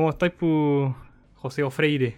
¿Cómo 0.00 0.08
estáis, 0.08 0.32
pu... 0.32 0.94
José 1.34 1.62
Freire? 1.70 2.16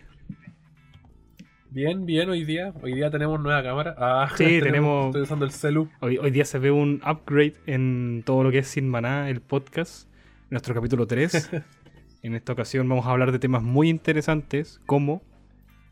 Bien, 1.69 2.07
bien, 2.07 2.31
hoy 2.31 2.45
día. 2.45 2.73
Hoy 2.81 2.95
día 2.95 3.11
tenemos 3.11 3.41
nueva 3.41 3.61
cámara. 3.61 3.97
Ah, 3.99 4.31
Sí, 4.37 4.61
tenemos- 4.61 5.07
Estoy 5.07 5.23
usando 5.23 5.45
el 5.45 5.51
celu. 5.51 5.89
Hoy, 5.99 6.17
hoy 6.17 6.31
día 6.31 6.45
se 6.45 6.61
ve 6.61 6.71
un 6.71 7.03
upgrade 7.05 7.55
en 7.67 8.23
todo 8.25 8.45
lo 8.45 8.53
que 8.53 8.59
es 8.59 8.69
Sin 8.69 8.89
Maná, 8.89 9.29
el 9.29 9.41
podcast, 9.41 10.09
nuestro 10.49 10.77
capítulo 10.77 11.09
3. 11.09 11.51
en 12.23 12.37
esta 12.37 12.53
ocasión 12.53 12.89
vamos 12.89 13.05
a 13.05 13.11
hablar 13.11 13.33
de 13.33 13.41
temas 13.41 13.65
muy 13.65 13.89
interesantes, 13.89 14.81
como, 14.87 15.25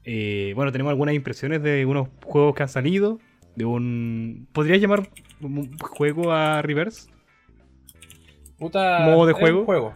eh, 0.05 0.53
bueno, 0.55 0.71
tenemos 0.71 0.93
algunas 0.93 1.17
impresiones 1.17 1.61
de 1.61 1.87
unos 1.87 2.07
juegos 2.25 2.55
que 2.55 2.63
han 2.63 2.69
salido, 2.69 3.19
de 3.57 3.65
un... 3.65 4.47
¿Podrías 4.53 4.81
llamar 4.81 5.11
un 5.41 5.77
juego 5.77 6.31
a 6.31 6.63
Reverse? 6.63 7.11
Puta. 8.61 9.01
¿Modo 9.07 9.27
de 9.27 9.33
juego. 9.33 9.93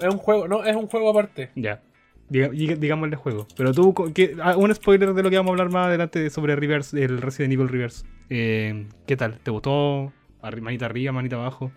Es, 0.00 0.12
un- 0.12 0.18
juego. 0.18 0.48
No, 0.48 0.64
es 0.64 0.74
un 0.76 0.86
juego 0.86 1.10
aparte. 1.10 1.50
Ya. 1.54 1.82
Diga- 2.30 2.50
diga- 2.50 2.76
digamos 2.76 3.04
el 3.04 3.10
de 3.10 3.16
juego. 3.16 3.46
Pero 3.56 3.72
tú, 3.74 3.92
co- 3.92 4.12
¿qué- 4.14 4.34
ah, 4.42 4.56
un 4.56 4.74
spoiler 4.74 5.12
de 5.12 5.22
lo 5.22 5.30
que 5.30 5.36
vamos 5.36 5.50
a 5.50 5.52
hablar 5.52 5.70
más 5.70 5.86
adelante 5.88 6.30
sobre 6.30 6.56
Reverse, 6.56 7.02
el 7.04 7.20
Resident 7.20 7.52
Evil 7.52 7.68
Reverse. 7.68 8.06
Eh, 8.30 8.86
¿Qué 9.06 9.16
tal? 9.16 9.38
¿Te 9.40 9.50
gustó? 9.50 10.12
Manita 10.60 10.86
arriba, 10.86 11.12
manita 11.12 11.36
abajo. 11.36 11.70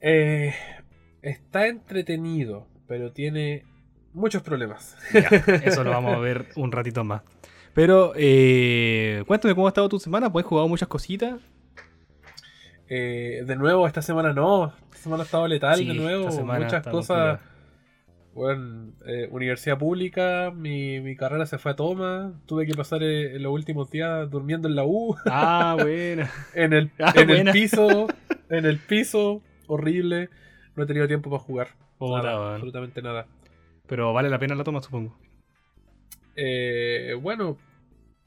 Eh, 0.00 0.54
está 1.22 1.66
entretenido, 1.66 2.66
pero 2.86 3.12
tiene 3.12 3.64
muchos 4.12 4.42
problemas. 4.42 4.96
Ya, 5.12 5.20
eso 5.64 5.82
lo 5.84 5.90
vamos 5.90 6.14
a 6.14 6.18
ver 6.18 6.46
un 6.56 6.72
ratito 6.72 7.04
más. 7.04 7.22
Pero, 7.74 8.12
eh, 8.16 9.24
cuéntame 9.26 9.54
cómo 9.54 9.66
ha 9.66 9.70
estado 9.70 9.88
tu 9.88 9.98
semana. 9.98 10.30
¿Puedes 10.30 10.46
jugado 10.46 10.68
muchas 10.68 10.88
cositas? 10.88 11.40
Eh, 12.96 13.42
de 13.44 13.56
nuevo, 13.56 13.86
esta 13.86 14.02
semana 14.02 14.32
no. 14.32 14.72
Esta 14.92 14.96
semana 15.04 15.22
ha 15.22 15.26
estado 15.26 15.48
letal 15.48 15.76
Sí, 15.78 15.86
de 15.86 15.94
nuevo. 15.94 16.28
Muchas 16.44 16.86
cosas. 16.86 17.40
Bueno, 18.34 18.92
eh, 19.06 19.28
universidad 19.30 19.78
pública, 19.78 20.52
mi, 20.54 21.00
mi 21.00 21.14
carrera 21.16 21.46
se 21.46 21.56
fue 21.58 21.72
a 21.72 21.76
toma. 21.76 22.32
Tuve 22.46 22.66
que 22.66 22.74
pasar 22.74 23.02
eh, 23.02 23.38
los 23.38 23.52
últimos 23.52 23.90
días 23.90 24.28
durmiendo 24.30 24.66
en 24.68 24.74
la 24.74 24.84
U, 24.84 25.16
Ah, 25.26 25.76
buena. 25.80 26.30
en 26.54 26.72
el, 26.72 26.90
Ah, 27.00 27.12
en 27.16 27.30
el 27.30 27.50
piso, 27.52 28.08
en 28.50 28.64
el 28.64 28.78
piso, 28.78 29.40
horrible. 29.68 30.30
No 30.76 30.82
he 30.82 30.86
tenido 30.86 31.06
tiempo 31.06 31.30
para 31.30 31.42
jugar. 31.42 31.68
Nada, 32.00 32.38
weón. 32.40 32.54
absolutamente 32.54 33.02
nada. 33.02 33.26
Pero 33.86 34.12
vale 34.12 34.28
la 34.30 34.38
pena 34.40 34.54
la 34.56 34.64
toma, 34.64 34.82
supongo. 34.82 35.16
Eh, 36.36 37.14
bueno, 37.20 37.56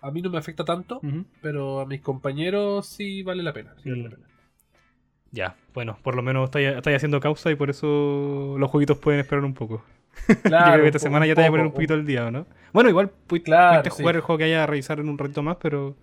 a 0.01 0.11
mí 0.11 0.21
no 0.21 0.29
me 0.29 0.37
afecta 0.37 0.63
tanto, 0.63 1.01
pero 1.41 1.81
a 1.81 1.85
mis 1.85 1.99
compañeros 2.01 2.87
sí 2.87 3.23
vale 3.23 3.43
la 3.43 3.51
pena. 3.53 3.73
sí 3.83 3.89
vale 3.89 4.03
la 4.03 4.09
Mm. 4.09 4.11
pena. 4.13 4.26
Ya, 5.31 5.55
bueno, 5.73 5.97
por 6.03 6.15
lo 6.15 6.21
menos 6.21 6.45
estáis 6.45 6.69
estáis 6.69 6.95
haciendo 6.97 7.19
causa 7.19 7.51
y 7.51 7.55
por 7.55 7.69
eso 7.69 8.55
los 8.57 8.69
jueguitos 8.71 8.97
pueden 8.97 9.19
esperar 9.19 9.43
un 9.43 9.53
poco. 9.53 9.83
Yo 10.27 10.41
Claro, 10.41 10.71
creo 10.73 10.81
que 10.83 10.87
esta 10.87 10.99
semana 10.99 11.25
ya 11.27 11.35
te 11.35 11.41
voy 11.41 11.47
a 11.47 11.51
poner 11.51 11.65
un 11.67 11.71
poquito 11.73 11.93
al 11.93 12.05
día, 12.05 12.25
¿o 12.27 12.31
¿no? 12.31 12.45
Bueno, 12.73 12.89
igual 12.89 13.11
pu- 13.27 13.43
Claro, 13.43 13.69
pudiste 13.81 13.89
sí. 13.89 14.01
jugar 14.03 14.15
el 14.15 14.21
juego 14.21 14.37
que 14.37 14.43
haya 14.45 14.63
a 14.63 14.67
revisar 14.67 14.99
en 14.99 15.09
un 15.09 15.17
ratito 15.17 15.43
más, 15.43 15.57
pero. 15.61 15.95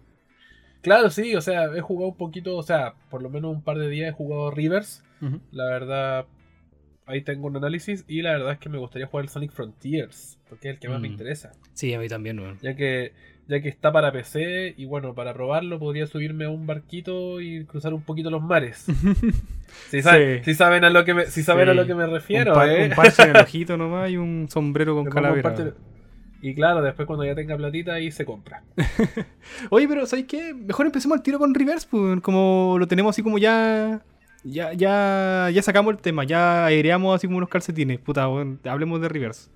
Claro, 0.82 1.08
sí, 1.10 1.34
o 1.34 1.40
sea, 1.40 1.64
he 1.74 1.80
jugado 1.80 2.10
un 2.10 2.16
poquito, 2.16 2.56
o 2.56 2.62
sea, 2.62 2.94
por 3.10 3.22
lo 3.22 3.30
menos 3.30 3.50
un 3.52 3.62
par 3.62 3.78
de 3.78 3.88
días 3.88 4.10
he 4.10 4.12
jugado 4.12 4.50
Rivers. 4.50 5.02
La 5.50 5.64
verdad, 5.64 6.26
ahí 7.06 7.22
tengo 7.22 7.46
un 7.46 7.56
análisis 7.56 8.04
y 8.06 8.20
la 8.22 8.32
verdad 8.32 8.52
es 8.52 8.58
que 8.58 8.68
me 8.68 8.78
gustaría 8.78 9.06
jugar 9.06 9.24
el 9.24 9.30
Sonic 9.30 9.52
Frontiers, 9.52 10.38
porque 10.48 10.68
es 10.68 10.74
el 10.74 10.80
que 10.80 10.88
más 10.88 11.00
me 11.00 11.08
Mm. 11.08 11.12
interesa. 11.12 11.52
Sí, 11.72 11.94
a 11.94 11.98
mí 11.98 12.08
también, 12.08 12.38
weón. 12.38 12.58
Ya 12.60 12.76
que, 12.76 13.12
ya 13.48 13.60
que 13.60 13.68
está 13.68 13.92
para 13.92 14.10
PC 14.12 14.74
y 14.76 14.84
bueno, 14.86 15.14
para 15.14 15.34
probarlo 15.34 15.78
podría 15.78 16.06
subirme 16.06 16.46
a 16.46 16.50
un 16.50 16.66
barquito 16.66 17.40
y 17.40 17.64
cruzar 17.66 17.92
un 17.94 18.02
poquito 18.02 18.30
los 18.30 18.42
mares. 18.42 18.86
Si, 19.90 20.02
saben, 20.02 20.38
Sí. 20.44 20.52
si 20.52 20.54
saben 20.54 20.84
a 20.84 20.90
lo 20.90 21.04
que 21.04 21.14
me, 21.14 21.26
si 21.26 21.42
saben 21.42 21.68
a 21.68 21.74
lo 21.74 21.84
que 21.84 21.94
me 21.96 22.06
refiero, 22.06 22.52
un, 22.52 22.58
par- 22.58 22.68
¿eh? 22.68 22.84
un 22.84 22.90
parche 22.94 23.22
en 23.24 23.30
el 23.30 23.36
ojito 23.42 23.76
nomás 23.76 24.08
y 24.08 24.16
un 24.16 24.46
sombrero 24.48 24.94
con 24.94 25.06
calavera. 25.06 25.52
Y 26.40 26.54
claro, 26.54 26.80
después 26.80 27.06
cuando 27.06 27.24
ya 27.24 27.34
tenga 27.34 27.56
platita 27.56 27.94
ahí 27.94 28.12
se 28.12 28.24
compra. 28.24 28.62
Oye, 29.70 29.88
pero 29.88 30.06
¿sabes 30.06 30.26
qué? 30.26 30.54
Mejor 30.54 30.86
empecemos 30.86 31.16
al 31.16 31.22
tiro 31.24 31.38
con 31.40 31.54
Reverse, 31.54 31.88
pues, 31.90 32.20
como 32.20 32.76
lo 32.78 32.86
tenemos 32.86 33.10
así 33.16 33.22
como 33.22 33.38
ya. 33.38 34.00
Ya, 34.44 34.74
ya, 34.74 35.48
ya 35.52 35.62
sacamos 35.62 35.94
el 35.94 36.00
tema, 36.00 36.22
ya 36.24 36.66
aireamos 36.66 37.16
así 37.16 37.26
como 37.26 37.38
unos 37.38 37.48
calcetines. 37.48 37.98
Puta, 37.98 38.28
weón, 38.28 38.60
hablemos 38.64 39.00
de 39.00 39.08
Reverse. 39.08 39.50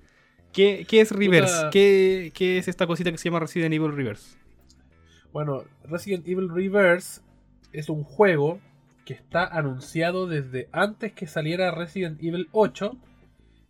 ¿Qué, 0.53 0.85
qué 0.87 1.01
es 1.01 1.11
Reverse? 1.11 1.55
Puta. 1.55 1.69
¿Qué, 1.69 2.31
¿Qué 2.33 2.57
es 2.57 2.67
esta 2.67 2.87
cosita 2.87 3.11
que 3.11 3.17
se 3.17 3.25
llama 3.25 3.39
Resident 3.39 3.73
Evil 3.73 3.95
Reverse? 3.95 4.37
Bueno, 5.31 5.63
Resident 5.83 6.27
Evil 6.27 6.49
Reverse 6.49 7.21
es 7.71 7.89
un 7.89 8.03
juego 8.03 8.59
que 9.05 9.13
está 9.13 9.45
anunciado 9.45 10.27
desde 10.27 10.69
antes 10.71 11.13
que 11.13 11.27
saliera 11.27 11.71
Resident 11.71 12.21
Evil 12.23 12.49
8 12.51 12.97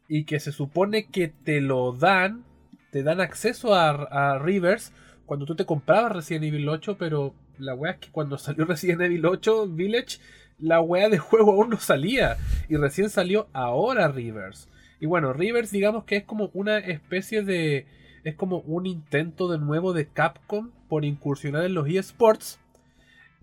y 0.08 0.24
que 0.24 0.40
se 0.40 0.52
supone 0.52 1.08
que 1.08 1.28
te 1.28 1.62
lo 1.62 1.92
dan, 1.92 2.44
te 2.92 3.04
dan 3.04 3.22
acceso 3.22 3.76
a, 3.76 3.90
a 3.90 4.40
Reverse 4.40 4.92
cuando 5.26 5.46
tú 5.46 5.56
te 5.56 5.66
comprabas 5.66 6.12
Resident 6.12 6.46
Evil 6.46 6.68
8, 6.70 6.98
pero 6.98 7.36
la 7.60 7.76
wea 7.76 7.92
es 7.94 7.98
que 8.00 8.10
cuando 8.10 8.38
salió 8.38 8.66
Resident 8.66 9.02
Evil 9.02 9.26
8 9.26 9.68
Village, 9.68 10.18
la 10.58 10.82
wea 10.82 11.10
de 11.10 11.20
juego 11.20 11.52
aún 11.52 11.70
no 11.70 11.80
salía 11.80 12.38
y 12.68 12.78
recién 12.78 13.10
salió 13.10 13.48
ahora 13.54 14.08
Reverse. 14.08 14.68
Y 15.00 15.06
bueno, 15.06 15.34
Reverse 15.34 15.76
digamos 15.76 16.04
que 16.04 16.18
es 16.18 16.24
como 16.24 16.50
una 16.54 16.78
especie 16.78 17.44
de... 17.44 17.86
Es 18.24 18.36
como 18.36 18.60
un 18.60 18.86
intento 18.86 19.50
de 19.50 19.58
nuevo 19.58 19.94
de 19.94 20.08
Capcom 20.08 20.72
por 20.90 21.06
incursionar 21.06 21.64
en 21.66 21.74
los 21.74 21.88
eSports. 21.88 22.60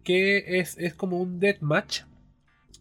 Que 0.04 0.58
es, 0.60 0.76
es 0.78 0.94
como 0.94 1.20
un 1.20 1.40
deathmatch. 1.40 2.02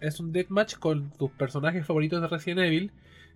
Es 0.02 0.20
un 0.20 0.32
deathmatch 0.32 0.76
con 0.76 1.12
tus 1.12 1.32
personajes 1.32 1.86
favoritos 1.86 2.22
de 2.22 2.28
Resident 2.28 2.62
Evil. 2.62 2.92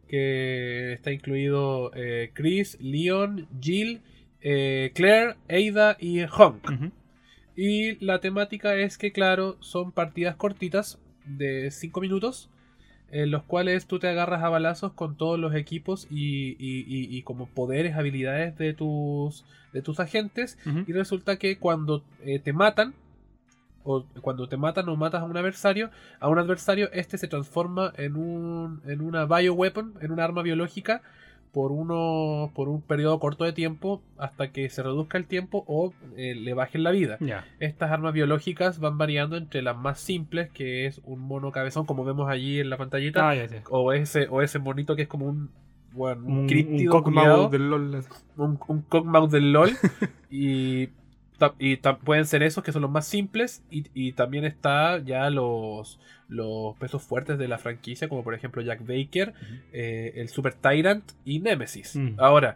Que 0.07 0.93
está 0.93 1.11
incluido 1.11 1.91
eh, 1.95 2.31
Chris, 2.33 2.77
Leon, 2.81 3.47
Jill, 3.61 4.01
eh, 4.41 4.91
Claire, 4.93 5.35
Ada 5.47 5.97
y 5.99 6.21
Honk. 6.23 6.91
Y 7.55 8.03
la 8.03 8.19
temática 8.19 8.75
es 8.75 8.97
que, 8.97 9.11
claro, 9.11 9.57
son 9.59 9.91
partidas 9.91 10.35
cortitas 10.35 10.97
de 11.25 11.71
5 11.71 11.99
minutos, 12.01 12.49
en 13.11 13.31
los 13.31 13.43
cuales 13.43 13.85
tú 13.87 13.99
te 13.99 14.07
agarras 14.07 14.43
a 14.43 14.49
balazos 14.49 14.93
con 14.93 15.15
todos 15.15 15.39
los 15.39 15.55
equipos 15.55 16.07
y, 16.11 16.51
y- 16.59 16.85
y- 16.87 17.17
y 17.17 17.21
como 17.23 17.47
poderes, 17.47 17.95
habilidades 17.95 18.57
de 18.57 18.73
tus, 18.73 19.45
de 19.73 19.81
tus 19.81 19.99
agentes. 19.99 20.57
Y 20.87 20.93
resulta 20.93 21.37
que 21.37 21.57
cuando 21.57 22.03
eh, 22.23 22.39
te 22.39 22.53
matan, 22.53 22.93
o 23.83 24.03
cuando 24.21 24.47
te 24.47 24.57
matan 24.57 24.89
o 24.89 24.95
matas 24.95 25.21
a 25.21 25.25
un 25.25 25.35
adversario, 25.37 25.89
a 26.19 26.27
un 26.27 26.37
adversario 26.37 26.89
este 26.91 27.17
se 27.17 27.27
transforma 27.27 27.93
en, 27.97 28.15
un, 28.15 28.81
en 28.85 29.01
una 29.01 29.25
bioweapon, 29.25 29.93
en 30.01 30.11
un 30.11 30.19
arma 30.19 30.41
biológica, 30.43 31.01
por, 31.53 31.71
uno, 31.71 32.51
por 32.53 32.69
un 32.69 32.81
periodo 32.81 33.19
corto 33.19 33.43
de 33.43 33.53
tiempo 33.53 34.01
hasta 34.17 34.51
que 34.51 34.69
se 34.69 34.83
reduzca 34.83 35.17
el 35.17 35.25
tiempo 35.25 35.63
o 35.67 35.93
eh, 36.15 36.35
le 36.35 36.53
bajen 36.53 36.83
la 36.83 36.91
vida. 36.91 37.17
Estas 37.59 37.91
armas 37.91 38.13
biológicas 38.13 38.79
van 38.79 38.97
variando 38.97 39.37
entre 39.37 39.61
las 39.61 39.77
más 39.77 39.99
simples, 39.99 40.49
que 40.51 40.85
es 40.85 41.01
un 41.03 41.19
mono 41.19 41.51
cabezón, 41.51 41.85
como 41.85 42.05
vemos 42.05 42.29
allí 42.29 42.59
en 42.59 42.69
la 42.69 42.77
pantallita, 42.77 43.29
Ah, 43.29 43.35
o 43.69 43.93
ese, 43.93 44.27
o 44.29 44.41
ese 44.41 44.59
monito 44.59 44.95
que 44.95 45.03
es 45.03 45.07
como 45.07 45.25
un, 45.25 45.49
bueno, 45.91 46.23
un, 46.25 46.39
Un, 46.39 46.79
un 46.79 46.85
cockmouth 46.85 47.51
del 47.51 47.69
LOL. 47.69 48.03
un, 48.37 48.59
un 48.67 48.81
cockmouth 48.81 49.31
del 49.31 49.51
LOL. 49.51 49.71
y 50.29 50.89
y 51.57 51.77
pueden 52.03 52.25
ser 52.25 52.43
esos 52.43 52.63
que 52.63 52.71
son 52.71 52.81
los 52.81 52.91
más 52.91 53.07
simples. 53.07 53.63
Y, 53.69 53.85
y 53.93 54.11
también 54.13 54.45
está 54.45 54.99
ya 54.99 55.29
los, 55.29 55.99
los 56.29 56.77
pesos 56.77 57.01
fuertes 57.03 57.37
de 57.37 57.47
la 57.47 57.57
franquicia, 57.57 58.07
como 58.07 58.23
por 58.23 58.33
ejemplo 58.35 58.61
Jack 58.61 58.85
Baker, 58.85 59.33
eh, 59.73 60.13
el 60.15 60.29
Super 60.29 60.53
Tyrant 60.53 61.03
y 61.25 61.39
Nemesis. 61.39 61.95
Mm. 61.95 62.13
Ahora, 62.19 62.55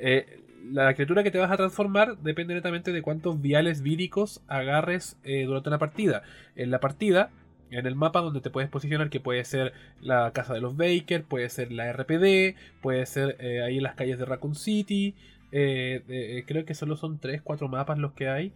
eh, 0.00 0.40
la 0.70 0.92
criatura 0.94 1.22
que 1.22 1.30
te 1.30 1.38
vas 1.38 1.50
a 1.50 1.56
transformar 1.56 2.18
depende 2.18 2.54
netamente 2.54 2.92
de 2.92 3.02
cuántos 3.02 3.40
viales 3.42 3.82
víricos 3.82 4.40
agarres 4.48 5.16
eh, 5.24 5.44
durante 5.44 5.68
una 5.68 5.78
partida. 5.78 6.22
En 6.56 6.70
la 6.70 6.78
partida, 6.80 7.30
en 7.70 7.86
el 7.86 7.94
mapa 7.96 8.20
donde 8.20 8.40
te 8.40 8.50
puedes 8.50 8.70
posicionar, 8.70 9.10
que 9.10 9.18
puede 9.20 9.44
ser 9.44 9.72
la 10.00 10.30
casa 10.32 10.54
de 10.54 10.60
los 10.60 10.76
Baker, 10.76 11.24
puede 11.24 11.48
ser 11.48 11.72
la 11.72 11.90
RPD, 11.92 12.54
puede 12.80 13.04
ser 13.06 13.36
eh, 13.40 13.62
ahí 13.62 13.78
en 13.78 13.82
las 13.82 13.94
calles 13.94 14.18
de 14.18 14.24
Raccoon 14.26 14.54
City. 14.54 15.14
eh, 15.50 16.44
creo 16.46 16.64
que 16.66 16.74
solo 16.74 16.96
son 16.96 17.18
3, 17.18 17.40
4 17.42 17.68
mapas 17.68 17.98
los 17.98 18.12
que 18.12 18.28
hay. 18.28 18.52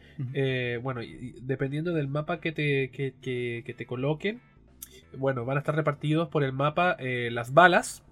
Bueno, 0.83 1.03
y 1.03 1.35
dependiendo 1.43 1.93
del 1.95 2.09
mapa 2.09 2.41
que 2.41 2.53
te, 2.53 2.91
que, 2.91 3.15
que- 3.23 3.63
que 3.65 3.75
te 3.75 3.87
coloquen, 3.87 4.41
bueno, 5.17 5.45
van 5.45 5.57
a 5.57 5.61
estar 5.61 5.75
repartidos 5.75 6.29
por 6.29 6.45
el 6.45 6.53
mapa 6.53 6.97
eh, 6.99 7.31
las 7.33 7.53
balas, 7.55 8.03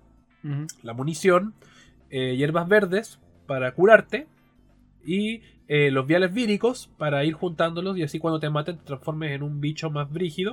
la 0.83 0.93
munición, 0.95 1.55
eh, 2.11 2.35
hierbas 2.37 2.67
verdes 2.69 3.21
para 3.47 3.73
curarte 3.73 4.27
y 5.05 5.43
eh, 5.69 5.91
los 5.91 6.07
viales 6.07 6.33
víricos 6.33 6.91
para 6.99 7.25
ir 7.25 7.35
juntándolos 7.35 7.99
y 7.99 8.03
así 8.03 8.19
cuando 8.19 8.41
te 8.41 8.49
maten 8.51 8.79
te 8.79 8.85
transformes 8.85 9.33
en 9.33 9.43
un 9.43 9.61
bicho 9.61 9.91
más 9.91 10.11
brígido. 10.11 10.53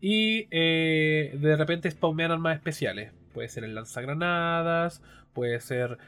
Y 0.00 0.46
de 0.46 1.56
repente 1.56 1.90
spawnean 1.90 2.32
armas 2.32 2.56
especiales. 2.56 3.12
Puede 3.34 3.48
ser 3.48 3.64
el 3.64 3.74
lanzagranadas, 3.74 5.02
puede 5.32 5.60
ser... 5.60 5.98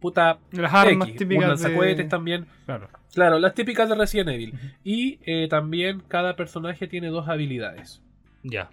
puta... 0.00 0.38
Las 0.52 0.74
armas 0.74 1.08
X, 1.08 1.18
típicas. 1.18 1.36
un 1.36 1.40
de- 1.42 1.48
lanzacohetes 1.48 2.08
también. 2.08 2.46
Claro. 2.66 2.88
Claro, 3.14 3.38
las 3.38 3.54
típicas 3.54 3.88
de 3.88 3.94
Resident 3.94 4.28
Evil. 4.28 4.52
Y 4.84 5.18
eh, 5.24 5.48
también 5.48 6.02
cada 6.06 6.36
personaje 6.36 6.86
tiene 6.86 7.08
dos 7.08 7.28
habilidades. 7.28 8.02
Ya. 8.50 8.70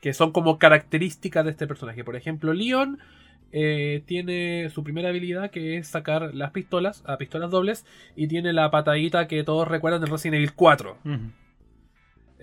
Que 0.00 0.12
son 0.12 0.32
como 0.32 0.58
características 0.58 1.44
de 1.44 1.52
este 1.52 1.66
personaje. 1.66 2.02
Por 2.04 2.16
ejemplo, 2.16 2.52
Leon 2.52 2.98
eh, 3.52 4.02
tiene 4.06 4.68
su 4.70 4.82
primera 4.82 5.10
habilidad 5.10 5.50
que 5.50 5.76
es 5.76 5.86
sacar 5.88 6.34
las 6.34 6.50
pistolas, 6.50 7.02
a 7.06 7.18
pistolas 7.18 7.50
dobles, 7.50 7.84
y 8.16 8.26
tiene 8.26 8.52
la 8.52 8.70
patadita 8.70 9.28
que 9.28 9.44
todos 9.44 9.68
recuerdan 9.68 10.00
de 10.00 10.06
Resident 10.08 10.36
Evil 10.36 10.54
4. 10.54 10.98
Ujú. 11.04 11.18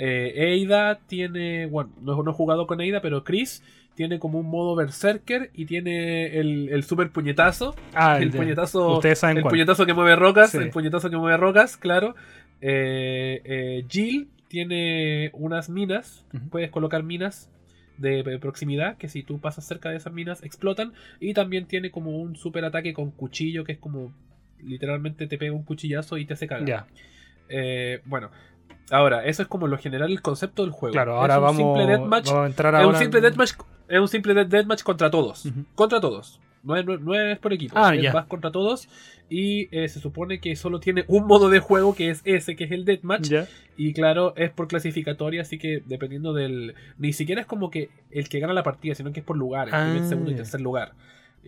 Eh, 0.02 0.34
Eida 0.54 1.00
tiene, 1.08 1.66
bueno, 1.66 1.92
no, 2.02 2.24
no 2.24 2.32
he 2.32 2.34
jugado 2.34 2.68
con 2.68 2.80
Eida, 2.80 3.02
pero 3.02 3.24
Chris 3.26 3.62
tiene 3.96 4.18
como 4.20 4.40
un 4.40 4.50
modo 4.50 4.76
berserker 4.76 5.52
y 5.54 5.66
tiene 5.66 6.38
el, 6.40 6.70
el 6.70 6.84
super 6.86 7.10
puñetazo. 7.12 7.76
Ah, 7.94 8.18
el 8.18 8.32
puñetazo, 8.32 8.94
Ustedes 8.96 9.20
saben 9.20 9.38
el 9.38 9.44
cuál. 9.44 9.52
puñetazo 9.52 9.86
que 9.86 9.94
mueve 9.94 10.16
rocas, 10.16 10.52
Sí. 10.52 10.58
el 10.60 10.70
puñetazo 10.70 11.10
que 11.10 11.18
mueve 11.18 11.36
rocas, 11.36 11.76
claro. 11.76 12.16
Eh, 12.62 13.84
Jill 13.90 14.30
tiene 14.50 15.30
unas 15.34 15.70
minas, 15.70 16.26
puedes 16.52 16.70
colocar 16.72 17.04
minas 17.04 17.50
de, 17.98 18.38
proximidad 18.42 18.98
que 18.98 19.08
si 19.08 19.24
tú 19.24 19.40
pasas 19.40 19.66
cerca 19.66 19.90
de 19.90 19.98
esas 19.98 20.12
minas 20.14 20.44
explotan 20.44 20.94
y 21.20 21.34
también 21.34 21.66
tiene 21.66 21.92
como 21.92 22.12
un 22.18 22.36
super 22.36 22.66
ataque 22.66 22.94
con 22.94 23.12
cuchillo 23.12 23.64
que 23.64 23.74
es 23.74 23.78
como 23.78 24.12
literalmente 24.62 25.28
te 25.28 25.38
pega 25.38 25.54
un 25.54 25.64
cuchillazo 25.64 26.18
y 26.18 26.26
te 26.26 26.34
hace 26.34 26.48
cagar. 26.48 26.66
Ya, 26.68 26.88
Eh, 27.50 28.02
bueno, 28.06 28.30
ahora, 28.92 29.26
eso 29.26 29.42
es 29.42 29.48
como 29.48 29.68
lo 29.68 29.78
general 29.78 30.12
el 30.12 30.22
concepto 30.22 30.64
del 30.64 30.72
juego. 30.72 30.94
claro, 30.94 31.14
Es 31.14 31.18
ahora 31.22 31.38
un 31.38 31.44
vamos, 31.44 31.58
simple 31.58 31.86
deathmatch 31.88 32.26
vamos 32.28 32.44
a 32.44 32.48
entrar 32.48 32.74
es 32.74 32.78
ahora. 32.82 32.98
un 32.98 33.04
simple 33.04 33.22
deathmatch, 33.22 33.52
es 33.88 34.00
un 34.00 34.08
simple 34.08 34.34
death- 34.34 34.48
deathmatch 34.50 34.84
contra 34.84 35.10
todos. 35.12 35.44
Contra 35.76 36.00
todos. 36.02 36.40
No 36.64 36.76
es, 36.76 36.86
no, 36.86 36.98
no 36.98 37.16
es 37.16 37.38
por 37.40 37.54
equipo. 37.54 37.76
Ah, 37.78 37.94
vas 38.14 38.26
contra 38.26 38.52
todos. 38.52 38.88
Y 39.30 39.70
eh, 39.76 39.88
se 39.88 40.00
supone 40.00 40.40
que 40.40 40.56
solo 40.56 40.80
tiene 40.80 41.06
un 41.08 41.28
modo 41.28 41.50
de 41.50 41.60
juego 41.60 41.94
que 41.94 42.10
es 42.10 42.22
ese, 42.26 42.56
que 42.56 42.64
es 42.64 42.72
el 42.72 42.86
deathmatch. 42.86 43.32
Y 43.78 43.94
claro, 43.94 44.34
es 44.36 44.50
por 44.52 44.68
clasificatoria, 44.68 45.42
así 45.42 45.58
que 45.58 45.84
dependiendo 45.86 46.34
del. 46.34 46.76
Ni 46.98 47.14
siquiera 47.14 47.42
es 47.42 47.48
como 47.48 47.70
que 47.70 47.90
el 48.12 48.28
que 48.28 48.40
gana 48.40 48.54
la 48.54 48.64
partida, 48.64 48.96
sino 48.96 49.14
que 49.14 49.20
es 49.20 49.26
por 49.26 49.38
lugares. 49.38 49.74
Ah, 49.74 49.90
primer, 49.92 50.10
segundo 50.10 50.32
y 50.32 50.34
ya. 50.34 50.38
tercer 50.38 50.62
lugar. 50.62 50.94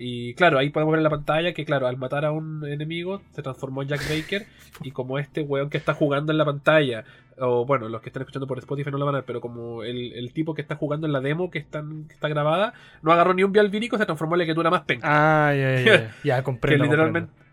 Y 0.02 0.34
claro, 0.34 0.58
ahí 0.58 0.70
podemos 0.70 0.92
ver 0.94 1.00
en 1.00 1.04
la 1.04 1.10
pantalla 1.12 1.54
que, 1.54 1.64
claro, 1.64 1.88
al 1.88 1.96
matar 1.98 2.26
a 2.26 2.32
un 2.32 2.66
enemigo 2.66 3.22
se 3.32 3.44
transformó 3.44 3.84
en 3.84 3.90
Jack 3.90 4.02
Baker. 4.10 4.48
y 4.84 4.92
como 4.92 5.20
este 5.20 5.42
weón 5.42 5.70
que 5.70 5.78
está 5.78 5.94
jugando 5.94 6.32
en 6.32 6.40
la 6.40 6.46
pantalla, 6.46 7.04
o 7.38 7.66
bueno, 7.66 7.88
los 7.88 8.02
que 8.02 8.10
están 8.10 8.22
escuchando 8.24 8.48
por 8.48 8.58
Spotify 8.58 8.90
no 8.92 8.98
lo 8.98 9.06
van 9.06 9.16
a 9.16 9.18
ver, 9.20 9.26
pero 9.26 9.42
como 9.42 9.84
el, 9.84 10.14
el 10.14 10.34
tipo 10.34 10.54
que 10.54 10.62
está 10.62 10.76
jugando 10.76 11.06
en 11.08 11.14
la 11.14 11.22
demo 11.22 11.52
que, 11.52 11.60
están, 11.60 12.06
que 12.08 12.16
está 12.16 12.28
grabada, 12.28 12.74
no 13.04 13.12
agarró 13.12 13.34
ni 13.34 13.44
un 13.44 13.52
vial 13.52 13.70
vírico, 13.70 13.98
se 13.98 14.06
transformó 14.06 14.36
en 14.36 14.40
la 14.40 14.46
criatura 14.46 14.70
más 14.70 14.82
penca. 14.82 15.08
Ah, 15.08 15.54
ya, 15.54 15.76
ya, 15.76 15.84
ya. 15.84 16.16
Ya, 16.24 16.44
comprendo. 16.44 16.84
que 16.84 16.90
literalmente. 16.90 17.30
comprendo. 17.30 17.51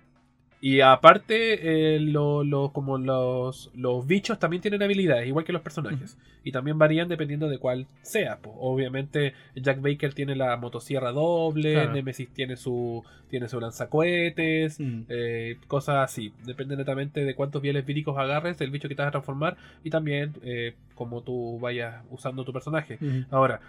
Y 0.60 0.81
aparte, 0.81 1.94
eh, 1.94 2.00
lo- 2.00 2.43
lo- 2.43 2.72
como 2.72 2.99
los, 2.99 3.70
los 3.75 4.05
bichos 4.08 4.40
también 4.40 4.60
tienen 4.60 4.82
habilidades, 4.82 5.28
igual 5.28 5.44
que 5.44 5.52
los 5.52 5.62
personajes. 5.62 6.19
Y 6.43 6.50
también 6.50 6.78
varían 6.78 7.06
dependiendo 7.08 7.49
de 7.49 7.58
cuál 7.58 7.87
sea. 8.02 8.38
po. 8.38 8.56
Obviamente, 8.58 9.34
Jack 9.55 9.81
Baker 9.81 10.14
tiene 10.14 10.34
la 10.34 10.56
motosierra 10.56 11.12
doble, 11.12 11.75
Claro. 11.75 11.93
Nemesis 11.93 12.28
tiene 12.34 12.56
su, 12.56 13.05
tiene 13.31 13.49
su 13.49 13.60
lanzacohetes, 13.60 14.81
Mm. 14.81 15.02
eh, 15.08 15.58
cosas 15.69 15.96
así. 16.10 16.32
Depende 16.44 16.76
netamente 16.76 17.25
de 17.25 17.34
cuántos 17.37 17.62
bieles 17.62 17.87
víricos 17.87 18.19
agarres, 18.19 18.58
del 18.58 18.70
bicho 18.70 18.88
que 18.88 18.94
te 18.96 19.02
vas 19.02 19.08
a 19.08 19.12
transformar 19.12 19.56
y 19.84 19.90
también 19.90 20.34
eh, 20.43 20.75
como 20.96 21.22
tú 21.22 21.58
vayas 21.61 22.02
usando 22.11 22.44
tu 22.44 22.52
personaje. 22.52 22.99
Ahora, 23.31 23.61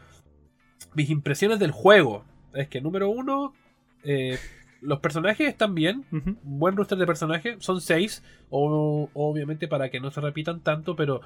mis 0.95 1.09
impresiones 1.11 1.59
del 1.59 1.71
juego 1.71 2.23
es 2.53 2.67
que, 2.67 2.81
número 2.81 3.09
uno, 3.09 3.53
eh, 4.03 4.37
los 4.81 4.99
personajes 4.99 5.47
están 5.47 5.75
bien. 5.75 6.05
Buen 6.43 6.75
roster 6.77 6.97
de 6.97 7.05
personajes. 7.05 7.57
Son 7.59 7.81
seis. 7.81 8.23
o- 8.49 9.09
obviamente 9.13 9.67
para 9.67 9.89
que 9.89 9.99
no 9.99 10.09
se 10.11 10.21
repitan 10.21 10.61
tanto, 10.61 10.95
pero 10.95 11.21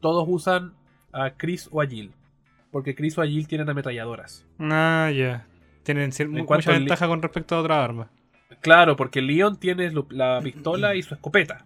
todos 0.00 0.24
usan 0.28 0.72
a 1.12 1.30
Chris 1.36 1.68
o 1.70 1.80
a 1.80 1.86
Jill. 1.86 2.12
Porque 2.72 2.94
Chris 2.94 3.16
o 3.18 3.22
a 3.22 3.26
Jill 3.26 3.46
tienen 3.48 3.68
ametralladoras. 3.70 4.46
Ah, 4.58 5.10
ya. 5.14 5.46
Tienen 5.82 6.10
cier- 6.10 6.26
En 6.26 6.30
mu- 6.32 6.46
cuanto 6.46 6.68
mucha 6.70 6.78
ventaja 6.78 7.06
con 7.08 7.22
respecto 7.22 7.54
a 7.56 7.60
otras 7.60 7.78
armas. 7.78 8.08
Claro, 8.60 8.96
porque 8.96 9.22
Leon 9.22 9.58
tiene 9.58 9.92
la 10.10 10.40
pistola 10.42 10.94
y 10.96 11.02
su 11.02 11.14
escopeta. 11.14 11.64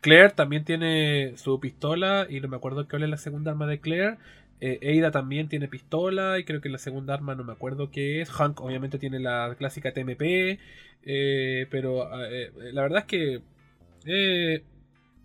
Claire 0.00 0.30
también 0.30 0.64
tiene 0.64 1.32
su 1.36 1.60
pistola 1.60 2.26
y 2.28 2.40
no 2.40 2.48
me 2.48 2.56
acuerdo 2.56 2.86
cuál 2.88 3.02
es 3.02 3.10
la 3.10 3.16
segunda 3.18 3.50
arma 3.50 3.66
de 3.66 3.80
Claire. 3.80 4.16
Eh, 4.60 4.98
Ada 4.98 5.10
también 5.10 5.48
tiene 5.48 5.68
pistola 5.68 6.38
y 6.38 6.44
creo 6.44 6.60
que 6.60 6.68
la 6.68 6.78
segunda 6.78 7.14
arma 7.14 7.34
no 7.34 7.44
me 7.44 7.52
acuerdo 7.52 7.90
qué 7.90 8.20
es. 8.20 8.30
Hank 8.30 8.60
obviamente 8.60 8.98
tiene 8.98 9.18
la 9.20 9.54
clásica 9.58 9.92
TMP. 9.92 10.58
eh, 11.04 11.66
pero 11.70 12.08
eh, 12.26 12.50
la 12.72 12.82
verdad 12.82 13.00
es 13.00 13.04
que... 13.06 13.42
eh, 14.06 14.62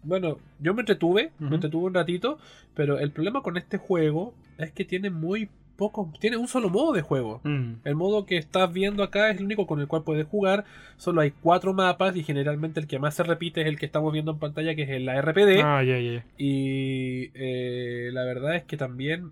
bueno, 0.03 0.39
yo 0.59 0.73
me 0.73 0.81
entretuve, 0.81 1.31
me 1.39 1.55
entretuve 1.55 1.85
un 1.87 1.93
ratito, 1.95 2.39
pero 2.75 2.99
el 2.99 3.11
problema 3.11 3.41
con 3.41 3.57
este 3.57 3.77
juego 3.77 4.35
es 4.57 4.71
que 4.71 4.85
tiene 4.85 5.09
muy 5.09 5.49
poco, 5.75 6.11
tiene 6.19 6.37
un 6.37 6.47
solo 6.47 6.69
modo 6.69 6.93
de 6.93 7.01
juego. 7.01 7.41
Mm. 7.43 7.73
El 7.83 7.95
modo 7.95 8.25
que 8.25 8.37
estás 8.37 8.71
viendo 8.71 9.03
acá 9.03 9.29
es 9.29 9.37
el 9.37 9.45
único 9.45 9.67
con 9.67 9.79
el 9.79 9.87
cual 9.87 10.03
puedes 10.03 10.25
jugar. 10.27 10.65
Solo 10.97 11.21
hay 11.21 11.31
cuatro 11.31 11.73
mapas 11.73 12.15
y 12.15 12.23
generalmente 12.23 12.79
el 12.79 12.87
que 12.87 12.99
más 12.99 13.15
se 13.15 13.23
repite 13.23 13.61
es 13.61 13.67
el 13.67 13.77
que 13.77 13.85
estamos 13.85 14.11
viendo 14.13 14.31
en 14.31 14.39
pantalla, 14.39 14.75
que 14.75 14.83
es 14.83 14.89
el 14.89 15.07
RPD. 15.07 15.61
Ah, 15.63 15.83
ya. 15.83 15.99
ya. 15.99 16.25
Y 16.37 17.31
eh, 17.33 18.09
la 18.13 18.23
verdad 18.23 18.55
es 18.55 18.63
que 18.63 18.77
también 18.77 19.31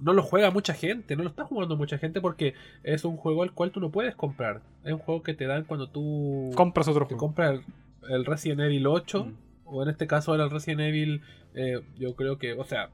no 0.00 0.12
lo 0.12 0.22
juega 0.22 0.50
mucha 0.50 0.74
gente, 0.74 1.16
no 1.16 1.22
lo 1.24 1.30
está 1.30 1.44
jugando 1.44 1.76
mucha 1.76 1.98
gente 1.98 2.20
porque 2.20 2.54
es 2.84 3.04
un 3.04 3.16
juego 3.16 3.42
al 3.42 3.52
cual 3.52 3.70
tú 3.70 3.80
no 3.80 3.90
puedes 3.90 4.14
comprar. 4.14 4.62
Es 4.84 4.92
un 4.92 4.98
juego 4.98 5.22
que 5.22 5.34
te 5.34 5.46
dan 5.46 5.64
cuando 5.64 5.88
tú 5.88 6.50
Compras 6.54 6.88
otro 6.88 7.06
juego. 7.06 7.18
compras 7.18 7.60
el, 8.08 8.14
el 8.14 8.24
Resident 8.24 8.60
Evil 8.60 8.86
8. 8.86 9.24
Mm. 9.24 9.48
O 9.70 9.82
en 9.82 9.90
este 9.90 10.06
caso 10.06 10.34
era 10.34 10.44
el 10.44 10.50
Resident 10.50 10.80
Evil, 10.80 11.20
eh, 11.54 11.82
yo 11.98 12.16
creo 12.16 12.38
que, 12.38 12.54
o 12.54 12.64
sea, 12.64 12.88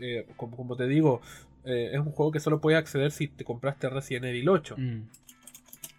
eh, 0.00 0.26
como, 0.36 0.56
como 0.56 0.76
te 0.76 0.86
digo, 0.86 1.20
eh, 1.64 1.90
es 1.92 1.98
un 1.98 2.12
juego 2.12 2.32
que 2.32 2.40
solo 2.40 2.60
puedes 2.60 2.78
acceder 2.78 3.10
si 3.10 3.28
te 3.28 3.44
compraste 3.44 3.88
Resident 3.88 4.26
Evil 4.26 4.48
8. 4.48 4.76
Mm. 4.78 5.02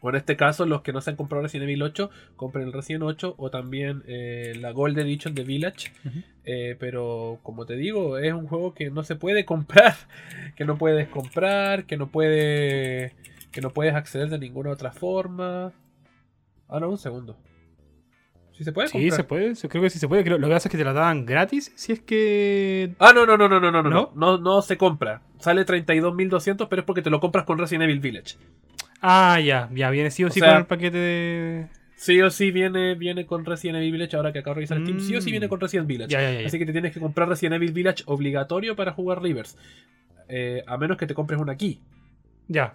O 0.03 0.09
en 0.09 0.15
este 0.15 0.35
caso, 0.35 0.65
los 0.65 0.81
que 0.81 0.93
no 0.93 1.01
se 1.01 1.11
han 1.11 1.15
comprado 1.15 1.43
Resident 1.43 1.69
Evil 1.69 1.83
8, 1.83 2.09
compren 2.35 2.65
el 2.65 2.73
Resident 2.73 3.03
8 3.03 3.35
o 3.37 3.51
también 3.51 4.01
eh, 4.07 4.53
la 4.59 4.71
Golden 4.71 5.05
Edition 5.05 5.35
de 5.35 5.43
Village. 5.43 5.91
Eh, 6.43 6.75
pero 6.79 7.39
como 7.43 7.67
te 7.67 7.75
digo, 7.75 8.17
es 8.17 8.33
un 8.33 8.47
juego 8.47 8.73
que 8.73 8.89
no 8.89 9.03
se 9.03 9.15
puede 9.15 9.45
comprar, 9.45 9.93
que 10.55 10.65
no 10.65 10.77
puedes 10.79 11.07
comprar, 11.07 11.85
que 11.85 11.97
no 11.97 12.07
puede, 12.09 13.13
que 13.51 13.61
no 13.61 13.69
puedes 13.69 13.93
acceder 13.93 14.29
de 14.29 14.39
ninguna 14.39 14.71
otra 14.71 14.91
forma. 14.91 15.71
Ah, 16.67 16.79
no, 16.79 16.89
un 16.89 16.97
segundo. 16.97 17.37
Sí 18.53 18.63
se 18.63 18.71
puede 18.71 18.87
Sí, 18.87 18.93
comprar. 18.93 19.15
se 19.17 19.23
puede. 19.23 19.53
Creo 19.69 19.83
que 19.83 19.89
sí 19.91 19.99
se 19.99 20.07
puede. 20.07 20.23
Creo- 20.23 20.37
Lo 20.39 20.47
que 20.47 20.53
pasa 20.53 20.67
es 20.67 20.71
que 20.71 20.77
te 20.77 20.83
la 20.83 20.93
daban 20.93 21.25
gratis. 21.27 21.71
Si 21.75 21.91
es 21.91 21.99
que. 22.01 22.95
Ah, 22.99 23.11
no, 23.13 23.25
no, 23.25 23.37
no, 23.37 23.47
no, 23.47 23.59
no, 23.59 23.71
no, 23.71 23.83
no, 23.83 23.89
¿No? 23.89 24.11
no, 24.15 24.37
no 24.39 24.61
se 24.61 24.77
compra. 24.77 25.21
Sale 25.41 25.65
32.200, 25.65 26.67
pero 26.69 26.81
es 26.81 26.85
porque 26.85 27.01
te 27.01 27.09
lo 27.09 27.19
compras 27.19 27.45
con 27.45 27.57
Resident 27.57 27.83
Evil 27.83 27.99
Village. 27.99 28.35
Ah, 29.01 29.39
ya. 29.39 29.69
Ya 29.73 29.89
viene 29.89 30.11
sí 30.11 30.23
o 30.23 30.27
O 30.27 30.29
sí 30.31 30.39
sea- 30.39 30.49
con 30.49 30.57
el 30.59 30.65
paquete 30.65 30.97
de. 30.97 31.67
Sí 31.95 32.19
o 32.21 32.29
sí 32.31 32.49
viene, 32.51 32.95
viene 32.95 33.25
con 33.27 33.45
Resident 33.45 33.77
Evil 33.77 33.91
Village, 33.91 34.15
ahora 34.15 34.31
que 34.33 34.39
acabo 34.39 34.53
de 34.55 34.59
revisar 34.61 34.77
el 34.77 34.83
Steam, 34.85 34.99
sí 35.01 35.15
o 35.15 35.21
sí 35.21 35.29
Mm. 35.29 35.31
viene 35.31 35.49
con 35.49 35.59
Resident 35.59 35.87
Village. 35.87 36.11
Ya, 36.11 36.21
ya, 36.21 36.41
ya. 36.41 36.47
Así 36.47 36.57
que 36.57 36.65
te 36.65 36.71
tienes 36.71 36.93
que 36.93 36.99
comprar 36.99 37.29
Resident 37.29 37.55
Evil 37.55 37.73
Village 37.73 38.03
obligatorio 38.07 38.75
para 38.75 38.91
jugar 38.91 39.21
Rivers. 39.21 39.55
Eh, 40.27 40.63
a 40.65 40.77
menos 40.77 40.97
que 40.97 41.05
te 41.05 41.13
compres 41.13 41.39
una 41.39 41.51
aquí. 41.53 41.79
Ya. 42.47 42.73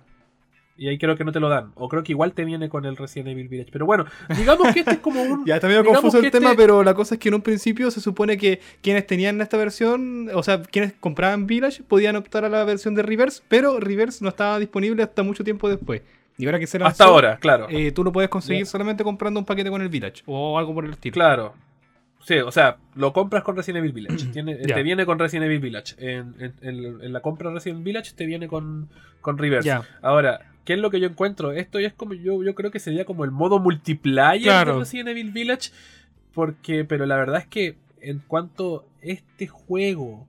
Y 0.79 0.89
ahí 0.89 0.99
creo 0.99 1.17
que 1.17 1.25
no 1.25 1.33
te 1.33 1.41
lo 1.41 1.49
dan. 1.49 1.73
O 1.75 1.89
creo 1.89 2.03
que 2.03 2.13
igual 2.13 2.33
te 2.33 2.45
viene 2.45 2.69
con 2.69 2.85
el 2.85 2.97
Resident 2.97 3.29
Evil 3.31 3.49
Village. 3.49 3.71
Pero 3.73 3.87
bueno, 3.87 4.05
digamos 4.37 4.73
que 4.75 4.81
este 4.81 4.93
es 4.93 4.99
como 4.99 5.23
un. 5.23 5.45
Ya 5.47 5.55
está 5.55 5.69
medio 5.69 5.85
confuso 5.85 6.19
el 6.19 6.31
tema, 6.31 6.51
este- 6.51 6.63
pero 6.63 6.83
la 6.85 6.93
cosa 6.95 7.15
es 7.15 7.19
que 7.21 7.29
en 7.29 7.35
un 7.35 7.43
principio 7.43 7.91
se 7.91 8.01
supone 8.01 8.37
que 8.37 8.61
quienes 8.83 9.07
tenían 9.07 9.41
esta 9.41 9.57
versión, 9.57 10.29
o 10.35 10.43
sea, 10.43 10.63
quienes 10.63 10.93
compraban 11.01 11.47
Village 11.47 11.83
podían 11.83 12.17
optar 12.17 12.45
a 12.45 12.49
la 12.51 12.63
versión 12.65 12.95
de 12.95 13.03
Reverse, 13.03 13.43
pero 13.49 13.81
Reverse 13.81 14.23
no 14.23 14.29
estaba 14.29 14.59
disponible 14.59 15.03
hasta 15.03 15.23
mucho 15.23 15.43
tiempo 15.45 15.69
después. 15.69 16.03
Y 16.39 16.45
ahora 16.45 16.59
que 16.59 16.67
se 16.67 16.79
lanzó, 16.79 16.91
Hasta 16.91 17.05
ahora, 17.05 17.37
claro. 17.39 17.67
eh, 17.71 17.93
tú 17.93 18.05
lo 18.05 18.13
puedes 18.13 18.29
conseguir 18.29 18.67
solamente 18.67 19.03
comprando 19.03 19.41
un 19.41 19.47
paquete 19.47 19.71
con 19.71 19.81
el 19.81 19.89
Village 19.89 20.23
o 20.27 20.59
algo 20.59 20.75
por 20.75 20.85
el 20.85 20.91
estilo. 20.91 21.15
Claro. 21.15 21.55
Sí, 22.23 22.39
o 22.41 22.51
sea, 22.53 22.77
lo 22.97 23.13
compras 23.15 23.43
con 23.45 23.57
Resident 23.57 23.79
Evil 23.79 23.93
Village. 23.93 24.27
Tiene-. 24.33 24.57
Te 24.57 24.83
viene 24.83 25.07
con 25.07 25.19
Resident 25.19 25.47
Evil 25.47 25.61
Village. 25.61 25.95
En, 25.99 26.35
en- 26.39 26.55
en- 26.61 27.01
en 27.03 27.13
la 27.15 27.21
compra 27.21 27.49
de 27.49 27.55
Resident 27.55 27.83
Village 27.85 28.13
te 28.15 28.27
viene 28.27 28.49
con, 28.49 28.91
con 29.23 29.39
Reverse. 29.39 29.67
Ya. 29.69 29.83
Ahora, 30.03 30.41
¿qué 30.67 30.75
es 30.75 30.79
lo 30.79 30.91
que 30.91 31.01
yo 31.01 31.07
encuentro? 31.09 31.53
Esto 31.53 31.81
ya 31.81 31.89
es 31.89 31.95
como 31.95 32.13
yo, 32.13 32.43
yo 32.45 32.55
creo 32.55 32.71
que 32.71 32.79
sería 32.81 33.07
como 33.07 33.25
el 33.25 33.31
modo 33.31 33.59
multiplayer 33.59 34.43
Claro. 34.43 34.75
de 34.75 34.79
Resident 34.81 35.09
Evil 35.09 35.31
Village. 35.33 35.71
Porque, 36.35 36.85
pero 36.85 37.07
la 37.07 37.17
verdad 37.17 37.39
es 37.39 37.47
que 37.47 37.77
en 38.03 38.19
cuanto 38.19 38.87
este 39.01 39.47
juego 39.47 40.29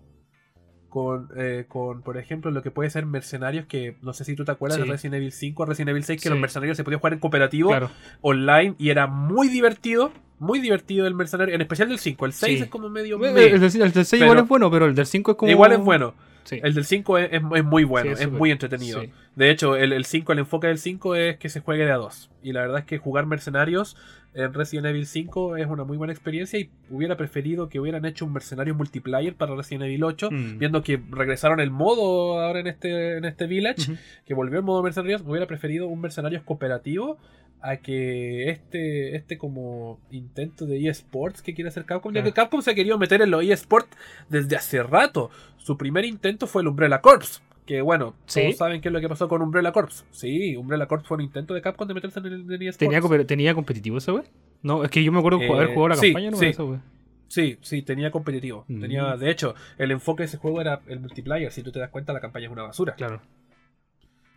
con, 0.89 1.29
eh, 1.35 1.65
con, 1.67 2.01
por 2.01 2.17
ejemplo, 2.17 2.49
lo 2.49 2.63
que 2.63 2.71
puede 2.71 2.89
ser 2.89 3.05
mercenarios, 3.05 3.65
que 3.65 3.97
no 4.01 4.13
sé 4.13 4.23
si 4.23 4.35
tú 4.35 4.45
te 4.45 4.51
acuerdas 4.51 4.77
Sí. 4.79 4.83
de 4.85 4.89
Resident 4.89 5.15
Evil 5.15 5.31
5 5.33 5.63
o 5.63 5.65
Resident 5.65 5.89
Evil 5.89 6.03
6, 6.05 6.17
que 6.21 6.23
Sí. 6.23 6.29
los 6.29 6.39
mercenarios 6.39 6.77
se 6.77 6.83
podían 6.85 6.99
jugar 7.01 7.13
en 7.13 7.19
cooperativo 7.19 7.69
Claro. 7.69 7.91
online 8.21 8.75
y 8.79 8.89
era 8.89 9.05
muy 9.07 9.49
divertido. 9.49 10.11
Muy 10.39 10.59
divertido 10.59 11.07
el 11.07 11.15
mercenario, 11.15 11.55
en 11.55 11.61
especial 11.61 11.89
del 11.89 11.97
5. 11.97 12.25
El 12.27 12.31
6 12.31 12.57
Sí. 12.59 12.63
es 12.65 12.69
como 12.69 12.89
medio. 12.89 13.15
El, 13.15 13.33
meh. 13.33 13.45
el 13.47 13.53
el 13.55 13.59
del 13.91 14.05
6 14.05 14.21
igual 14.21 14.37
es 14.37 14.47
bueno, 14.47 14.69
pero 14.71 14.85
el 14.85 14.93
del 14.95 15.07
5 15.07 15.31
es 15.31 15.37
como. 15.37 15.51
Igual 15.51 15.71
es 15.73 15.79
bueno. 15.79 16.13
El 16.51 16.73
del 16.75 16.85
5 16.85 17.17
es, 17.17 17.29
es- 17.33 17.41
es 17.55 17.63
muy 17.65 17.83
bueno, 17.83 18.11
es, 18.11 18.21
es 18.21 18.31
muy 18.31 18.51
entretenido. 18.51 19.01
De 19.37 19.51
hecho, 19.51 19.75
el, 19.75 19.93
el 19.93 20.05
5, 20.05 20.33
el 20.33 20.39
enfoque 20.39 20.65
del 20.65 20.79
5 20.79 21.15
es 21.15 21.37
que 21.37 21.49
se 21.49 21.59
juegue 21.59 21.85
de 21.85 21.91
a 21.91 21.97
dos. 21.97 22.31
Y 22.41 22.53
la 22.53 22.61
verdad 22.61 22.79
es 22.79 22.85
que 22.85 22.97
jugar 22.97 23.27
mercenarios 23.27 23.95
en 24.33 24.51
Resident 24.53 24.87
Evil 24.87 25.05
5 25.05 25.57
es 25.57 25.67
una 25.67 25.83
muy 25.83 25.95
buena 25.95 26.11
experiencia 26.11 26.57
y 26.59 26.71
hubiera 26.89 27.17
preferido 27.17 27.69
que 27.69 27.79
hubieran 27.79 28.05
hecho 28.05 28.25
un 28.25 28.33
mercenario 28.33 28.73
multiplayer 28.73 29.35
para 29.35 29.55
Resident 29.55 29.85
Evil 29.85 30.03
8, 30.05 30.29
Mm. 30.31 30.57
viendo 30.57 30.81
que 30.81 30.99
regresaron 31.11 31.59
el 31.59 31.69
modo 31.69 32.39
ahora 32.39 32.59
en 32.61 32.67
este, 32.67 33.17
en 33.17 33.25
este 33.25 33.45
Village, 33.45 33.95
que 34.25 34.33
volvió 34.33 34.57
el 34.57 34.65
modo 34.65 34.81
mercenarios, 34.81 35.21
hubiera 35.25 35.45
preferido 35.45 35.87
un 35.87 36.01
mercenarios 36.01 36.41
cooperativo 36.43 37.17
a 37.61 37.77
que 37.77 38.49
este, 38.49 39.15
este 39.15 39.37
como 39.37 39.99
intento 40.11 40.65
de 40.65 40.87
eSports 40.87 41.43
que 41.43 41.53
quiere 41.53 41.69
hacer 41.69 41.85
Capcom, 41.85 42.11
ya 42.11 42.23
que 42.23 42.31
Capcom 42.33 42.61
se 42.63 42.71
ha 42.71 42.75
querido 42.75 42.97
meter 42.97 43.21
en 43.21 43.29
los 43.31 43.43
eSports 43.43 43.89
desde 44.29 44.55
hace 44.55 44.81
rato. 44.81 45.29
Su 45.57 45.77
primer 45.77 46.05
intento 46.05 46.47
fue 46.47 46.63
el 46.63 46.67
Umbrella 46.67 47.01
Corps. 47.01 47.41
Que 47.67 47.81
bueno, 47.81 48.15
¿Sí? 48.25 48.41
todos 48.41 48.57
saben 48.57 48.81
qué 48.81 48.87
es 48.87 48.93
lo 48.93 48.99
que 49.01 49.09
pasó 49.09 49.27
con 49.27 49.41
Umbrella 49.43 49.71
Corps. 49.71 50.05
Sí, 50.11 50.55
Umbrella 50.55 50.87
Corps 50.87 51.05
fue 51.05 51.15
un 51.17 51.21
intento 51.23 51.53
de 51.53 51.61
Capcom 51.61 51.87
de 51.87 51.93
meterse 51.93 52.19
en 52.19 52.25
el 52.25 52.41
eSports. 52.53 52.77
¿Tenía, 52.77 53.01
cooper- 53.01 53.27
¿Tenía 53.27 53.53
competitivo 53.53 53.97
esa 53.99 54.13
wey? 54.13 54.23
No, 54.63 54.83
es 54.83 54.89
que 54.89 55.03
yo 55.03 55.11
me 55.11 55.19
acuerdo 55.19 55.39
Eh, 55.41 55.47
haber 55.51 55.67
jugado 55.73 55.89
la 55.89 55.95
sí, 55.97 56.07
campaña, 56.07 56.31
no 56.31 56.37
sí. 56.37 56.45
esa 56.47 56.63
wey. 56.63 56.79
Sí, 57.27 57.57
sí, 57.61 57.81
tenía 57.81 58.09
competitivo. 58.09 58.63
Mm. 58.69 58.79
Tenía, 58.81 59.17
de 59.17 59.29
hecho, 59.29 59.53
el 59.77 59.91
enfoque 59.91 60.23
de 60.23 60.27
ese 60.27 60.37
juego 60.37 60.61
era 60.61 60.79
el 60.87 61.01
multiplayer. 61.01 61.51
Si 61.51 61.61
tú 61.61 61.73
te 61.73 61.79
das 61.79 61.89
cuenta, 61.89 62.13
la 62.13 62.21
campaña 62.21 62.45
es 62.45 62.51
una 62.53 62.63
basura. 62.63 62.95
Claro. 62.95 63.21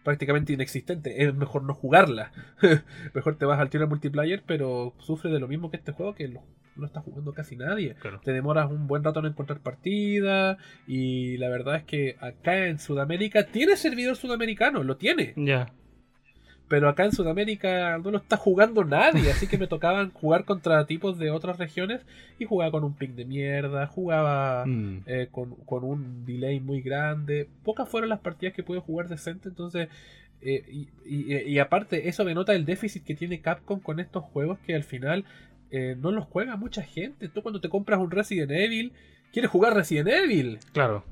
Prácticamente 0.04 0.52
inexistente. 0.52 1.24
Es 1.24 1.34
mejor 1.34 1.62
no 1.62 1.74
jugarla. 1.74 2.32
mejor 3.14 3.36
te 3.36 3.44
vas 3.44 3.60
al 3.60 3.70
tiro 3.70 3.86
multiplayer, 3.88 4.42
pero 4.46 4.94
sufre 4.98 5.30
de 5.30 5.40
lo 5.40 5.48
mismo 5.48 5.70
que 5.70 5.76
este 5.76 5.92
juego 5.92 6.14
que 6.14 6.28
lo, 6.28 6.42
no 6.76 6.86
está 6.86 7.00
jugando 7.00 7.32
casi 7.32 7.56
nadie. 7.56 7.94
Claro. 8.00 8.20
Te 8.24 8.32
demoras 8.32 8.70
un 8.70 8.86
buen 8.86 9.04
rato 9.04 9.20
en 9.20 9.26
encontrar 9.26 9.60
partida. 9.60 10.58
Y 10.86 11.36
la 11.36 11.48
verdad 11.48 11.76
es 11.76 11.84
que 11.84 12.16
acá 12.20 12.66
en 12.66 12.78
Sudamérica 12.78 13.46
tiene 13.46 13.76
servidor 13.76 14.16
sudamericano, 14.16 14.82
lo 14.82 14.96
tiene. 14.96 15.34
Ya. 15.36 15.72
Pero 16.70 16.88
acá 16.88 17.04
en 17.04 17.10
Sudamérica 17.12 17.98
no 17.98 18.12
lo 18.12 18.18
está 18.18 18.36
jugando 18.36 18.84
nadie, 18.84 19.30
así 19.32 19.46
que 19.48 19.58
me 19.58 19.66
tocaban 19.66 20.10
jugar 20.12 20.44
contra 20.44 20.86
tipos 20.86 21.18
de 21.18 21.30
otras 21.30 21.58
regiones 21.58 22.00
y 22.38 22.44
jugaba 22.44 22.70
con 22.70 22.84
un 22.84 22.94
ping 22.94 23.16
de 23.16 23.24
mierda, 23.24 23.86
jugaba 23.88 24.64
Mm. 24.66 25.02
eh, 25.06 25.28
con, 25.32 25.56
con 25.66 25.82
un 25.82 26.24
delay 26.24 26.60
muy 26.60 26.80
grande. 26.80 27.48
Pocas 27.64 27.88
fueron 27.88 28.08
las 28.08 28.20
partidas 28.20 28.54
que 28.54 28.62
pude 28.62 28.78
jugar 28.80 29.08
decente, 29.08 29.48
entonces... 29.48 29.88
eh, 30.42 30.62
y, 30.70 30.88
y- 31.04 31.36
y 31.54 31.58
aparte, 31.58 32.08
eso 32.08 32.24
denota 32.24 32.54
el 32.54 32.64
déficit 32.64 33.04
que 33.04 33.14
tiene 33.16 33.40
Capcom 33.40 33.80
con 33.80 33.98
estos 34.00 34.22
juegos 34.24 34.58
que 34.64 34.74
al 34.76 34.84
final 34.84 35.24
eh, 35.72 35.96
no 36.00 36.12
los 36.12 36.24
juega 36.26 36.56
mucha 36.56 36.82
gente. 36.82 37.28
Tú 37.28 37.42
cuando 37.42 37.60
te 37.60 37.68
compras 37.68 37.98
un 38.00 38.10
Resident 38.12 38.50
Evil, 38.52 38.92
quieres 39.32 39.50
jugar 39.50 39.74
Resident 39.74 40.08
Evil. 40.08 40.58
Claro. 40.72 41.04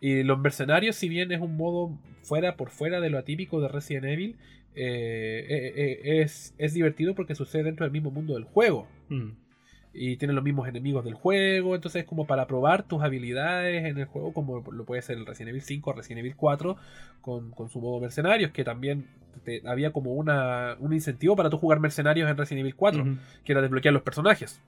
Y 0.00 0.22
los 0.22 0.38
mercenarios, 0.38 0.96
si 0.96 1.08
bien 1.08 1.30
es 1.32 1.40
un 1.40 1.56
modo 1.56 1.98
fuera 2.22 2.56
por 2.56 2.70
fuera 2.70 3.00
de 3.00 3.10
lo 3.10 3.18
atípico 3.18 3.60
de 3.60 3.68
Resident 3.68 4.06
Evil, 4.06 4.36
eh, 4.74 5.46
eh, 5.48 5.72
eh, 6.04 6.22
es, 6.22 6.54
es 6.58 6.74
divertido 6.74 7.14
porque 7.14 7.34
sucede 7.34 7.64
dentro 7.64 7.84
del 7.84 7.92
mismo 7.92 8.10
mundo 8.10 8.34
del 8.34 8.44
juego. 8.44 8.86
Mm. 9.08 9.30
Y 9.92 10.16
tienen 10.18 10.36
los 10.36 10.44
mismos 10.44 10.68
enemigos 10.68 11.04
del 11.04 11.14
juego. 11.14 11.74
Entonces 11.74 12.02
es 12.02 12.08
como 12.08 12.26
para 12.26 12.46
probar 12.46 12.84
tus 12.84 13.02
habilidades 13.02 13.84
en 13.84 13.98
el 13.98 14.04
juego, 14.04 14.32
como 14.32 14.60
lo 14.70 14.84
puede 14.84 15.02
ser 15.02 15.18
el 15.18 15.26
Resident 15.26 15.48
Evil 15.50 15.62
5 15.62 15.90
o 15.90 15.92
Resident 15.94 16.20
Evil 16.20 16.36
4, 16.36 16.76
con, 17.20 17.50
con 17.50 17.68
su 17.68 17.80
modo 17.80 18.00
mercenarios, 18.00 18.52
que 18.52 18.62
también 18.62 19.06
te- 19.44 19.62
había 19.66 19.92
como 19.92 20.12
una, 20.14 20.76
un 20.78 20.92
incentivo 20.92 21.34
para 21.34 21.50
tú 21.50 21.58
jugar 21.58 21.80
mercenarios 21.80 22.30
en 22.30 22.36
Resident 22.36 22.60
Evil 22.60 22.76
4, 22.76 23.02
Ujú. 23.02 23.16
que 23.44 23.52
era 23.52 23.62
desbloquear 23.62 23.92
los 23.92 24.02
personajes. 24.02 24.60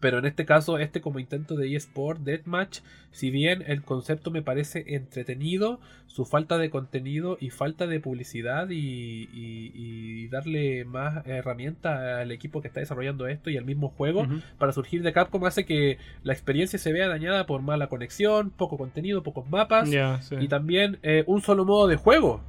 Pero 0.00 0.18
en 0.18 0.24
este 0.24 0.46
caso, 0.46 0.78
este 0.78 1.00
como 1.02 1.18
intento 1.18 1.54
de 1.56 1.76
eSport 1.76 2.20
Deathmatch, 2.22 2.80
si 3.12 3.30
bien 3.30 3.62
el 3.66 3.82
concepto 3.82 4.30
me 4.30 4.40
parece 4.42 4.94
entretenido, 4.96 5.78
su 6.06 6.24
falta 6.24 6.58
de 6.58 6.70
contenido 6.70 7.36
y 7.40 7.50
falta 7.50 7.86
de 7.86 8.00
publicidad 8.00 8.70
y, 8.70 9.28
y- 9.32 9.72
y 9.74 10.28
darle 10.28 10.84
más 10.84 11.24
herramienta 11.26 12.20
al 12.20 12.32
equipo 12.32 12.60
que 12.62 12.68
está 12.68 12.80
desarrollando 12.80 13.26
esto 13.26 13.50
y 13.50 13.56
al 13.56 13.64
mismo 13.64 13.90
juego 13.90 14.26
para 14.58 14.72
surgir 14.72 15.02
de 15.02 15.12
Capcom 15.12 15.44
hace 15.44 15.64
que 15.64 15.98
la 16.22 16.32
experiencia 16.32 16.78
se 16.78 16.92
vea 16.92 17.06
dañada 17.08 17.46
por 17.46 17.62
mala 17.62 17.88
conexión, 17.88 18.50
poco 18.50 18.78
contenido, 18.78 19.22
pocos 19.22 19.48
mapas 19.50 19.88
sí. 20.22 20.34
y 20.40 20.48
también 20.48 20.98
eh, 21.02 21.24
un 21.26 21.42
solo 21.42 21.64
modo 21.64 21.86
de 21.88 21.96
juego. 21.96 22.42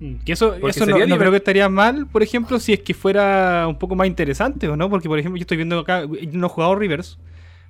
Mm, 0.00 0.16
Que 0.24 0.32
eso, 0.32 0.54
eso 0.68 0.86
no, 0.86 1.18
creo 1.18 1.30
que 1.30 1.36
estaría 1.38 1.68
mal, 1.68 2.06
por 2.06 2.22
ejemplo, 2.22 2.58
si 2.58 2.74
es 2.74 2.80
que 2.80 2.94
fuera 2.94 3.66
un 3.68 3.78
poco 3.78 3.94
más 3.94 4.06
interesante, 4.06 4.68
¿o 4.68 4.76
no? 4.76 4.90
Porque, 4.90 5.08
por 5.08 5.18
ejemplo, 5.18 5.38
yo 5.38 5.42
estoy 5.42 5.56
viendo 5.56 5.78
acá, 5.78 6.04
no 6.32 6.46
he 6.46 6.50
jugado 6.50 6.74
Rivers, 6.74 7.18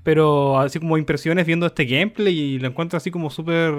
pero 0.03 0.59
así 0.59 0.79
como 0.79 0.99
impresiones 0.99 1.47
viendo 1.47 1.67
este 1.67 1.85
gameplay 1.85 2.39
y 2.39 2.59
lo 2.59 2.69
encuentro 2.69 2.97
así 2.97 3.11
como 3.11 3.31
súper... 3.31 3.73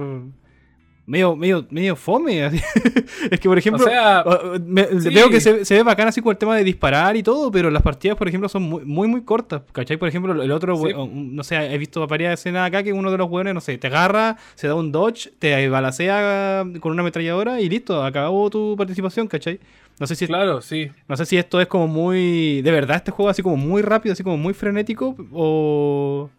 Medio, 1.09 1.37
medio, 1.37 1.65
medio 1.69 1.95
fome. 1.95 2.45
es 3.31 3.39
que, 3.39 3.47
por 3.47 3.57
ejemplo, 3.57 3.85
o 3.85 3.87
sea, 3.89 4.25
me- 4.65 4.85
sí. 4.99 5.09
Veo 5.13 5.29
que 5.29 5.39
se, 5.39 5.63
se 5.63 5.75
ve 5.75 5.83
bacán 5.83 6.09
así 6.09 6.21
con 6.21 6.31
el 6.31 6.37
tema 6.37 6.57
de 6.57 6.65
disparar 6.65 7.15
y 7.15 7.23
todo, 7.23 7.49
pero 7.49 7.71
las 7.71 7.81
partidas, 7.81 8.17
por 8.17 8.27
ejemplo, 8.27 8.49
son 8.49 8.63
muy, 8.63 8.83
muy, 8.83 9.07
muy 9.07 9.21
cortas. 9.23 9.61
¿Cachai? 9.71 9.95
Por 9.95 10.09
ejemplo, 10.09 10.39
el 10.43 10.51
otro, 10.51 10.75
Sí. 10.75 10.93
no 10.93 11.43
sé, 11.45 11.55
he 11.73 11.77
visto 11.77 12.05
varias 12.07 12.37
escenas 12.37 12.67
acá 12.67 12.83
que 12.83 12.91
uno 12.91 13.09
de 13.09 13.17
los 13.17 13.29
hueones, 13.29 13.53
no 13.53 13.61
sé, 13.61 13.77
te 13.77 13.87
agarra, 13.87 14.35
se 14.55 14.67
da 14.67 14.75
un 14.75 14.91
dodge, 14.91 15.29
te 15.39 15.69
balacea 15.69 16.65
con 16.81 16.91
una 16.91 17.03
ametralladora 17.03 17.61
y 17.61 17.69
listo, 17.69 18.03
acabó 18.03 18.49
tu 18.49 18.75
participación, 18.77 19.27
¿cachai? 19.27 19.61
No 20.01 20.07
sé 20.07 20.15
si 20.15 20.27
claro, 20.27 20.61
sí. 20.61 20.91
no 21.07 21.15
sé 21.15 21.25
si 21.25 21.37
esto 21.37 21.61
es 21.61 21.67
como 21.67 21.87
muy. 21.87 22.61
De 22.63 22.69
verdad, 22.71 22.97
este 22.97 23.11
juego 23.11 23.29
así 23.29 23.41
como 23.41 23.55
muy 23.55 23.81
rápido, 23.81 24.11
así 24.13 24.23
como 24.23 24.37
muy 24.37 24.53
frenético. 24.53 25.15
O. 25.31 26.29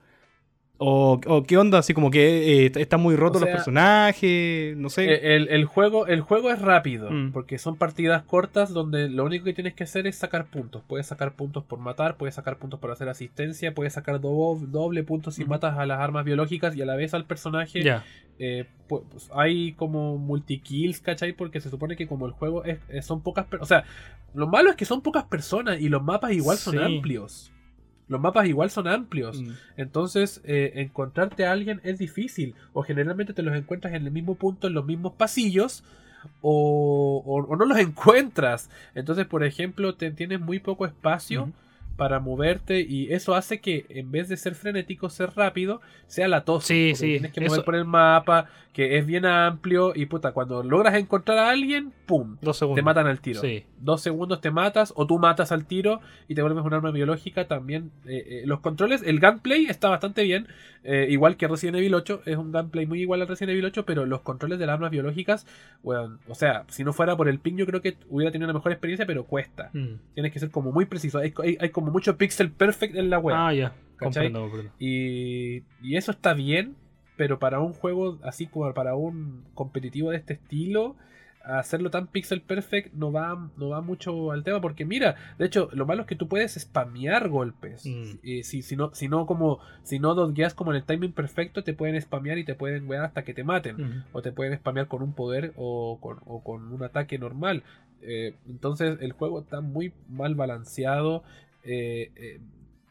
O, 0.81 1.21
o 1.27 1.43
qué 1.43 1.57
onda, 1.59 1.79
así 1.79 1.93
como 1.93 2.09
que 2.09 2.67
eh, 2.67 2.73
están 2.77 3.01
muy 3.01 3.17
rotos 3.17 3.43
O 3.43 3.45
sea, 3.45 3.53
los 3.53 3.57
personajes. 3.57 4.77
No 4.77 4.89
sé. 4.91 5.07
Eh, 5.13 5.35
El, 5.35 5.49
el 5.49 5.65
juego, 5.65 6.07
el 6.07 6.21
juego 6.21 6.51
es 6.51 6.61
rápido, 6.63 7.11
Mm. 7.11 7.33
porque 7.33 7.59
son 7.59 7.77
partidas 7.77 8.23
cortas 8.23 8.73
donde 8.73 9.09
lo 9.09 9.25
único 9.25 9.45
que 9.45 9.53
tienes 9.55 9.75
que 9.75 9.83
hacer 9.85 10.07
es 10.07 10.15
sacar 10.17 10.47
puntos. 10.47 10.83
Puedes 10.87 11.07
sacar 11.07 11.33
puntos 11.33 11.65
por 11.65 11.81
matar, 11.81 12.17
puedes 12.17 12.37
sacar 12.37 12.59
puntos 12.59 12.79
por 12.79 12.93
hacer 12.93 13.09
asistencia, 13.09 13.75
puedes 13.75 13.93
sacar 13.95 14.21
do- 14.21 14.59
doble 14.69 15.03
puntos 15.03 15.35
si 15.35 15.45
matas 15.45 15.77
a 15.77 15.85
las 15.85 15.99
armas 15.99 16.25
biológicas 16.25 16.77
y 16.77 16.83
a 16.83 16.87
la 16.87 16.95
vez 16.95 17.13
al 17.13 17.25
personaje. 17.25 17.83
Eh, 18.39 18.65
pu- 18.89 19.03
pues, 19.11 19.29
hay 19.35 19.73
como 19.73 20.17
multi-kills, 20.17 21.01
¿cachai? 21.01 21.33
Porque 21.33 21.61
se 21.61 21.71
supone 21.71 21.97
que 21.97 22.07
como 22.07 22.25
el 22.27 22.33
juego 22.33 22.63
es, 22.65 22.79
es- 22.89 23.05
son 23.05 23.21
pocas 23.23 23.47
personas. 23.47 23.63
O 23.65 23.69
sea, 23.69 23.85
lo 24.33 24.47
malo 24.47 24.71
es 24.71 24.77
que 24.77 24.85
son 24.85 25.01
pocas 25.03 25.25
personas 25.25 25.81
y 25.81 25.89
los 25.89 26.05
mapas 26.05 26.31
igual 26.31 26.57
son 26.57 26.75
Sí. 26.75 26.81
amplios. 26.85 27.53
Los 28.09 28.21
mapas 28.21 28.47
igual 28.47 28.71
son 28.71 28.89
amplios. 28.89 29.41
Mm. 29.43 29.51
Entonces, 29.77 30.41
eh, 30.45 30.73
encontrarte 30.77 31.45
a 31.47 31.53
alguien 31.53 31.81
es 31.85 31.99
difícil. 31.99 32.55
O 32.73 32.83
generalmente 32.83 33.33
te 33.35 33.43
los 33.43 33.55
encuentras 33.55 33.95
en 33.95 34.05
el 34.07 34.11
mismo 34.13 34.35
punto, 34.35 34.67
en 34.67 34.75
los 34.75 34.87
mismos 34.87 35.13
pasillos. 35.15 35.85
O, 36.41 37.23
o- 37.25 37.45
o 37.53 37.57
no 37.57 37.65
los 37.65 37.79
encuentras. 37.79 38.71
Entonces, 38.95 39.27
por 39.27 39.45
ejemplo, 39.45 39.95
te 39.95 40.11
tienes 40.11 40.41
muy 40.41 40.59
poco 40.59 40.87
espacio. 40.87 41.53
Para 41.99 42.19
moverte. 42.21 42.81
Y 42.81 43.13
eso 43.13 43.35
hace 43.35 43.61
que 43.61 43.85
en 43.91 44.11
vez 44.11 44.31
de 44.31 44.39
ser 44.39 44.55
frenético, 44.55 45.11
ser 45.11 45.33
rápido, 45.37 45.83
sea 46.07 46.29
latoso. 46.29 46.69
Sí, 46.69 46.93
porque 46.93 46.97
sí, 46.97 47.07
Tienes 47.13 47.33
que 47.33 47.41
mover 47.43 47.53
eso- 47.59 47.65
por 47.67 47.75
el 47.75 47.85
mapa, 47.85 48.47
que 48.73 48.97
es 48.97 49.05
bien 49.05 49.27
amplio. 49.27 49.93
Y 49.95 50.07
puta, 50.07 50.33
cuando 50.33 50.63
logras 50.63 50.95
encontrar 50.95 51.37
a 51.39 51.51
alguien, 51.51 51.93
¡pum! 52.07 52.37
Dos 52.41 52.57
segundos. 52.57 52.77
Te 52.77 52.83
matan 52.83 53.07
al 53.09 53.21
tiro. 53.21 53.41
Sí. 53.41 53.65
Dos 53.81 54.01
segundos 54.01 54.41
te 54.41 54.51
matas 54.51 54.93
o 54.97 55.07
tú 55.07 55.19
matas 55.19 55.51
al 55.53 55.67
tiro 55.67 56.01
y 56.29 56.35
te 56.35 56.43
vuelves 56.43 56.65
un 56.65 56.73
arma 56.73 56.91
biológica 56.93 57.47
también. 57.49 57.91
eh, 58.07 58.25
eh, 58.27 58.43
los 58.47 58.61
controles, 58.61 59.03
el 59.05 59.21
gunplay 59.21 59.67
está 59.67 59.89
bastante 59.89 60.23
bien, 60.23 60.47
eh, 60.85 61.07
igual 61.11 61.37
que 61.37 61.49
Resident 61.49 61.77
Evil 61.79 61.95
8, 61.95 62.23
es 62.25 62.37
un 62.37 62.53
gunplay 62.53 62.87
muy 62.87 63.01
igual 63.03 63.21
al 63.21 63.29
Resident 63.29 63.51
Evil 63.53 63.65
8, 63.67 63.85
pero 63.85 64.07
los 64.07 64.21
controles 64.23 64.59
de 64.59 64.67
las 64.67 64.75
armas 64.75 64.91
biológicas, 64.91 65.47
bueno, 65.83 66.19
o 66.29 66.35
sea, 66.35 66.65
si 66.69 66.85
no 66.85 66.93
fuera 66.93 67.17
por 67.17 67.29
el 67.29 67.39
ping 67.41 67.57
yo 67.57 67.67
creo 67.67 67.81
que 67.83 67.97
hubiera 68.09 68.31
tenido 68.31 68.47
una 68.47 68.59
mejor 68.59 68.73
experiencia, 68.73 69.05
pero 69.07 69.25
cuesta. 69.25 69.71
Mm. 69.73 69.95
Tienes 70.15 70.33
que 70.33 70.39
ser 70.39 70.51
como 70.51 70.71
muy 70.73 70.85
preciso, 70.87 71.19
hay, 71.19 71.35
hay- 71.43 71.57
hay 71.61 71.69
como 71.71 71.88
mucho 71.91 72.17
pixel 72.17 72.51
perfect 72.51 72.97
en 72.97 73.11
la 73.11 73.19
web. 73.19 73.37
Ah, 73.39 73.53
ya. 73.53 73.73
¿cachai? 73.97 74.33
Comprendo, 74.33 74.41
comprendo. 74.43 74.73
Y, 74.79 75.63
y 75.83 75.97
eso 75.97 76.13
está 76.13 76.35
bien, 76.35 76.77
pero 77.17 77.39
para 77.39 77.61
un 77.61 77.73
juego 77.73 78.19
así 78.23 78.47
como 78.47 78.73
para 78.73 78.95
un 78.95 79.45
competitivo 79.55 80.11
de 80.11 80.19
este 80.19 80.35
estilo, 80.35 80.97
hacerlo 81.49 81.91
tan 81.91 82.09
pixel 82.09 82.43
perfect 82.43 82.93
no 82.95 83.11
va, 83.11 83.51
no 83.57 83.71
va 83.71 83.81
mucho 83.81 84.33
al 84.33 84.45
tema. 84.45 84.61
Porque 84.61 84.85
mira, 84.85 85.17
de 85.39 85.47
hecho, 85.47 85.69
lo 85.73 85.87
malo 85.87 86.03
es 86.03 86.07
que 86.07 86.15
tú 86.15 86.29
puedes 86.29 86.55
spamear 86.55 87.29
golpes. 87.29 87.87
Mm. 87.87 88.19
Y 88.23 88.43
si, 88.45 88.63
si, 88.63 88.77
no, 88.77 88.95
si 88.95 89.09
no 89.09 89.27
como 89.27 89.59
si 89.83 89.99
no 89.99 90.15
dodgeas 90.15 90.55
como 90.55 90.73
en 90.73 90.77
el 90.77 90.85
timing 90.85 91.13
perfecto, 91.13 91.65
te 91.65 91.75
pueden 91.75 92.01
spamear 92.01 92.39
y 92.39 92.45
te 92.45 92.55
pueden 92.55 92.89
wear 92.89 93.05
hasta 93.05 93.25
que 93.25 93.35
te 93.35 93.45
maten. 93.45 93.77
Mm. 93.77 94.05
O 94.13 94.23
te 94.23 94.33
pueden 94.33 94.57
spamear 94.57 94.89
con 94.89 95.03
un 95.03 95.13
poder 95.13 95.53
o 95.57 95.99
con, 96.01 96.19
o 96.27 96.43
con 96.43 96.73
un 96.73 96.83
ataque 96.83 97.19
normal. 97.19 97.63
Eh, 98.03 98.37
entonces 98.49 98.99
el 99.01 99.13
juego 99.13 99.41
está 99.41 99.61
muy 99.61 99.93
mal 100.09 100.35
balanceado. 100.35 101.25
Eh, 101.65 102.11
eh, 102.17 102.41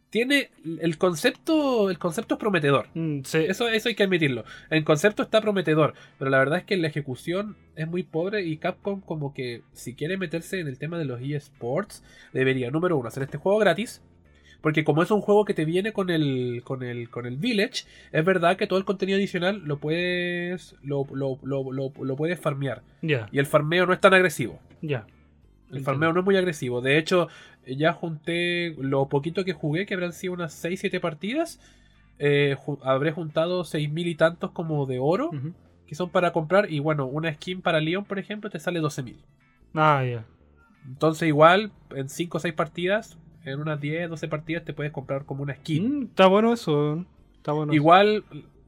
tiene 0.09 0.51
el 0.79 0.97
concepto. 0.97 1.89
El 1.89 1.99
concepto 1.99 2.35
es 2.35 2.39
prometedor. 2.39 2.87
Mm, 2.93 3.21
sí. 3.23 3.39
Eso, 3.47 3.67
eso 3.67 3.89
hay 3.89 3.95
que 3.95 4.03
admitirlo. 4.03 4.45
El 4.69 4.83
concepto 4.83 5.23
está 5.23 5.41
prometedor. 5.41 5.93
Pero 6.17 6.31
la 6.31 6.39
verdad 6.39 6.59
es 6.59 6.63
que 6.65 6.77
la 6.77 6.87
ejecución 6.87 7.57
es 7.75 7.87
muy 7.87 8.03
pobre. 8.03 8.43
Y 8.43 8.57
Capcom, 8.57 9.01
como 9.01 9.33
que 9.33 9.63
si 9.73 9.95
quiere 9.95 10.17
meterse 10.17 10.59
en 10.59 10.67
el 10.67 10.77
tema 10.77 10.97
de 10.97 11.05
los 11.05 11.21
eSports, 11.21 12.03
debería, 12.33 12.71
número 12.71 12.97
uno, 12.97 13.07
hacer 13.07 13.23
este 13.23 13.37
juego 13.37 13.59
gratis. 13.59 14.01
Porque 14.61 14.83
como 14.83 15.03
es 15.03 15.11
un 15.11 15.21
juego 15.21 15.45
que 15.45 15.53
te 15.53 15.65
viene 15.65 15.93
con 15.93 16.09
el, 16.09 16.61
con 16.63 16.83
el, 16.83 17.09
con 17.09 17.25
el 17.25 17.37
Village, 17.37 17.85
es 18.11 18.25
verdad 18.25 18.57
que 18.57 18.67
todo 18.67 18.79
el 18.79 18.85
contenido 18.85 19.17
adicional 19.17 19.61
lo 19.63 19.77
puedes, 19.77 20.75
lo, 20.81 21.05
lo, 21.13 21.39
lo, 21.43 22.15
puedes 22.15 22.39
farmear. 22.39 22.81
Y 23.01 23.37
el 23.37 23.45
farmeo 23.45 23.85
no 23.85 23.93
es 23.93 24.01
tan 24.01 24.13
agresivo. 24.13 24.59
ya. 24.81 25.05
El 25.71 25.81
farmeo 25.81 26.13
no 26.13 26.21
es 26.21 26.25
muy 26.25 26.37
agresivo. 26.37 26.79
De 26.79 26.97
hecho, 26.97 27.27
ya 27.75 27.93
junté 27.93 28.75
lo 28.79 29.07
poquito 29.09 29.43
que 29.43 29.53
jugué, 29.53 29.85
que 29.85 29.93
habrán 29.93 30.13
sido 30.13 30.33
unas 30.33 30.53
6-7 30.53 30.99
partidas. 30.99 31.59
eh, 32.19 32.55
ju- 32.65 32.79
habré 32.83 33.11
juntado 33.11 33.63
6.000 33.63 34.07
y 34.07 34.15
tantos 34.15 34.49
como 34.51 34.85
de 34.87 34.97
oro, 34.99 35.29
que 35.85 35.93
son 35.95 36.09
para 36.09 36.31
comprar. 36.33 36.71
Y 36.71 36.79
bueno, 36.79 37.05
una 37.05 37.31
skin 37.33 37.61
para 37.61 37.79
Leon, 37.79 38.05
por 38.05 38.17
ejemplo, 38.19 38.49
te 38.49 38.59
sale 38.59 38.79
12.000. 38.79 39.17
Ah, 39.75 40.03
ya. 40.03 40.25
Entonces, 40.87 41.27
igual, 41.27 41.71
en 41.95 42.09
5 42.09 42.37
o 42.37 42.41
6 42.41 42.53
partidas, 42.53 43.17
en 43.45 43.59
unas 43.59 43.79
10, 43.79 44.09
12 44.09 44.27
partidas, 44.27 44.63
te 44.65 44.73
puedes 44.73 44.91
comprar 44.91 45.25
como 45.25 45.43
una 45.43 45.53
skin. 45.55 45.99
Mm, 45.99 46.03
está 46.05 46.27
bueno 46.27 46.53
eso. 46.53 47.05
Está 47.35 47.51
bueno. 47.51 47.71
eso. 47.71 47.75
Igual, 47.75 48.23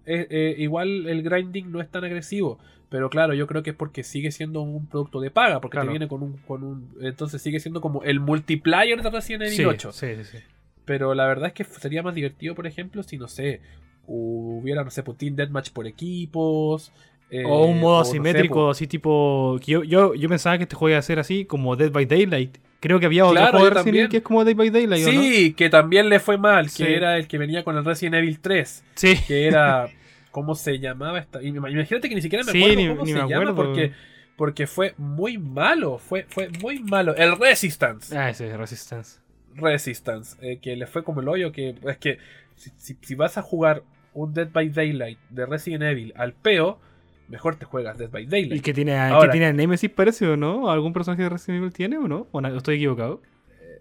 eh, 0.06 0.28
eh, 0.30 0.56
igual 0.60 1.08
el 1.08 1.24
grinding 1.24 1.72
no 1.72 1.82
es 1.82 1.90
tan 1.90 2.04
agresivo. 2.04 2.60
Pero 2.90 3.10
claro, 3.10 3.34
yo 3.36 3.46
creo 3.46 3.62
que 3.62 3.70
es 3.70 3.76
porque 3.76 4.04
sigue 4.04 4.32
siendo 4.32 4.62
un 4.62 4.88
producto 4.88 5.22
de 5.22 5.30
paga. 5.30 5.62
Porque 5.62 5.76
Claro. 5.76 5.88
te 5.88 5.92
viene 5.92 6.08
con 6.08 6.24
un, 6.24 6.38
con 6.48 6.64
un. 6.64 6.90
Entonces 7.02 7.42
sigue 7.42 7.60
siendo 7.60 7.82
como 7.82 8.02
el 8.04 8.20
multiplayer 8.20 9.02
de 9.04 9.10
Resident 9.12 9.44
Evil 9.44 9.56
sí, 9.58 9.66
8. 9.66 9.92
Sí, 9.92 10.08
sí, 10.18 10.24
sí. 10.24 10.38
Pero 10.86 11.14
la 11.14 11.28
verdad 11.28 11.48
es 11.48 11.54
que 11.54 11.64
sería 11.66 12.02
más 12.02 12.16
divertido, 12.16 12.56
por 12.56 12.66
ejemplo, 12.66 13.04
si 13.04 13.18
no 13.18 13.28
sé. 13.28 13.62
Hubiera, 14.08 14.84
no 14.84 14.90
sé, 14.90 15.04
pues, 15.04 15.18
Team 15.20 15.36
Deathmatch 15.36 15.70
por 15.72 15.86
equipos. 15.86 16.92
eh, 17.30 17.44
O 17.46 17.66
un 17.66 17.80
modo 17.80 18.00
no 18.00 18.06
sé, 18.06 18.10
asimétrico, 18.12 18.66
pues, 18.66 18.78
así 18.78 18.88
tipo. 18.88 19.60
Yo, 19.60 19.84
yo, 19.84 20.16
yo 20.16 20.28
pensaba 20.30 20.58
que 20.58 20.64
este 20.64 20.76
juego 20.76 20.90
iba 20.90 21.00
a 21.00 21.04
ser 21.04 21.20
así, 21.20 21.46
como 21.46 21.76
Dead 21.76 21.92
by 21.92 22.06
Daylight. 22.08 22.58
Creo 22.80 23.00
que 23.00 23.06
había 23.06 23.26
otro 23.26 23.36
Claro, 23.36 23.52
juego 23.52 23.66
de 23.66 23.70
Resident 23.72 23.98
Evil 23.98 24.10
que 24.10 24.18
es 24.18 24.24
como 24.24 24.44
Dead 24.46 24.56
by 24.56 24.70
Daylight, 24.72 25.06
¿o 25.08 25.12
no? 25.12 25.22
Sí, 25.22 25.54
que 25.54 25.70
también 25.70 26.10
le 26.10 26.20
fue 26.20 26.38
mal. 26.40 26.70
Sí. 26.70 26.84
Que 26.86 26.96
era 26.96 27.18
el 27.18 27.28
que 27.28 27.38
venía 27.38 27.64
con 27.64 27.78
el 27.78 27.86
Resident 27.86 28.16
Evil 28.16 28.40
3. 28.40 28.84
Sí. 28.96 29.16
que 29.28 29.46
era 29.46 29.90
cómo 30.32 30.56
se 30.56 30.80
llamaba 30.80 31.20
esta 31.20 31.42
y 31.42 31.48
imagínate 31.48 32.08
que 32.10 32.16
ni 32.16 32.22
siquiera 32.22 32.44
me 32.44 32.52
Sí, 32.52 32.60
acuerdo 32.62 32.76
ni- 32.82 32.88
cómo 32.90 33.02
ni 33.06 33.12
se 33.12 33.14
me 33.24 33.30
llama 33.30 33.50
acuerdo. 33.52 33.56
porque 33.56 33.94
porque 34.36 34.68
fue 34.68 34.94
muy 34.98 35.38
malo 35.38 35.98
fue 35.98 36.26
fue 36.30 36.50
muy 36.62 36.80
malo 36.80 37.16
el 37.16 37.38
Resistance 37.38 38.18
Ah, 38.18 38.30
ese 38.30 38.56
Resistance. 38.56 39.20
Resistance 39.56 40.38
eh, 40.42 40.60
que 40.62 40.76
le 40.76 40.88
fue 40.88 41.04
como 41.04 41.22
el 41.22 41.28
hoyo 41.28 41.52
que 41.52 41.76
es 41.88 41.98
que 41.98 42.18
si, 42.56 42.72
si- 42.78 42.98
si 43.02 43.16
vas 43.16 43.38
a 43.38 43.42
jugar 43.42 43.84
un 44.14 44.34
Dead 44.34 44.50
by 44.52 44.70
Daylight 44.70 45.20
de 45.30 45.46
Resident 45.46 45.84
Evil 45.84 46.14
al 46.16 46.34
peo 46.34 46.80
mejor 47.28 47.56
te 47.58 47.66
juegas 47.66 47.98
Dead 47.98 48.10
by 48.10 48.24
¿Y 48.24 48.28
Daylight 48.28 48.64
que 48.64 48.74
tiene, 48.74 48.98
Ahora- 48.98 49.28
que 49.28 49.32
tiene 49.34 49.48
a 49.48 49.54
Nemesis 49.54 49.90
parece 49.90 50.28
o 50.28 50.38
no? 50.38 50.70
¿Algún 50.72 50.94
personaje 50.94 51.24
de 51.24 51.30
Resident 51.30 51.60
Evil 51.62 51.74
tiene 51.74 51.98
o 51.98 52.08
no? 52.08 52.28
¿O 52.32 52.42
no? 52.42 52.48
estoy 52.56 52.76
equivocado? 52.76 53.22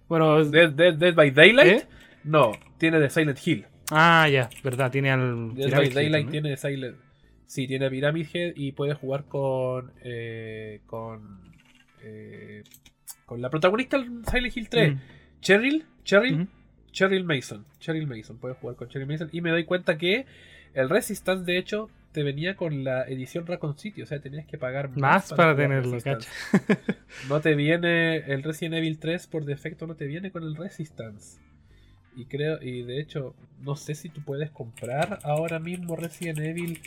Bueno, 0.09 0.45
Dead, 0.45 0.71
Dead- 0.71 0.95
Dead 0.97 1.14
by 1.14 1.31
Daylight 1.31 1.83
¿Eh? 1.83 1.87
no 2.25 2.52
tiene 2.78 2.99
de 3.00 3.09
Silent 3.11 3.38
Hill 3.47 3.67
ah, 3.90 4.28
ya, 4.28 4.49
verdad, 4.62 4.90
tiene 4.90 5.11
al. 5.11 5.54
Daylight 5.54 6.26
¿no? 6.26 6.30
tiene 6.30 6.57
Silent 6.57 6.97
Sí, 7.47 7.66
tiene 7.66 7.88
Pyramid 7.88 8.26
Head 8.33 8.52
y 8.57 8.73
puede 8.73 8.95
jugar 8.95 9.25
con. 9.25 9.92
eh, 10.04 10.80
con. 10.87 11.40
eh, 12.02 12.62
con 13.25 13.40
la 13.40 13.50
protagonista 13.50 13.99
del 13.99 14.23
Silent 14.30 14.57
Hill 14.57 14.68
3. 14.68 14.92
Mm. 14.92 14.99
Cheryl. 15.40 15.85
Cheryl. 16.04 16.49
Cheryl 16.92 17.25
Mason. 17.25 17.64
Cheryl 17.78 18.07
Mason. 18.07 18.38
Puede 18.38 18.54
jugar 18.54 18.76
con 18.76 18.88
Cheryl 18.88 19.07
Mason. 19.07 19.28
Y 19.33 19.40
me 19.40 19.50
doy 19.50 19.64
cuenta 19.64 19.97
que 19.99 20.26
el 20.75 20.88
Resistance, 20.90 21.45
de 21.45 21.59
hecho, 21.59 21.90
te 22.12 22.23
venía 22.23 22.57
con 22.57 22.85
la 22.85 23.02
edición 23.04 23.47
Raccoon 23.47 23.78
City. 23.78 24.02
O 24.02 24.07
sea, 24.07 24.21
tenías 24.21 24.47
que 24.47 24.59
pagar 24.59 24.90
Más 24.97 25.30
para 25.30 25.52
jugar 25.52 25.68
tenerlo, 25.68 25.92
Resistance. 25.92 26.28
No 27.28 27.40
te 27.40 27.54
viene. 27.54 28.16
El 28.16 28.42
Resident 28.42 28.76
Evil 28.76 28.99
3 28.99 29.26
por 29.26 29.45
defecto 29.45 29.87
no 29.87 29.95
te 29.95 30.07
viene 30.07 30.30
con 30.30 30.42
el 30.42 30.57
Resistance. 30.57 31.38
Y 32.17 32.27
creo, 32.27 32.61
y 32.62 32.83
de 32.83 33.00
hecho, 33.00 33.35
no 33.61 33.77
sé 33.77 33.95
si 33.95 34.09
tú 34.09 34.23
puedes 34.25 34.50
comprar 34.50 35.21
ahora 35.23 35.59
mismo 35.59 35.95
Resident 35.97 36.38
Evil 36.41 36.81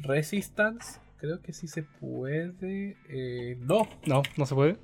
Resistance. 0.00 0.98
Creo 1.18 1.42
que 1.42 1.52
sí 1.52 1.66
se 1.68 1.82
puede. 1.82 2.96
Eh, 3.08 3.56
no, 3.60 3.88
No, 4.06 4.22
no 4.36 4.46
se 4.46 4.54
puede. 4.54 4.76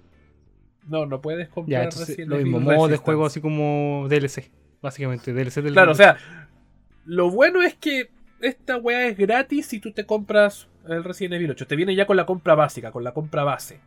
no, 0.88 1.06
no 1.06 1.20
puedes 1.20 1.48
Ya, 1.48 1.54
comprar 1.54 1.82
entonces 1.84 2.08
Resident 2.08 2.30
lo 2.30 2.36
mismo, 2.38 2.58
Evil 2.58 2.76
modo 2.76 2.88
de 2.88 2.96
juego 2.96 3.24
así 3.24 3.40
como 3.40 4.07
DLC, 4.09 4.50
básicamente, 4.83 5.33
DLC 5.33 5.62
del 5.62 5.72
Claro, 5.72 5.92
o 5.92 5.94
sea, 5.94 6.18
lo 7.04 7.30
bueno 7.30 7.62
es 7.62 7.74
que 7.74 8.11
esta 8.40 8.76
weá 8.76 9.07
es 9.07 9.16
gratis 9.16 9.66
si 9.66 9.78
tú 9.80 9.92
te 9.92 10.04
compras 10.04 10.68
el 10.87 11.02
Resident 11.04 11.35
Evil 11.35 11.52
8. 11.52 11.66
Te 11.66 11.76
viene 11.76 11.94
ya 11.94 12.07
con 12.07 12.16
la 12.16 12.26
compra 12.26 12.54
básica, 12.54 12.90
con 12.92 13.04
la 13.04 13.14
compra 13.14 13.44
base. 13.44 13.80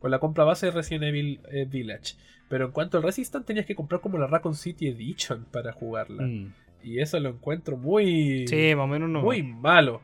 Con 0.00 0.10
la 0.10 0.18
compra 0.18 0.44
base 0.44 0.66
de 0.66 0.72
Resident 0.72 1.04
Evil 1.04 1.40
eh, 1.52 1.66
Village. 1.66 2.14
Pero 2.50 2.66
en 2.66 2.72
cuanto 2.72 2.98
al 2.98 3.04
Resistance, 3.04 3.46
tenías 3.46 3.64
que 3.64 3.74
comprar 3.74 4.02
como 4.02 4.18
la 4.18 4.26
Raccoon 4.26 4.54
City 4.56 4.88
Edition 4.88 5.46
para 5.50 5.72
jugarla. 5.72 6.24
Mm. 6.26 6.52
Y 6.82 6.98
eso 7.00 7.18
lo 7.20 7.28
encuentro 7.30 7.76
muy. 7.78 8.46
Sí, 8.48 8.74
más 8.74 8.84
o 8.84 8.88
menos 8.88 9.08
no. 9.08 9.22
Muy 9.22 9.42
malo. 9.42 10.02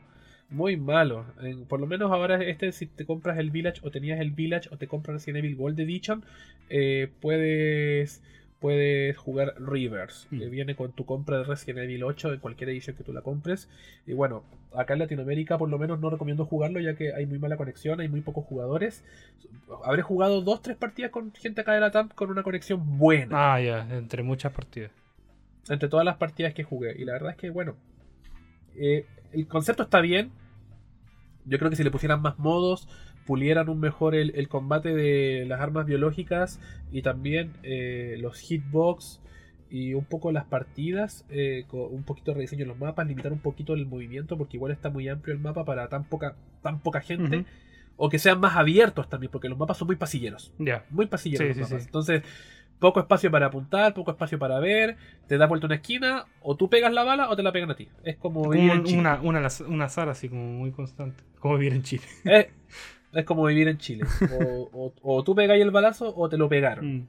Muy 0.49 0.77
malo. 0.77 1.25
En- 1.41 1.65
por 1.65 1.79
lo 1.81 1.87
menos 1.87 2.09
ahora 2.11 2.41
este, 2.41 2.71
si 2.71 2.85
te 2.85 3.05
compras 3.05 3.37
el 3.37 3.51
Village 3.51 3.81
o 3.83 3.91
tenías 3.91 4.19
el 4.21 4.31
Village 4.31 4.69
o 4.71 4.77
te 4.77 4.87
compras 4.87 5.15
Resident 5.15 5.43
Evil 5.43 5.57
Gold 5.57 5.77
Edition, 5.81 6.23
eh, 6.69 7.09
puedes, 7.19 8.23
puedes 8.59 9.15
jugar 9.17 9.53
Reverse. 9.59 10.27
Mm. 10.31 10.39
que 10.39 10.49
viene 10.49 10.75
con 10.75 10.91
tu 10.91 11.05
compra 11.05 11.37
de 11.37 11.43
Resident 11.43 11.79
Evil 11.79 12.03
8 12.03 12.33
en 12.33 12.39
cualquier 12.39 12.69
edición 12.69 12.95
que 12.95 13.03
tú 13.03 13.13
la 13.13 13.21
compres. 13.21 13.69
Y 14.05 14.13
bueno, 14.13 14.43
acá 14.75 14.93
en 14.93 14.99
Latinoamérica 14.99 15.57
por 15.57 15.69
lo 15.69 15.77
menos 15.77 15.99
no 15.99 16.09
recomiendo 16.09 16.45
jugarlo 16.45 16.79
ya 16.79 16.95
que 16.95 17.13
hay 17.13 17.25
muy 17.25 17.39
mala 17.39 17.57
conexión, 17.57 17.99
hay 17.99 18.07
muy 18.09 18.21
pocos 18.21 18.45
jugadores. 18.45 19.03
Habré 19.85 20.01
jugado 20.01 20.41
dos, 20.41 20.61
tres 20.61 20.75
partidas 20.77 21.11
con 21.11 21.31
gente 21.33 21.61
acá 21.61 21.73
de 21.73 21.81
la 21.81 21.91
TAM 21.91 22.09
con 22.09 22.29
una 22.31 22.43
conexión 22.43 22.97
buena 22.97 23.53
Ah, 23.53 23.61
ya, 23.61 23.87
entre 23.95 24.23
muchas 24.23 24.51
partidas. 24.53 24.91
entre 25.69 25.89
todas 25.89 26.05
las 26.05 26.17
partidas 26.17 26.53
que 26.53 26.63
jugué. 26.63 26.95
Y 26.97 27.05
la 27.05 27.13
verdad 27.13 27.31
es 27.31 27.37
que, 27.37 27.49
bueno, 27.49 27.75
eh, 28.75 29.05
el 29.33 29.47
concepto 29.47 29.83
está 29.83 30.01
bien. 30.01 30.31
Yo 31.45 31.57
creo 31.59 31.69
que 31.69 31.75
si 31.75 31.83
le 31.83 31.91
pusieran 31.91 32.21
más 32.21 32.39
modos, 32.39 32.87
pulieran 33.27 33.69
un 33.69 33.79
mejor 33.79 34.15
el, 34.15 34.31
el 34.35 34.47
combate 34.47 34.95
de 34.95 35.45
las 35.47 35.59
armas 35.61 35.85
biológicas 35.85 36.59
y 36.91 37.03
también 37.03 37.51
eh, 37.61 38.15
los 38.19 38.39
hitbox 38.39 39.19
y 39.69 39.93
un 39.93 40.05
poco 40.05 40.31
las 40.31 40.45
partidas, 40.45 41.25
eh, 41.29 41.65
con 41.67 41.81
un 41.93 42.03
poquito 42.03 42.31
de 42.31 42.35
rediseño 42.35 42.61
en 42.63 42.69
los 42.69 42.79
mapas, 42.79 43.05
limitar 43.05 43.33
un 43.33 43.39
poquito 43.39 43.73
el 43.73 43.85
movimiento 43.85 44.37
porque 44.37 44.55
igual 44.57 44.71
está 44.71 44.89
muy 44.89 45.09
amplio 45.09 45.33
el 45.35 45.41
mapa 45.41 45.65
para 45.65 45.89
tan 45.89 46.05
poca, 46.05 46.35
tan 46.63 46.79
poca 46.79 47.01
gente. 47.01 47.45
O 47.99 48.09
que 48.09 48.19
sean 48.19 48.39
más 48.39 48.55
abiertos 48.55 49.09
también, 49.09 49.31
porque 49.31 49.49
los 49.49 49.57
mapas 49.57 49.75
son 49.77 49.87
muy 49.87 49.95
pasilleros 49.95 50.53
Ya. 50.59 50.85
muy 50.91 51.07
pasilleros 51.07 51.43
Sí, 51.55 51.59
los 51.59 51.67
sí, 51.67 51.73
mapas. 51.73 51.83
sí. 51.83 51.87
Entonces, 51.87 52.21
poco 52.79 52.99
espacio 52.99 53.31
para 53.31 53.47
apuntar, 53.47 53.95
poco 53.95 54.11
espacio 54.11 54.37
para 54.37 54.59
ver, 54.59 54.97
te 55.27 55.37
das 55.39 55.49
vuelta 55.49 55.65
una 55.65 55.75
esquina, 55.75 56.25
o 56.43 56.55
tú 56.55 56.69
pegas 56.69 56.93
la 56.93 57.03
bala 57.03 57.27
o 57.29 57.35
te 57.35 57.41
la 57.41 57.51
pegan 57.51 57.71
a 57.71 57.75
ti. 57.75 57.87
Es 58.03 58.15
como 58.17 58.41
Como 58.41 58.51
vivir 58.51 58.71
en 58.71 58.77
un- 58.81 58.85
Chile. 58.85 58.99
una, 58.99 59.19
una, 59.21 59.39
al 59.39 59.45
az- 59.47 59.61
un 59.67 59.81
azar 59.81 60.09
así 60.09 60.29
como 60.29 60.43
muy 60.45 60.71
constante. 60.71 61.23
Como 61.39 61.57
vivir 61.57 61.73
en 61.73 61.81
Chile. 61.81 62.03
Es, 62.25 62.45
es 63.13 63.25
como 63.25 63.45
vivir 63.45 63.67
en 63.67 63.77
Chile. 63.77 64.05
O, 64.39 64.69
o- 64.73 64.93
o 65.17 65.23
tú 65.23 65.35
pegáis 65.35 65.61
el 65.61 65.71
balazo 65.71 66.13
o 66.15 66.29
te 66.29 66.37
lo 66.37 66.47
pegaron. 66.49 66.85
Mm. 66.97 67.07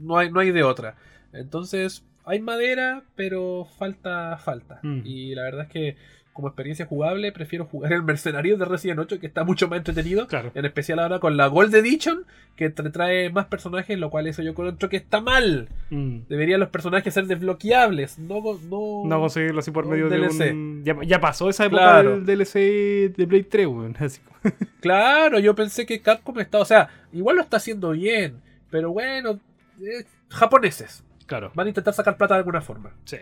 No 0.00 0.16
hay, 0.18 0.30
no 0.30 0.40
hay 0.40 0.50
de 0.50 0.62
otra. 0.62 0.96
Entonces, 1.32 2.04
hay 2.24 2.40
madera, 2.40 3.02
pero 3.16 3.66
falta, 3.78 4.36
falta. 4.38 4.80
Mm. 4.82 5.00
Y 5.04 5.34
la 5.34 5.42
verdad 5.42 5.62
es 5.62 5.68
que 5.68 5.96
como 6.34 6.48
experiencia 6.48 6.84
jugable, 6.84 7.32
prefiero 7.32 7.64
jugar 7.64 7.92
el 7.94 8.02
Mercenario 8.02 8.58
de 8.58 8.64
Resident 8.66 8.98
8, 9.00 9.18
que 9.20 9.26
está 9.26 9.44
mucho 9.44 9.68
más 9.68 9.78
entretenido. 9.78 10.26
Claro. 10.26 10.50
En 10.54 10.64
especial 10.66 10.98
ahora 10.98 11.20
con 11.20 11.36
la 11.38 11.46
Gold 11.46 11.74
Edition, 11.74 12.24
que 12.56 12.68
te 12.70 12.82
trae 12.90 13.30
más 13.30 13.46
personajes, 13.46 13.96
lo 13.98 14.10
cual 14.10 14.26
eso 14.26 14.42
yo 14.42 14.50
encuentro 14.50 14.88
que 14.88 14.96
está 14.96 15.20
mal. 15.20 15.68
Mm. 15.90 16.18
Deberían 16.28 16.58
los 16.60 16.68
personajes 16.70 17.14
ser 17.14 17.26
desbloqueables, 17.26 18.18
no, 18.18 18.42
no, 18.68 19.04
No 19.06 19.20
conseguirlo 19.20 19.60
así 19.60 19.70
por 19.70 19.86
medio 19.86 20.08
de 20.08 20.18
DLC. 20.18 20.52
un... 20.52 20.82
Ya, 20.84 20.96
ya 21.06 21.20
pasó 21.20 21.48
esa 21.48 21.66
época 21.66 21.82
Claro. 21.82 22.20
del 22.20 22.26
DLC 22.26 23.14
de 23.16 23.26
Blade 23.26 23.44
3, 23.44 23.66
weón. 23.68 23.96
Así 24.00 24.20
como- 24.20 24.34
Claro, 24.80 25.38
yo 25.38 25.54
pensé 25.54 25.86
que 25.86 26.02
Capcom 26.02 26.38
está, 26.40 26.58
o 26.58 26.64
sea, 26.64 26.88
igual 27.12 27.36
lo 27.36 27.42
está 27.42 27.58
haciendo 27.58 27.92
bien, 27.92 28.40
pero 28.70 28.90
bueno, 28.90 29.38
eh, 29.80 30.04
japoneses 30.30 31.03
Claro. 31.26 31.50
van 31.54 31.66
a 31.66 31.70
intentar 31.70 31.94
sacar 31.94 32.16
plata 32.18 32.34
de 32.34 32.38
alguna 32.40 32.60
forma. 32.60 32.92
Sí. 33.04 33.16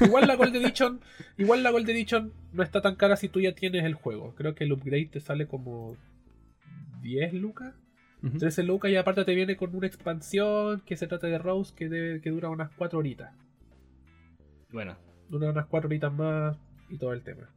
Igual 0.00 0.26
la 0.28 0.36
Gold 0.36 0.54
Edition, 0.62 1.00
igual 1.36 1.62
la 1.62 1.70
Gold 1.70 1.88
Edition 1.90 2.32
no 2.52 2.62
está 2.62 2.80
tan 2.80 2.94
cara 2.96 3.16
si 3.16 3.28
tú 3.28 3.40
ya 3.40 3.52
tienes 3.54 3.84
el 3.84 3.94
juego. 3.94 4.34
Creo 4.36 4.54
que 4.54 4.64
el 4.64 4.72
upgrade 4.72 5.06
te 5.12 5.20
sale 5.20 5.46
como 5.48 5.96
10 7.02 7.32
lucas, 7.34 7.74
Ujú. 8.22 8.38
13 8.38 8.62
lucas 8.64 8.90
y 8.90 8.96
aparte 8.96 9.24
te 9.24 9.34
viene 9.34 9.56
con 9.56 9.74
una 9.74 9.86
expansión 9.86 10.80
que 10.86 10.96
se 10.96 11.06
trata 11.06 11.26
de 11.28 11.38
Rose 11.38 11.72
que, 11.74 11.88
debe- 11.88 12.20
que 12.20 12.30
dura 12.30 12.48
unas 12.48 12.70
4 12.76 12.98
horitas. 12.98 13.32
Bueno, 14.70 14.96
Dura 15.28 15.50
unas 15.50 15.66
4 15.66 15.88
horitas 15.88 16.12
más 16.12 16.56
y 16.88 16.96
todo 16.98 17.12
el 17.12 17.22
tema. 17.22 17.48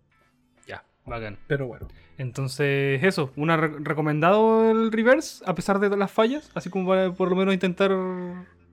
ya. 0.68 0.84
Bacán. 1.06 1.38
Pero 1.48 1.68
bueno. 1.68 1.88
Entonces, 2.18 3.04
eso. 3.04 3.32
¿Una 3.36 3.58
re- 3.58 3.80
recomendado 3.80 4.70
el 4.72 4.92
reverse 4.92 5.44
a 5.48 5.56
pesar 5.56 5.80
de 5.80 5.88
todas 5.88 6.00
las 6.00 6.12
fallas? 6.12 6.52
Así 6.54 6.70
como 6.70 6.88
para 6.90 7.12
por 7.14 7.30
lo 7.30 7.36
menos 7.36 7.54
intentar. 7.54 7.92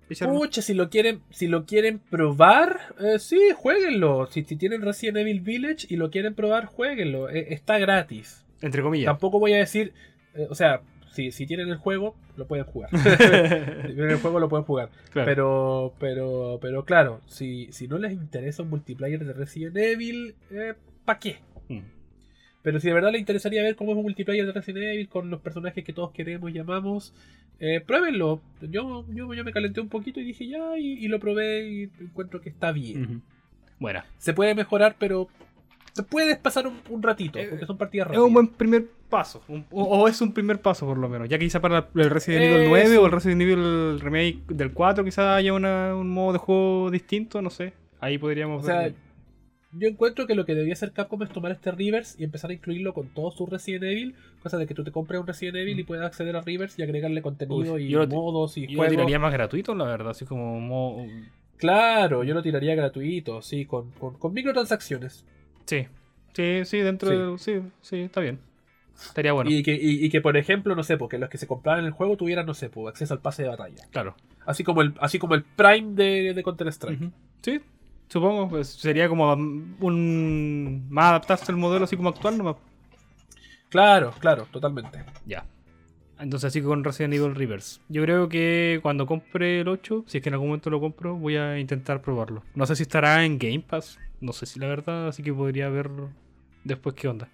Pucha, 0.08 0.62
si 0.62 0.74
lo 0.74 0.90
quieren, 0.90 1.20
si 1.30 1.46
lo 1.46 1.66
quieren 1.66 1.98
probar, 1.98 2.78
eh, 3.00 3.18
sí, 3.18 3.38
jueguenlo. 3.56 4.26
Si, 4.26 4.44
si 4.44 4.56
tienen 4.56 4.82
Resident 4.82 5.18
Evil 5.18 5.40
Village 5.40 5.86
y 5.88 5.96
lo 5.96 6.10
quieren 6.10 6.34
probar, 6.34 6.66
jueguenlo. 6.66 7.28
Eh, 7.28 7.48
está 7.50 7.78
gratis. 7.78 8.44
Entre 8.60 8.82
comillas. 8.82 9.06
Tampoco 9.06 9.38
voy 9.38 9.52
a 9.52 9.58
decir, 9.58 9.92
eh, 10.34 10.46
o 10.50 10.54
sea, 10.54 10.80
si, 11.12 11.30
si 11.30 11.46
tienen 11.46 11.68
el 11.68 11.76
juego, 11.76 12.16
lo 12.36 12.46
pueden 12.46 12.64
jugar. 12.64 12.90
si 12.96 13.94
tienen 13.94 14.10
el 14.10 14.18
juego, 14.18 14.40
lo 14.40 14.48
pueden 14.48 14.64
jugar. 14.64 14.90
Claro. 15.10 15.26
Pero, 15.26 15.94
pero, 15.98 16.58
pero 16.60 16.84
claro, 16.84 17.20
si, 17.26 17.68
si 17.72 17.88
no 17.88 17.98
les 17.98 18.12
interesa 18.12 18.62
un 18.62 18.70
multiplayer 18.70 19.24
de 19.24 19.32
Resident 19.32 19.76
Evil, 19.76 20.34
¿para 21.04 21.18
qué? 21.18 21.38
Mm. 21.68 21.97
Pero 22.62 22.80
si 22.80 22.88
de 22.88 22.94
verdad 22.94 23.12
le 23.12 23.18
interesaría 23.18 23.62
ver 23.62 23.76
cómo 23.76 23.92
es 23.92 23.96
un 23.96 24.02
multiplayer 24.02 24.44
de 24.46 24.52
Resident 24.52 24.84
Evil 24.84 25.08
con 25.08 25.30
los 25.30 25.40
personajes 25.40 25.84
que 25.84 25.92
todos 25.92 26.10
queremos 26.12 26.50
y 26.52 26.58
amamos, 26.58 27.14
eh, 27.60 27.80
pruébenlo. 27.80 28.40
Yo, 28.62 29.04
yo, 29.14 29.32
yo 29.34 29.44
me 29.44 29.52
calenté 29.52 29.80
un 29.80 29.88
poquito 29.88 30.20
y 30.20 30.24
dije 30.24 30.46
ya, 30.48 30.76
y, 30.78 30.94
y 31.04 31.08
lo 31.08 31.20
probé 31.20 31.68
y 31.68 31.82
encuentro 32.00 32.40
que 32.40 32.48
está 32.48 32.72
bien. 32.72 33.22
Bueno, 33.78 34.02
Se 34.18 34.32
puede 34.34 34.54
mejorar, 34.54 34.96
pero 34.98 35.28
te 35.94 36.02
puedes 36.02 36.36
pasar 36.38 36.66
un, 36.66 36.80
un 36.90 37.02
ratito, 37.02 37.38
Eh, 37.38 37.46
porque 37.48 37.64
son 37.66 37.78
partidas 37.78 38.10
es 38.12 38.18
un 38.18 38.32
buen 38.34 38.48
primer 38.48 38.86
paso. 39.08 39.42
un- 39.48 39.64
o, 39.70 39.82
o 39.84 40.08
es 40.08 40.20
un 40.20 40.32
primer 40.32 40.60
paso 40.60 40.84
por 40.86 40.98
lo 40.98 41.08
menos. 41.08 41.28
Ya 41.28 41.38
quizá 41.38 41.60
para 41.60 41.88
el 41.94 42.10
Resident 42.10 42.42
Evil 42.44 42.56
Eh, 42.62 42.68
9 42.68 42.86
sí. 42.90 42.96
o 42.96 43.06
el 43.06 43.12
Resident 43.12 43.42
Evil 43.42 44.00
Remake 44.00 44.38
del 44.48 44.72
4 44.72 45.04
quizá 45.04 45.36
haya 45.36 45.52
una- 45.52 45.94
un 45.94 46.10
modo 46.10 46.32
de 46.34 46.38
juego 46.40 46.90
distinto, 46.90 47.40
no 47.40 47.50
sé. 47.50 47.72
Ahí 48.00 48.18
podríamos 48.18 48.62
O 48.64 48.66
sea, 48.66 48.78
ver. 48.80 48.94
Yo 49.72 49.88
encuentro 49.88 50.26
que 50.26 50.34
lo 50.34 50.44
que 50.46 50.54
debería 50.54 50.72
hacer 50.74 50.92
Capcom 50.92 51.22
es 51.22 51.30
tomar 51.30 51.52
este 51.52 51.70
Rivers 51.72 52.18
y 52.18 52.24
empezar 52.24 52.50
a 52.50 52.54
incluirlo 52.54 52.94
con 52.94 53.08
todos 53.08 53.34
sus 53.36 53.48
Resident 53.48 53.84
Evil, 53.84 54.14
cosa 54.42 54.56
de 54.58 54.66
que 54.66 54.74
tú 54.74 54.82
te 54.84 54.92
compres 54.92 55.20
un 55.20 55.26
Resident 55.26 55.56
Evil 55.56 55.78
y 55.78 55.84
puedas 55.84 56.06
acceder 56.06 56.34
a 56.36 56.40
Rivers 56.40 56.78
y 56.78 56.82
agregarle 56.82 57.20
contenido 57.22 57.74
Uy, 57.74 57.84
y 57.84 57.88
yo 57.88 57.98
lo 58.00 58.06
modos 58.08 58.56
y 58.56 58.62
Yo 58.62 58.68
lo 58.72 58.76
juegos. 58.78 58.90
tiraría 58.96 59.18
más 59.18 59.32
gratuito, 59.32 59.74
la 59.74 59.84
verdad, 59.84 60.10
así 60.10 60.24
como 60.24 60.58
mo- 60.60 61.06
Claro, 61.56 62.22
yo 62.24 62.34
lo 62.34 62.42
tiraría 62.42 62.74
gratuito, 62.74 63.42
sí, 63.42 63.64
con, 63.66 63.90
con, 63.92 64.14
con 64.18 64.32
microtransacciones. 64.32 65.26
Sí, 65.66 65.86
sí, 66.32 66.64
sí, 66.64 66.78
dentro 66.78 67.10
Sí. 67.10 67.16
de... 67.16 67.38
Sí, 67.62 67.68
sí, 67.80 67.96
está 68.02 68.20
bien. 68.20 68.38
Estaría 68.94 69.32
bueno, 69.32 69.50
Y, 69.50 69.62
que, 69.62 69.74
y, 69.74 70.04
y 70.04 70.08
que, 70.10 70.20
por 70.20 70.36
ejemplo, 70.36 70.74
no 70.74 70.82
sé, 70.82 70.96
porque 70.96 71.18
los 71.18 71.28
que 71.28 71.38
se 71.38 71.46
compraran 71.46 71.84
el 71.84 71.92
juego 71.92 72.16
tuvieran, 72.16 72.46
no 72.46 72.54
sé, 72.54 72.68
pues, 72.68 72.88
acceso 72.88 73.14
al 73.14 73.20
pase 73.20 73.42
de 73.42 73.48
batalla. 73.48 73.84
claro. 73.90 74.16
Así 74.46 74.64
como 74.64 74.80
el, 74.82 74.94
así 75.00 75.18
como 75.18 75.34
el 75.34 75.44
Prime 75.44 75.94
de, 75.94 76.32
de 76.32 76.42
Counter-Strike. 76.42 77.10
Sí, 77.42 77.60
supongo, 78.08 78.48
pues, 78.48 78.68
sería 78.68 79.08
como 79.08 79.32
un... 79.32 80.86
Más 80.90 81.10
adaptarse 81.10 81.52
al 81.52 81.58
modelo 81.58 81.84
así 81.84 81.96
como 81.96 82.08
actual 82.08 82.38
nomás. 82.38 82.56
Claro, 83.68 84.12
claro, 84.18 84.46
totalmente. 84.50 85.04
Ya. 85.26 85.44
Entonces 86.18 86.48
así 86.48 86.62
con 86.62 86.82
Resident 86.82 87.14
Evil 87.14 87.34
Reverse. 87.34 87.80
Yo 87.88 88.02
creo 88.02 88.28
que 88.28 88.80
cuando 88.82 89.06
compre 89.06 89.60
el 89.60 89.68
8, 89.68 90.04
si 90.06 90.18
es 90.18 90.22
que 90.22 90.30
en 90.30 90.34
algún 90.34 90.48
momento 90.48 90.70
lo 90.70 90.80
compro, 90.80 91.14
voy 91.14 91.36
a 91.36 91.58
intentar 91.58 92.02
probarlo. 92.02 92.42
No 92.54 92.66
sé 92.66 92.74
si 92.74 92.82
estará 92.82 93.24
en 93.24 93.38
Game 93.38 93.60
Pass, 93.60 93.98
no 94.20 94.32
sé 94.32 94.46
si 94.46 94.58
la 94.58 94.66
verdad, 94.66 95.08
así 95.08 95.22
que 95.22 95.32
podría 95.32 95.68
ver 95.68 95.90
después 96.64 96.94
qué 96.96 97.08
onda. 97.08 97.28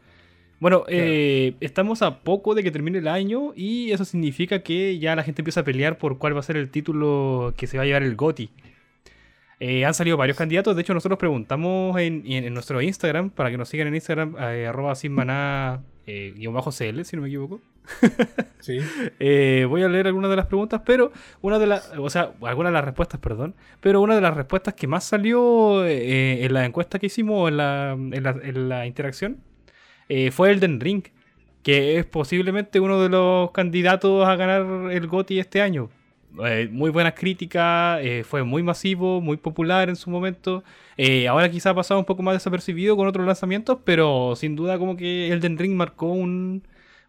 Bueno, 0.61 0.85
eh, 0.89 1.55
estamos 1.61 2.03
a 2.03 2.21
poco 2.21 2.55
de 2.55 2.63
que 2.63 2.71
termine 2.71 2.99
el 2.99 3.09
año 3.09 3.53
y 3.57 3.91
eso 3.91 4.05
significa 4.05 4.63
que 4.63 4.99
ya 4.99 5.17
la 5.17 5.23
gente 5.23 5.43
empieza 5.43 5.61
a 5.61 5.65
pelear 5.65 5.99
por 5.99 6.19
cuál 6.19 6.35
va 6.35 6.41
a 6.41 6.45
ser 6.45 6.57
el 6.57 6.71
título 6.71 7.55
que 7.57 7.67
se 7.67 7.77
va 7.77 7.83
a 7.83 7.87
llevar 7.87 8.03
el 8.03 8.17
GOTY. 8.17 8.51
Eh, 9.61 9.85
han 9.85 9.95
salido 9.95 10.17
varios 10.17 10.37
candidatos, 10.37 10.75
de 10.75 10.83
hecho 10.83 10.95
nosotros 10.95 11.19
preguntamos 11.19 11.99
en, 12.01 12.23
en- 12.27 12.45
en 12.45 12.55
nuestro 12.55 12.83
Instagram, 12.83 13.31
para 13.31 13.51
que 13.51 13.57
nos 13.59 13.69
sigan 13.69 13.87
en 13.89 13.95
Instagram, 13.95 14.37
eh, 14.39 14.67
arroba 14.67 14.95
sin 14.95 15.13
maná, 15.13 15.83
eh, 16.07 16.33
guion 16.37 16.53
bajo 16.55 16.71
CL, 16.73 17.03
si 17.05 17.17
no 17.17 17.23
me 17.23 17.29
equivoco. 17.29 17.61
Sí. 18.61 18.79
Eh, 19.21 19.67
voy 19.69 19.83
a 19.83 19.89
leer 19.89 20.07
algunas 20.07 20.31
de 20.31 20.37
las 20.37 20.47
preguntas, 20.47 20.81
pero 20.85 21.13
una 21.43 21.59
de 21.59 21.67
las, 21.67 21.93
o 21.99 22.09
sea, 22.11 22.33
algunas 22.43 22.71
de 22.71 22.75
las 22.75 22.85
respuestas, 22.85 23.21
perdón, 23.21 23.55
pero 23.81 24.01
una 24.01 24.15
de 24.15 24.21
las 24.21 24.35
respuestas 24.35 24.75
que 24.75 24.87
más 24.87 25.05
salió 25.05 25.87
en 25.87 26.53
la 26.53 26.65
encuesta 26.65 26.99
que 26.99 27.07
hicimos, 27.07 27.49
en 27.51 27.57
la, 27.59 27.93
en 27.93 28.69
la, 28.69 28.87
interacción, 28.87 29.39
fue 30.33 30.51
Elden 30.51 30.81
Ring, 30.81 31.05
que 31.63 31.99
es 31.99 32.07
posiblemente 32.07 32.81
uno 32.81 33.01
de 33.03 33.09
los 33.11 33.51
candidatos 33.53 34.27
a 34.27 34.35
ganar 34.37 34.91
el 34.93 35.07
GOTY 35.07 35.39
este 35.39 35.61
año. 35.63 35.91
Eh, 36.43 36.69
muy 36.71 36.91
buenas 36.91 37.15
críticas, 37.15 38.01
eh, 38.03 38.25
fue 38.25 38.43
muy 38.43 38.63
masivo, 38.63 39.21
muy 39.21 39.37
popular 39.37 39.89
en 39.89 39.97
su 39.97 40.11
momento. 40.11 40.65
Eh, 40.97 41.29
ahora 41.29 41.51
quizá 41.51 41.71
ha 41.71 41.75
pasado 41.75 42.01
un 42.01 42.07
poco 42.07 42.23
más 42.23 42.35
desapercibido 42.35 42.97
con 42.97 43.07
otros 43.07 43.25
lanzamientos, 43.27 43.79
pero 43.85 44.35
sin 44.37 44.57
duda 44.57 44.79
como 44.79 44.97
que 44.97 45.29
Elden 45.33 45.59
Ring 45.59 45.75
marcó 45.77 46.07
un, 46.07 46.63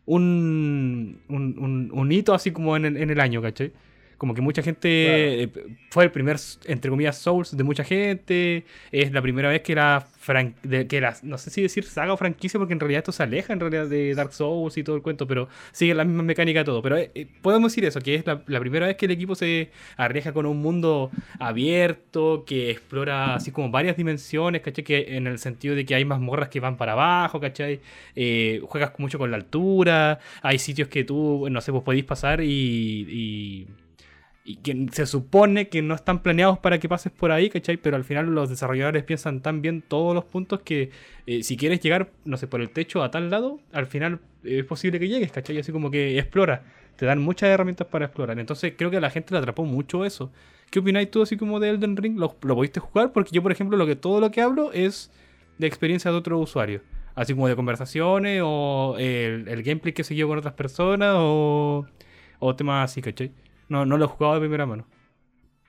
un, 0.05 1.21
un, 1.27 2.11
hito 2.11 2.33
así 2.33 2.51
como 2.51 2.75
en 2.75 2.85
en 2.85 3.09
el 3.09 3.19
año, 3.19 3.41
¿cachai? 3.41 3.73
Como 4.17 4.33
que 4.33 4.41
mucha 4.41 4.61
gente 4.61 5.43
eh, 5.43 5.49
fue 5.91 6.05
el 6.05 6.11
primer, 6.11 6.37
entre 6.65 6.89
comillas, 6.89 7.17
Souls 7.17 7.55
de 7.55 7.63
mucha 7.63 7.83
gente. 7.83 8.63
Es 8.91 9.11
la 9.11 9.21
primera 9.21 9.49
vez 9.49 9.61
que 9.61 9.75
la, 9.75 10.07
fran- 10.25 10.55
de- 10.63 10.87
que 10.87 11.01
la 11.01 11.15
no 11.23 11.37
sé 11.37 11.49
si 11.49 11.61
decir 11.61 11.83
saga 11.83 12.13
o 12.13 12.17
franquicia, 12.17 12.57
porque 12.59 12.73
en 12.73 12.79
realidad 12.79 12.99
esto 12.99 13.11
se 13.11 13.23
aleja 13.23 13.53
en 13.53 13.59
realidad 13.59 13.87
de 13.87 14.15
Dark 14.15 14.33
Souls 14.33 14.77
y 14.77 14.83
todo 14.83 14.95
el 14.95 15.01
cuento, 15.01 15.27
pero 15.27 15.47
sigue 15.71 15.93
la 15.93 16.05
misma 16.05 16.23
mecánica 16.23 16.63
todo. 16.63 16.81
Pero 16.81 16.97
eh, 16.97 17.11
eh, 17.13 17.27
podemos 17.41 17.71
decir 17.71 17.85
eso, 17.85 17.99
que 17.99 18.15
es 18.15 18.25
la, 18.25 18.41
la 18.47 18.59
primera 18.59 18.87
vez 18.87 18.95
que 18.95 19.05
el 19.05 19.11
equipo 19.11 19.35
se 19.35 19.69
arriesga 19.97 20.31
con 20.33 20.45
un 20.45 20.61
mundo 20.61 21.11
abierto, 21.39 22.43
que 22.45 22.69
explora 22.71 23.35
así 23.35 23.51
como 23.51 23.69
varias 23.69 23.97
dimensiones, 23.97 24.61
¿cachai? 24.61 24.83
Que 24.83 25.17
en 25.17 25.27
el 25.27 25.39
sentido 25.39 25.75
de 25.75 25.85
que 25.85 25.95
hay 25.95 26.05
mazmorras 26.05 26.49
que 26.49 26.59
van 26.59 26.77
para 26.77 26.93
abajo, 26.93 27.39
¿cachai? 27.39 27.79
Eh, 28.15 28.61
juegas 28.63 28.93
mucho 28.97 29.17
con 29.17 29.31
la 29.31 29.37
altura, 29.37 30.19
hay 30.41 30.59
sitios 30.59 30.87
que 30.89 31.03
tú, 31.03 31.47
no 31.49 31.61
sé, 31.61 31.71
pues 31.71 31.83
podéis 31.83 32.05
pasar 32.05 32.41
y, 32.41 32.47
y, 33.09 33.67
y 34.47 34.57
que 34.57 34.87
se 34.91 35.07
supone 35.07 35.69
que 35.69 35.81
no 35.81 35.95
están 35.95 36.21
planeados 36.21 36.59
para 36.59 36.79
que 36.79 36.87
pases 36.87 37.11
por 37.11 37.31
ahí, 37.31 37.49
¿cachai? 37.49 37.77
Pero 37.77 37.95
al 37.95 38.03
final 38.03 38.27
los 38.27 38.47
desarrolladores 38.47 39.03
piensan 39.03 39.41
tan 39.41 39.63
bien 39.63 39.81
todos 39.81 40.13
los 40.13 40.23
puntos 40.23 40.61
que 40.61 40.91
eh, 41.25 41.41
si 41.41 41.57
quieres 41.57 41.81
llegar, 41.81 42.11
no 42.25 42.37
sé, 42.37 42.45
por 42.45 42.61
el 42.61 42.69
techo 42.69 43.01
a 43.01 43.09
tal 43.09 43.31
lado, 43.31 43.59
al 43.73 43.87
final 43.87 44.19
eh, 44.43 44.59
es 44.59 44.65
posible 44.65 44.99
que 44.99 45.07
llegues, 45.07 45.31
¿cachai? 45.31 45.57
Así 45.57 45.71
como 45.71 45.89
que 45.89 46.19
explora. 46.19 46.63
Te 46.95 47.07
dan 47.07 47.19
muchas 47.23 47.49
herramientas 47.49 47.87
para 47.87 48.05
explorar. 48.05 48.39
Entonces 48.39 48.73
creo 48.77 48.91
que 48.91 48.97
a 48.97 49.01
la 49.01 49.09
gente 49.09 49.33
le 49.33 49.39
atrapó 49.39 49.65
mucho 49.65 50.05
eso. 50.05 50.31
¿Qué 50.69 50.77
opináis 50.77 51.09
tú 51.09 51.23
así 51.23 51.37
como 51.37 51.59
de 51.59 51.69
Elden 51.69 51.97
Ring? 51.97 52.17
¿Lo, 52.19 52.35
lo 52.43 52.55
pudiste 52.55 52.79
jugar? 52.79 53.13
Porque 53.13 53.31
yo, 53.33 53.41
por 53.41 53.51
ejemplo, 53.51 53.77
lo 53.77 53.87
que 53.87 53.95
todo 53.95 54.19
lo 54.19 54.29
que 54.29 54.41
hablo 54.41 54.71
es 54.73 55.11
de 55.57 55.65
experiencia 55.65 56.11
de 56.11 56.17
otros 56.17 56.41
usuarios. 56.43 56.83
Así 57.15 57.33
como 57.33 57.47
de 57.47 57.55
conversaciones 57.55 58.41
o 58.45 58.95
el, 58.99 59.47
el 59.47 59.63
gameplay 59.63 59.93
que 59.93 60.03
siguió 60.03 60.27
con 60.27 60.37
otras 60.37 60.53
personas 60.53 61.15
o, 61.17 61.87
o 62.39 62.55
temas 62.55 62.91
así, 62.91 63.01
¿cachai? 63.01 63.31
No, 63.69 63.85
no 63.85 63.97
lo 63.97 64.05
he 64.05 64.07
jugado 64.07 64.35
de 64.35 64.41
primera 64.41 64.65
mano. 64.65 64.87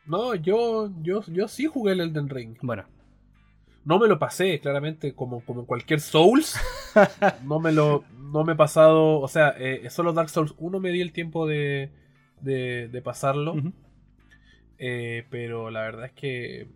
No, 0.06 0.34
yo, 0.34 0.90
yo, 1.02 1.22
yo 1.26 1.48
sí 1.48 1.66
jugué 1.66 1.92
el 1.92 2.00
Elden 2.00 2.28
Ring. 2.28 2.56
Bueno, 2.62 2.84
No 3.84 3.98
me 3.98 4.08
lo 4.08 4.18
pasé, 4.18 4.60
claramente, 4.60 5.14
como, 5.14 5.40
como 5.44 5.66
cualquier 5.66 6.00
Souls. 6.00 6.56
no 7.44 7.60
me 7.60 7.72
lo 7.72 8.04
no 8.12 8.44
me 8.44 8.52
he 8.54 8.56
pasado. 8.56 9.20
O 9.20 9.28
sea, 9.28 9.54
eh, 9.58 9.88
solo 9.90 10.12
Dark 10.12 10.30
Souls 10.30 10.54
1 10.58 10.80
me 10.80 10.90
di 10.90 11.00
el 11.00 11.12
tiempo 11.12 11.46
de, 11.46 11.90
de, 12.40 12.88
de 12.88 13.02
pasarlo. 13.02 13.54
Eh, 14.78 15.24
pero 15.30 15.70
la 15.70 15.82
verdad 15.82 16.06
es 16.06 16.12
que 16.12 16.68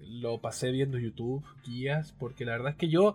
lo 0.00 0.40
pasé 0.40 0.72
viendo 0.72 0.98
YouTube, 0.98 1.44
guías, 1.64 2.12
porque 2.18 2.44
la 2.44 2.52
verdad 2.52 2.70
es 2.70 2.76
que 2.76 2.88
yo 2.88 3.14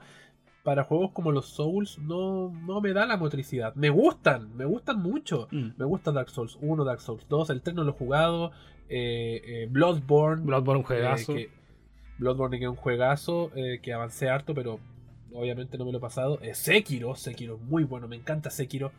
para 0.65 0.83
juegos 0.83 1.11
como 1.13 1.31
los 1.31 1.45
Souls 1.45 1.97
no, 1.99 2.49
no 2.65 2.81
me 2.81 2.91
da 2.91 3.05
la 3.05 3.15
motricidad. 3.15 3.73
Me 3.75 3.89
gustan, 3.89 4.53
me 4.57 4.65
gustan 4.65 4.99
mucho. 5.01 5.47
Mm. 5.51 5.69
Me 5.77 5.85
gusta 5.85 6.11
Dark 6.11 6.29
Souls 6.29 6.57
1, 6.59 6.83
Dark 6.83 6.99
Souls 6.99 7.25
2, 7.29 7.51
el 7.51 7.61
3 7.61 7.75
no 7.75 7.83
lo 7.85 7.91
he 7.91 7.93
jugado, 7.93 8.51
eh, 8.89 9.41
eh, 9.45 9.67
Bloodborne. 9.69 10.43
Bloodborne 10.43 10.79
un 10.79 10.83
eh, 10.83 10.87
juegazo. 10.87 11.33
que- 11.35 11.49
Bloodborne 12.17 12.57
que 12.59 12.65
es 12.65 12.69
un 12.69 12.75
juegazo 12.75 13.51
eh, 13.55 13.79
que 13.81 13.93
avancé 13.93 14.27
harto, 14.29 14.53
pero 14.53 14.79
obviamente 15.33 15.77
no 15.77 15.85
me 15.85 15.91
lo 15.91 15.99
he 15.99 16.01
pasado. 16.01 16.39
Eh, 16.41 16.55
Sekiro, 16.55 17.13
Sekiro, 17.15 17.57
muy 17.57 17.83
bueno, 17.83 18.07
me 18.07 18.15
encanta 18.15 18.49
Sekiro. 18.49 18.91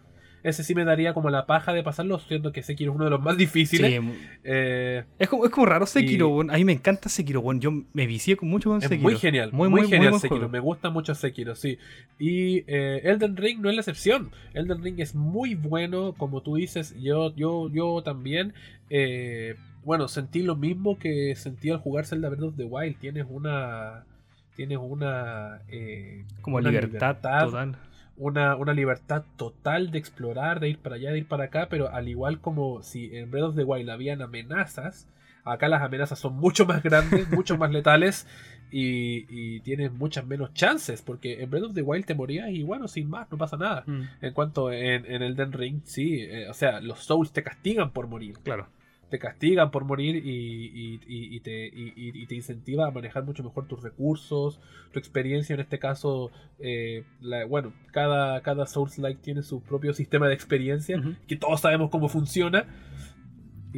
Ese 0.46 0.62
sí 0.62 0.74
me 0.74 0.84
daría 0.84 1.12
como 1.12 1.28
la 1.28 1.44
paja 1.46 1.72
de 1.72 1.82
pasarlo, 1.82 2.18
siendo 2.20 2.52
que 2.52 2.62
Sekiro 2.62 2.92
es 2.92 2.96
uno 2.96 3.04
de 3.04 3.10
los 3.10 3.20
más 3.20 3.36
difíciles. 3.36 4.00
Sí, 4.00 4.12
Eh, 4.44 5.04
es, 5.18 5.28
como, 5.28 5.44
es 5.44 5.50
como 5.50 5.66
raro 5.66 5.86
Sekiro, 5.86 6.42
Y-. 6.44 6.50
A 6.50 6.54
mí 6.54 6.64
me 6.64 6.72
encanta 6.72 7.08
Sekiro, 7.08 7.40
weón. 7.40 7.60
Yo 7.60 7.72
me 7.92 8.06
vicié 8.06 8.36
con 8.36 8.48
mucho 8.48 8.70
con 8.70 8.78
Es 8.78 8.84
Sekiro. 8.84 9.02
muy 9.02 9.16
genial, 9.16 9.50
Muy, 9.52 9.68
muy, 9.68 9.80
muy, 9.82 9.90
genial 9.90 10.14
Sekiro. 10.14 10.36
juego. 10.36 10.48
Me 10.52 10.60
gusta 10.60 10.90
mucho 10.90 11.14
Sekiro, 11.14 11.54
sí. 11.56 11.78
Y 12.18 12.58
eh, 12.68 13.00
Elden 13.04 13.36
Ring 13.36 13.60
no 13.60 13.68
es 13.70 13.74
la 13.74 13.80
excepción. 13.80 14.30
Elden 14.54 14.82
Ring 14.82 15.00
es 15.00 15.14
muy 15.14 15.54
bueno, 15.54 16.14
como 16.16 16.42
tú 16.42 16.56
dices. 16.56 16.94
Yo, 17.00 17.34
yo, 17.34 17.68
yo 17.70 18.02
también. 18.02 18.54
eh, 18.90 19.56
bueno, 19.84 20.08
sentí 20.08 20.42
lo 20.42 20.56
mismo 20.56 20.98
que 20.98 21.34
sentí 21.36 21.70
al 21.70 21.78
jugar 21.78 22.06
Zelda 22.06 22.28
Breath 22.28 22.42
of 22.42 22.56
the 22.56 22.64
Wild. 22.64 22.98
Tienes 22.98 23.24
una, 23.28 24.04
tienes 24.56 24.78
una, 24.80 25.60
Como 26.40 26.56
una 26.56 26.70
libertad, 26.70 27.16
total. 27.16 27.76
Una, 28.18 28.56
una 28.56 28.72
libertad 28.72 29.24
total 29.36 29.90
de 29.90 29.98
explorar, 29.98 30.60
de 30.60 30.68
ir 30.70 30.78
para 30.78 30.96
allá, 30.96 31.10
de 31.12 31.18
ir 31.18 31.26
para 31.28 31.44
acá, 31.44 31.68
pero 31.70 31.90
al 31.92 32.08
igual 32.08 32.40
como 32.40 32.82
si 32.82 33.14
en 33.16 33.30
Breath 33.30 33.44
of 33.44 33.56
the 33.56 33.64
Wild 33.64 33.90
habían 33.90 34.22
amenazas, 34.22 35.08
acá 35.44 35.68
las 35.68 35.82
amenazas 35.82 36.18
son 36.18 36.34
mucho 36.36 36.66
más 36.66 36.82
grandes, 36.82 37.28
mucho 37.30 37.56
más 37.56 37.70
letales 37.70 38.26
y, 38.70 39.26
y 39.28 39.60
tienes 39.60 39.92
muchas 39.92 40.26
menos 40.26 40.52
chances, 40.54 41.02
porque 41.02 41.42
en 41.42 41.50
Breath 41.50 41.64
of 41.66 41.74
the 41.74 41.82
Wild 41.82 42.04
te 42.04 42.14
morías 42.14 42.50
y 42.50 42.62
bueno, 42.62 42.88
sin 42.88 43.08
más, 43.08 43.30
no 43.30 43.38
pasa 43.38 43.56
nada. 43.56 43.84
Mm, 43.86 44.02
En 44.22 44.32
cuanto 44.32 44.72
en, 44.72 45.04
en 45.06 45.22
Elden 45.22 45.52
Ring, 45.52 45.80
sí, 45.84 46.20
eh, 46.22 46.48
o 46.48 46.54
sea, 46.54 46.80
los 46.80 47.04
Souls 47.04 47.32
te 47.32 47.42
castigan 47.42 47.90
por 47.90 48.08
morir 48.08 48.38
claro. 48.42 48.66
Te 49.10 49.18
castigan 49.18 49.70
por 49.70 49.84
morir 49.84 50.16
y, 50.16 50.30
y- 50.30 51.00
y- 51.06 51.36
y 51.36 51.40
te, 51.40 51.66
y- 51.66 52.26
te 52.26 52.34
incentiva 52.34 52.88
a 52.88 52.90
manejar 52.90 53.24
mucho 53.24 53.44
mejor 53.44 53.66
tus 53.68 53.82
recursos, 53.82 54.60
tu 54.92 54.98
experiencia 54.98 55.54
en 55.54 55.60
este 55.60 55.78
caso, 55.78 56.30
eh, 56.58 57.04
la- 57.20 57.44
bueno, 57.44 57.72
cada, 57.92 58.40
cada 58.42 58.66
Souls-like 58.66 59.20
tiene 59.22 59.42
su 59.42 59.60
propio 59.62 59.92
sistema 59.94 60.26
de 60.28 60.34
experiencia, 60.34 60.96
que 61.28 61.36
todos 61.36 61.60
sabemos 61.60 61.90
cómo 61.90 62.08
funciona. 62.08 62.64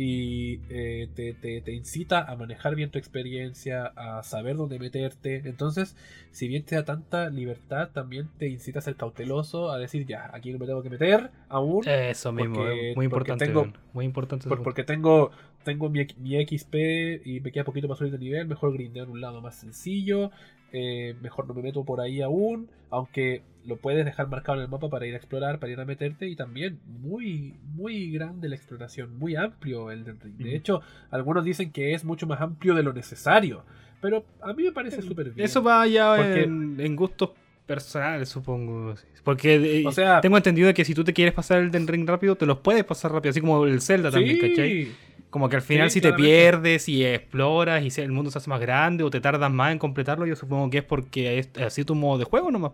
Y 0.00 0.60
eh, 0.70 1.08
te, 1.16 1.32
te- 1.34 1.60
te 1.60 1.72
incita 1.72 2.22
a 2.22 2.36
manejar 2.36 2.76
bien 2.76 2.88
tu 2.88 2.98
experiencia, 3.00 3.86
a 3.96 4.22
saber 4.22 4.56
dónde 4.56 4.78
meterte. 4.78 5.42
Entonces, 5.44 5.96
si 6.30 6.46
bien 6.46 6.62
te 6.62 6.76
da 6.76 6.84
tanta 6.84 7.30
libertad, 7.30 7.90
también 7.92 8.28
te 8.38 8.48
incita 8.48 8.78
a 8.78 8.82
ser 8.82 8.94
cauteloso, 8.94 9.72
a 9.72 9.78
decir, 9.78 10.06
ya, 10.06 10.30
aquí 10.32 10.52
no 10.52 10.60
me 10.60 10.66
tengo 10.66 10.84
que 10.84 10.90
meter 10.90 11.30
aún. 11.48 11.82
Eso 11.88 12.30
mismo, 12.30 12.54
Porque- 12.54 12.90
es 12.92 12.96
muy 12.96 13.08
porque 13.08 13.32
importante. 13.32 13.46
tengo- 13.46 13.72
muy 13.92 14.04
importante. 14.04 14.48
Por- 14.48 14.62
porque 14.62 14.84
tengo, 14.84 15.32
tengo 15.64 15.90
mi, 15.90 16.06
mi 16.18 16.36
XP 16.46 17.20
y 17.24 17.40
me 17.40 17.50
queda 17.50 17.64
poquito 17.64 17.88
más 17.88 17.98
subir 17.98 18.12
de 18.12 18.18
nivel, 18.20 18.46
mejor 18.46 18.72
grindear 18.74 19.08
un 19.10 19.20
lado 19.20 19.40
más 19.40 19.56
sencillo, 19.56 20.30
eh, 20.72 21.14
mejor 21.22 21.46
no 21.48 21.54
me 21.54 21.62
meto 21.62 21.84
por 21.84 22.00
ahí 22.00 22.20
aún, 22.20 22.68
aunque 22.90 23.42
lo 23.64 23.76
puedes 23.76 24.04
dejar 24.04 24.28
marcado 24.28 24.56
en 24.58 24.64
el 24.64 24.70
mapa 24.70 24.88
para 24.88 25.06
ir 25.06 25.14
a 25.14 25.18
explorar, 25.18 25.58
para 25.58 25.70
ir 25.72 25.78
a 25.80 25.84
meterte 25.84 26.26
y 26.28 26.36
también 26.36 26.78
muy, 26.86 27.54
muy 27.74 28.10
grande 28.10 28.48
la 28.48 28.56
exploración, 28.56 29.18
muy 29.18 29.36
amplio 29.36 29.90
el 29.90 30.04
del 30.04 30.18
ring. 30.20 30.36
De 30.38 30.56
hecho, 30.56 30.80
algunos 31.10 31.44
dicen 31.44 31.70
que 31.70 31.92
es 31.94 32.04
mucho 32.04 32.26
más 32.26 32.40
amplio 32.40 32.74
de 32.74 32.82
lo 32.82 32.92
necesario, 32.94 33.64
pero 34.00 34.24
a 34.40 34.52
mí 34.54 34.62
me 34.64 34.72
parece 34.72 35.02
súper 35.02 35.30
bien. 35.32 35.44
Eso 35.44 35.62
va 35.62 35.86
ya 35.86 36.14
Porque- 36.16 36.44
en, 36.44 36.76
en 36.80 36.96
gustos 36.96 37.30
personales, 37.66 38.30
supongo. 38.30 38.94
Porque 39.22 39.80
eh, 39.80 39.86
O 39.86 39.92
sea- 39.92 40.22
tengo 40.22 40.38
entendido 40.38 40.72
que 40.72 40.84
si 40.86 40.94
tú 40.94 41.04
te 41.04 41.12
quieres 41.12 41.34
pasar 41.34 41.58
el 41.58 41.70
Den 41.70 41.86
Ring 41.86 42.08
rápido, 42.08 42.34
te 42.36 42.46
los 42.46 42.58
puedes 42.60 42.84
pasar 42.84 43.12
rápido, 43.12 43.30
así 43.30 43.40
como 43.42 43.66
el 43.66 43.82
Zelda 43.82 44.10
también, 44.10 44.38
¿cachai? 44.40 44.88
Como 45.30 45.48
que 45.48 45.56
al 45.56 45.62
final 45.62 45.90
Sí, 45.90 45.94
si 45.94 46.00
te 46.00 46.12
pierdes 46.12 46.88
y 46.88 47.04
exploras 47.04 47.82
y 47.82 48.00
el 48.00 48.12
mundo 48.12 48.30
se 48.30 48.38
hace 48.38 48.48
más 48.48 48.60
grande 48.60 49.04
o 49.04 49.10
te 49.10 49.20
tardas 49.20 49.50
más 49.50 49.72
en 49.72 49.78
completarlo, 49.78 50.26
yo 50.26 50.36
supongo 50.36 50.70
que 50.70 50.78
es 50.78 50.84
porque 50.84 51.38
es 51.38 51.50
así 51.58 51.84
tu 51.84 51.94
modo 51.94 52.18
de 52.18 52.24
juego 52.24 52.50
nomás. 52.50 52.72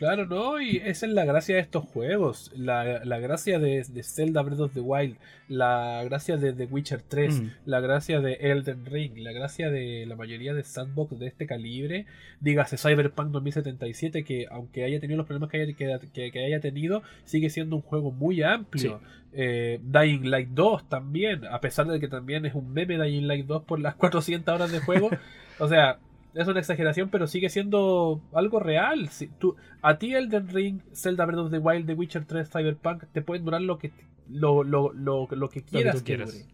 Claro, 0.00 0.24
¿no? 0.24 0.58
Y 0.62 0.78
esa 0.78 1.04
es 1.04 1.12
la 1.12 1.26
gracia 1.26 1.56
de 1.56 1.60
estos 1.60 1.84
juegos. 1.84 2.50
La, 2.56 3.04
la 3.04 3.18
gracia 3.18 3.58
de, 3.58 3.84
de 3.86 4.02
Zelda 4.02 4.40
Breath 4.40 4.60
of 4.60 4.72
the 4.72 4.80
Wild. 4.80 5.18
La 5.46 6.02
gracia 6.04 6.38
de 6.38 6.54
The 6.54 6.64
Witcher 6.64 7.02
3. 7.02 7.42
Mm. 7.42 7.50
La 7.66 7.80
gracia 7.80 8.20
de 8.22 8.32
Elden 8.40 8.86
Ring. 8.86 9.18
La 9.18 9.32
gracia 9.32 9.68
de 9.70 10.06
la 10.06 10.16
mayoría 10.16 10.54
de 10.54 10.64
sandbox 10.64 11.18
de 11.18 11.26
este 11.26 11.46
calibre. 11.46 12.06
Dígase 12.40 12.78
Cyberpunk 12.78 13.28
2077, 13.30 14.24
que 14.24 14.46
aunque 14.50 14.84
haya 14.84 15.00
tenido 15.00 15.18
los 15.18 15.26
problemas 15.26 15.50
que 15.50 15.60
haya, 15.60 15.74
que, 15.74 16.30
que- 16.32 16.44
haya 16.46 16.60
tenido, 16.60 17.02
sigue 17.26 17.50
siendo 17.50 17.76
un 17.76 17.82
juego 17.82 18.10
muy 18.10 18.42
amplio. 18.42 19.02
Eh, 19.34 19.80
Dying 19.82 20.30
Light 20.30 20.48
2 20.48 20.88
también, 20.88 21.44
a 21.44 21.60
pesar 21.60 21.86
de 21.86 22.00
que 22.00 22.08
también 22.08 22.46
es 22.46 22.54
un 22.54 22.72
meme 22.72 22.96
Dying 22.96 23.28
Light 23.28 23.44
2 23.44 23.64
por 23.64 23.78
las 23.80 23.96
400 23.96 24.54
horas 24.54 24.72
de 24.72 24.80
juego. 24.80 25.10
o 25.58 25.68
sea, 25.68 25.98
es 26.34 26.48
una 26.48 26.60
exageración, 26.60 27.08
pero 27.10 27.26
sigue 27.26 27.48
siendo 27.48 28.22
algo 28.32 28.60
real. 28.60 29.08
Si 29.08 29.26
tú, 29.28 29.56
a 29.82 29.98
ti 29.98 30.14
Elden 30.14 30.48
Ring, 30.48 30.80
Zelda 30.94 31.24
Breath 31.24 31.40
of 31.40 31.50
the 31.50 31.58
Wild, 31.58 31.86
The 31.86 31.94
Witcher 31.94 32.24
3, 32.24 32.48
Cyberpunk, 32.50 33.04
te 33.12 33.22
pueden 33.22 33.44
durar 33.44 33.62
lo 33.62 33.78
que 33.78 33.92
lo, 34.28 34.62
lo, 34.62 34.92
lo, 34.92 35.28
lo 35.30 35.48
que 35.48 35.62
quieras 35.62 35.96
tú 35.96 36.00
que 36.00 36.04
quieras. 36.04 36.32
dure. 36.32 36.46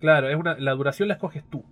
Claro, 0.00 0.28
es 0.28 0.36
una, 0.36 0.56
la 0.58 0.72
duración 0.72 1.08
la 1.08 1.14
escoges 1.14 1.44
tú. 1.50 1.64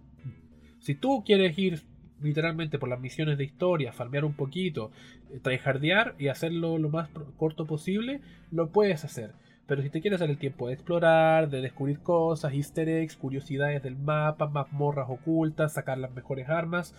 Si 0.81 0.95
tú 0.95 1.23
quieres 1.25 1.59
ir 1.59 1.83
literalmente 2.23 2.79
por 2.79 2.89
las 2.89 3.01
misiones 3.01 3.39
de 3.39 3.45
historia, 3.45 3.93
farmear 3.93 4.25
un 4.25 4.35
poquito, 4.35 4.91
eh, 5.31 5.41
tryhardear 5.43 6.15
y 6.19 6.29
hacerlo 6.29 6.79
lo 6.79 6.89
más 6.89 7.09
corto 7.37 7.67
posible, 7.67 8.21
lo 8.51 8.71
puedes 8.71 9.05
hacer. 9.05 9.33
Pero 9.67 9.83
si 9.83 9.91
te 9.91 10.01
quieres 10.01 10.21
dar 10.21 10.31
el 10.31 10.39
tiempo 10.39 10.69
de 10.69 10.75
explorar, 10.75 11.51
de 11.51 11.61
descubrir 11.61 12.01
cosas, 12.01 12.53
easter 12.53 12.89
eggs, 12.89 13.17
curiosidades 13.17 13.83
del 13.83 13.97
mapa, 13.97 14.47
mazmorras 14.47 15.09
ocultas, 15.09 15.75
sacar 15.75 15.99
las 15.99 16.15
mejores 16.15 16.49
armas, 16.49 16.95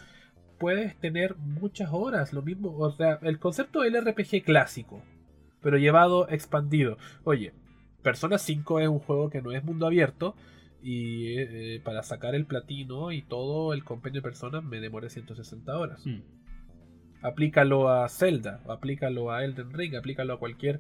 puedes 0.57 0.97
tener 0.97 1.35
muchas 1.37 1.89
horas. 1.91 2.33
Lo 2.33 2.41
mismo, 2.41 2.75
o 2.77 2.91
sea, 2.91 3.19
el 3.21 3.39
concepto 3.39 3.81
del 3.81 4.01
RPG 4.03 4.43
clásico, 4.43 5.01
pero 5.61 5.77
llevado 5.77 6.27
expandido. 6.29 6.97
Oye, 7.23 7.53
Persona 8.07 8.37
5 8.37 8.79
es 8.79 8.87
un 8.87 8.99
juego 8.99 9.29
que 9.29 9.41
no 9.41 9.51
es 9.51 9.63
mundo 9.65 9.85
abierto. 9.85 10.35
Y 10.81 11.39
eh, 11.39 11.81
para 11.83 12.03
sacar 12.03 12.35
el 12.35 12.45
platino 12.45 13.11
y 13.11 13.21
todo 13.21 13.73
el 13.73 13.83
compendio 13.83 14.21
de 14.21 14.23
personas 14.23 14.63
me 14.63 14.79
demoré 14.79 15.09
160 15.09 15.77
horas. 15.77 16.05
Mm. 16.05 16.21
Aplícalo 17.21 17.89
a 17.89 18.07
Zelda, 18.07 18.61
aplícalo 18.69 19.31
a 19.31 19.43
Elden 19.43 19.73
Ring, 19.73 19.95
aplícalo 19.95 20.33
a 20.33 20.39
cualquier 20.39 20.79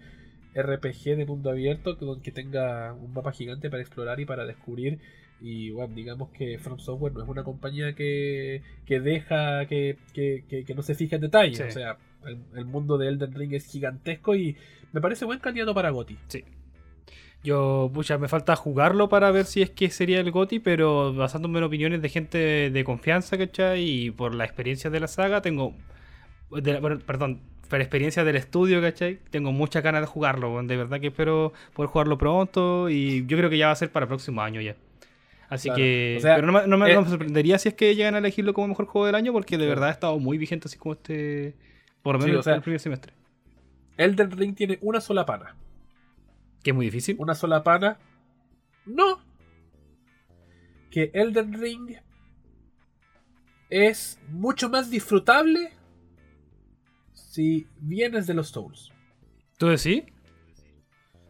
RPG 0.61 1.15
de 1.17 1.25
mundo 1.25 1.49
abierto 1.49 1.97
que, 2.21 2.31
tenga 2.31 2.93
un 2.93 3.13
mapa 3.13 3.31
gigante 3.31 3.69
para 3.69 3.81
explorar 3.81 4.19
y 4.19 4.25
para 4.25 4.45
descubrir. 4.45 4.99
Y 5.39 5.69
bueno, 5.69 5.93
digamos 5.93 6.29
que 6.31 6.57
From 6.57 6.79
Software 6.79 7.13
no 7.13 7.23
es 7.23 7.29
una 7.29 7.43
compañía 7.43 7.93
que, 7.93 8.63
que 8.85 8.99
deja 8.99 9.65
que, 9.67 9.97
que- 10.13 10.43
que- 10.65 10.73
no 10.75 10.81
se 10.81 10.95
fije 10.95 11.15
en 11.15 11.21
detalles. 11.21 11.57
Sí. 11.57 11.63
O 11.63 11.71
sea, 11.71 11.97
el, 12.25 12.39
el 12.55 12.65
mundo 12.65 12.97
de 12.97 13.07
Elden 13.07 13.33
Ring 13.35 13.53
es 13.53 13.65
gigantesco 13.65 14.35
y 14.35 14.55
me 14.93 15.01
parece 15.01 15.25
buen 15.25 15.39
candidato 15.39 15.73
para 15.75 15.91
GOTY. 15.91 16.17
Sí. 16.27 16.43
Yo, 17.43 17.91
pucha, 17.93 18.17
me 18.17 18.27
falta 18.27 18.55
jugarlo 18.55 19.09
para 19.09 19.29
ver 19.31 19.45
si 19.45 19.61
es 19.61 19.69
que 19.69 19.89
sería 19.89 20.19
el 20.19 20.31
GOTI, 20.31 20.59
pero 20.59 21.13
basándome 21.13 21.59
en 21.59 21.65
opiniones 21.65 22.01
de 22.01 22.09
gente 22.09 22.37
de, 22.39 22.71
de 22.71 22.83
confianza, 22.83 23.37
¿cachai? 23.37 23.83
Y 23.83 24.11
por 24.11 24.33
la 24.33 24.43
experiencia 24.43 24.89
de 24.89 24.99
la 24.99 25.07
saga, 25.07 25.41
tengo. 25.41 25.75
de 26.49 26.73
la- 26.73 26.79
bueno, 26.79 26.99
perdón, 27.05 27.41
por 27.69 27.79
la 27.79 27.83
experiencia 27.83 28.23
del 28.23 28.35
estudio, 28.37 28.81
¿cachai? 28.81 29.19
Tengo 29.29 29.51
muchas 29.51 29.83
ganas 29.83 30.01
de 30.01 30.07
jugarlo, 30.07 30.61
de 30.63 30.77
verdad 30.77 30.99
que 30.99 31.07
espero 31.07 31.53
poder 31.73 31.89
jugarlo 31.89 32.17
pronto 32.17 32.89
y 32.89 33.25
yo 33.27 33.37
creo 33.37 33.49
que 33.49 33.57
ya 33.57 33.67
va 33.67 33.73
a 33.73 33.75
ser 33.75 33.91
para 33.91 34.05
el 34.05 34.07
próximo 34.07 34.41
año 34.41 34.61
ya. 34.61 34.75
Así 35.49 35.69
Claro. 35.69 35.77
que. 35.77 36.15
O 36.17 36.21
sea, 36.21 36.35
pero 36.35 36.47
no 36.47 36.53
me, 36.53 36.67
no 36.67 36.77
me- 36.77 36.91
eh, 36.91 36.95
no 36.95 37.01
me 37.03 37.09
sorprendería 37.09 37.57
si 37.57 37.69
es 37.69 37.75
que 37.75 37.95
llegan 37.95 38.15
a 38.15 38.17
elegirlo 38.17 38.53
como 38.53 38.67
mejor 38.69 38.85
juego 38.85 39.05
del 39.05 39.15
año, 39.15 39.31
porque 39.31 39.57
de 39.57 39.63
Sí. 39.63 39.69
verdad 39.69 39.89
ha 39.89 39.91
estado 39.91 40.19
muy 40.19 40.37
vigente 40.37 40.67
así 40.67 40.77
como 40.77 40.93
este. 40.93 41.55
Por 42.01 42.15
lo 42.15 42.21
Sí, 42.21 42.27
menos 42.27 42.41
o 42.41 42.43
sea, 42.43 42.55
el 42.55 42.61
primer 42.61 42.79
semestre. 42.79 43.13
Elden 43.97 44.31
Ring 44.31 44.55
tiene 44.55 44.77
una 44.81 44.99
sola 45.01 45.25
pana. 45.25 45.55
Que 46.63 46.71
es 46.71 46.75
muy 46.75 46.85
difícil. 46.85 47.15
una 47.19 47.33
sola 47.35 47.63
pana. 47.63 47.97
No. 48.85 49.19
Que 50.91 51.11
Elden 51.13 51.53
Ring 51.53 51.95
es 53.69 54.19
mucho 54.29 54.69
más 54.69 54.89
disfrutable 54.89 55.71
si 57.37 57.67
vienes 57.79 58.25
de 58.25 58.33
los 58.33 58.47
Souls. 58.49 58.91
¿Tú 59.59 59.67
decís? 59.67 60.01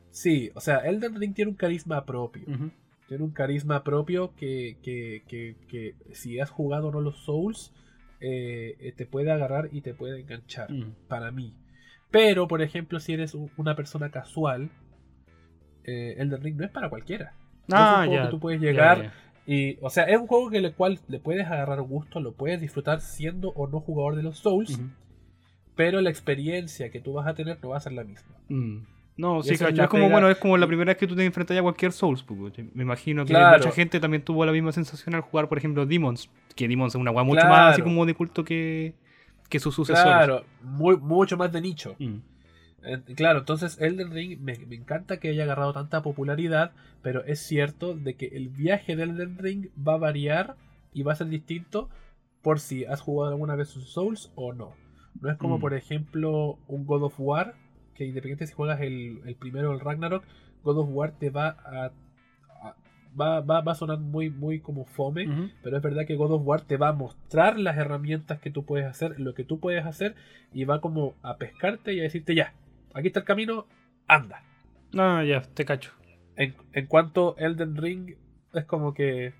Sí, 0.10 0.52
o 0.56 0.62
sea, 0.62 0.78
Elden 0.78 1.16
Ring 1.20 1.34
tiene 1.34 1.52
un 1.52 1.58
carisma 1.58 2.06
propio. 2.06 2.46
Tiene 3.10 3.24
un 3.26 3.32
carisma 3.32 3.84
propio 3.84 4.34
que, 4.38 4.78
que, 4.82 5.24
que, 5.28 5.58
que 5.68 5.96
si 6.14 6.40
has 6.40 6.50
jugado 6.50 6.88
o 6.88 6.92
no 6.94 7.02
los 7.02 7.18
Souls, 7.26 7.74
eh, 8.22 8.78
eh, 8.80 8.94
te 8.94 9.06
puede 9.06 9.32
agarrar 9.32 9.68
y 9.74 9.82
te 9.82 9.94
puede 9.94 10.22
enganchar. 10.22 10.70
Para 11.10 11.32
mí. 11.32 11.54
Pero, 12.10 12.48
por 12.48 12.62
ejemplo, 12.62 13.02
si 13.02 13.12
eres 13.12 13.36
una 13.58 13.76
persona 13.76 14.10
casual, 14.10 14.70
eh, 15.84 16.16
Elden 16.20 16.42
Ring 16.42 16.56
no 16.56 16.64
es 16.64 16.72
para 16.72 16.90
cualquiera. 16.90 17.34
No 17.68 17.76
es 17.76 17.82
un 17.82 17.88
Ah, 17.88 17.96
juego 17.98 18.14
ya. 18.14 18.24
que 18.24 18.30
tú 18.32 18.40
puedes 18.40 18.62
llegar 18.62 19.04
ya. 19.04 19.14
y, 19.46 19.78
o 19.82 19.90
sea, 19.90 20.06
es 20.06 20.18
un 20.18 20.28
juego 20.28 20.50
que 20.50 20.60
el 20.60 20.74
cual 20.74 21.00
le 21.10 21.20
puedes 21.20 21.46
agarrar 21.48 21.82
gusto, 21.82 22.22
lo 22.22 22.32
puedes 22.34 22.62
disfrutar 22.62 23.02
siendo 23.02 23.50
o 23.50 23.68
no 23.68 23.82
jugador 23.82 24.16
de 24.16 24.24
los 24.24 24.38
Souls. 24.40 24.80
Pero 25.78 26.02
la 26.02 26.10
experiencia 26.10 26.92
que 26.92 27.00
tú 27.00 27.14
vas 27.14 27.26
a 27.28 27.34
tener 27.34 27.58
no 27.64 27.70
va 27.70 27.78
a 27.78 27.80
ser 27.80 27.94
la 27.94 28.04
misma. 28.04 28.36
Mm. 28.50 28.80
No, 29.16 29.40
Y 29.40 29.44
sí, 29.44 29.54
es 29.54 29.60
cacho. 29.62 29.82
Es 29.84 29.88
como, 29.88 30.04
pega- 30.04 30.12
bueno, 30.12 30.30
es 30.30 30.38
como 30.38 30.58
la 30.58 30.68
primera 30.68 30.90
vez 30.92 30.98
que 30.98 31.08
tú 31.08 31.16
te 31.16 31.26
enfrentas 31.26 31.58
a 31.58 31.62
cualquier 31.64 31.92
Souls. 31.92 32.22
pues. 32.24 32.54
Me 32.76 32.84
imagino 32.84 33.24
que 33.26 33.30
Claro. 33.30 33.58
mucha 33.58 33.72
gente 33.72 34.00
también 34.00 34.22
tuvo 34.24 34.46
la 34.46 34.52
misma 34.52 34.72
sensación 34.74 35.16
al 35.16 35.22
jugar, 35.22 35.48
por 35.50 35.58
ejemplo, 35.58 35.86
Demons. 35.86 36.30
Que 36.56 36.68
Demons 36.68 36.94
es 36.94 37.00
una 37.02 37.12
weá 37.12 37.24
mucho 37.24 37.46
más 37.48 37.74
así 37.74 37.82
como 37.82 38.06
de 38.06 38.14
culto 38.14 38.44
que, 38.44 38.94
que 39.50 39.60
sus 39.60 39.74
sucesores. 39.74 40.04
Claro, 40.06 40.44
muy, 40.62 40.98
mucho 40.98 41.36
más 41.38 41.52
de 41.52 41.62
nicho. 41.62 41.96
Mm. 41.98 42.18
Eh, 42.84 43.02
Claro, 43.16 43.40
entonces 43.40 43.80
Elden 43.82 44.12
Ring 44.12 44.40
me, 44.40 44.56
me 44.68 44.76
encanta 44.76 45.18
que 45.20 45.30
haya 45.30 45.44
agarrado 45.46 45.74
tanta 45.74 46.04
popularidad, 46.04 46.72
pero 47.02 47.24
es 47.26 47.40
cierto 47.40 47.96
de 47.96 48.14
que 48.16 48.28
el 48.28 48.50
viaje 48.50 48.96
de 48.96 49.04
Elden 49.04 49.38
Ring 49.40 49.68
va 49.86 49.94
a 49.96 49.98
variar 49.98 50.56
y 50.94 51.02
va 51.02 51.14
a 51.14 51.16
ser 51.16 51.28
distinto 51.28 51.90
por 52.44 52.60
si 52.60 52.86
has 52.86 53.02
jugado 53.02 53.32
alguna 53.34 53.56
vez 53.56 53.70
sus 53.70 53.90
Souls 53.90 54.32
o 54.36 54.54
no. 54.54 54.74
No 55.22 55.32
es 55.32 55.38
como 55.38 55.58
Mm. 55.58 55.62
por 55.62 55.74
ejemplo 55.74 56.60
un 56.68 56.86
God 56.86 57.04
of 57.04 57.16
War, 57.20 57.56
que 57.96 58.06
independiente 58.06 58.46
si 58.48 58.54
juegas 58.54 58.82
el, 58.82 59.22
el 59.26 59.36
primero 59.36 59.72
o 59.72 59.74
el 59.74 59.80
Ragnarok, 59.80 60.24
God 60.64 60.78
of 60.80 60.90
War 60.92 61.12
te 61.12 61.30
va 61.30 61.50
a... 61.50 61.86
a- 61.86 62.76
va, 63.20 63.40
va, 63.42 63.62
va 63.62 63.72
a 63.72 63.76
sonar 63.76 63.98
muy, 64.00 64.30
muy 64.30 64.60
como 64.60 64.86
fome, 64.86 65.50
pero 65.64 65.78
es 65.78 65.82
verdad 65.82 66.06
que 66.06 66.16
God 66.16 66.34
of 66.34 66.42
War 66.46 66.62
te 66.62 66.78
va 66.78 66.90
a 66.90 66.94
mostrar 66.94 67.58
las 67.58 67.76
herramientas 67.78 68.40
que 68.40 68.52
tú 68.52 68.64
puedes 68.64 68.86
hacer, 68.86 69.20
lo 69.20 69.34
que 69.34 69.44
tú 69.44 69.60
puedes 69.60 69.86
hacer, 69.88 70.14
y 70.54 70.66
va 70.66 70.82
como 70.82 71.16
a 71.24 71.38
pescarte 71.38 71.94
y 71.96 72.00
a 72.00 72.04
decirte 72.04 72.36
ya, 72.36 72.54
aquí 72.94 73.08
está 73.08 73.22
el 73.22 73.26
camino, 73.26 73.66
anda. 74.08 74.44
Ah, 74.96 75.24
ya, 75.24 75.42
te 75.42 75.66
cacho. 75.66 75.94
En, 76.36 76.54
en 76.74 76.86
cuanto 76.86 77.36
Elden 77.38 77.76
Ring, 77.76 78.12
es 78.54 78.66
como 78.66 78.94
que... 78.94 79.34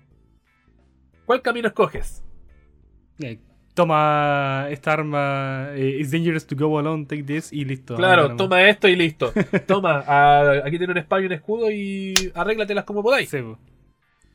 ¿Cuál 1.24 1.42
camino 1.42 1.68
escoges? 1.68 2.24
Eh, 3.20 3.38
toma 3.82 4.66
esta 4.70 4.92
arma. 4.92 5.68
eh, 5.74 5.98
it's 6.00 6.10
dangerous 6.10 6.44
to 6.46 6.56
go 6.56 6.78
alone, 6.78 7.06
take 7.06 7.22
this 7.22 7.52
y 7.52 7.64
listo. 7.64 7.94
Claro, 7.96 8.34
toma 8.36 8.68
esto 8.68 8.88
y 8.88 8.96
listo. 8.96 9.32
Toma, 9.66 10.04
aquí 10.64 10.78
tiene 10.78 10.92
un 10.92 10.98
espada 10.98 11.22
y 11.22 11.26
un 11.26 11.32
escudo 11.32 11.70
y 11.70 12.12
arréglatelas 12.34 12.84
como 12.84 13.02
podáis. 13.02 13.30
Sí. 13.30 13.38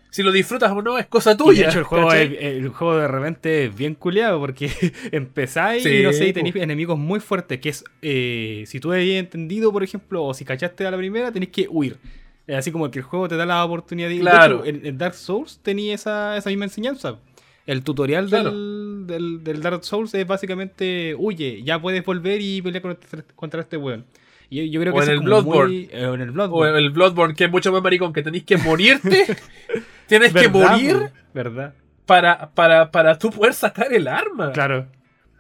Si 0.10 0.22
lo 0.24 0.32
disfrutas 0.32 0.72
o 0.72 0.82
no 0.82 0.98
es 1.00 1.08
cosa 1.08 1.32
Y 1.32 1.38
tuya. 1.38 1.64
de 1.64 1.70
hecho, 1.70 1.80
el 1.80 1.86
juego, 1.86 2.08
¿cachai? 2.08 2.36
es- 2.36 2.44
el 2.64 2.70
juego 2.70 2.98
de 2.98 3.08
repente 3.08 3.66
es 3.66 3.76
bien 3.76 3.96
culeado 3.96 4.40
porque 4.40 4.70
empezáis 5.12 5.84
Sí, 5.84 5.90
y 5.90 6.04
no 6.04 6.14
sé, 6.14 6.28
y 6.28 6.34
tenéis 6.34 6.56
enemigos 6.56 6.98
muy 7.00 7.20
fuertes. 7.20 7.60
Que 7.60 7.70
es, 7.70 7.84
eh, 8.02 8.64
si 8.68 8.80
tú 8.80 8.92
habías 8.94 9.20
entendido, 9.20 9.72
por 9.72 9.84
ejemplo, 9.84 10.24
o 10.24 10.34
si 10.34 10.46
cachaste 10.46 10.86
a 10.86 10.92
la 10.92 10.98
primera, 10.98 11.32
tenéis 11.32 11.52
que 11.52 11.68
huir. 11.70 11.98
Así 12.48 12.72
como 12.72 12.92
que 12.92 13.00
el 13.00 13.06
juego 13.06 13.28
te 13.28 13.38
da 13.38 13.46
la 13.46 13.64
oportunidad 13.66 14.08
de. 14.10 14.16
de 14.16 14.20
Claro. 14.22 14.64
hecho, 14.64 14.66
el, 14.66 14.86
el 14.86 14.98
Dark 14.98 15.16
Souls 15.16 15.60
tenía 15.64 15.96
esa, 15.96 16.38
esa 16.38 16.50
misma 16.50 16.66
enseñanza. 16.66 17.18
El 17.66 17.84
tutorial 17.84 18.28
Claro. 18.28 18.52
del, 18.52 19.04
del, 19.08 19.44
del 19.44 19.62
Dark 19.62 19.84
Souls 19.84 20.14
es 20.14 20.28
básicamente: 20.28 21.16
huye, 21.18 21.64
ya 21.64 21.80
puedes 21.82 22.04
volver 22.04 22.42
y 22.42 22.62
pelear 22.62 22.82
contra, 22.82 23.24
contra 23.36 23.62
este 23.62 23.78
weón. 23.78 24.06
Y 24.50 24.70
yo 24.70 24.82
creo 24.82 24.94
O 24.94 24.98
que 25.00 25.06
en 25.06 25.12
el 25.12 25.20
Bloodborne. 25.22 25.74
muy- 25.74 25.90
eh, 25.92 26.06
o 26.06 26.14
en 26.14 26.22
el 26.22 26.30
O 26.30 26.34
Bloodborne. 26.34 26.78
el 26.78 26.90
Bloodborne, 26.92 27.34
que 27.36 27.46
es 27.46 27.52
mucho 27.52 27.72
más 27.72 27.82
maricón, 27.82 28.14
que 28.14 28.22
tenéis 28.22 28.44
que 28.44 28.58
morirte. 28.58 29.26
Tienes 30.08 30.34
que 30.34 30.48
¿Verdad, 30.48 30.72
morir? 30.72 30.98
¿Verdad? 31.34 31.74
para, 32.06 32.50
para, 32.54 32.92
para 32.92 33.18
tú 33.18 33.32
poder 33.32 33.54
sacar 33.54 33.92
el 33.94 34.08
arma. 34.08 34.52
Claro. 34.52 34.88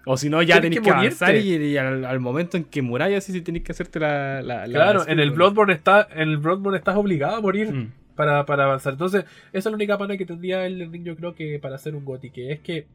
O 0.05 0.17
si 0.17 0.29
no, 0.29 0.41
ya 0.41 0.59
tenés 0.59 0.79
que 0.79 0.83
que, 0.85 0.89
avanzar 0.91 1.35
y, 1.35 1.55
y 1.55 1.77
al, 1.77 2.03
al 2.05 2.19
momento 2.19 2.57
en 2.57 2.63
que 2.63 2.81
muráis, 2.81 3.17
así 3.17 3.31
sí 3.33 3.41
tenés 3.41 3.63
que 3.63 3.71
hacerte 3.73 3.99
la. 3.99 4.41
la- 4.41 4.65
la- 4.67 4.73
Claro, 4.73 5.03
la 5.05 5.11
en 5.11 5.19
el. 5.19 5.31
Bloodborne 5.31 5.73
está, 5.73 6.07
en 6.11 6.29
el 6.29 6.37
Bloodborne 6.37 6.77
estás 6.77 6.95
obligado 6.95 7.35
a 7.35 7.41
morir 7.41 7.71
Mm. 7.73 7.91
Para, 8.15 8.45
para 8.45 8.65
avanzar. 8.65 8.93
Entonces, 8.93 9.25
esa 9.51 9.57
es 9.59 9.65
la 9.65 9.75
única 9.75 9.97
pana 9.97 10.17
que 10.17 10.25
tendría 10.25 10.65
el 10.65 10.91
niño, 10.91 11.15
creo 11.15 11.33
que 11.35 11.59
para 11.59 11.75
hacer 11.75 11.95
un 11.95 12.05
GOTY, 12.05 12.29
que 12.31 12.51
es 12.51 12.59
que 12.59 12.87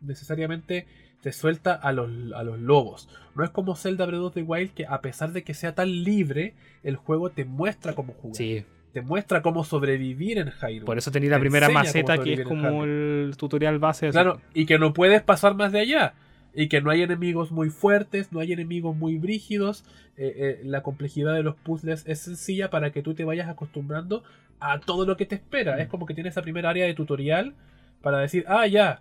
necesariamente 0.00 0.86
te 1.22 1.32
suelta 1.32 1.74
a 1.74 1.92
los, 1.92 2.10
a 2.34 2.42
los 2.42 2.58
lobos. 2.58 3.08
No 3.34 3.44
es 3.44 3.50
como 3.50 3.76
Zelda 3.76 4.06
Breath 4.06 4.20
of 4.22 4.34
the 4.34 4.42
Wild, 4.42 4.72
que 4.72 4.86
a 4.86 5.00
pesar 5.00 5.32
de 5.32 5.42
que 5.44 5.54
sea 5.54 5.74
tan 5.74 6.02
libre, 6.02 6.54
el 6.82 6.96
juego 6.96 7.30
te 7.30 7.44
muestra 7.44 7.94
cómo 7.94 8.14
jugar. 8.14 8.36
Sí, 8.36 8.64
Te 8.92 9.02
muestra 9.02 9.42
cómo 9.42 9.62
sobrevivir 9.64 10.38
en 10.38 10.50
Hyrule. 10.50 10.86
por 10.86 10.96
eso 10.98 11.10
tenía 11.10 11.30
la 11.30 11.38
primera 11.38 11.68
maceta 11.68 12.18
que 12.18 12.32
es 12.34 12.40
como 12.42 12.84
el 12.84 13.34
tutorial 13.36 13.78
base. 13.78 14.06
así. 14.08 14.12
Claro, 14.14 14.40
y 14.54 14.64
que 14.66 14.78
no 14.78 14.92
puedes 14.94 15.22
pasar 15.22 15.54
más 15.54 15.72
de 15.72 15.80
allá. 15.80 16.14
Y 16.54 16.68
que 16.68 16.80
no 16.80 16.90
hay 16.90 17.02
enemigos 17.02 17.52
muy 17.52 17.70
fuertes, 17.70 18.32
no 18.32 18.40
hay 18.40 18.52
enemigos 18.52 18.96
muy 18.96 19.18
brígidos. 19.18 19.84
eh, 20.16 20.34
eh, 20.36 20.60
la 20.64 20.82
complejidad 20.82 21.34
de 21.34 21.42
los 21.42 21.54
puzzles 21.56 22.04
es 22.06 22.18
sencilla 22.20 22.68
para 22.70 22.90
que 22.92 23.02
tú 23.02 23.14
te 23.14 23.24
vayas 23.24 23.48
acostumbrando 23.48 24.22
a 24.58 24.78
todo 24.80 25.06
lo 25.06 25.16
que 25.16 25.24
te 25.26 25.36
espera. 25.36 25.76
Mm. 25.76 25.80
Es 25.80 25.88
como 25.88 26.04
que 26.06 26.12
tienes 26.14 26.32
esa 26.34 26.42
primera 26.42 26.68
área 26.70 26.84
de 26.86 26.92
tutorial 26.94 27.54
para 28.02 28.18
decir, 28.18 28.44
ah, 28.48 28.66
ya, 28.66 29.00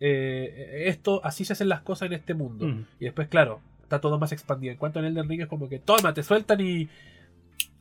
eh, 0.00 0.84
esto, 0.86 1.20
así 1.24 1.44
se 1.44 1.52
hacen 1.52 1.68
las 1.68 1.80
cosas 1.82 2.06
en 2.06 2.12
este 2.14 2.34
mundo. 2.34 2.66
Mm. 2.66 2.86
Y 3.00 3.04
después, 3.04 3.28
claro, 3.28 3.60
está 3.82 4.00
todo 4.00 4.18
más 4.18 4.32
expandido. 4.32 4.72
En 4.72 4.78
cuanto 4.78 4.98
a 5.00 5.06
Elden 5.06 5.28
Ring 5.28 5.42
es 5.42 5.46
como 5.48 5.68
que, 5.68 5.78
toma, 5.78 6.14
te 6.14 6.22
sueltan 6.22 6.60
y 6.60 6.88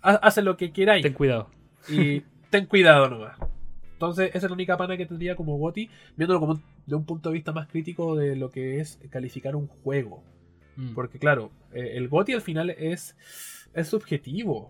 ha- 0.01 0.15
hacen 0.15 0.45
lo 0.45 0.57
que 0.57 0.71
queráis. 0.71 1.03
Ten 1.03 1.13
cuidado. 1.13 1.49
Y 1.89 2.21
ten 2.49 2.65
cuidado 2.65 3.09
nomás. 3.09 3.37
Entonces, 3.95 4.29
esa 4.29 4.37
es 4.39 4.43
la 4.51 4.53
única 4.53 4.77
pana 4.77 4.97
que 4.97 5.05
tendría 5.05 5.35
como 5.35 5.57
Goti, 5.57 5.89
viéndolo 6.17 6.39
como 6.39 6.51
un- 6.53 6.61
de 6.85 6.95
un 6.95 7.05
punto 7.05 7.29
de 7.29 7.33
vista 7.33 7.51
más 7.53 7.67
crítico 7.67 8.15
de 8.15 8.35
lo 8.35 8.49
que 8.49 8.79
es 8.79 8.99
calificar 9.09 9.55
un 9.55 9.67
juego. 9.67 10.21
Mm. 10.75 10.93
Porque, 10.93 11.17
claro, 11.17 11.49
eh, 11.73 11.91
el 11.95 12.09
Goti 12.09 12.33
al 12.33 12.41
final 12.41 12.69
es, 12.71 13.15
es 13.73 13.87
subjetivo. 13.87 14.69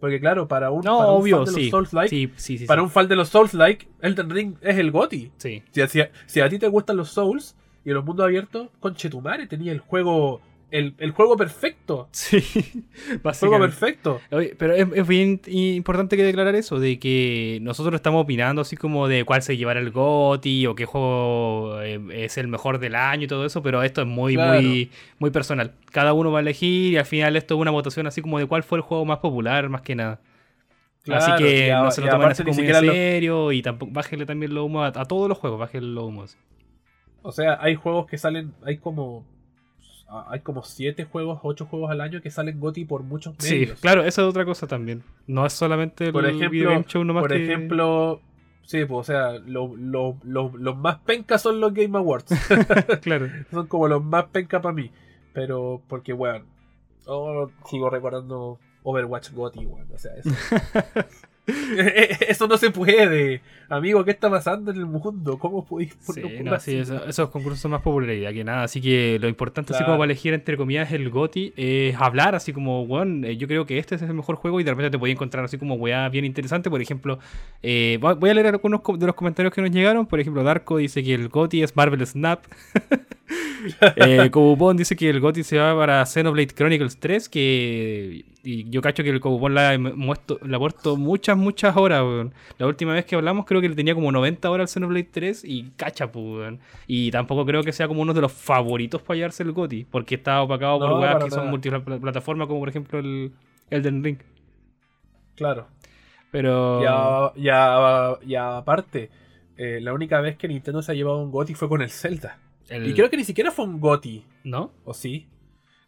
Porque, 0.00 0.18
claro, 0.18 0.48
para 0.48 0.70
un, 0.70 0.80
No, 0.84 0.98
para 0.98 1.12
un 1.12 1.28
fan 1.30 1.44
de 1.44 1.50
sí. 1.52 1.60
los 1.60 1.70
Souls-like, 1.70 2.08
sí. 2.08 2.32
Sí, 2.36 2.58
sí, 2.58 2.66
para 2.66 2.82
un 2.82 2.90
fan 2.90 3.06
de 3.08 3.14
los 3.14 3.28
Souls-like, 3.28 3.86
Elden 4.00 4.30
Ring 4.30 4.56
es 4.62 4.76
el 4.78 4.90
Goti. 4.90 5.30
Sí. 5.36 5.62
Si, 5.70 5.86
si 5.88 6.00
a- 6.00 6.10
si 6.26 6.40
a 6.40 6.48
ti 6.48 6.58
te 6.58 6.66
gustan 6.66 6.96
los 6.96 7.10
Souls 7.10 7.54
y 7.84 7.90
los 7.90 8.04
mundos 8.04 8.24
abiertos, 8.24 8.68
conchetumare, 8.80 9.46
tenía 9.46 9.70
el 9.70 9.78
juego, 9.80 10.40
el, 10.72 10.94
el 10.98 11.10
juego 11.12 11.36
perfecto. 11.36 12.08
Sí. 12.12 12.36
El 12.36 12.42
juego 12.42 13.20
Básicamente. 13.22 13.66
perfecto. 13.68 14.20
Oye, 14.30 14.54
pero 14.58 14.74
es, 14.74 14.86
es 14.94 15.06
bien 15.06 15.40
importante 15.46 16.16
que 16.16 16.24
declarar 16.24 16.54
eso, 16.54 16.80
de 16.80 16.98
que 16.98 17.58
nosotros 17.62 17.94
estamos 17.94 18.22
opinando 18.24 18.62
así 18.62 18.76
como 18.76 19.06
de 19.08 19.24
cuál 19.24 19.42
se 19.42 19.56
llevará 19.56 19.78
el 19.80 19.90
GOTY 19.90 20.66
o 20.66 20.74
qué 20.74 20.84
juego 20.86 21.80
eh, 21.82 22.00
es 22.24 22.38
el 22.38 22.48
mejor 22.48 22.78
del 22.78 22.94
año 22.96 23.24
y 23.24 23.28
todo 23.28 23.44
eso, 23.46 23.62
pero 23.62 23.82
esto 23.82 24.00
es 24.02 24.06
muy, 24.08 24.34
Claro. 24.34 24.60
muy, 24.62 24.90
muy 25.18 25.30
personal. 25.30 25.72
Cada 25.92 26.12
uno 26.12 26.32
va 26.32 26.38
a 26.38 26.42
elegir 26.42 26.94
y 26.94 26.96
al 26.96 27.04
final 27.06 27.36
esto 27.36 27.54
es 27.54 27.60
una 27.60 27.70
votación 27.70 28.06
así 28.06 28.20
como 28.22 28.38
de 28.38 28.46
cuál 28.46 28.62
fue 28.62 28.78
el 28.78 28.82
juego 28.82 29.04
más 29.04 29.18
popular, 29.18 29.68
más 29.68 29.82
que 29.82 29.94
nada. 29.94 30.20
Claro, 31.04 31.24
así 31.34 31.42
que 31.44 31.72
a- 31.72 31.82
no 31.82 31.90
se 31.90 32.00
lo 32.00 32.08
tomen 32.08 32.28
así 32.28 32.44
como 32.44 32.54
muy 32.54 32.66
en 32.66 32.86
lo- 32.86 32.92
serio 32.92 33.52
y 33.52 33.60
tampoco 33.62 33.92
bájenle 33.92 34.24
también 34.24 34.54
los 34.54 34.64
humos 34.64 34.84
a, 34.96 35.00
a 35.00 35.04
todos 35.04 35.28
los 35.28 35.36
juegos, 35.36 35.58
bájenle 35.58 35.88
los 35.88 36.04
humos. 36.04 36.36
O 37.22 37.32
sea, 37.32 37.58
hay 37.60 37.74
juegos 37.74 38.06
que 38.06 38.18
salen, 38.18 38.52
hay 38.64 38.78
como 38.78 39.24
hay 40.28 40.40
como 40.40 40.62
siete 40.62 41.04
juegos, 41.04 41.40
ocho 41.42 41.66
juegos 41.66 41.90
al 41.90 42.00
año 42.00 42.20
que 42.22 42.30
salen 42.30 42.60
GOTY 42.60 42.84
por 42.84 43.02
muchos 43.02 43.34
Sí, 43.38 43.60
medios. 43.60 43.80
claro, 43.80 44.02
eso 44.02 44.22
es 44.22 44.28
otra 44.28 44.44
cosa 44.44 44.66
también. 44.66 45.02
No 45.26 45.46
es 45.46 45.52
solamente 45.52 46.06
el 46.06 46.12
Por 46.12 46.22
Video 46.24 46.36
ejemplo, 46.38 46.70
Game 46.70 46.84
Show 46.86 47.04
nomás 47.04 47.22
por 47.22 47.30
que- 47.32 47.44
ejemplo, 47.44 48.20
sí, 48.62 48.84
pues, 48.84 49.00
o 49.00 49.04
sea, 49.04 49.32
lo- 49.46 49.74
lo- 49.76 50.18
lo- 50.24 50.52
los 50.56 50.76
más 50.76 50.98
pencas 51.00 51.40
son 51.42 51.60
los 51.60 51.72
Game 51.74 51.96
Awards. 51.96 52.26
claro. 53.02 53.28
son 53.50 53.66
como 53.66 53.88
los 53.88 54.04
más 54.04 54.24
pencas 54.26 54.60
para 54.62 54.74
mí. 54.74 54.90
Pero 55.32 55.80
porque, 55.88 56.12
weón, 56.12 56.44
oh, 57.06 57.50
sigo 57.70 57.88
recordando 57.88 58.58
Overwatch 58.82 59.30
GOTY, 59.32 59.64
weón. 59.66 59.88
O 59.94 59.98
sea, 59.98 60.12
eso, 60.16 60.30
eso 62.28 62.46
no 62.46 62.56
se 62.56 62.70
puede. 62.70 63.40
Amigo, 63.72 64.04
¿qué 64.04 64.10
está 64.10 64.28
pasando 64.28 64.70
en 64.70 64.76
el 64.76 64.84
mundo? 64.84 65.38
¿Cómo 65.38 65.64
podéis 65.64 65.96
Sí, 66.00 66.20
no, 66.44 66.60
sí, 66.60 66.76
eso- 66.76 67.06
esos 67.06 67.30
concursos 67.30 67.58
son 67.58 67.70
más 67.70 67.80
popularidad 67.80 68.30
que 68.30 68.44
nada. 68.44 68.64
Así 68.64 68.82
que 68.82 69.16
lo 69.18 69.28
importante, 69.28 69.72
así 69.72 69.82
como 69.82 69.96
para 69.96 70.12
elegir 70.12 70.34
entre 70.34 70.58
comillas 70.58 70.92
el 70.92 71.08
GOTI, 71.08 71.54
es 71.56 71.96
hablar 71.96 72.34
así 72.34 72.52
como, 72.52 72.82
weón, 72.82 73.24
eh, 73.24 73.38
yo 73.38 73.48
creo 73.48 73.64
que 73.64 73.78
este 73.78 73.94
es 73.94 74.02
el 74.02 74.12
mejor 74.12 74.36
juego 74.36 74.60
y 74.60 74.64
de 74.64 74.72
repente 74.72 74.90
te 74.90 74.98
podía 74.98 75.14
encontrar 75.14 75.46
así 75.46 75.56
como 75.56 75.76
weá 75.76 76.06
bien 76.10 76.26
interesante. 76.26 76.68
Por 76.68 76.82
ejemplo, 76.82 77.18
eh, 77.62 77.98
voy 77.98 78.28
a 78.28 78.34
leer 78.34 78.48
algunos 78.48 78.82
de 78.98 79.06
los 79.06 79.14
comentarios 79.14 79.54
que 79.54 79.62
nos 79.62 79.70
llegaron. 79.70 80.04
Por 80.04 80.20
ejemplo, 80.20 80.42
Darko 80.44 80.76
dice 80.76 81.02
que 81.02 81.14
el 81.14 81.30
GOTI 81.30 81.62
es 81.62 81.74
Marvel 81.74 82.06
Snap. 82.06 82.44
eh, 83.96 84.30
dice 84.76 84.96
que 84.96 85.08
el 85.08 85.20
GOTI 85.20 85.44
se 85.44 85.56
va 85.56 85.74
para 85.74 86.04
Xenoblade 86.04 86.48
Chronicles 86.48 86.98
3, 86.98 87.28
que 87.30 88.26
y 88.44 88.68
yo 88.70 88.80
cacho 88.82 89.04
que 89.04 89.10
el 89.10 89.20
Cobupón 89.20 89.54
la 89.54 89.70
ha 89.70 89.78
muerto, 89.78 90.38
le 90.44 90.56
ha 90.56 90.58
puesto 90.58 90.96
muchas, 90.96 91.36
muchas 91.36 91.76
horas, 91.76 92.02
weón. 92.02 92.34
La 92.58 92.66
última 92.66 92.92
vez 92.92 93.04
que 93.04 93.14
hablamos 93.14 93.46
creo 93.46 93.60
que 93.62 93.68
le 93.70 93.74
tenía 93.74 93.94
como 93.94 94.12
90 94.12 94.50
horas 94.50 94.64
al 94.64 94.68
Xenoblade 94.82 95.08
3 95.10 95.44
y 95.46 95.70
cacha, 95.76 96.12
pues. 96.12 96.58
Y 96.86 97.10
tampoco 97.10 97.46
creo 97.46 97.62
que 97.62 97.72
sea 97.72 97.88
como 97.88 98.02
uno 98.02 98.12
de 98.12 98.20
los 98.20 98.32
favoritos 98.32 99.00
para 99.00 99.16
hallarse 99.16 99.42
el 99.42 99.52
GOTI, 99.52 99.84
porque 99.90 100.16
está 100.16 100.42
opacado 100.42 100.78
por 100.80 100.88
No, 100.90 101.00
weas 101.00 101.12
para 101.14 101.24
que 101.24 101.30
son 101.30 101.48
multiplataformas, 101.48 102.46
como 102.48 102.60
por 102.60 102.68
ejemplo 102.68 102.98
el 102.98 103.32
Elden 103.70 104.04
Ring. 104.04 104.18
Claro. 105.36 105.66
Pero... 106.30 106.82
Ya, 106.82 107.32
ya, 107.40 108.18
ya 108.26 108.56
aparte, 108.58 109.10
eh, 109.56 109.80
la 109.82 109.92
única 109.92 110.20
vez 110.20 110.36
que 110.36 110.48
Nintendo 110.48 110.82
se 110.82 110.92
ha 110.92 110.94
llevado 110.94 111.18
un 111.22 111.30
GOTY 111.30 111.54
fue 111.54 111.68
con 111.68 111.82
el 111.82 111.90
Zelda. 111.90 112.38
el- 112.68 112.86
Y 112.88 112.94
creo 112.94 113.10
que 113.10 113.16
ni 113.16 113.24
siquiera 113.24 113.50
fue 113.50 113.64
un 113.66 113.80
GOTY, 113.80 114.24
¿No? 114.44 114.72
¿o 114.84 114.94
sí? 114.94 115.26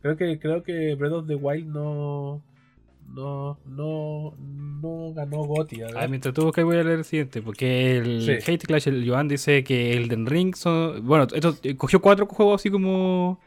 Creo 0.03 0.17
que, 0.17 0.39
creo 0.39 0.63
que 0.63 0.95
Breath 0.97 1.13
of 1.13 1.27
the 1.27 1.35
Wild 1.35 1.67
no. 1.69 2.43
No, 3.09 3.59
no, 3.67 4.35
no 4.39 5.13
ganó 5.15 5.47
ver. 5.47 5.67
Ah, 5.97 6.09
mientras 6.09 6.35
tú 6.35 6.43
buscas 6.45 6.65
voy 6.65 6.77
a 6.79 6.83
leer 6.85 6.99
el 6.99 7.05
siguiente, 7.05 7.43
porque 7.43 7.97
el 7.99 8.23
Sí. 8.43 8.51
Hate 8.53 8.67
Clash, 8.67 8.89
el 8.89 9.09
Joan 9.09 9.29
dice 9.29 9.63
que 9.63 9.93
Elden 9.97 10.27
Ring 10.27 10.55
son... 10.57 11.07
Bueno, 11.07 11.27
esto 11.33 11.57
eh, 11.63 11.77
cogió 11.77 12.01
cuatro 12.01 12.27
juegos 12.27 12.61
así 12.61 12.71
como... 12.71 13.39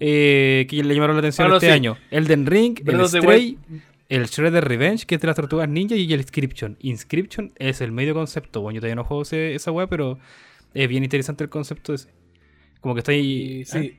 eh, 0.00 0.66
que 0.68 0.82
le 0.82 0.94
llamaron 0.94 1.16
la 1.16 1.20
atención 1.20 1.46
Ah, 1.46 1.50
no, 1.50 1.56
este 1.56 1.66
sí. 1.68 1.72
año. 1.72 1.96
Elden 2.10 2.46
Ring, 2.46 2.78
Breath 2.82 3.00
el 3.00 3.08
Stray, 3.08 3.58
el 4.08 4.26
Shredder 4.26 4.64
Revenge, 4.66 5.06
que 5.06 5.14
es 5.14 5.20
de 5.20 5.26
las 5.28 5.36
tortugas 5.36 5.68
ninja, 5.68 5.94
y 5.94 6.12
el 6.12 6.20
Inscription. 6.20 6.76
Inscription 6.80 7.52
es 7.58 7.80
el 7.80 7.92
medio 7.92 8.14
concepto. 8.14 8.60
Bueno, 8.60 8.74
yo 8.76 8.80
todavía 8.80 8.96
no 8.96 9.04
juego 9.04 9.22
ese- 9.22 9.54
esa 9.54 9.70
weá, 9.70 9.86
pero 9.86 10.18
es 10.74 10.88
bien 10.88 11.04
interesante 11.04 11.44
el 11.44 11.50
concepto 11.50 11.94
ese. 11.94 12.08
Como 12.80 12.94
que 12.94 12.98
estoy... 13.00 13.16
Y 13.18 13.64
sí, 13.66 13.96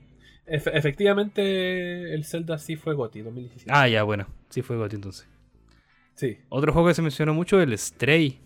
efe- 0.48 0.72
efectivamente 0.74 2.14
el 2.14 2.26
Zelda 2.26 2.58
sí 2.58 2.76
fue 2.76 2.94
GOTY 2.94 3.22
2017. 3.22 3.72
Ah, 3.74 3.88
ya, 3.88 4.04
bueno. 4.04 4.28
Sí 4.50 4.62
fue 4.62 4.78
GOTY 4.78 4.96
entonces. 4.96 5.28
Sí. 6.16 6.38
Otro 6.50 6.72
juego 6.74 6.88
que 6.90 6.94
se 6.94 7.02
mencionó 7.02 7.34
mucho, 7.34 7.62
el 7.62 7.78
Stray. 7.78 8.40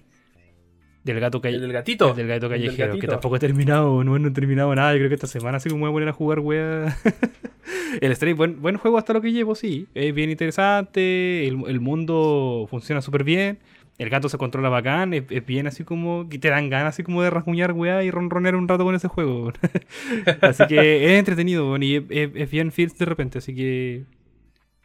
Del 1.04 1.20
gato 1.22 1.40
El 1.44 1.62
del 1.62 1.72
gatito. 1.72 2.10
El 2.10 2.16
del 2.18 2.28
gato 2.28 2.50
del 2.50 2.62
callejero, 2.66 3.00
que 3.00 3.08
tampoco 3.08 3.38
he 3.38 3.40
terminado, 3.40 4.04
no, 4.04 4.20
no 4.20 4.28
he 4.28 4.32
terminado 4.32 4.76
nada. 4.76 4.92
Yo 4.94 4.98
creo 5.00 5.10
que 5.10 5.16
esta 5.16 5.28
semana 5.28 5.60
sí 5.60 5.70
que 5.70 5.76
me 5.76 5.82
voy 5.82 5.90
a 5.90 5.94
poner 5.94 6.10
a 6.10 6.14
jugar, 6.14 6.40
wea. 6.40 6.98
el 8.02 8.16
Stray, 8.16 8.34
buen, 8.34 8.62
buen 8.62 8.76
juego 8.78 8.98
hasta 8.98 9.14
lo 9.14 9.22
que 9.22 9.32
llevo, 9.32 9.56
sí. 9.56 9.88
Es 9.94 10.14
bien 10.14 10.30
interesante, 10.30 11.48
el, 11.48 11.64
el 11.68 11.80
mundo 11.80 12.68
funciona 12.70 13.02
súper 13.02 13.24
bien. 13.24 13.60
El 13.98 14.10
gato 14.10 14.30
se 14.30 14.38
controla 14.38 14.70
bacán, 14.70 15.14
es, 15.14 15.24
es 15.30 15.46
bien 15.46 15.66
así 15.68 15.84
como 15.84 16.30
que 16.30 16.38
te 16.40 16.50
dan 16.50 16.70
ganas 16.70 16.90
así 16.96 17.04
como 17.04 17.24
de 17.24 17.32
rasguñar, 17.32 17.72
weá, 17.74 18.04
y 18.04 18.12
ronronear 18.12 18.56
un 18.56 18.68
rato 18.68 18.84
con 18.84 18.94
ese 18.96 19.08
juego. 19.08 19.52
así 20.42 20.66
que 20.68 21.06
es 21.14 21.20
entretenido, 21.20 21.68
weón, 21.68 21.84
y 21.84 21.96
es, 21.96 22.04
es- 22.10 22.32
es 22.36 22.52
bien 22.52 22.72
feels 22.72 22.98
de 22.98 23.06
repente, 23.06 23.40
así 23.40 23.56
que 23.56 24.04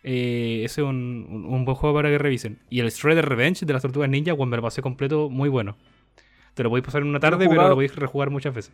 eh, 0.02 0.62
ese 0.64 0.80
es 0.80 0.86
un, 0.86 1.26
un- 1.30 1.44
un 1.44 1.64
buen 1.64 1.76
juego 1.76 1.94
para 1.96 2.08
que 2.08 2.18
revisen. 2.18 2.58
Y 2.70 2.80
el 2.80 2.90
Shredder 2.90 3.28
Revenge 3.28 3.66
de 3.66 3.72
las 3.72 3.82
Tortugas 3.82 4.08
Ninja, 4.10 4.34
cuando 4.34 4.52
me 4.52 4.56
lo 4.56 4.62
pasé 4.62 4.82
completo, 4.82 5.28
muy 5.30 5.48
bueno. 5.48 5.76
Te 6.54 6.62
lo 6.62 6.70
podéis 6.70 6.84
pasar 6.84 7.02
en 7.02 7.08
una 7.08 7.20
tarde, 7.20 7.48
pero 7.48 7.68
lo 7.68 7.74
podéis 7.76 7.94
rejugar 7.96 8.30
muchas 8.30 8.54
veces. 8.54 8.72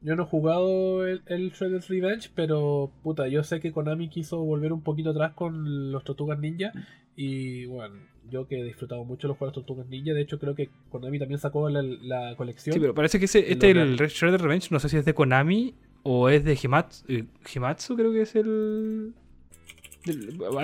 Yo 0.00 0.16
no 0.16 0.24
he 0.24 0.26
jugado 0.26 1.06
el, 1.06 1.22
el 1.26 1.50
Shredder's 1.52 1.88
Revenge, 1.88 2.30
pero 2.34 2.90
puta, 3.02 3.28
yo 3.28 3.44
sé 3.44 3.60
que 3.60 3.70
Konami 3.72 4.08
quiso 4.08 4.38
volver 4.42 4.72
un 4.72 4.82
poquito 4.82 5.10
atrás 5.10 5.32
con 5.34 5.92
los 5.92 6.02
Tortugas 6.04 6.38
Ninja. 6.40 6.72
Y 7.16 7.66
bueno, 7.66 7.94
yo 8.30 8.46
que 8.46 8.60
he 8.60 8.64
disfrutado 8.64 9.04
mucho 9.04 9.28
los 9.28 9.36
juegos 9.36 9.54
de 9.54 9.60
Tortugas 9.60 9.86
Ninja, 9.88 10.12
de 10.14 10.22
hecho 10.22 10.38
creo 10.38 10.54
que 10.54 10.70
Konami 10.90 11.18
también 11.18 11.38
sacó 11.40 11.68
la, 11.68 11.82
la 11.82 12.34
colección. 12.36 12.72
Sí, 12.74 12.80
pero 12.80 12.94
parece 12.94 13.18
que 13.18 13.26
ese, 13.26 13.50
este, 13.52 13.70
el 13.70 13.98
Red 13.98 14.08
Shredder 14.10 14.40
Revenge, 14.40 14.68
no 14.70 14.78
sé 14.80 14.88
si 14.88 14.96
es 14.96 15.04
de 15.04 15.14
Konami 15.14 15.74
o 16.02 16.28
es 16.28 16.44
de 16.44 16.58
Himatsu. 16.62 17.04
eh, 17.08 17.24
Himatsu 17.54 17.96
creo 17.96 18.12
que 18.12 18.22
es 18.22 18.34
el... 18.36 19.12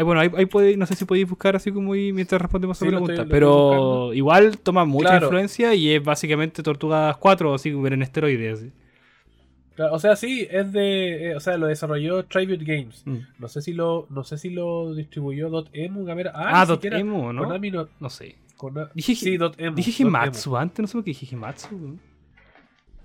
Bueno, 0.05 0.19
ahí, 0.21 0.29
ahí 0.37 0.47
puede- 0.47 0.77
no 0.77 0.85
sé 0.85 0.97
si 0.97 1.05
podéis 1.05 1.29
buscar 1.29 1.55
así 1.55 1.71
como 1.71 1.95
y 1.95 2.13
mientras 2.13 2.41
respondemos 2.43 2.81
a 2.83 2.85
la 2.85 2.91
pregunta. 2.91 3.13
estoy- 3.15 3.29
pero 3.31 4.13
igual 4.13 4.59
toma 4.59 4.85
mucha 4.85 5.11
Claro. 5.11 5.27
influencia 5.27 5.75
y 5.75 5.91
es 5.95 6.03
básicamente 6.03 6.63
Tortugas 6.63 7.17
4, 7.19 7.55
así 7.55 7.73
como 7.73 7.87
en 7.87 8.03
esteroides. 8.03 8.59
así. 8.61 8.73
O 9.79 9.99
sea, 9.99 10.16
sí, 10.16 10.47
es 10.51 10.72
de. 10.72 11.31
eh, 11.31 11.37
o 11.37 11.41
sea, 11.41 11.57
lo 11.57 11.66
desarrolló 11.66 12.24
Tribute 12.24 12.64
Games. 12.64 13.03
Mm. 13.07 13.18
No 13.39 13.49
sé 13.49 13.62
si 13.62 13.72
lo, 13.72 14.07
no 14.11 14.24
sé 14.24 14.37
si 14.39 14.51
lo 14.51 14.95
distribuyó 14.95 15.49
Dotemu. 15.51 16.09
A 16.11 16.14
ver, 16.14 16.29
ah, 16.29 16.61
Ah, 16.62 16.64
ni 16.68 16.74
siquiera 16.74 16.99
Emo, 16.99 17.33
¿no? 17.33 17.45
Konami 17.45 17.70
no. 17.70 17.89
No 18.01 18.11
sé. 18.11 18.37
Kona- 18.57 18.91
Dije- 18.95 19.14
sí, 19.14 19.37
Dotemu. 19.37 19.76
Dije. 19.76 20.03
Himatsu 20.03 20.57
antes, 20.57 20.81
no 20.81 20.87
sé 20.89 20.93
por 20.95 21.05
qué 21.05 21.11
dije 21.11 21.29
Himatsu. 21.31 21.99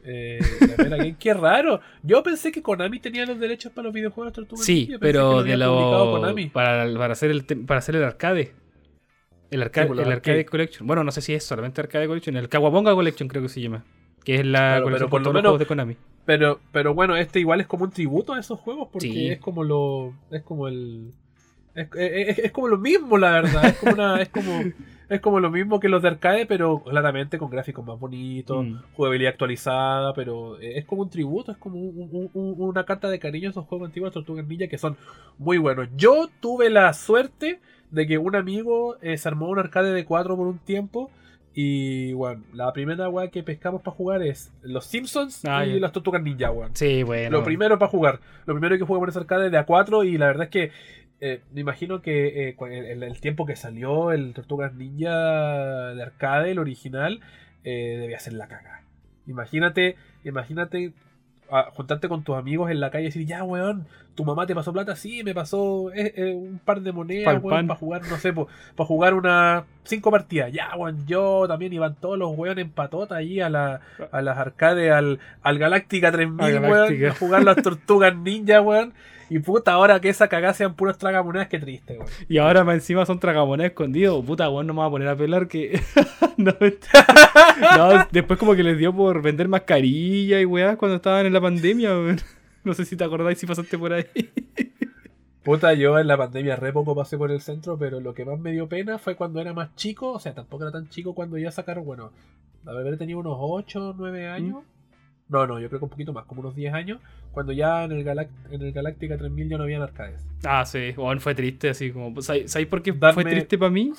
Eh, 0.05 0.39
Game, 0.77 1.15
qué 1.17 1.33
raro. 1.33 1.79
Yo 2.01 2.21
pensé 2.23 2.51
que 2.51 2.61
Konami 2.61 2.99
tenía 2.99 3.25
los 3.25 3.39
derechos 3.39 3.71
para 3.71 3.85
los 3.85 3.93
videojuegos 3.93 4.33
de 4.33 4.57
Sí, 4.57 4.89
pero 4.99 5.31
lo 5.33 5.43
de 5.43 5.55
lo 5.55 6.11
Konami. 6.11 6.47
para, 6.49 6.91
para 6.97 7.13
hacer 7.13 7.31
el 7.31 7.45
para 7.45 7.77
hacer 7.79 7.95
el 7.95 8.03
arcade. 8.03 8.53
El 9.49 9.61
arcade, 9.61 9.87
Sí, 9.87 9.93
pues, 9.93 9.99
el 10.05 10.11
arcade 10.11 10.31
arcade. 10.39 10.45
collection. 10.45 10.87
Bueno, 10.87 11.03
no 11.05 11.11
sé 11.11 11.21
si 11.21 11.33
es 11.33 11.45
solamente 11.45 11.79
arcade 11.79 12.07
collection, 12.07 12.35
el 12.35 12.49
Kawabonga 12.49 12.93
collection 12.93 13.29
creo 13.29 13.43
que 13.43 13.49
se 13.49 13.61
llama, 13.61 13.85
que 14.23 14.35
es 14.35 14.45
la 14.45 14.59
Claro, 14.59 14.83
colección 14.85 15.09
pero 15.09 15.09
por 15.09 15.17
con 15.19 15.23
lo 15.23 15.29
todos 15.31 15.43
los 15.43 15.43
juegos 15.43 15.59
de 15.59 15.65
Konami. 15.65 15.97
Pero, 16.25 16.59
pero 16.71 16.93
bueno, 16.93 17.15
este 17.17 17.39
igual 17.39 17.61
es 17.61 17.67
como 17.67 17.83
un 17.85 17.91
tributo 17.91 18.33
a 18.33 18.39
esos 18.39 18.59
juegos 18.59 18.87
porque 18.91 19.07
Sí. 19.09 19.27
es 19.29 19.39
como 19.39 19.63
lo. 19.63 20.13
Es 20.31 20.41
como 20.43 20.67
el. 20.67 21.11
Es, 21.75 21.87
es- 21.95 22.39
es 22.39 22.51
como 22.51 22.67
lo 22.67 22.77
mismo, 22.77 23.17
la 23.17 23.31
verdad. 23.31 23.65
Es 23.65 23.77
como 23.79 23.93
una. 23.93 24.21
es 24.21 24.29
como. 24.29 24.61
Es 25.09 25.19
como 25.19 25.39
lo 25.41 25.51
mismo 25.51 25.79
que 25.81 25.89
los 25.89 26.01
de 26.01 26.07
arcade, 26.07 26.45
pero 26.47 26.81
claramente 26.81 27.37
con 27.37 27.49
gráficos 27.49 27.85
más 27.85 27.99
bonitos, 27.99 28.65
Mm. 28.65 28.77
jugabilidad 28.95 29.33
actualizada, 29.33 30.13
pero 30.13 30.57
es 30.59 30.85
como 30.85 31.01
un 31.03 31.09
tributo, 31.09 31.51
es 31.51 31.57
como 31.57 31.75
un- 31.77 32.09
un- 32.11 32.29
un- 32.33 32.55
una 32.57 32.85
carta 32.85 33.09
de 33.09 33.19
cariño 33.19 33.49
a 33.49 33.51
esos 33.51 33.65
juegos 33.65 33.87
antiguos 33.87 34.09
de 34.09 34.13
Tortugas 34.13 34.47
Ninja 34.47 34.67
que 34.67 34.77
son 34.77 34.95
muy 35.37 35.57
buenos. 35.57 35.89
Yo 35.97 36.29
tuve 36.39 36.69
la 36.69 36.93
suerte 36.93 37.59
de 37.91 38.07
que 38.07 38.17
un 38.17 38.35
amigo 38.35 38.95
eh, 39.01 39.17
se 39.17 39.27
armó 39.27 39.49
un 39.49 39.59
arcade 39.59 39.91
de 39.93 40.05
4 40.05 40.35
por 40.37 40.47
un 40.47 40.57
tiempo. 40.57 41.11
Y 41.55 42.13
bueno, 42.13 42.43
la 42.53 42.73
primera 42.73 43.09
weá 43.09 43.29
que 43.29 43.43
pescamos 43.43 43.81
para 43.83 43.95
jugar 43.95 44.23
es 44.23 44.51
los 44.63 44.85
Simpsons 44.85 45.45
Ah, 45.45 45.65
y 45.65 45.73
ya. 45.75 45.79
las 45.79 45.91
Tortugas 45.91 46.21
Ninja, 46.23 46.49
weón. 46.51 46.75
Sí, 46.75 47.03
bueno. 47.03 47.29
Lo 47.29 47.43
primero 47.43 47.77
para 47.77 47.91
jugar. 47.91 48.19
Lo 48.45 48.53
primero 48.55 48.77
que 48.77 48.83
jugué 48.83 48.99
por 48.99 49.09
ese 49.09 49.19
arcade 49.19 49.49
de 49.51 49.59
A4 49.59 50.07
y 50.07 50.17
la 50.17 50.27
verdad 50.27 50.45
es 50.45 50.49
que 50.49 50.71
eh, 51.19 51.41
me 51.53 51.61
imagino 51.61 52.01
que 52.01 52.49
eh, 52.49 52.55
el 52.59 53.21
tiempo 53.21 53.45
que 53.45 53.55
salió 53.55 54.11
el 54.11 54.33
Tortugas 54.33 54.73
Ninja 54.73 55.93
de 55.93 56.01
arcade, 56.01 56.51
el 56.51 56.59
original, 56.59 57.19
eh, 57.63 57.97
debía 57.99 58.19
ser 58.19 58.33
la 58.33 58.47
caga. 58.47 58.81
Imagínate, 59.27 59.95
imagínate 60.25 60.91
ah, 61.51 61.69
juntarte 61.73 62.09
con 62.09 62.23
tus 62.23 62.35
amigos 62.35 62.71
en 62.71 62.79
la 62.79 62.89
calle 62.91 63.03
y 63.03 63.07
decir, 63.07 63.25
ya, 63.25 63.43
weón, 63.43 63.87
tu 64.15 64.23
mamá 64.23 64.45
te 64.45 64.53
pasó 64.53 64.71
plata, 64.71 64.95
sí, 64.95 65.23
me 65.23 65.33
pasó 65.33 65.91
eh, 65.93 66.13
eh, 66.15 66.33
un 66.33 66.59
par 66.63 66.81
de 66.81 66.91
monedas, 66.91 67.41
weón, 67.41 67.67
para 67.67 67.79
jugar, 67.79 68.01
no 68.09 68.17
sé, 68.17 68.33
para 68.33 68.47
jugar 68.87 69.13
unas 69.13 69.63
cinco 69.83 70.11
partidas. 70.11 70.51
Ya, 70.51 70.75
weón, 70.75 71.05
yo 71.07 71.45
también 71.47 71.73
iban 71.73 71.95
todos 71.95 72.17
los 72.17 72.37
weón 72.37 72.59
en 72.59 72.69
patota 72.69 73.15
allí 73.15 73.41
a, 73.41 73.49
la, 73.49 73.81
a 74.11 74.21
las 74.21 74.37
arcades, 74.37 74.91
al, 74.91 75.19
al 75.41 75.57
Galáctica 75.57 76.11
3000, 76.11 76.57
Al 76.57 76.63
weón, 76.63 77.05
a 77.05 77.15
jugar 77.15 77.43
las 77.43 77.61
tortugas 77.61 78.15
ninja, 78.15 78.61
weón. 78.61 78.93
Y 79.29 79.39
puta, 79.39 79.71
ahora 79.71 79.99
que 79.99 80.09
esa 80.09 80.27
cagada 80.27 80.53
sean 80.53 80.75
puros 80.75 80.97
tragamonedas, 80.99 81.47
qué 81.47 81.57
triste, 81.57 81.93
weón. 81.97 82.09
Y 82.29 82.37
ahora 82.37 82.63
más 82.63 82.75
encima 82.75 83.05
son 83.07 83.19
tragamonedas 83.19 83.71
escondidos. 83.71 84.23
Puta, 84.23 84.47
weón, 84.49 84.67
no 84.67 84.73
me 84.75 84.81
va 84.81 84.85
a 84.85 84.91
poner 84.91 85.07
a 85.07 85.15
pelar 85.15 85.47
que. 85.47 85.81
no, 86.37 86.53
no, 87.77 88.07
después 88.11 88.37
como 88.37 88.53
que 88.53 88.63
les 88.63 88.77
dio 88.77 88.93
por 88.93 89.23
vender 89.23 89.47
mascarilla 89.47 90.39
y 90.39 90.45
weá 90.45 90.77
cuando 90.77 90.97
estaban 90.97 91.25
en 91.25 91.33
la 91.33 91.41
pandemia, 91.41 91.89
weón. 91.89 92.19
No 92.65 92.73
sé 92.73 92.85
si 92.85 92.95
te 92.95 93.03
acordáis 93.03 93.37
si 93.37 93.45
pasaste 93.45 93.77
por 93.77 93.91
ahí. 93.93 94.05
Puta, 95.43 95.73
yo 95.73 95.99
en 95.99 96.07
la 96.07 96.15
pandemia 96.17 96.55
re 96.55 96.71
poco 96.71 96.95
pasé 96.95 97.17
por 97.17 97.29
el 97.29 97.41
centro, 97.41 97.77
pero 97.77 97.99
lo 97.99 98.13
que 98.13 98.23
más 98.23 98.39
me 98.39 98.53
dio 98.53 98.69
pena 98.69 98.97
fue 98.97 99.15
cuando 99.15 99.41
era 99.41 99.53
más 99.53 99.75
chico, 99.75 100.11
o 100.13 100.19
sea, 100.19 100.33
tampoco 100.33 100.63
era 100.63 100.71
tan 100.71 100.87
chico 100.87 101.13
cuando 101.13 101.37
ya 101.37 101.51
sacaron, 101.51 101.83
bueno, 101.83 102.11
haber 102.65 102.97
tenido 102.97 103.19
unos 103.19 103.35
8, 103.37 103.95
9 103.97 104.27
años. 104.29 104.63
No, 105.27 105.45
no, 105.47 105.59
yo 105.59 105.67
creo 105.67 105.79
que 105.79 105.85
un 105.85 105.89
poquito 105.91 106.13
más, 106.13 106.23
como 106.25 106.39
unos 106.41 106.55
10 106.55 106.73
años, 106.73 107.01
cuando 107.33 107.51
ya 107.51 107.83
en 107.83 107.91
el, 107.91 108.05
Galac- 108.05 108.29
en 108.51 108.61
el 108.61 108.71
Galáctica 108.71 109.17
3000 109.17 109.49
ya 109.49 109.57
no 109.57 109.63
habían 109.63 109.81
arcades. 109.81 110.25
Ah, 110.45 110.63
sí, 110.65 110.93
weón, 110.95 111.19
fue 111.19 111.35
triste, 111.35 111.69
así 111.69 111.91
como. 111.91 112.21
¿Sabéis 112.21 112.49
sabéis 112.51 112.69
por 112.69 112.81
qué 112.81 112.93
Darme- 112.93 113.13
fue 113.13 113.25
triste 113.25 113.57
para 113.57 113.71
mí? 113.71 113.91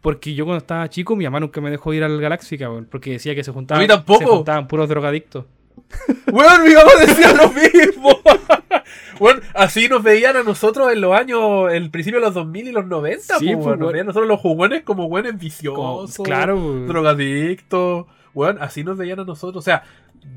Porque 0.00 0.32
yo 0.34 0.46
cuando 0.46 0.58
estaba 0.58 0.88
chico, 0.88 1.14
mi 1.14 1.24
mamá 1.24 1.40
nunca 1.40 1.60
me 1.60 1.70
dejó 1.70 1.92
ir 1.92 2.04
al 2.04 2.18
Galáxica, 2.20 2.70
weón. 2.70 2.86
Porque 2.90 3.10
decía 3.12 3.34
que 3.34 3.44
se 3.44 3.52
juntaban, 3.52 3.86
se 3.86 4.24
juntaban 4.24 4.66
puros 4.66 4.88
drogadictos. 4.88 5.44
Weón, 6.32 6.62
mi 6.64 6.74
mamá 6.74 6.90
decía 7.00 7.32
lo 7.34 7.50
mismo. 7.50 8.18
Weón, 9.20 9.42
así 9.54 9.88
nos 9.88 10.02
veían 10.02 10.36
a 10.36 10.42
nosotros 10.42 10.92
en 10.92 11.00
los 11.00 11.12
años, 11.18 11.70
el 11.72 11.90
principio 11.90 12.20
de 12.20 12.26
los 12.26 12.34
2000 12.34 12.68
y 12.68 12.72
los 12.72 12.86
90, 12.86 13.38
Sí, 13.38 13.54
pues. 13.56 13.78
Nos 13.78 13.92
veían 13.92 14.06
nosotros 14.06 14.28
los 14.28 14.40
jugones 14.40 14.82
como 14.82 15.08
Como- 15.08 15.38
viciosos. 15.38 16.16
claro, 16.24 16.56
weón. 16.56 16.86
drogadictos. 16.86 18.06
Weón, 18.32 18.58
así 18.60 18.84
nos 18.84 18.96
veían 18.96 19.20
a 19.20 19.24
nosotros. 19.24 19.62
O 19.62 19.64
sea, 19.64 19.82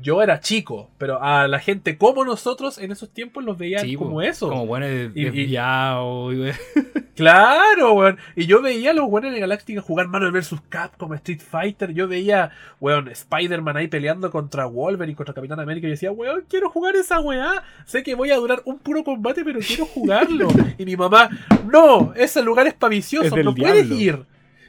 yo 0.00 0.22
era 0.22 0.40
chico, 0.40 0.90
pero 0.98 1.22
a 1.22 1.48
la 1.48 1.58
gente 1.60 1.96
como 1.96 2.24
nosotros 2.24 2.78
en 2.78 2.92
esos 2.92 3.10
tiempos 3.10 3.44
los 3.44 3.56
veían 3.58 3.82
Sí, 3.82 3.94
como 3.96 4.20
eso. 4.22 4.48
Como 4.48 4.66
buenos 4.66 4.90
y- 5.14 5.24
desviados. 5.24 6.34
y. 6.34 6.50
Claro, 7.14 7.92
weón. 7.94 8.18
Y 8.34 8.46
yo 8.46 8.60
veía 8.60 8.90
a 8.90 8.92
los 8.94 9.06
weones 9.08 9.32
de 9.32 9.38
Galáctica 9.38 9.80
jugar 9.80 10.08
Marvel 10.08 10.32
vs. 10.32 10.56
Capcom, 10.68 11.14
Street 11.14 11.40
Fighter. 11.40 11.92
Yo 11.94 12.08
veía, 12.08 12.50
weón, 12.80 13.06
Spider-Man 13.06 13.76
ahí 13.76 13.86
peleando 13.86 14.32
contra 14.32 14.66
Wolverine, 14.66 15.14
contra 15.14 15.32
Capitán 15.32 15.60
América. 15.60 15.86
Y 15.86 15.90
yo 15.90 15.94
decía, 15.94 16.10
weón, 16.10 16.44
quiero 16.48 16.70
jugar 16.70 16.96
esa 16.96 17.20
weá. 17.20 17.62
Sé 17.86 18.02
que 18.02 18.16
voy 18.16 18.32
a 18.32 18.36
durar 18.36 18.62
un 18.64 18.80
puro 18.80 19.04
combate, 19.04 19.44
pero 19.44 19.60
quiero 19.60 19.86
jugarlo. 19.86 20.48
y 20.78 20.84
mi 20.84 20.96
mamá, 20.96 21.30
no, 21.70 22.12
ese 22.16 22.42
lugar 22.42 22.66
es 22.66 22.74
para 22.74 22.90
viciosos, 22.90 23.38
no 23.44 23.54
puedes 23.54 23.88
ir. 23.90 24.24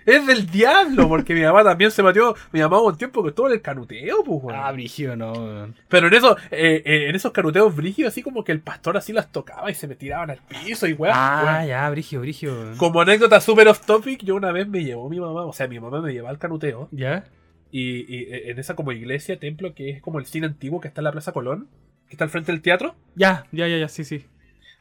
Es 0.06 0.26
del 0.28 0.46
diablo, 0.50 1.10
porque 1.10 1.34
mi 1.34 1.42
mamá 1.42 1.64
también 1.64 1.90
se 1.92 2.04
metió. 2.04 2.36
Mi 2.52 2.60
mamá 2.62 2.80
hubo 2.80 2.88
un 2.90 2.98
tiempo 2.98 3.24
que 3.24 3.30
estuvo 3.30 3.48
en 3.48 3.54
el 3.54 3.62
canuteo, 3.62 4.24
pues, 4.24 4.44
weón. 4.44 4.60
Ah, 4.60 4.72
brígido, 4.72 5.16
no, 5.16 5.32
weón. 5.34 5.76
Pero 5.90 6.08
en 6.08 6.14
eso, 6.14 6.38
eh, 6.52 6.84
eh, 6.86 7.10
en 7.10 7.16
esos 7.16 7.32
canuteos 7.32 7.76
brígidos, 7.76 8.14
así 8.14 8.22
como 8.22 8.44
que 8.44 8.52
el 8.52 8.62
pastor 8.62 8.98
así 8.98 9.14
las 9.14 9.32
tocaba 9.32 9.72
y 9.72 9.74
se 9.76 9.88
me 9.88 9.96
tiraban 9.96 10.30
al 10.30 10.40
piso 10.40 10.88
y 10.88 10.94
weón. 10.94 11.16
Ah, 11.18 11.44
weón. 11.46 11.68
ya, 11.68 11.90
brígido, 11.90 12.22
brígido. 12.22 12.54
weón. 12.54 12.78
Como 12.78 13.02
anécdota 13.02 13.42
super 13.42 13.68
off 13.68 13.86
topic, 13.86 14.24
yo 14.24 14.36
una 14.36 14.52
vez 14.52 14.68
me 14.68 14.84
llevó 14.84 15.10
mi 15.10 15.20
mamá, 15.20 15.42
o 15.44 15.54
sea, 15.54 15.68
mi 15.68 15.80
mamá 15.80 16.02
me 16.02 16.14
llevaba 16.14 16.30
al 16.30 16.38
canuteo 16.40 16.88
¿Ya? 16.92 17.26
y, 17.72 18.06
y 18.16 18.28
en 18.50 18.60
esa 18.60 18.76
como 18.76 18.92
iglesia, 18.92 19.40
templo, 19.40 19.74
que 19.74 19.90
es 19.90 20.02
como 20.02 20.20
el 20.20 20.26
cine 20.26 20.46
antiguo 20.48 20.80
que 20.82 20.88
está 20.88 21.02
en 21.02 21.06
la 21.06 21.12
Plaza 21.12 21.32
Colón, 21.32 21.68
que 22.08 22.14
está 22.14 22.26
al 22.26 22.30
frente 22.30 22.52
del 22.52 22.62
teatro. 22.62 22.96
Ya, 23.16 23.48
ya, 23.52 23.68
ya, 23.68 23.78
ya, 23.78 23.88
sí, 23.90 24.04
sí. 24.04 24.26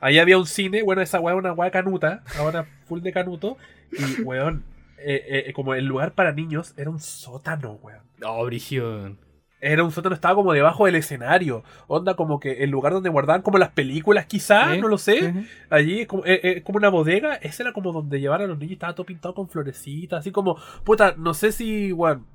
Ahí 0.00 0.18
había 0.18 0.36
un 0.36 0.46
cine, 0.46 0.82
bueno, 0.82 1.00
esa 1.00 1.18
weá 1.18 1.34
es 1.34 1.38
una 1.38 1.52
weá 1.54 1.70
canuta, 1.70 2.22
ahora 2.38 2.66
full 2.86 3.00
de 3.00 3.12
canuto, 3.12 3.56
y 3.90 4.20
weón, 4.22 4.62
eh, 5.06 5.44
eh, 5.48 5.52
como 5.52 5.74
el 5.74 5.86
lugar 5.86 6.14
para 6.14 6.32
niños 6.32 6.74
era 6.76 6.90
un 6.90 7.00
sótano, 7.00 7.78
weón. 7.82 8.02
Oh, 8.22 8.44
brígido. 8.44 8.90
weón. 8.90 9.24
Era 9.64 9.82
un 9.82 9.92
sótano, 9.92 10.14
estaba 10.14 10.34
como 10.34 10.52
debajo 10.52 10.84
del 10.84 10.96
escenario. 10.96 11.64
Onda 11.86 12.16
como 12.16 12.38
que 12.38 12.64
el 12.64 12.70
lugar 12.70 12.92
donde 12.92 13.08
guardaban 13.08 13.40
como 13.40 13.56
las 13.56 13.70
películas, 13.70 14.26
quizás, 14.26 14.76
¿Eh? 14.76 14.78
no 14.78 14.88
lo 14.88 14.98
sé. 14.98 15.46
Allí 15.70 16.00
es 16.00 16.06
como, 16.06 16.22
eh, 16.26 16.38
eh, 16.42 16.62
como 16.62 16.76
una 16.76 16.90
bodega. 16.90 17.36
Ese 17.36 17.62
era 17.62 17.72
como 17.72 17.90
donde 17.90 18.20
llevaron 18.20 18.44
a 18.44 18.48
los 18.48 18.58
niños. 18.58 18.74
Estaba 18.74 18.94
todo 18.94 19.06
pintado 19.06 19.32
con 19.32 19.48
florecitas. 19.48 20.20
Así 20.20 20.32
como, 20.32 20.58
puta, 20.84 21.14
no 21.16 21.32
sé 21.32 21.50
si, 21.50 21.92
bueno, 21.92 22.26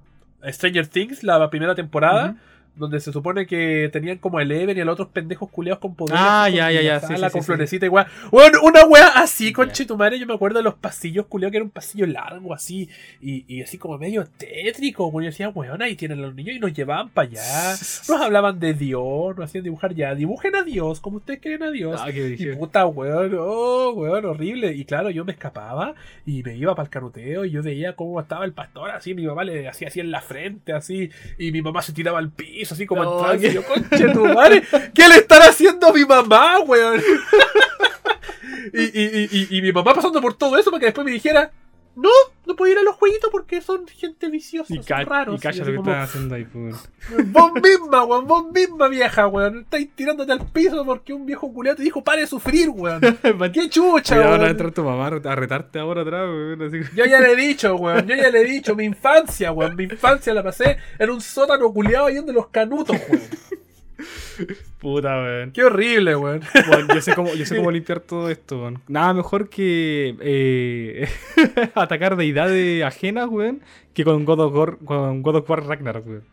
Stranger 0.44 0.88
Things, 0.88 1.24
la 1.24 1.48
primera 1.52 1.76
temporada. 1.76 2.36
Donde 2.80 3.00
se 3.00 3.12
supone 3.12 3.46
que 3.46 3.90
tenían 3.94 4.18
como 4.18 4.40
a 4.40 4.42
Eleven 4.42 4.78
y 4.78 4.82
a 4.82 4.86
los 4.86 4.94
otros 4.94 5.10
pendejos 5.10 5.50
culeados 5.50 5.80
con 5.80 5.96
poderes. 5.96 6.20
Ah, 6.24 6.50
ya, 6.50 6.72
ya, 6.72 6.82
ya, 6.82 7.00
sí, 7.00 7.14
sí, 7.16 7.22
con 7.22 7.42
sí, 7.42 7.42
florecita 7.42 7.86
igual. 7.86 8.08
Bueno, 8.32 8.60
una 8.64 8.84
wea 8.86 9.10
así, 9.16 9.54
conche 9.54 9.86
tu 9.86 9.98
madre. 9.98 10.18
Yo 10.18 10.26
me 10.26 10.34
acuerdo 10.34 10.58
de 10.58 10.64
los 10.64 10.76
pasillos 10.76 11.28
culeados, 11.28 11.52
que 11.52 11.58
era 11.58 11.66
un 11.66 11.72
pasillo 11.72 12.08
largo 12.08 12.54
así. 12.54 12.90
Y, 13.22 13.46
y 13.48 13.62
así 13.62 13.78
como 13.78 13.98
medio 13.98 14.26
tétrico. 14.26 15.12
Bueno, 15.12 15.26
yo 15.26 15.32
decía, 15.32 15.50
weón, 15.50 15.82
ahí 15.82 15.96
tienen 15.96 16.20
a 16.20 16.22
los 16.24 16.36
niños 16.36 16.56
y 16.56 16.60
nos 16.60 16.74
llevaban 16.74 17.10
para 17.10 17.28
allá. 17.28 17.76
Nos 18.10 18.22
hablaban 18.22 18.60
de 18.60 18.74
Dios, 18.74 19.36
nos 19.38 19.46
hacían 19.46 19.64
dibujar 19.64 19.94
ya. 19.94 20.16
Dibujen 20.16 20.56
a 20.56 20.64
Dios, 20.64 21.00
como 21.00 21.18
ustedes 21.18 21.40
creen 21.42 21.64
a 21.64 21.72
Dios. 21.72 22.00
Ah, 22.02 22.12
qué 22.12 22.36
Y 22.38 22.56
puta, 22.56 22.86
weón, 22.88 23.36
oh, 23.38 23.92
weón, 23.92 24.26
horrible. 24.26 24.74
Y 24.74 24.86
claro, 24.86 25.10
yo 25.10 25.26
me 25.26 25.34
escapaba 25.34 25.94
y 26.26 26.44
me 26.44 26.56
iba 26.56 26.76
para 26.76 26.86
el 26.86 26.90
canuteo 26.90 27.46
y 27.46 27.52
yo 27.52 27.62
veía 27.62 27.96
cómo 27.96 28.20
estaba 28.20 28.46
el 28.46 28.54
pastor 28.54 28.92
así. 28.92 29.14
Mi 29.14 29.26
mamá 29.26 29.44
le 29.44 29.68
hacía 29.68 29.88
así 29.90 30.00
en 30.00 30.12
la 30.12 30.22
frente, 30.22 30.74
así. 30.74 31.10
Y 31.38 31.52
mi 31.52 31.62
mamá 31.62 31.82
se 31.82 31.94
tiraba 31.94 32.20
al 32.20 32.32
piso, 32.32 32.69
así 32.72 32.86
como 32.86 33.04
No, 33.04 33.20
en 33.20 33.40
trance. 33.40 33.54
yo, 33.54 33.64
conche 33.64 34.10
tu 34.14 34.26
madre, 34.26 34.64
¿qué 34.94 35.08
le 35.08 35.16
están 35.16 35.42
haciendo 35.44 35.88
a 35.88 35.94
mi 35.94 36.06
mamá, 36.06 36.60
weón? 36.60 37.02
y, 38.74 38.82
y, 38.84 39.30
y- 39.32 39.48
y 39.58 39.62
mi 39.62 39.72
mamá 39.72 39.94
pasando 39.94 40.22
por 40.22 40.34
todo 40.36 40.58
eso 40.58 40.70
para 40.72 40.80
que 40.80 40.86
después 40.88 41.06
me 41.06 41.12
dijera. 41.12 41.52
No, 42.02 42.10
no 42.46 42.56
puedo 42.56 42.72
ir 42.72 42.78
a 42.78 42.84
los 42.84 42.96
jueguitos 42.96 43.30
porque 43.30 43.60
son 43.62 43.86
gente 43.88 44.30
viciosa, 44.30 44.74
Y, 44.74 44.78
son 44.78 44.86
ca 44.86 45.04
raros. 45.04 45.36
y 45.36 45.40
calla 45.40 45.66
lo 45.66 45.72
que 45.72 45.76
como, 45.76 45.92
están 45.92 46.04
haciendo 46.04 46.36
ahí, 46.36 46.46
pues. 46.46 46.90
Vos 47.28 47.52
misma, 47.54 48.06
weón, 48.06 48.26
vos 48.26 48.52
misma 48.54 48.88
vieja, 48.88 49.28
weón. 49.28 49.60
Estáis 49.60 49.90
tirándote 49.96 50.32
al 50.32 50.46
piso 50.48 50.86
porque 50.86 51.14
un 51.14 51.26
viejo 51.26 51.52
culiado 51.52 51.78
te 51.78 51.84
dijo 51.84 52.02
pare 52.04 52.22
de 52.22 52.28
sufrir, 52.28 52.70
weón. 52.70 53.02
¡Qué 53.54 53.70
chucha, 53.70 54.16
Cuidado, 54.16 54.32
weón! 54.32 54.42
va 54.42 54.48
a 54.48 54.50
entrar 54.52 54.72
tu 54.72 54.84
mamá 54.84 55.08
a 55.08 55.36
retarte 55.36 55.80
ahora 55.80 56.02
atrás, 56.02 56.28
weón. 56.30 56.62
Así 56.62 56.80
Yo 56.96 57.06
ya 57.06 57.20
le 57.20 57.34
he 57.34 57.36
dicho, 57.36 57.76
weón. 57.76 58.08
Yo 58.08 58.16
ya 58.16 58.30
le 58.30 58.42
he 58.42 58.46
dicho. 58.46 58.76
Mi 58.76 58.86
infancia, 58.86 59.52
weón. 59.52 59.76
Mi 59.76 59.84
infancia 59.84 60.34
la 60.34 60.42
pasé 60.44 60.78
en 60.98 61.10
un 61.10 61.20
sótano 61.20 61.72
culiado 61.74 62.06
ahí 62.06 62.16
donde 62.16 62.34
los 62.34 62.48
canutos, 62.48 62.96
weón. 63.10 63.22
Puta, 64.80 65.18
weón. 65.22 65.52
Qué 65.52 65.64
horrible, 65.64 66.16
weón. 66.16 66.42
Bueno, 66.68 66.94
yo 66.94 67.02
sé 67.02 67.14
cómo, 67.14 67.34
yo 67.34 67.46
sé 67.46 67.56
cómo 67.58 67.72
limpiar 67.72 68.00
todo 68.00 68.30
esto, 68.30 68.60
weón. 68.60 68.82
Nada 68.88 69.14
mejor 69.14 69.50
que 69.50 70.16
eh, 70.22 71.10
atacar 71.76 72.16
deidades 72.16 72.84
ajenas, 72.84 73.28
weón, 73.30 73.62
que 73.94 74.04
con 74.04 74.26
God 74.26 74.40
of 74.40 74.56
War, 74.56 74.78
con 74.84 75.22
God 75.22 75.36
of 75.38 75.50
War 75.50 75.66
Ragnarok, 75.66 76.08
weón. 76.08 76.24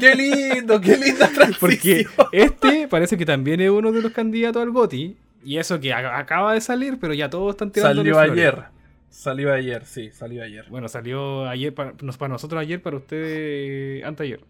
Qué 0.00 0.14
lindo, 0.14 0.80
qué 0.80 0.96
linda 0.96 1.30
Porque 1.60 2.04
transición. 2.04 2.28
este 2.32 2.88
parece 2.88 3.16
que 3.16 3.24
también 3.24 3.60
es 3.60 3.70
uno 3.70 3.92
de 3.92 4.02
los 4.02 4.12
candidatos 4.12 4.62
al 4.62 4.70
GOTY. 4.70 5.16
Y 5.44 5.56
eso 5.58 5.78
que 5.78 5.94
acaba 5.94 6.52
de 6.52 6.60
salir, 6.60 6.98
pero 7.00 7.14
ya 7.14 7.30
todos 7.30 7.50
están 7.50 7.70
tirando 7.70 8.02
Salió 8.02 8.18
ayer. 8.18 8.64
Salió 9.08 9.52
ayer, 9.52 9.84
sí, 9.86 10.10
salió 10.10 10.42
ayer. 10.42 10.66
Bueno, 10.68 10.88
salió 10.88 11.48
ayer 11.48 11.72
para, 11.72 11.92
para 11.92 12.28
nosotros 12.28 12.60
ayer, 12.60 12.82
para 12.82 12.96
ustedes 12.96 14.04
anteayer. 14.04 14.40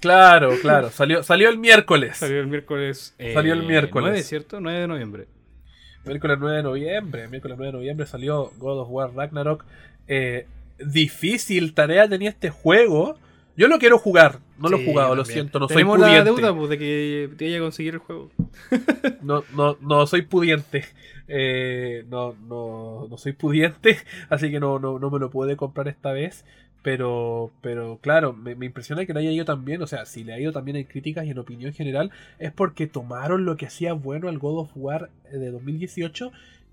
Claro, 0.00 0.50
claro. 0.60 0.90
Salió, 0.90 1.22
salió 1.22 1.48
el 1.48 1.58
miércoles. 1.58 2.16
Salió 2.18 2.40
el 2.40 2.46
miércoles. 2.46 3.14
eh, 3.18 3.32
Salió 3.34 3.52
el 3.54 3.62
miércoles. 3.64 4.10
9, 4.10 4.22
¿cierto? 4.22 4.60
9 4.60 4.80
de 4.80 4.86
noviembre. 4.88 5.26
Miércoles 6.04 6.36
9 6.40 6.56
de 6.58 6.62
noviembre. 6.62 7.28
Miércoles 7.28 7.56
9 7.58 7.72
de 7.72 7.78
noviembre 7.78 8.06
salió 8.06 8.52
God 8.58 8.80
of 8.80 8.88
War 8.90 9.12
Ragnarok. 9.14 9.64
Eh, 10.06 10.46
difícil 10.78 11.74
tarea 11.74 12.08
tenía 12.08 12.30
este 12.30 12.50
juego. 12.50 13.18
Yo 13.56 13.68
lo 13.68 13.78
quiero 13.78 13.98
jugar. 13.98 14.38
No 14.58 14.68
lo 14.68 14.76
he 14.78 14.84
jugado, 14.84 15.14
lo 15.14 15.24
siento. 15.24 15.58
No 15.58 15.66
Tenemos 15.66 15.98
soy 15.98 16.00
la 16.02 16.06
pudiente. 16.22 16.40
deuda 16.42 16.54
pues, 16.56 16.70
de 16.70 16.78
que 16.78 17.30
te 17.36 17.44
vaya 17.46 17.56
a 17.56 17.60
conseguir 17.60 17.94
el 17.94 18.00
juego. 18.00 18.30
No, 19.22 19.44
no, 19.54 19.76
no 19.80 20.06
soy 20.06 20.22
pudiente. 20.22 20.84
Eh, 21.28 22.04
no, 22.08 22.34
no, 22.46 23.08
no 23.10 23.18
soy 23.18 23.32
pudiente. 23.32 23.98
Así 24.28 24.50
que 24.50 24.60
no, 24.60 24.78
no, 24.78 24.98
no 24.98 25.10
me 25.10 25.18
lo 25.18 25.30
pude 25.30 25.56
comprar 25.56 25.88
esta 25.88 26.12
vez. 26.12 26.44
Pero, 26.86 27.50
pero 27.62 27.98
claro, 28.00 28.32
me, 28.32 28.54
me 28.54 28.66
impresiona 28.66 29.04
que 29.04 29.12
le 29.12 29.18
haya 29.18 29.32
ido 29.32 29.44
tan 29.44 29.64
bien. 29.64 29.82
O 29.82 29.88
sea, 29.88 30.06
si 30.06 30.22
le 30.22 30.34
ha 30.34 30.38
ido 30.38 30.52
también 30.52 30.76
en 30.76 30.84
críticas 30.84 31.26
y 31.26 31.30
en 31.30 31.38
opinión 31.40 31.72
general, 31.72 32.12
es 32.38 32.52
porque 32.52 32.86
tomaron 32.86 33.44
lo 33.44 33.56
que 33.56 33.66
hacía 33.66 33.92
bueno 33.92 34.28
al 34.28 34.38
God 34.38 34.60
of 34.60 34.70
War 34.76 35.10
eh, 35.24 35.36
de 35.36 35.50
2018 35.50 36.30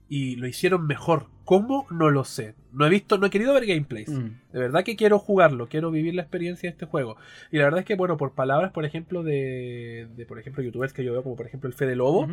y 0.08 0.36
lo 0.36 0.46
hicieron 0.46 0.86
mejor. 0.86 1.30
¿Cómo? 1.46 1.88
No 1.90 2.12
lo 2.12 2.26
sé. 2.26 2.54
No 2.72 2.86
he 2.86 2.92
visto, 2.92 3.18
no 3.18 3.26
he 3.26 3.32
querido 3.32 3.56
ver 3.56 3.66
gameplays. 3.66 4.10
Mm. 4.10 4.30
De 4.52 4.60
verdad 4.60 4.84
que 4.84 4.96
quiero 4.96 5.18
jugarlo, 5.18 5.68
quiero 5.68 5.90
vivir 5.90 6.14
la 6.14 6.22
experiencia 6.22 6.70
de 6.70 6.74
este 6.74 6.86
juego. 6.86 7.18
Y 7.52 7.58
la 7.58 7.64
verdad 7.64 7.80
es 7.80 7.86
que, 7.88 7.96
bueno, 7.96 8.16
por 8.16 8.36
palabras, 8.36 8.72
por 8.72 8.86
ejemplo, 8.86 9.24
de, 9.24 10.10
de 10.16 10.26
por 10.28 10.38
ejemplo, 10.38 10.62
youtubers 10.62 10.94
que 10.94 11.04
yo 11.04 11.14
veo, 11.14 11.24
como 11.24 11.36
por 11.36 11.48
ejemplo 11.48 11.68
el 11.68 11.74
Fede 11.74 11.96
Lobo, 11.96 12.28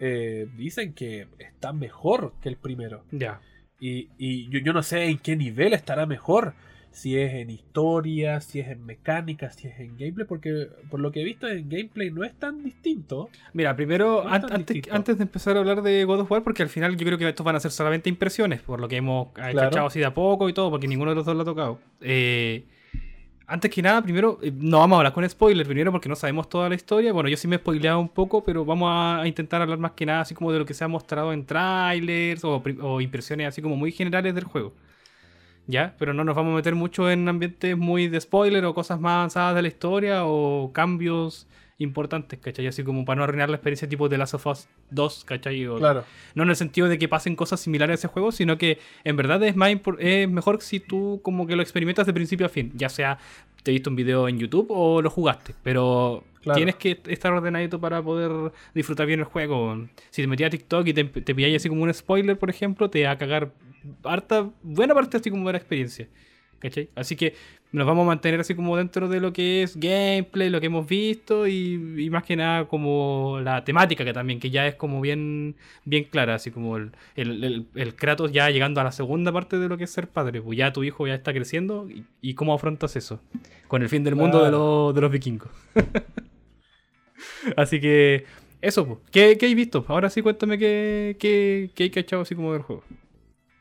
eh, 0.00 0.48
dicen 0.56 0.94
que 0.94 1.28
está 1.38 1.74
mejor 1.74 2.32
que 2.40 2.48
el 2.48 2.56
primero. 2.56 3.04
Ya. 3.10 3.42
Y, 3.78 4.08
y 4.16 4.48
yo, 4.48 4.58
yo 4.60 4.72
no 4.72 4.82
sé 4.82 5.04
en 5.04 5.18
qué 5.18 5.36
nivel 5.36 5.74
estará 5.74 6.06
mejor. 6.06 6.54
Si 6.96 7.18
es 7.18 7.34
en 7.34 7.50
historia, 7.50 8.40
si 8.40 8.58
es 8.60 8.68
en 8.68 8.86
mecánica, 8.86 9.50
si 9.50 9.68
es 9.68 9.78
en 9.80 9.98
gameplay, 9.98 10.26
porque 10.26 10.68
por 10.88 10.98
lo 10.98 11.12
que 11.12 11.20
he 11.20 11.24
visto 11.24 11.46
en 11.46 11.68
gameplay 11.68 12.10
no 12.10 12.24
es 12.24 12.32
tan 12.32 12.64
distinto. 12.64 13.28
Mira, 13.52 13.76
primero, 13.76 14.24
No 14.24 14.30
an- 14.30 14.44
antes, 14.44 14.58
distinto. 14.74 14.94
antes 14.94 15.18
de 15.18 15.24
empezar 15.24 15.56
a 15.56 15.60
hablar 15.60 15.82
de 15.82 16.04
God 16.04 16.20
of 16.20 16.30
War, 16.30 16.42
porque 16.42 16.62
al 16.62 16.70
final 16.70 16.96
yo 16.96 17.04
creo 17.04 17.18
que 17.18 17.28
estos 17.28 17.44
van 17.44 17.54
a 17.54 17.60
ser 17.60 17.70
solamente 17.70 18.08
impresiones, 18.08 18.62
por 18.62 18.80
lo 18.80 18.88
que 18.88 18.96
hemos 18.96 19.26
eh, 19.28 19.32
Claro. 19.34 19.58
cachado 19.58 19.86
así 19.88 19.98
de 19.98 20.06
a 20.06 20.14
poco 20.14 20.48
y 20.48 20.54
todo, 20.54 20.70
porque 20.70 20.88
ninguno 20.88 21.10
de 21.10 21.16
los 21.16 21.26
dos 21.26 21.36
lo 21.36 21.42
ha 21.42 21.44
tocado. 21.44 21.78
Eh, 22.00 22.64
antes 23.46 23.70
que 23.70 23.82
nada, 23.82 24.00
primero, 24.00 24.38
eh, 24.42 24.50
no 24.56 24.78
vamos 24.78 24.96
a 24.96 24.98
hablar 25.00 25.12
con 25.12 25.28
spoiler, 25.28 25.66
primero 25.66 25.92
porque 25.92 26.08
no 26.08 26.16
sabemos 26.16 26.48
toda 26.48 26.70
la 26.70 26.76
historia. 26.76 27.12
Bueno, 27.12 27.28
yo 27.28 27.36
sí 27.36 27.46
me 27.46 27.56
he 27.56 27.58
spoileado 27.58 28.00
un 28.00 28.08
poco, 28.08 28.42
pero 28.42 28.64
vamos 28.64 28.88
a, 28.90 29.26
intentar 29.26 29.60
hablar 29.60 29.76
más 29.78 29.92
que 29.92 30.06
nada 30.06 30.22
así 30.22 30.34
como 30.34 30.50
de 30.50 30.60
lo 30.60 30.64
que 30.64 30.72
se 30.72 30.82
ha 30.82 30.88
mostrado 30.88 31.34
en 31.34 31.44
trailers 31.44 32.42
o 32.42 33.02
impresiones 33.02 33.48
así 33.48 33.60
como 33.60 33.76
muy 33.76 33.92
generales 33.92 34.34
del 34.34 34.44
juego. 34.44 34.72
¿Ya? 35.66 35.94
Pero 35.98 36.12
no 36.14 36.22
nos 36.24 36.36
vamos 36.36 36.52
a 36.52 36.56
meter 36.56 36.74
mucho 36.74 37.10
en 37.10 37.28
ambientes 37.28 37.76
muy 37.76 38.08
de 38.08 38.20
spoiler 38.20 38.64
o 38.64 38.74
cosas 38.74 39.00
más 39.00 39.14
avanzadas 39.16 39.54
de 39.56 39.62
la 39.62 39.68
historia 39.68 40.24
o 40.24 40.70
cambios 40.72 41.46
importantes, 41.78 42.38
¿cachai? 42.38 42.66
Así 42.68 42.82
como 42.84 43.04
para 43.04 43.18
no 43.18 43.24
arruinar 43.24 43.50
la 43.50 43.56
experiencia 43.56 43.86
tipo 43.88 44.08
de 44.08 44.16
Last 44.16 44.34
of 44.34 44.46
Us 44.46 44.68
2, 44.90 45.24
¿cachai? 45.26 45.66
O- 45.66 45.76
Claro. 45.76 46.04
No 46.34 46.44
en 46.44 46.50
el 46.50 46.56
sentido 46.56 46.88
de 46.88 46.98
que 46.98 47.08
pasen 47.08 47.36
cosas 47.36 47.60
similares 47.60 47.92
a 47.92 47.98
ese 47.98 48.08
juego, 48.08 48.32
sino 48.32 48.56
que 48.56 48.78
en 49.04 49.16
verdad 49.16 49.42
es, 49.42 49.56
más 49.56 49.70
es 49.98 50.28
mejor 50.30 50.62
si 50.62 50.80
tú 50.80 51.20
como 51.22 51.46
que 51.46 51.54
lo 51.56 51.62
experimentas 51.62 52.06
de 52.06 52.14
principio 52.14 52.46
a 52.46 52.48
fin, 52.48 52.72
ya 52.74 52.88
sea 52.88 53.18
te 53.62 53.72
viste 53.72 53.88
un 53.90 53.96
video 53.96 54.28
en 54.28 54.38
YouTube 54.38 54.68
o 54.70 55.02
lo 55.02 55.10
jugaste, 55.10 55.54
pero 55.64 56.22
Claro. 56.42 56.56
tienes 56.58 56.76
que 56.76 57.00
estar 57.08 57.32
ordenadito 57.32 57.80
para 57.80 58.00
poder 58.00 58.52
disfrutar 58.72 59.04
bien 59.08 59.18
el 59.18 59.26
juego. 59.26 59.76
Si 60.10 60.22
te 60.22 60.28
metías 60.28 60.46
a 60.46 60.50
TikTok 60.52 60.86
y 60.86 60.94
te, 60.94 61.02
te 61.04 61.34
pilláis 61.34 61.56
así 61.56 61.68
como 61.68 61.82
un 61.82 61.92
spoiler, 61.92 62.38
por 62.38 62.48
ejemplo, 62.48 62.88
te 62.88 63.02
va 63.04 63.10
a 63.10 63.18
cagar 63.18 63.50
harta, 64.04 64.50
buena 64.62 64.94
parte 64.94 65.16
así 65.18 65.30
como 65.30 65.46
de 65.48 65.52
la 65.54 65.58
experiencia. 65.58 66.08
¿Cachai? 66.58 66.88
Así 66.94 67.16
que 67.16 67.34
nos 67.72 67.86
vamos 67.86 68.04
a 68.04 68.06
mantener 68.06 68.40
así 68.40 68.54
como 68.54 68.78
dentro 68.78 69.08
de 69.08 69.20
lo 69.20 69.32
que 69.34 69.62
es 69.62 69.76
gameplay, 69.76 70.48
lo 70.48 70.58
que 70.58 70.66
hemos 70.66 70.86
visto 70.86 71.46
y, 71.46 71.74
y 71.98 72.08
más 72.08 72.24
que 72.24 72.34
nada 72.34 72.64
como 72.66 73.40
la 73.42 73.62
temática 73.62 74.04
que 74.06 74.14
también, 74.14 74.40
que 74.40 74.48
ya 74.48 74.66
es 74.66 74.74
como 74.74 75.02
bien, 75.02 75.56
bien 75.84 76.04
clara, 76.04 76.36
así 76.36 76.50
como 76.50 76.78
el, 76.78 76.92
el, 77.14 77.44
el- 77.44 77.66
el 77.74 77.94
Kratos 77.94 78.32
ya 78.32 78.48
llegando 78.48 78.80
a 78.80 78.84
la 78.84 78.92
segunda 78.92 79.32
parte 79.32 79.58
de 79.58 79.68
lo 79.68 79.76
que 79.76 79.84
es 79.84 79.90
ser 79.90 80.08
padre, 80.08 80.40
pues 80.40 80.56
ya 80.56 80.72
tu 80.72 80.82
hijo 80.82 81.06
ya 81.06 81.14
está 81.14 81.34
creciendo 81.34 81.88
y, 81.90 82.04
y 82.22 82.32
cómo 82.34 82.54
afrontas 82.54 82.96
eso 82.96 83.20
con 83.68 83.82
el 83.82 83.90
fin 83.90 84.02
del 84.02 84.16
mundo 84.16 84.38
de, 84.38 84.44
Claro. 84.48 84.86
los- 84.86 84.94
de 84.94 85.00
los 85.02 85.10
vikingos. 85.12 85.50
así 87.56 87.80
que 87.80 88.24
eso, 88.62 88.86
pues. 88.86 88.98
¿Qué, 89.10 89.36
qué 89.38 89.46
hay 89.46 89.54
visto? 89.54 89.84
Ahora 89.88 90.08
sí 90.10 90.22
cuéntame 90.22 90.56
qué, 90.58 91.16
qué, 91.18 91.70
qué 91.74 91.82
hay 91.84 91.90
cachado 91.90 92.22
así 92.22 92.34
como 92.34 92.52
del 92.54 92.62
juego. 92.62 92.82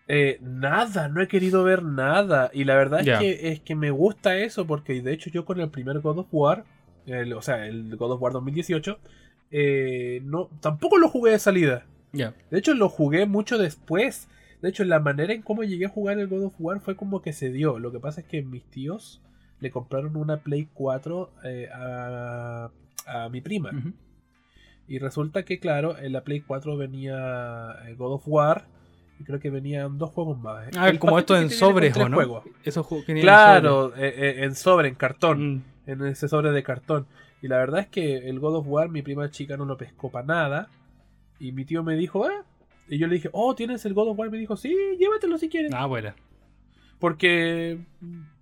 Eh, 0.08 0.38
nada, 0.42 1.08
no 1.08 1.22
he 1.22 1.28
querido 1.28 1.64
ver 1.64 1.82
nada. 1.84 2.52
Y 2.54 2.64
la 2.66 2.76
verdad 2.76 3.04
es, 3.16 3.20
que, 3.20 3.50
es 3.52 3.60
que 3.62 3.76
me 3.76 3.92
gusta 3.92 4.38
eso, 4.38 4.68
porque 4.68 5.02
de 5.02 5.14
hecho 5.14 5.30
yo 5.30 5.46
con 5.46 5.60
el 5.60 5.70
primer 5.70 6.00
God 6.00 6.20
of 6.20 6.28
War, 6.32 6.64
el- 7.08 7.34
o 7.34 7.42
sea, 7.42 7.66
el 7.68 7.96
God 7.98 8.12
of 8.14 8.22
War 8.22 8.34
2018, 8.34 9.00
eh, 9.52 10.22
no, 10.24 10.50
tampoco 10.62 10.98
lo 10.98 11.10
jugué 11.10 11.32
de 11.32 11.40
salida. 11.40 11.86
Ya. 12.14 12.34
De 12.52 12.60
hecho, 12.60 12.74
lo 12.74 12.88
jugué 12.90 13.26
mucho 13.26 13.58
después. 13.58 14.28
De 14.62 14.70
hecho, 14.70 14.84
la 14.86 15.00
manera 15.00 15.34
en 15.34 15.42
cómo 15.42 15.64
llegué 15.64 15.86
a 15.86 15.90
jugar 15.90 16.18
el 16.20 16.28
God 16.28 16.46
of 16.46 16.56
War 16.60 16.80
fue 16.80 16.96
como 16.96 17.22
que 17.22 17.34
se 17.34 17.52
dio. 17.52 17.78
Lo 17.80 17.92
que 17.92 18.00
pasa 18.00 18.22
es 18.22 18.28
que 18.28 18.42
mis 18.42 18.64
tíos 18.70 19.22
le 19.60 19.70
compraron 19.72 20.16
una 20.16 20.38
Play 20.38 20.68
4 20.74 21.32
eh, 21.44 21.68
a, 21.74 22.70
a 23.08 23.30
mi 23.30 23.42
prima. 23.42 23.72
Y 24.88 25.00
resulta 25.00 25.44
que, 25.44 25.60
claro, 25.60 25.98
en 25.98 26.14
la 26.14 26.24
Play 26.24 26.42
4 26.42 26.78
venía 26.78 27.76
eh, 27.88 27.96
God 27.96 28.14
of 28.14 28.24
War. 28.28 28.66
Y 29.20 29.24
creo 29.24 29.40
que 29.40 29.50
venían 29.50 29.98
dos 29.98 30.10
juegos 30.12 30.38
más. 30.40 30.68
Ah, 30.78 30.90
El 30.90 31.00
como 31.00 31.18
esto 31.18 31.34
paquete 31.36 31.54
en 31.54 31.60
sobres, 31.60 31.98
¿o 31.98 32.10
no? 32.10 32.16
juegos. 32.18 32.44
Esos 32.64 32.86
juegos 32.86 33.06
que 33.06 33.14
vienen 33.14 33.30
en 33.30 33.36
Claro, 33.36 33.96
eh, 33.96 34.14
eh, 34.16 34.44
en 34.44 34.56
sobre, 34.56 34.90
en 34.90 34.94
sobre. 34.96 34.98
cartón. 34.98 35.56
Mm. 35.56 35.64
En 35.88 36.06
ese 36.08 36.28
sobre 36.28 36.52
de 36.52 36.64
cartón. 36.64 37.08
Y 37.42 37.48
la 37.48 37.58
verdad 37.58 37.82
es 37.82 37.88
que 37.88 38.28
el 38.30 38.40
God 38.40 38.56
of 38.58 38.66
War, 38.68 38.90
mi 38.90 39.02
prima 39.02 39.30
chica 39.30 39.56
no 39.56 39.66
lo 39.66 39.78
pescó 39.78 40.12
para 40.12 40.26
nada. 40.26 40.70
Y 41.40 41.52
mi 41.52 41.64
tío 41.66 41.84
me 41.84 41.96
dijo, 41.96 42.26
ah. 42.26 42.44
Y 42.90 42.98
yo 42.98 43.08
le 43.08 43.16
dije, 43.16 43.30
oh, 43.32 43.56
¿tienes 43.56 43.86
el 43.86 43.94
God 43.94 44.10
of 44.10 44.20
War? 44.20 44.30
Me 44.32 44.38
dijo, 44.38 44.58
sí, 44.58 44.76
llévatelo 45.00 45.38
si 45.38 45.48
quieres. 45.50 45.72
Ah, 45.74 45.86
bueno. 45.86 46.14
Porque 47.00 47.80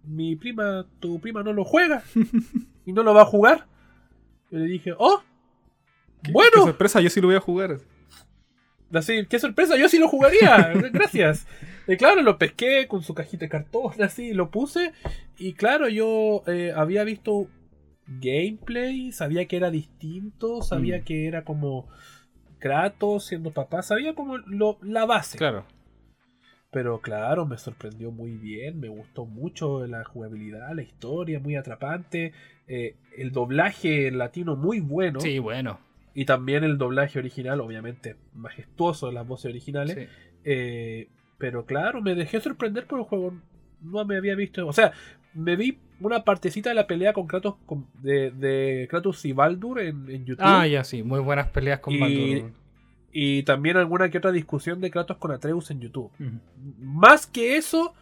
mi 0.04 0.36
prima, 0.36 0.86
tu 1.00 1.20
prima 1.20 1.44
no 1.44 1.54
lo 1.54 1.64
juega. 1.66 2.04
y 2.86 2.94
no 2.94 3.04
lo 3.04 3.14
va 3.14 3.22
a 3.24 3.26
jugar. 3.26 3.68
Yo 4.52 4.60
le 4.60 4.66
dije, 4.66 4.94
oh, 4.98 5.22
Qué 6.24 6.32
bueno. 6.32 6.64
sorpresa, 6.64 7.02
yo 7.02 7.10
sí 7.10 7.20
lo 7.22 7.28
voy 7.28 7.36
a 7.36 7.40
jugar. 7.42 7.78
Así, 8.94 9.26
qué 9.28 9.40
sorpresa, 9.40 9.76
yo 9.78 9.90
sí 9.90 9.98
lo 10.00 10.08
jugaría. 10.08 10.72
Gracias. 10.94 11.48
Claro, 11.98 12.22
lo 12.22 12.38
pesqué 12.38 12.88
con 12.88 13.04
su 13.04 13.14
cajita 13.14 13.46
de 13.46 13.50
cartón, 13.50 13.92
así, 14.02 14.34
lo 14.34 14.50
puse. 14.52 14.92
Y 15.38 15.54
claro, 15.54 15.90
yo 15.90 16.44
eh, 16.48 16.72
había 16.76 17.04
visto 17.04 17.48
gameplay, 18.08 19.12
sabía 19.12 19.46
que 19.48 19.58
era 19.58 19.72
distinto, 19.72 20.62
sabía 20.62 21.00
Mm. 21.00 21.04
que 21.04 21.28
era 21.28 21.44
como 21.44 21.88
Kratos 22.60 23.26
siendo 23.28 23.52
papá, 23.52 23.82
sabía 23.82 24.14
como 24.16 24.38
lo, 24.38 24.78
la 24.82 25.06
base. 25.06 25.38
Claro. 25.38 25.66
Pero 26.72 27.02
claro, 27.02 27.46
me 27.46 27.58
sorprendió 27.58 28.12
muy 28.12 28.32
bien, 28.38 28.80
me 28.80 28.88
gustó 28.88 29.26
mucho 29.26 29.86
la 29.86 30.04
jugabilidad, 30.04 30.74
la 30.74 30.82
historia, 30.82 31.40
muy 31.40 31.56
atrapante. 31.56 32.34
eh, 32.68 32.96
el 33.18 33.32
doblaje 33.34 34.08
en 34.08 34.18
latino 34.18 34.56
muy 34.56 34.80
bueno. 34.80 35.20
Sí, 35.20 35.38
bueno. 35.40 35.80
Y 36.14 36.26
también 36.26 36.64
el 36.64 36.78
doblaje 36.78 37.18
original, 37.20 37.60
obviamente 37.62 38.16
majestuoso, 38.36 39.12
las 39.12 39.28
voces 39.28 39.50
originales. 39.52 39.96
Sí. 39.96 40.06
Eh, 40.46 41.08
pero 41.38 41.66
claro, 41.66 42.02
me 42.02 42.16
dejé 42.16 42.40
sorprender 42.40 42.86
por 42.86 43.00
el 43.00 43.06
juego. 43.06 43.34
No 43.82 44.06
me 44.06 44.18
había 44.18 44.36
visto. 44.36 44.68
O 44.68 44.74
sea, 44.74 44.92
me 45.34 45.56
vi 45.56 45.80
una 46.00 46.24
partecita 46.24 46.70
de 46.70 46.76
la 46.76 46.86
pelea 46.88 47.14
con 47.14 47.28
Kratos 47.28 47.56
con- 47.66 47.88
de, 48.02 48.32
de 48.32 48.88
Kratos 48.90 49.24
y 49.26 49.32
Baldur 49.34 49.80
en, 49.80 50.10
en 50.10 50.26
YouTube. 50.26 50.44
Ah, 50.46 50.68
ya 50.68 50.84
sí, 50.84 51.02
muy 51.04 51.20
buenas 51.20 51.48
peleas 51.48 51.80
con 51.80 51.94
Y- 51.94 52.00
Baldur. 52.00 52.52
Y 53.12 53.44
también 53.44 53.78
alguna 53.78 54.10
que 54.10 54.18
otra 54.18 54.32
discusión 54.32 54.82
de 54.82 54.90
Kratos 54.90 55.18
con 55.18 55.32
Atreus 55.32 55.70
en 55.72 55.80
YouTube. 55.82 56.12
Más 56.80 57.28
que 57.28 57.58
eso, 57.58 57.94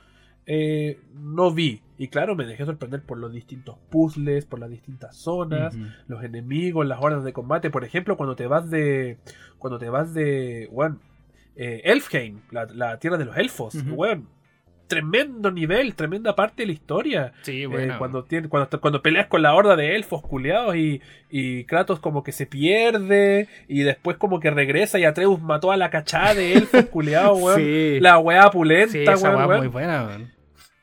eh, 0.54 1.00
no 1.14 1.52
vi. 1.54 1.82
Y 1.98 2.08
claro, 2.10 2.36
me 2.36 2.46
dejé 2.46 2.66
sorprender 2.66 3.02
por 3.04 3.18
los 3.18 3.32
distintos 3.32 3.78
puzzles, 3.90 4.46
por 4.46 4.60
las 4.60 4.70
distintas 4.70 5.16
zonas, 5.16 5.78
los 6.08 6.24
enemigos, 6.24 6.86
las 6.86 7.00
órdenes 7.02 7.24
de 7.24 7.32
combate. 7.32 7.70
Por 7.70 7.84
ejemplo, 7.86 8.18
cuando 8.18 8.36
te 8.36 8.48
vas 8.48 8.70
de. 8.70 9.18
Cuando 9.60 9.78
te 9.80 9.88
vas 9.90 10.14
de. 10.14 10.68
Bueno, 10.72 11.00
eh, 11.56 11.82
Elfheim, 11.86 12.42
la, 12.52 12.66
la 12.66 12.98
tierra 13.00 13.18
de 13.18 13.26
los 13.26 13.38
elfos. 13.38 13.76
Bueno, 13.86 14.26
tremendo 14.88 15.52
nivel, 15.52 15.96
tremenda 15.96 16.36
parte 16.36 16.64
de 16.64 16.68
la 16.68 16.74
historia. 16.74 17.34
Sí, 17.44 17.62
Eh, 17.62 17.68
bueno. 17.68 17.96
cuando, 17.98 18.24
tiene, 18.26 18.50
cuando, 18.50 18.82
cuando 18.82 19.02
peleas 19.02 19.28
con 19.28 19.42
la 19.42 19.54
horda 19.54 19.76
de 19.78 19.96
elfos 19.96 20.22
culeados 20.22 20.76
y, 20.76 21.02
y 21.30 21.64
Kratos 21.66 22.00
como 22.00 22.24
que 22.24 22.32
se 22.34 22.46
pierde 22.48 23.48
y 23.70 23.84
después 23.84 24.18
como 24.18 24.40
que 24.42 24.50
regresa 24.52 25.00
y 25.00 25.06
Atreus 25.06 25.40
mató 25.42 25.72
a 25.72 25.78
la 25.78 25.90
cachada 25.92 26.34
de 26.34 26.54
elfos 26.54 26.86
culeados, 26.86 27.40
weón. 27.42 27.58
Sí. 27.62 28.00
La 28.02 28.18
weá 28.18 28.50
pulenta, 28.50 28.92
Sí, 28.92 29.04
esa 29.04 29.30
weón, 29.30 29.36
weá 29.36 29.44
es 29.44 29.50
weón. 29.50 29.60
muy 29.60 29.68
buena, 29.68 30.06
weón. 30.08 30.41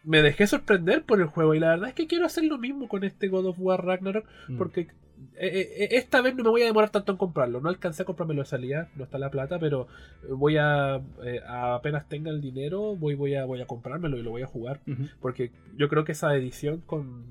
Me 0.08 0.22
dejé 0.22 0.46
sorprender 0.46 1.02
por 1.04 1.20
el 1.20 1.26
juego 1.26 1.54
y 1.54 1.60
la 1.60 1.68
verdad 1.70 1.88
es 1.90 1.94
que 1.94 2.06
quiero 2.06 2.24
hacer 2.24 2.44
lo 2.44 2.58
mismo 2.58 2.88
con 2.88 3.04
este 3.04 3.28
God 3.28 3.46
of 3.46 3.56
War 3.60 3.84
Ragnarok 3.84 4.24
Mm. 4.48 4.56
porque 4.58 4.80
eh, 4.80 5.74
eh, 5.76 5.88
esta 5.92 6.22
vez 6.22 6.34
no 6.36 6.44
me 6.44 6.50
voy 6.50 6.62
a 6.62 6.66
demorar 6.66 6.90
tanto 6.90 7.10
en 7.12 7.18
comprarlo. 7.18 7.60
No 7.60 7.68
alcancé 7.68 8.02
a 8.02 8.04
comprármelo 8.06 8.42
de 8.42 8.46
salida, 8.48 8.88
no 8.96 9.02
está 9.04 9.18
la 9.18 9.30
plata, 9.30 9.58
pero 9.58 9.88
voy 10.30 10.56
a, 10.56 11.00
eh, 11.24 11.40
apenas 11.46 12.08
tenga 12.08 12.30
el 12.30 12.40
dinero, 12.40 12.94
voy, 12.96 13.14
voy, 13.16 13.34
a, 13.34 13.44
voy 13.44 13.60
a 13.60 13.66
comprármelo 13.66 14.16
y 14.16 14.22
lo 14.22 14.30
voy 14.30 14.42
a 14.42 14.46
jugar. 14.46 14.80
Porque 15.20 15.50
yo 15.76 15.88
creo 15.88 16.04
que 16.04 16.12
esa 16.12 16.34
edición 16.36 16.82
con, 16.86 17.24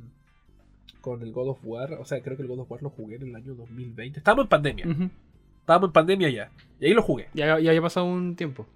con 1.02 1.22
el 1.22 1.32
God 1.32 1.50
of 1.50 1.60
War, 1.64 1.94
o 1.94 2.06
sea, 2.06 2.22
creo 2.22 2.36
que 2.36 2.44
el 2.44 2.50
God 2.50 2.60
of 2.60 2.72
War 2.72 2.84
lo 2.84 2.90
jugué 2.90 3.16
en 3.16 3.24
el 3.30 3.36
año 3.36 3.56
2020. 3.56 4.20
Estábamos 4.20 4.46
en 4.46 4.50
pandemia, 4.50 4.86
estábamos 5.62 5.90
en 5.90 5.94
pandemia 5.94 6.30
ya. 6.30 6.52
Y 6.82 6.88
ahí 6.88 6.94
lo 6.94 7.02
jugué. 7.02 7.28
Ya, 7.34 7.58
ya 7.60 7.70
había 7.72 7.82
pasado 7.82 8.06
un 8.06 8.36
tiempo. 8.36 8.68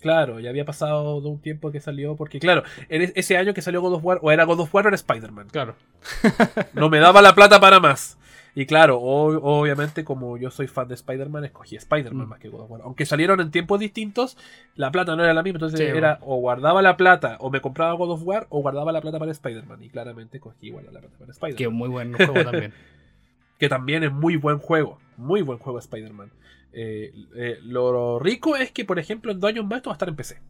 Claro, 0.00 0.38
ya 0.40 0.50
había 0.50 0.64
pasado 0.64 1.20
de 1.20 1.28
un 1.28 1.40
tiempo 1.40 1.72
que 1.72 1.80
salió, 1.80 2.16
porque 2.16 2.38
claro, 2.38 2.62
en 2.88 3.02
e- 3.02 3.12
ese 3.16 3.36
año 3.36 3.54
que 3.54 3.62
salió 3.62 3.80
God 3.80 3.94
of 3.94 4.04
War, 4.04 4.18
o 4.22 4.30
era 4.30 4.44
God 4.44 4.60
of 4.60 4.74
War 4.74 4.84
o 4.86 4.88
era 4.88 4.94
Spider-Man. 4.94 5.48
Claro. 5.50 5.74
No 6.74 6.88
me 6.90 6.98
daba 6.98 7.22
la 7.22 7.34
plata 7.34 7.60
para 7.60 7.80
más. 7.80 8.18
Y 8.54 8.64
claro, 8.64 8.98
o- 8.98 9.60
obviamente 9.60 10.02
como 10.04 10.38
yo 10.38 10.50
soy 10.50 10.66
fan 10.66 10.88
de 10.88 10.94
Spider-Man, 10.94 11.44
escogí 11.44 11.76
Spider-Man 11.76 12.26
Mm. 12.26 12.28
más 12.30 12.38
que 12.38 12.48
God 12.48 12.60
of 12.62 12.70
War. 12.70 12.80
Aunque 12.84 13.04
salieron 13.04 13.40
en 13.40 13.50
tiempos 13.50 13.80
distintos, 13.80 14.38
la 14.76 14.90
plata 14.90 15.14
no 15.14 15.22
era 15.24 15.34
la 15.34 15.42
misma. 15.42 15.56
Entonces 15.58 15.78
Sí, 15.80 15.84
era 15.86 16.18
o 16.22 16.36
guardaba 16.36 16.80
la 16.80 16.96
plata 16.96 17.36
o 17.40 17.50
me 17.50 17.60
compraba 17.60 17.92
God 17.94 18.12
of 18.12 18.22
War 18.24 18.46
o 18.48 18.60
guardaba 18.62 18.92
la 18.92 19.00
plata 19.02 19.18
para 19.18 19.30
Spider-Man. 19.32 19.82
Y 19.82 19.90
claramente 19.90 20.40
cogí 20.40 20.68
igual 20.68 20.84
la 20.86 21.00
plata 21.00 21.08
para 21.18 21.32
Spider-Man. 21.32 21.56
Que 21.58 21.68
muy 21.68 21.88
buen 21.88 22.12
juego 22.14 22.44
también. 22.44 22.72
Que 23.58 23.70
también 23.70 24.04
es 24.04 24.12
muy 24.12 24.36
buen 24.36 24.58
juego. 24.58 24.98
Muy 25.16 25.40
buen 25.40 25.58
juego 25.58 25.78
Spider-Man. 25.78 26.30
Eh, 26.78 27.10
eh, 27.36 27.58
lo 27.64 28.18
rico 28.18 28.54
es 28.54 28.70
que, 28.70 28.84
por 28.84 28.98
ejemplo, 28.98 29.32
en 29.32 29.40
dos 29.40 29.48
años 29.48 29.64
más 29.64 29.78
esto 29.78 29.88
va 29.88 29.94
a 29.94 29.96
estar 29.96 30.08
en 30.10 30.16
PC. 30.16 30.40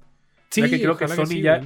Sí, 0.51 0.63
que 0.69 0.81
creo 0.81 0.97
que 0.97 1.07
Sony 1.07 1.27
sí, 1.27 1.41
ya-. 1.41 1.61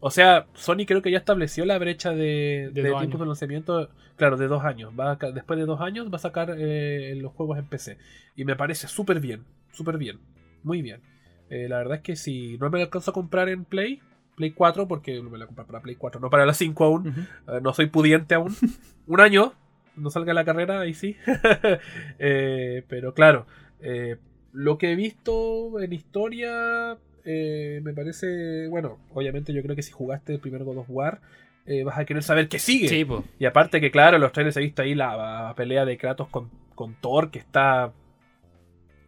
O 0.00 0.10
sea, 0.10 0.46
Sony 0.54 0.86
creo 0.86 1.02
que 1.02 1.10
ya 1.10 1.18
estableció 1.18 1.66
la 1.66 1.76
brecha 1.78 2.12
de, 2.12 2.70
De 2.72 2.96
años. 2.96 3.20
de 3.20 3.26
lanzamiento, 3.26 3.90
claro, 4.16 4.38
de 4.38 4.46
dos 4.48 4.64
años. 4.64 4.92
Va 4.98 5.12
a 5.12 5.18
ca- 5.18 5.32
después 5.32 5.58
de 5.58 5.66
dos 5.66 5.82
años 5.82 6.10
va 6.10 6.16
a 6.16 6.20
sacar 6.20 6.54
eh, 6.56 7.14
los 7.20 7.32
juegos 7.32 7.58
en 7.58 7.66
PC. 7.66 7.98
Y 8.36 8.46
me 8.46 8.56
parece 8.56 8.88
súper 8.88 9.20
bien, 9.20 9.44
súper 9.72 9.98
bien, 9.98 10.18
muy 10.62 10.80
bien. 10.80 11.02
Eh, 11.50 11.66
la 11.68 11.76
verdad 11.78 11.96
es 11.96 12.02
que 12.02 12.16
si 12.16 12.56
no 12.58 12.70
me 12.70 12.80
alcanzo 12.80 13.10
a 13.10 13.14
comprar 13.14 13.50
en 13.50 13.66
Play, 13.66 14.00
Play 14.36 14.52
4, 14.52 14.88
porque 14.88 15.20
no 15.22 15.28
me 15.28 15.36
la 15.36 15.44
comprar 15.46 15.66
para 15.66 15.82
Play 15.82 15.96
4, 15.96 16.18
no 16.20 16.30
para 16.30 16.46
la 16.46 16.54
5 16.54 16.84
aún, 16.84 17.08
eh, 17.48 17.58
no 17.60 17.74
soy 17.74 17.86
pudiente 17.86 18.34
aún. 18.34 18.54
Un 19.06 19.20
año, 19.20 19.52
no 19.96 20.08
salga 20.08 20.32
la 20.32 20.46
carrera, 20.46 20.80
ahí 20.80 20.94
sí. 20.94 21.16
Pero 22.18 23.12
claro, 23.14 23.46
eh, 23.82 24.16
lo 24.52 24.78
que 24.78 24.92
he 24.92 24.96
visto 24.96 25.80
en 25.80 25.92
historia 25.92 26.98
eh, 27.24 27.80
me 27.82 27.92
parece, 27.92 28.66
bueno, 28.68 28.98
obviamente 29.12 29.52
yo 29.52 29.62
creo 29.62 29.76
que 29.76 29.82
si 29.82 29.92
jugaste 29.92 30.32
el 30.34 30.40
primer 30.40 30.64
God 30.64 30.78
of 30.78 30.86
War, 30.88 31.20
eh, 31.66 31.84
vas 31.84 31.98
a 31.98 32.04
querer 32.04 32.22
saber 32.22 32.48
qué 32.48 32.58
sigue. 32.58 32.88
Sí. 32.88 33.06
Y 33.38 33.44
aparte 33.44 33.80
que 33.80 33.90
claro, 33.90 34.16
en 34.16 34.22
los 34.22 34.32
trailers 34.32 34.56
he 34.56 34.60
visto 34.60 34.82
ahí 34.82 34.94
la, 34.94 35.16
la 35.48 35.54
pelea 35.54 35.84
de 35.84 35.96
Kratos 35.98 36.28
con, 36.28 36.50
con 36.74 36.94
Thor, 36.94 37.30
que 37.30 37.38
está... 37.38 37.92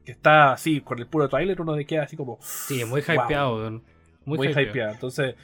Que 0.04 0.10
está 0.12 0.52
así, 0.52 0.80
con 0.80 0.98
el 0.98 1.06
puro 1.06 1.28
trailer 1.28 1.60
uno 1.60 1.74
de 1.74 1.84
queda 1.86 2.02
así 2.02 2.16
como... 2.16 2.38
Sí, 2.40 2.84
muy 2.84 3.02
Wow. 3.02 3.24
hypeado. 3.24 3.70
Muy, 4.24 4.38
Muy, 4.38 4.48
hypeado. 4.48 4.68
hypeado. 4.68 4.92
Entonces, 4.94 5.34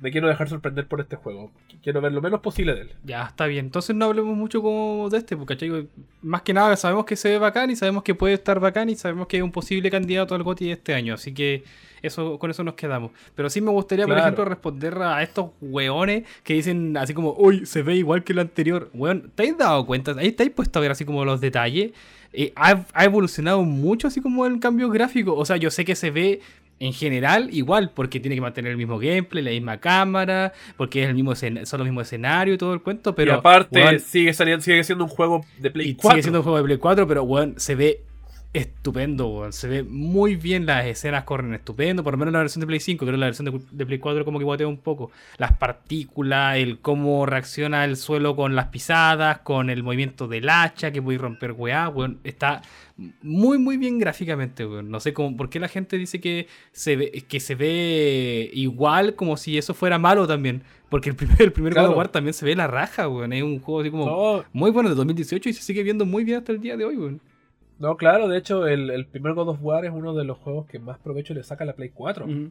me 0.00 0.10
quiero 0.10 0.28
dejar 0.28 0.48
sorprender 0.48 0.86
por 0.86 1.00
este 1.00 1.16
juego. 1.16 1.50
Quiero 1.82 2.00
ver 2.00 2.12
lo 2.12 2.22
menos 2.22 2.40
posible 2.40 2.74
de 2.74 2.80
él. 2.82 2.90
Ya, 3.04 3.24
está 3.24 3.46
bien. 3.46 3.66
Entonces 3.66 3.94
no 3.94 4.06
hablemos 4.06 4.36
mucho 4.36 4.62
como 4.62 5.08
de 5.10 5.18
este, 5.18 5.36
porque 5.36 5.54
¿cachai? 5.54 5.88
más 6.22 6.42
que 6.42 6.54
nada 6.54 6.74
sabemos 6.76 7.04
que 7.04 7.16
se 7.16 7.30
ve 7.30 7.38
bacán 7.38 7.70
y 7.70 7.76
sabemos 7.76 8.02
que 8.02 8.14
puede 8.14 8.34
estar 8.34 8.58
bacán 8.60 8.88
y 8.88 8.96
sabemos 8.96 9.26
que 9.26 9.36
es 9.36 9.42
un 9.42 9.52
posible 9.52 9.90
candidato 9.90 10.34
al 10.34 10.42
GOTY 10.42 10.70
este 10.70 10.94
año. 10.94 11.14
Así 11.14 11.34
que 11.34 11.64
eso 12.02 12.38
con 12.38 12.50
eso 12.50 12.64
nos 12.64 12.74
quedamos. 12.74 13.10
Pero 13.34 13.50
sí 13.50 13.60
me 13.60 13.70
gustaría, 13.70 14.06
por 14.06 14.16
ejemplo, 14.16 14.44
responder 14.46 14.96
a 15.02 15.22
estos 15.22 15.50
weones 15.60 16.24
que 16.44 16.54
dicen 16.54 16.96
así 16.96 17.12
como, 17.12 17.34
uy, 17.38 17.66
se 17.66 17.82
ve 17.82 17.96
igual 17.96 18.24
que 18.24 18.32
el 18.32 18.38
anterior. 18.38 18.90
Weón, 18.94 19.30
¿te 19.34 19.50
has 19.50 19.58
dado 19.58 19.84
cuenta? 19.84 20.14
Ahí 20.18 20.34
has 20.38 20.48
puesto 20.50 20.78
a 20.78 20.82
ver 20.82 20.92
así 20.92 21.04
como 21.04 21.24
los 21.26 21.40
detalles. 21.40 21.92
Eh, 22.32 22.52
ha, 22.56 22.86
ha 22.94 23.04
evolucionado 23.04 23.62
mucho 23.64 24.06
así 24.06 24.22
como 24.22 24.46
el 24.46 24.60
cambio 24.60 24.88
gráfico. 24.88 25.34
O 25.34 25.44
sea, 25.44 25.58
yo 25.58 25.70
sé 25.70 25.84
que 25.84 25.94
se 25.94 26.10
ve 26.10 26.40
en 26.80 26.94
general 26.94 27.50
igual, 27.52 27.92
porque 27.94 28.18
tiene 28.18 28.34
que 28.34 28.40
mantener 28.40 28.72
el 28.72 28.78
mismo 28.78 28.98
gameplay, 28.98 29.44
la 29.44 29.50
misma 29.50 29.78
cámara, 29.78 30.52
porque 30.76 31.02
es 31.02 31.08
el 31.08 31.14
mismo 31.14 31.34
son 31.34 31.54
los 31.54 31.84
mismos 31.84 32.06
escenarios 32.06 32.54
y 32.54 32.58
todo 32.58 32.72
el 32.72 32.80
cuento, 32.80 33.14
pero 33.14 33.32
y 33.32 33.34
aparte, 33.34 33.80
weón, 33.80 34.00
sigue, 34.00 34.32
saliendo, 34.32 34.64
sigue 34.64 34.82
siendo 34.82 35.04
un 35.04 35.10
juego 35.10 35.44
de 35.58 35.70
Play 35.70 35.90
y 35.90 35.94
4. 35.94 36.10
sigue 36.10 36.22
siendo 36.22 36.38
un 36.40 36.42
juego 36.42 36.58
de 36.58 36.64
Play 36.64 36.78
4, 36.78 37.06
pero 37.06 37.22
weón, 37.22 37.54
se 37.58 37.74
ve 37.74 38.00
estupendo, 38.52 39.28
weón. 39.28 39.52
Se 39.52 39.68
ve 39.68 39.82
muy 39.84 40.34
bien, 40.34 40.66
las 40.66 40.84
escenas 40.86 41.24
corren 41.24 41.54
estupendo, 41.54 42.02
por 42.02 42.14
lo 42.14 42.18
menos 42.18 42.32
la 42.32 42.40
versión 42.40 42.60
de 42.60 42.66
Play 42.66 42.80
5, 42.80 43.04
creo 43.04 43.14
que 43.14 43.18
la 43.18 43.26
versión 43.26 43.46
de, 43.46 43.60
de 43.70 43.86
Play 43.86 43.98
4 43.98 44.24
como 44.24 44.38
que 44.38 44.44
guatea 44.44 44.66
un 44.66 44.78
poco. 44.78 45.10
Las 45.38 45.52
partículas, 45.52 46.56
el 46.56 46.80
cómo 46.80 47.26
reacciona 47.26 47.84
el 47.84 47.96
suelo 47.96 48.34
con 48.34 48.56
las 48.56 48.66
pisadas, 48.66 49.38
con 49.38 49.70
el 49.70 49.82
movimiento 49.82 50.26
del 50.26 50.48
hacha, 50.48 50.90
que 50.90 51.00
puede 51.00 51.18
romper 51.18 51.52
weá, 51.52 51.88
weón. 51.88 52.18
Está 52.24 52.62
muy 53.22 53.58
muy 53.58 53.76
bien 53.76 53.98
gráficamente, 53.98 54.66
weón. 54.66 54.90
No 54.90 54.98
sé 54.98 55.12
cómo, 55.12 55.36
por 55.36 55.48
qué 55.48 55.60
la 55.60 55.68
gente 55.68 55.96
dice 55.96 56.20
que 56.20 56.48
se 56.72 56.96
ve, 56.96 57.24
que 57.28 57.38
se 57.38 57.54
ve 57.54 58.50
igual 58.52 59.14
como 59.14 59.36
si 59.36 59.58
eso 59.58 59.74
fuera 59.74 59.98
malo 59.98 60.26
también. 60.26 60.62
Porque 60.88 61.08
el 61.08 61.14
primer, 61.14 61.40
el 61.40 61.52
primer 61.52 61.72
God 61.72 61.82
of 61.82 61.86
Claro. 61.86 61.98
War 61.98 62.08
también 62.08 62.34
se 62.34 62.44
ve 62.44 62.56
la 62.56 62.66
raja, 62.66 63.08
weón. 63.08 63.32
Es 63.32 63.44
un 63.44 63.60
juego 63.60 63.80
así 63.80 63.90
como 63.92 64.06
No, 64.06 64.44
muy 64.52 64.72
bueno 64.72 64.88
de 64.88 64.96
2018 64.96 65.48
y 65.48 65.52
se 65.52 65.62
sigue 65.62 65.84
viendo 65.84 66.04
muy 66.04 66.24
bien 66.24 66.38
hasta 66.38 66.50
el 66.50 66.60
día 66.60 66.76
de 66.76 66.84
hoy, 66.84 66.96
weón. 66.96 67.20
No, 67.80 67.96
claro, 67.96 68.28
de 68.28 68.38
hecho, 68.38 68.66
el, 68.66 68.90
el 68.90 69.06
primer 69.06 69.32
God 69.34 69.48
of 69.48 69.58
War 69.62 69.84
es 69.84 69.90
uno 69.92 70.14
de 70.14 70.24
los 70.24 70.38
juegos 70.38 70.66
que 70.66 70.78
más 70.78 70.98
provecho 70.98 71.34
le 71.34 71.42
saca 71.42 71.64
a 71.64 71.66
la 71.66 71.72
Play 71.72 71.90
4. 71.90 72.26
Ujú. 72.26 72.50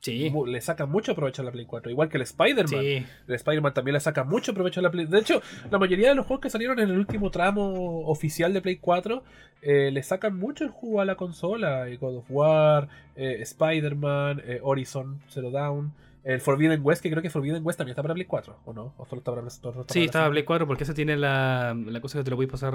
Sí. 0.00 0.32
Le 0.46 0.60
saca 0.60 0.84
mucho 0.84 1.14
provecho 1.14 1.42
a 1.42 1.44
la 1.44 1.52
Play 1.52 1.64
4, 1.64 1.88
igual 1.92 2.08
que 2.08 2.16
el 2.16 2.24
Spider-Man. 2.24 2.80
Sí. 2.80 3.06
El 3.28 3.34
Spider-Man 3.34 3.72
también 3.72 3.92
le 3.92 4.00
saca 4.00 4.24
mucho 4.24 4.52
provecho 4.52 4.80
a 4.80 4.82
la 4.82 4.90
Play. 4.90 5.06
De 5.06 5.20
hecho, 5.20 5.40
la 5.70 5.78
mayoría 5.78 6.08
de 6.08 6.16
los 6.16 6.26
juegos 6.26 6.42
que 6.42 6.50
salieron 6.50 6.80
en 6.80 6.90
el 6.90 6.98
último 6.98 7.30
tramo 7.30 8.00
oficial 8.08 8.52
de 8.52 8.60
Play 8.60 8.78
4 8.78 9.22
eh, 9.62 9.90
le 9.92 10.02
sacan 10.02 10.36
mucho 10.36 10.64
el 10.64 10.70
jugo 10.70 11.00
a 11.00 11.04
la 11.04 11.14
consola. 11.14 11.88
Eh, 11.88 11.98
God 11.98 12.16
of 12.16 12.24
War, 12.28 12.88
eh, 13.14 13.36
Spider-Man, 13.42 14.42
eh, 14.44 14.58
Horizon 14.60 15.20
Zero 15.28 15.52
Dawn, 15.52 15.92
el 16.24 16.40
Forbidden 16.40 16.80
West, 16.82 17.00
que 17.00 17.10
creo 17.10 17.22
que 17.22 17.30
Forbidden 17.30 17.64
West 17.64 17.78
también 17.78 17.92
está 17.92 18.02
para 18.02 18.14
Play 18.14 18.26
4, 18.26 18.56
¿o 18.64 18.72
no? 18.72 18.94
¿O 18.96 19.06
solo 19.06 19.20
está 19.20 19.32
para, 19.32 19.48
solo 19.50 19.82
está 19.82 19.92
Sí, 19.92 20.00
para 20.00 20.04
estaba 20.06 20.24
la 20.26 20.30
Play 20.32 20.42
4 20.42 20.66
porque 20.66 20.82
ese 20.82 20.94
tiene 20.94 21.16
la, 21.16 21.76
la 21.76 22.00
cosa 22.00 22.18
que 22.18 22.24
te 22.24 22.30
lo 22.30 22.36
puedes 22.36 22.50
pasar 22.50 22.74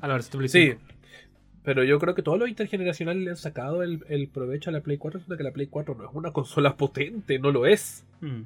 a 0.00 0.08
la 0.08 0.14
versión 0.14 0.32
de 0.32 0.38
Play 0.38 0.48
Sí, 0.48 0.66
5. 0.72 0.80
pero 1.62 1.84
yo 1.84 1.98
creo 1.98 2.14
que 2.14 2.22
todos 2.22 2.38
los 2.38 2.48
intergeneracionales 2.48 3.22
le 3.22 3.30
han 3.30 3.36
sacado 3.36 3.82
el, 3.82 4.04
el 4.08 4.28
provecho 4.28 4.70
a 4.70 4.72
la 4.72 4.80
Play 4.80 4.98
4, 4.98 5.20
siendo 5.20 5.36
que 5.36 5.44
la 5.44 5.52
Play 5.52 5.66
4 5.68 5.94
no 5.94 6.04
es 6.08 6.10
una 6.14 6.32
consola 6.32 6.76
potente, 6.76 7.38
no 7.38 7.50
lo 7.52 7.66
es. 7.66 8.04
Mm. 8.20 8.42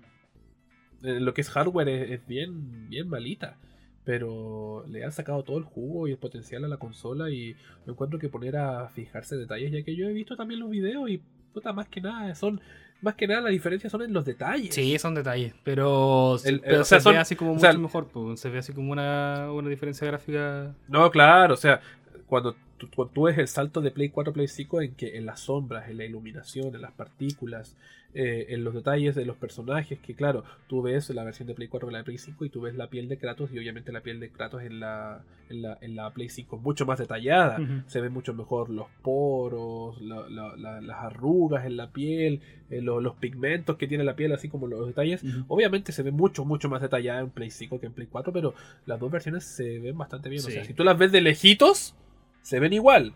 Eh, 1.02 1.20
lo 1.20 1.34
que 1.34 1.40
es 1.42 1.50
hardware 1.50 1.88
es, 1.88 2.10
es 2.10 2.26
bien, 2.26 2.88
bien 2.88 3.08
malita. 3.08 3.56
Pero 4.04 4.84
le 4.88 5.04
han 5.04 5.10
sacado 5.12 5.42
todo 5.42 5.58
el 5.58 5.64
jugo 5.64 6.06
y 6.06 6.12
el 6.12 6.18
potencial 6.18 6.64
a 6.64 6.68
la 6.68 6.76
consola. 6.76 7.28
Y 7.30 7.56
me 7.86 7.92
encuentro 7.92 8.18
que 8.20 8.28
poner 8.28 8.56
a 8.56 8.88
fijarse 8.88 9.36
detalles, 9.36 9.72
ya 9.72 9.82
que 9.82 9.96
yo 9.96 10.08
he 10.08 10.12
visto 10.12 10.36
también 10.36 10.60
los 10.60 10.70
videos 10.70 11.10
y 11.10 11.20
puta, 11.52 11.72
más 11.72 11.88
que 11.88 12.00
nada, 12.00 12.34
son. 12.34 12.60
Más 13.02 13.14
que 13.14 13.26
nada 13.26 13.42
la 13.42 13.50
diferencia 13.50 13.90
son 13.90 14.02
en 14.02 14.12
los 14.12 14.24
detalles. 14.24 14.74
Sí, 14.74 14.98
son 14.98 15.14
detalles, 15.14 15.54
pero, 15.64 16.36
El- 16.44 16.60
pero 16.60 16.80
o 16.80 16.84
sea, 16.84 16.98
se 16.98 17.04
son- 17.04 17.12
ve 17.12 17.18
así 17.18 17.36
como 17.36 17.50
o 17.52 17.54
mucho 17.54 17.70
sea, 17.70 17.78
mejor, 17.78 18.08
pues, 18.08 18.40
se 18.40 18.48
ve 18.48 18.58
así 18.58 18.72
como 18.72 18.90
una, 18.92 19.50
una 19.52 19.68
diferencia 19.68 20.06
gráfica. 20.06 20.74
No, 20.88 21.10
claro, 21.10 21.54
o 21.54 21.56
sea, 21.58 21.80
cuando 22.26 22.56
tú, 22.78 22.88
cuando 22.94 23.12
tú 23.12 23.22
ves 23.24 23.38
el 23.38 23.48
salto 23.48 23.80
de 23.80 23.90
Play 23.90 24.08
4 24.08 24.30
a 24.30 24.34
Play 24.34 24.48
5 24.48 24.80
en 24.82 24.94
que 24.94 25.16
en 25.16 25.26
las 25.26 25.40
sombras, 25.40 25.88
en 25.90 25.98
la 25.98 26.04
iluminación, 26.04 26.74
en 26.74 26.82
las 26.82 26.92
partículas, 26.92 27.76
eh, 28.18 28.46
en 28.54 28.64
los 28.64 28.72
detalles 28.72 29.14
de 29.14 29.26
los 29.26 29.36
personajes, 29.36 29.98
que 29.98 30.14
claro, 30.14 30.42
tú 30.68 30.80
ves 30.80 31.10
la 31.10 31.22
versión 31.22 31.46
de 31.46 31.54
Play 31.54 31.68
4 31.68 31.86
con 31.86 31.92
la 31.92 31.98
de 31.98 32.04
Play 32.04 32.16
5 32.18 32.44
y 32.46 32.48
tú 32.48 32.62
ves 32.62 32.74
la 32.74 32.88
piel 32.88 33.08
de 33.08 33.18
Kratos 33.18 33.52
y 33.52 33.58
obviamente 33.58 33.92
la 33.92 34.00
piel 34.00 34.18
de 34.20 34.30
Kratos 34.30 34.62
en 34.62 34.80
la, 34.80 35.22
en 35.50 35.60
la, 35.62 35.76
en 35.82 35.94
la 35.96 36.10
Play 36.12 36.28
5 36.30 36.56
mucho 36.56 36.86
más 36.86 36.98
detallada. 36.98 37.58
Se 37.88 38.00
ven 38.00 38.12
mucho 38.12 38.32
mejor 38.32 38.70
los 38.70 38.86
poros, 39.30 40.00
la- 40.00 40.28
la- 40.28 40.56
la- 40.56 40.80
las 40.80 40.96
arrugas 41.04 41.66
en 41.66 41.76
la 41.76 41.90
piel, 41.90 42.40
eh, 42.70 42.80
lo- 42.80 43.00
los 43.00 43.14
pigmentos 43.16 43.76
que 43.76 43.86
tiene 43.86 44.04
la 44.04 44.16
piel, 44.16 44.32
así 44.32 44.48
como 44.48 44.66
los 44.66 44.86
detalles. 44.86 45.22
Obviamente 45.48 45.92
se 45.92 46.02
ve 46.02 46.10
mucho, 46.10 46.44
mucho 46.44 46.68
más 46.68 46.80
detallada 46.82 47.20
en 47.20 47.30
Play 47.30 47.50
5 47.50 47.78
que 47.80 47.86
en 47.86 47.92
Play 47.92 48.06
4, 48.10 48.32
pero 48.32 48.54
las 48.86 48.98
dos 48.98 49.10
versiones 49.10 49.44
se 49.44 49.78
ven 49.78 49.96
bastante 49.98 50.28
bien. 50.28 50.40
O 50.40 50.44
sea, 50.54 50.62
si 50.64 50.74
tú 50.74 50.84
las 50.84 50.96
ves 50.98 51.12
de 51.12 51.20
lejitos, 51.20 51.94
se 52.42 52.60
ven 52.60 52.72
igual. 52.72 53.12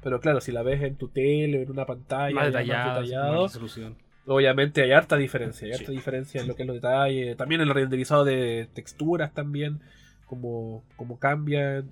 Pero 0.00 0.20
claro, 0.20 0.40
si 0.40 0.52
la 0.52 0.62
ves 0.62 0.80
en 0.82 0.94
tu 0.94 1.08
tele 1.08 1.58
o 1.58 1.62
en 1.62 1.70
una 1.72 1.84
pantalla 1.86 2.32
Más 2.36 2.46
detallado, 2.46 3.00
detallado, 3.02 3.42
más 3.42 3.52
resolución. 3.54 3.96
Obviamente 4.26 4.82
hay 4.82 4.92
harta 4.92 5.16
diferencia. 5.16 5.66
Hay 5.66 5.72
Sí. 5.74 5.80
harta 5.80 5.92
diferencia 5.92 6.40
en 6.40 6.48
lo 6.48 6.54
que 6.56 6.62
es 6.62 6.66
los 6.66 6.76
detalles. 6.76 7.36
También 7.36 7.60
en 7.60 7.68
el 7.68 7.74
renderizado 7.74 8.24
de 8.24 8.68
texturas 8.74 9.32
también, 9.32 9.80
como, 10.26 10.84
como 10.96 11.18
cambian. 11.18 11.88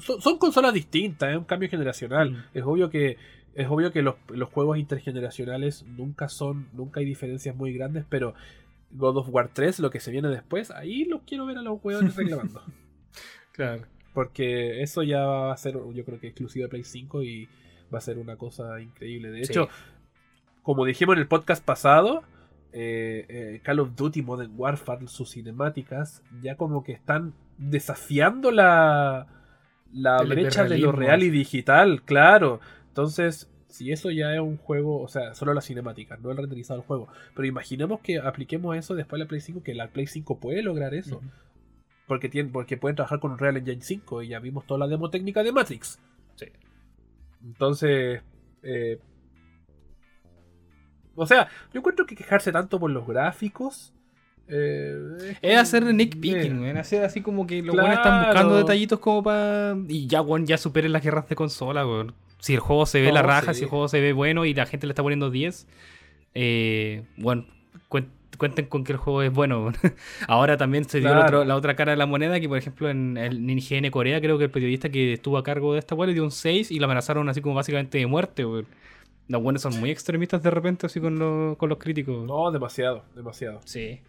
Son, 0.00 0.20
son 0.20 0.38
consolas 0.38 0.74
distintas, 0.74 1.30
es 1.30 1.36
un 1.36 1.44
cambio 1.44 1.68
generacional. 1.68 2.30
Mm. 2.32 2.44
Es 2.54 2.64
obvio 2.64 2.90
que 2.90 3.16
es 3.54 3.66
obvio 3.68 3.90
que 3.90 4.02
los, 4.02 4.16
los 4.28 4.50
juegos 4.50 4.76
intergeneracionales 4.76 5.82
nunca 5.86 6.28
son, 6.28 6.68
nunca 6.74 7.00
hay 7.00 7.06
diferencias 7.06 7.56
muy 7.56 7.72
grandes, 7.72 8.04
pero 8.06 8.34
God 8.90 9.16
of 9.16 9.28
War 9.30 9.48
3, 9.52 9.80
lo 9.80 9.88
que 9.90 9.98
se 9.98 10.10
viene 10.10 10.28
después, 10.28 10.70
ahí 10.70 11.06
los 11.06 11.22
quiero 11.22 11.46
ver 11.46 11.56
a 11.56 11.62
los 11.62 11.80
juegos 11.80 12.04
reclamando. 12.16 12.62
Claro. 13.52 13.82
Porque 14.12 14.82
eso 14.82 15.02
ya 15.02 15.24
va 15.24 15.52
a 15.52 15.56
ser, 15.56 15.74
yo 15.94 16.04
creo 16.04 16.20
que 16.20 16.26
exclusivo 16.28 16.64
de 16.64 16.68
Play 16.68 16.84
5 16.84 17.22
y 17.22 17.48
va 17.92 17.98
a 17.98 18.02
ser 18.02 18.18
una 18.18 18.36
cosa 18.36 18.78
increíble. 18.80 19.30
De 19.30 19.44
Sí. 19.46 19.54
Como 20.66 20.84
dijimos 20.84 21.14
en 21.14 21.20
el 21.20 21.28
podcast 21.28 21.64
pasado, 21.64 22.24
eh, 22.72 23.24
eh, 23.28 23.60
Call 23.62 23.78
of 23.78 23.94
Duty 23.94 24.22
Modern 24.22 24.50
Warfare, 24.56 25.06
sus 25.06 25.30
cinemáticas, 25.30 26.24
ya 26.42 26.56
como 26.56 26.82
que 26.82 26.90
están 26.90 27.34
desafiando 27.56 28.50
la, 28.50 29.28
la 29.92 30.16
El 30.16 30.28
brecha 30.28 30.64
de 30.64 30.78
lo 30.78 30.90
real 30.90 31.22
y 31.22 31.30
digital, 31.30 32.02
claro. 32.02 32.58
Entonces, 32.88 33.48
si 33.68 33.92
eso 33.92 34.10
ya 34.10 34.34
es 34.34 34.40
un 34.40 34.56
juego, 34.56 35.00
o 35.00 35.06
sea, 35.06 35.34
solo 35.34 35.54
las 35.54 35.66
cinemáticas, 35.66 36.20
no 36.20 36.32
el 36.32 36.36
renderizado 36.36 36.80
del 36.80 36.86
juego. 36.88 37.06
Pero 37.36 37.46
imaginemos 37.46 38.00
que 38.00 38.18
apliquemos 38.18 38.76
eso 38.76 38.96
después 38.96 39.20
a 39.20 39.22
la 39.22 39.28
Play 39.28 39.42
5, 39.42 39.62
que 39.62 39.72
la 39.72 39.86
Play 39.86 40.08
5 40.08 40.40
puede 40.40 40.64
lograr 40.64 40.94
eso. 40.94 41.22
Porque, 42.08 42.28
tienen, 42.28 42.50
porque 42.50 42.76
pueden 42.76 42.96
trabajar 42.96 43.20
con 43.20 43.30
Unreal 43.30 43.58
Engine 43.58 43.82
5 43.82 44.24
y 44.24 44.28
ya 44.30 44.40
vimos 44.40 44.66
toda 44.66 44.80
la 44.80 44.88
demo 44.88 45.10
técnica 45.10 45.44
de 45.44 45.52
Matrix. 45.52 46.00
Sí. 46.34 46.46
Entonces, 47.44 48.20
eh, 48.64 48.98
o 51.16 51.26
sea, 51.26 51.48
yo 51.72 51.80
encuentro 51.80 52.06
que 52.06 52.14
quejarse 52.14 52.52
tanto 52.52 52.78
por 52.78 52.90
los 52.90 53.06
gráficos 53.06 53.92
eh, 54.48 55.34
Es 55.42 55.58
hacer 55.58 55.82
Nick 55.92 56.14
eh, 56.14 56.18
Picking, 56.20 56.60
weón. 56.60 56.76
Hacer 56.76 57.02
así 57.04 57.20
como 57.20 57.46
que 57.48 57.62
los 57.62 57.74
buenos 57.74 57.94
están 57.96 58.12
Claro. 58.20 58.26
buscando 58.28 58.56
detallitos 58.56 58.98
como 59.00 59.22
para. 59.22 59.76
Y 59.88 60.06
ya, 60.06 60.20
weón, 60.22 60.46
ya 60.46 60.56
superen 60.56 60.92
las 60.92 61.02
guerras 61.02 61.28
de 61.28 61.34
consola, 61.34 61.84
weón. 61.84 62.14
Si 62.38 62.54
el 62.54 62.60
juego 62.60 62.86
se 62.86 63.00
ve 63.00 63.08
No, 63.08 63.14
la 63.14 63.22
raja, 63.22 63.52
sí. 63.54 63.58
si 63.58 63.64
el 63.64 63.70
juego 63.70 63.88
se 63.88 64.00
ve 64.00 64.12
bueno 64.12 64.44
y 64.44 64.54
la 64.54 64.66
gente 64.66 64.86
le 64.86 64.92
está 64.92 65.02
poniendo 65.02 65.30
10, 65.30 65.66
eh, 66.34 67.02
bueno, 67.16 67.46
cuen- 67.88 68.08
cuenten 68.38 68.66
con 68.66 68.84
que 68.84 68.92
el 68.92 68.98
juego 68.98 69.22
es 69.22 69.32
bueno. 69.32 69.60
weón. 69.62 69.74
Ahora 70.28 70.56
también 70.56 70.84
se 70.84 71.00
dio 71.00 71.08
Claro. 71.08 71.24
otro- 71.24 71.44
la 71.44 71.56
otra 71.56 71.74
cara 71.74 71.92
de 71.92 71.96
la 71.96 72.06
moneda, 72.06 72.38
que 72.38 72.48
por 72.48 72.58
ejemplo 72.58 72.88
en 72.90 73.16
el 73.16 73.48
IGN 73.50 73.90
Corea, 73.90 74.20
creo 74.20 74.38
que 74.38 74.44
el 74.44 74.50
periodista 74.50 74.90
que 74.90 75.14
estuvo 75.14 75.38
a 75.38 75.42
cargo 75.42 75.72
de 75.72 75.78
esta 75.80 75.94
weá 75.94 76.06
le 76.06 76.14
dio 76.14 76.22
un 76.24 76.30
6 76.30 76.70
y 76.70 76.78
lo 76.78 76.84
amenazaron 76.84 77.28
así 77.28 77.40
como 77.40 77.54
básicamente 77.56 77.98
de 77.98 78.06
muerte, 78.06 78.44
weón. 78.44 78.66
Los 79.28 79.42
buenos 79.42 79.62
son 79.62 79.78
muy 79.80 79.90
extremistas 79.90 80.42
de 80.42 80.50
repente 80.50 80.86
así 80.86 81.00
con, 81.00 81.18
los- 81.18 81.56
con 81.56 81.68
los 81.68 81.78
críticos. 81.78 82.24
No, 82.26 82.50
demasiado, 82.52 83.04
demasiado. 83.14 83.60
Sí. 83.64 84.00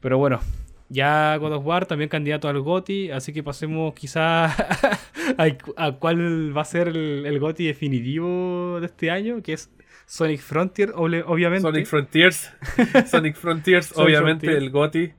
Pero 0.00 0.18
bueno, 0.18 0.40
ya 0.88 1.36
God 1.36 1.52
of 1.54 1.66
War 1.66 1.86
también 1.86 2.08
candidato 2.08 2.48
al 2.48 2.60
GOTY, 2.60 3.10
así 3.10 3.32
que 3.32 3.42
pasemos 3.42 3.92
quizá 3.94 4.44
a, 5.38 5.46
a 5.76 5.92
cuál 5.92 6.56
va 6.56 6.62
a 6.62 6.64
ser 6.64 6.88
el, 6.88 7.24
el 7.26 7.38
GOTY 7.40 7.66
definitivo 7.66 8.78
de 8.80 8.86
este 8.86 9.10
año, 9.10 9.42
que 9.42 9.52
es 9.54 9.70
Sonic 10.06 10.40
Frontier, 10.40 10.92
obviamente. 10.96 11.62
Sonic 11.62 11.86
Frontiers. 11.86 12.52
Sonic 13.10 13.36
Frontiers, 13.36 13.92
obviamente 13.96 14.46
el 14.56 14.70
GOTI. 14.70 15.12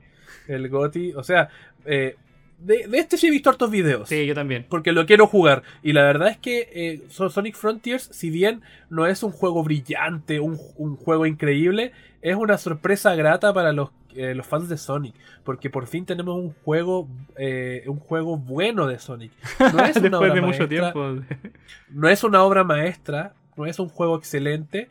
El 0.48 0.68
GOTI. 0.68 1.12
O 1.14 1.22
sea, 1.22 1.48
eh, 1.84 2.16
de, 2.64 2.86
de 2.88 2.98
este 2.98 3.16
sí 3.16 3.26
he 3.26 3.30
visto 3.30 3.50
hartos 3.50 3.70
videos. 3.70 4.08
Sí, 4.08 4.26
yo 4.26 4.34
también. 4.34 4.66
Porque 4.68 4.92
lo 4.92 5.06
quiero 5.06 5.26
jugar. 5.26 5.62
Y 5.82 5.92
la 5.92 6.02
verdad 6.04 6.28
es 6.28 6.38
que 6.38 6.68
eh, 6.72 7.02
So- 7.08 7.30
Sonic 7.30 7.54
Frontiers, 7.56 8.08
si 8.12 8.30
bien 8.30 8.62
no 8.90 9.06
es 9.06 9.22
un 9.22 9.32
juego 9.32 9.62
brillante, 9.64 10.40
un, 10.40 10.58
un 10.76 10.96
juego 10.96 11.26
increíble, 11.26 11.92
es 12.20 12.36
una 12.36 12.58
sorpresa 12.58 13.14
grata 13.14 13.52
para 13.52 13.72
los, 13.72 13.90
eh, 14.14 14.34
los 14.34 14.46
fans 14.46 14.68
de 14.68 14.76
Sonic. 14.78 15.14
Porque 15.44 15.70
por 15.70 15.86
fin 15.86 16.06
tenemos 16.06 16.36
un 16.36 16.52
juego, 16.64 17.08
eh, 17.36 17.82
un 17.86 17.98
juego 17.98 18.36
bueno 18.38 18.86
de 18.86 18.98
Sonic. 18.98 19.32
No 19.58 19.66
es 19.84 19.96
una 19.96 20.08
Después 20.18 20.34
de 20.34 20.40
mucho 20.40 20.66
maestra, 20.66 20.68
tiempo. 20.68 21.24
no 21.90 22.08
es 22.08 22.22
una 22.24 22.42
obra 22.44 22.64
maestra, 22.64 23.34
no 23.56 23.66
es 23.66 23.78
un 23.78 23.88
juego 23.88 24.16
excelente, 24.16 24.88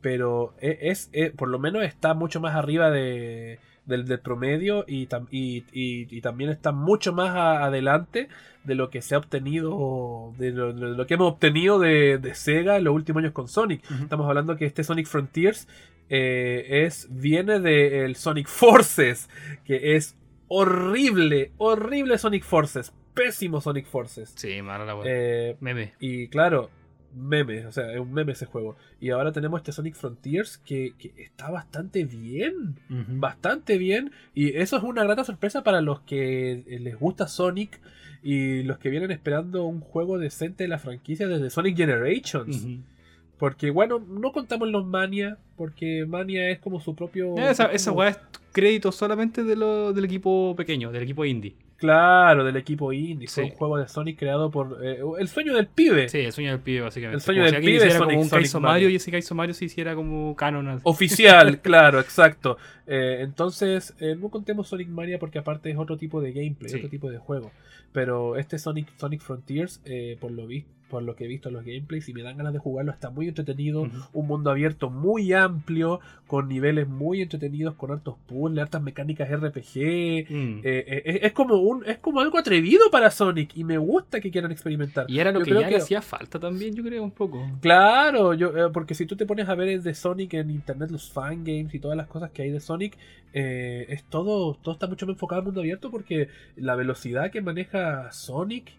pero 0.00 0.54
e- 0.60 0.78
es, 0.82 1.10
eh, 1.12 1.32
por 1.36 1.48
lo 1.48 1.58
menos 1.58 1.84
está 1.84 2.14
mucho 2.14 2.40
más 2.40 2.54
arriba 2.54 2.90
de, 2.90 3.58
del, 3.86 4.06
del 4.06 4.20
promedio 4.20 4.84
y, 4.88 5.06
tam- 5.06 5.28
y- 5.30 5.64
y- 5.72 6.06
y 6.10 6.20
también 6.20 6.50
está 6.50 6.72
mucho 6.72 7.12
más 7.12 7.30
a- 7.30 7.64
adelante 7.64 8.28
de 8.64 8.74
lo 8.74 8.88
que 8.90 9.02
se 9.02 9.14
ha 9.14 9.18
obtenido, 9.18 10.32
de 10.38 10.50
lo, 10.52 10.72
de 10.72 10.96
lo 10.96 11.06
que 11.06 11.14
hemos 11.14 11.32
obtenido 11.32 11.78
de, 11.78 12.18
de 12.18 12.34
Sega 12.34 12.76
en 12.78 12.84
los 12.84 12.94
últimos 12.94 13.20
años 13.22 13.32
con 13.32 13.46
Sonic. 13.48 13.82
Estamos 14.00 14.26
hablando 14.28 14.56
que 14.56 14.64
este 14.64 14.84
Sonic 14.84 15.06
Frontiers 15.06 15.68
eh, 16.08 16.84
es, 16.86 17.08
viene 17.10 17.60
del 17.60 18.16
Sonic 18.16 18.48
Forces, 18.48 19.28
que 19.64 19.96
es 19.96 20.16
horrible, 20.48 21.52
horrible 21.58 22.16
Sonic 22.18 22.44
Forces, 22.44 22.92
pésimo 23.14 23.60
Sonic 23.60 23.86
Forces. 23.86 24.32
Sí, 24.36 24.62
mala 24.62 24.84
la. 24.84 24.98
Eh, 25.04 25.56
Meme. 25.60 25.92
y 26.00 26.28
claro, 26.28 26.70
meme, 27.14 27.66
o 27.66 27.72
sea, 27.72 27.92
es 27.92 28.00
un 28.00 28.12
meme 28.12 28.32
ese 28.32 28.46
juego. 28.46 28.76
Y 29.00 29.10
ahora 29.10 29.32
tenemos 29.32 29.60
este 29.60 29.72
Sonic 29.72 29.94
Frontiers 29.94 30.58
que, 30.58 30.94
que 30.98 31.12
está 31.16 31.50
bastante 31.50 32.04
bien, 32.04 32.76
bastante 32.88 33.78
bien. 33.78 34.12
Y 34.34 34.56
eso 34.56 34.76
es 34.76 34.82
una 34.82 35.04
grata 35.04 35.24
sorpresa 35.24 35.62
para 35.62 35.80
los 35.80 36.00
que 36.00 36.64
eh, 36.66 36.78
les 36.80 36.98
gusta 36.98 37.28
Sonic 37.28 37.80
y 38.22 38.62
los 38.62 38.78
que 38.78 38.88
vienen 38.90 39.10
esperando 39.10 39.64
un 39.64 39.80
juego 39.80 40.18
decente 40.18 40.64
de 40.64 40.68
la 40.68 40.78
franquicia 40.78 41.28
desde 41.28 41.50
Sonic 41.50 41.76
Generations. 41.76 42.66
Porque 43.38 43.70
bueno, 43.70 43.98
no 43.98 44.32
contamos 44.32 44.68
los 44.68 44.86
Mania, 44.86 45.38
porque 45.56 46.06
Mania 46.06 46.48
es 46.50 46.60
como 46.60 46.80
su 46.80 46.94
propio... 46.94 47.36
Esa, 47.36 47.66
es 47.66 47.82
esa 47.82 47.92
weá 47.92 48.10
es 48.10 48.18
crédito 48.52 48.92
solamente 48.92 49.42
de 49.42 49.56
lo- 49.56 49.92
del 49.92 50.04
equipo 50.04 50.54
pequeño, 50.56 50.92
del 50.92 51.02
equipo 51.02 51.24
indie. 51.24 51.54
Claro, 51.76 52.44
del 52.44 52.56
equipo 52.56 52.92
indie. 52.92 53.28
Fue 53.28 53.44
Sí. 53.44 53.50
un 53.50 53.56
juego 53.56 53.76
de 53.78 53.88
Sonic 53.88 54.18
creado 54.18 54.50
por... 54.50 54.78
eh, 54.82 55.00
el 55.18 55.28
sueño 55.28 55.54
del 55.54 55.66
pibe. 55.66 56.08
Sí, 56.08 56.18
el 56.20 56.32
sueño 56.32 56.50
del 56.52 56.60
pibe, 56.60 56.80
básicamente. 56.82 57.16
El 57.16 57.20
sueño 57.20 57.40
Como 57.42 57.52
del 57.52 57.60
si 57.62 57.66
pibe 57.66 57.76
hiciera 57.76 57.98
Sonic- 57.98 58.08
como 58.14 58.22
un 58.22 58.28
Sonic 58.28 58.52
Mario. 58.54 58.60
Mario 58.68 58.88
y 58.90 58.96
ese 58.96 59.10
Kaizo 59.10 59.34
Mario 59.34 59.54
se 59.54 59.64
hiciera 59.64 59.94
como 59.94 60.34
canon. 60.36 60.68
así. 60.68 60.80
Oficial, 60.84 61.60
claro, 61.62 62.00
exacto. 62.00 62.56
Eh, 62.86 63.18
entonces, 63.20 63.94
eh, 64.00 64.16
no 64.18 64.28
contemos 64.30 64.68
Sonic 64.68 64.88
Mania 64.88 65.18
porque 65.18 65.38
aparte 65.38 65.70
es 65.70 65.76
otro 65.76 65.96
tipo 65.96 66.20
de 66.20 66.32
gameplay, 66.32 66.70
Sí. 66.70 66.76
otro 66.78 66.88
tipo 66.88 67.10
de 67.10 67.18
juego. 67.18 67.50
Pero 67.92 68.36
este 68.36 68.58
Sonic, 68.58 68.88
Sonic 68.96 69.20
Frontiers, 69.20 69.80
eh, 69.84 70.16
por, 70.20 70.30
lo 70.30 70.46
vi- 70.46 70.64
por 70.88 71.02
lo 71.02 71.16
que 71.16 71.24
he 71.24 71.28
visto 71.28 71.48
en 71.48 71.54
los 71.54 71.64
gameplays, 71.64 72.08
y 72.08 72.14
me 72.14 72.22
dan 72.22 72.36
ganas 72.36 72.52
de 72.52 72.58
jugarlo, 72.58 72.92
está 72.92 73.10
muy 73.10 73.28
entretenido. 73.28 73.88
Un 74.12 74.26
mundo 74.26 74.50
abierto 74.50 74.90
muy 74.90 75.32
amplio, 75.32 76.00
con 76.26 76.48
niveles 76.48 76.88
muy 76.88 77.22
entretenidos, 77.22 77.74
con 77.74 77.90
hartos 77.90 78.16
puzzles, 78.26 78.62
hartas 78.62 78.82
mecánicas 78.82 79.28
RPG. 79.30 80.28
Mm. 80.28 80.60
Eh, 80.62 80.84
eh, 80.86 81.20
es, 81.22 81.32
como 81.32 81.56
un, 81.56 81.84
es 81.86 81.98
como 81.98 82.20
algo 82.20 82.38
atrevido 82.38 82.90
para 82.90 83.10
Sonic 83.10 83.56
y 83.56 83.64
me 83.64 83.78
gusta 83.78 84.20
que 84.20 84.30
quieran 84.30 84.52
experimentar. 84.52 85.06
Y 85.08 85.18
era 85.18 85.32
lo 85.32 85.40
Yo 85.40 85.44
que 85.44 85.50
creo 85.50 85.62
ya 85.62 85.70
le 85.70 85.76
hacía 85.76 86.02
falta 86.02 86.38
también, 86.38 86.74
yo 86.74 86.82
creo, 86.82 87.02
un 87.02 87.10
poco. 87.10 87.44
Claro, 87.60 88.34
yo, 88.34 88.56
eh, 88.56 88.70
porque 88.72 88.94
si 88.94 89.06
tú 89.06 89.16
te 89.16 89.26
pones 89.26 89.48
a 89.48 89.54
ver 89.54 89.80
de 89.80 89.94
Sonic 89.94 90.34
en 90.34 90.50
internet, 90.50 90.90
los 90.90 91.10
fangames 91.10 91.74
y 91.74 91.80
todas 91.80 91.96
las 91.96 92.06
cosas 92.06 92.30
que 92.30 92.42
hay 92.42 92.50
de 92.50 92.60
Sonic, 92.60 92.96
es 93.32 94.04
todo, 94.04 94.54
todo 94.62 94.74
está 94.74 94.86
mucho 94.86 95.06
más 95.06 95.14
enfocado 95.14 95.40
al 95.40 95.46
mundo 95.46 95.60
abierto 95.60 95.90
porque 95.90 96.28
la 96.54 96.76
velocidad 96.76 97.32
que 97.32 97.42
maneja 97.42 98.12
Sonic, 98.12 98.72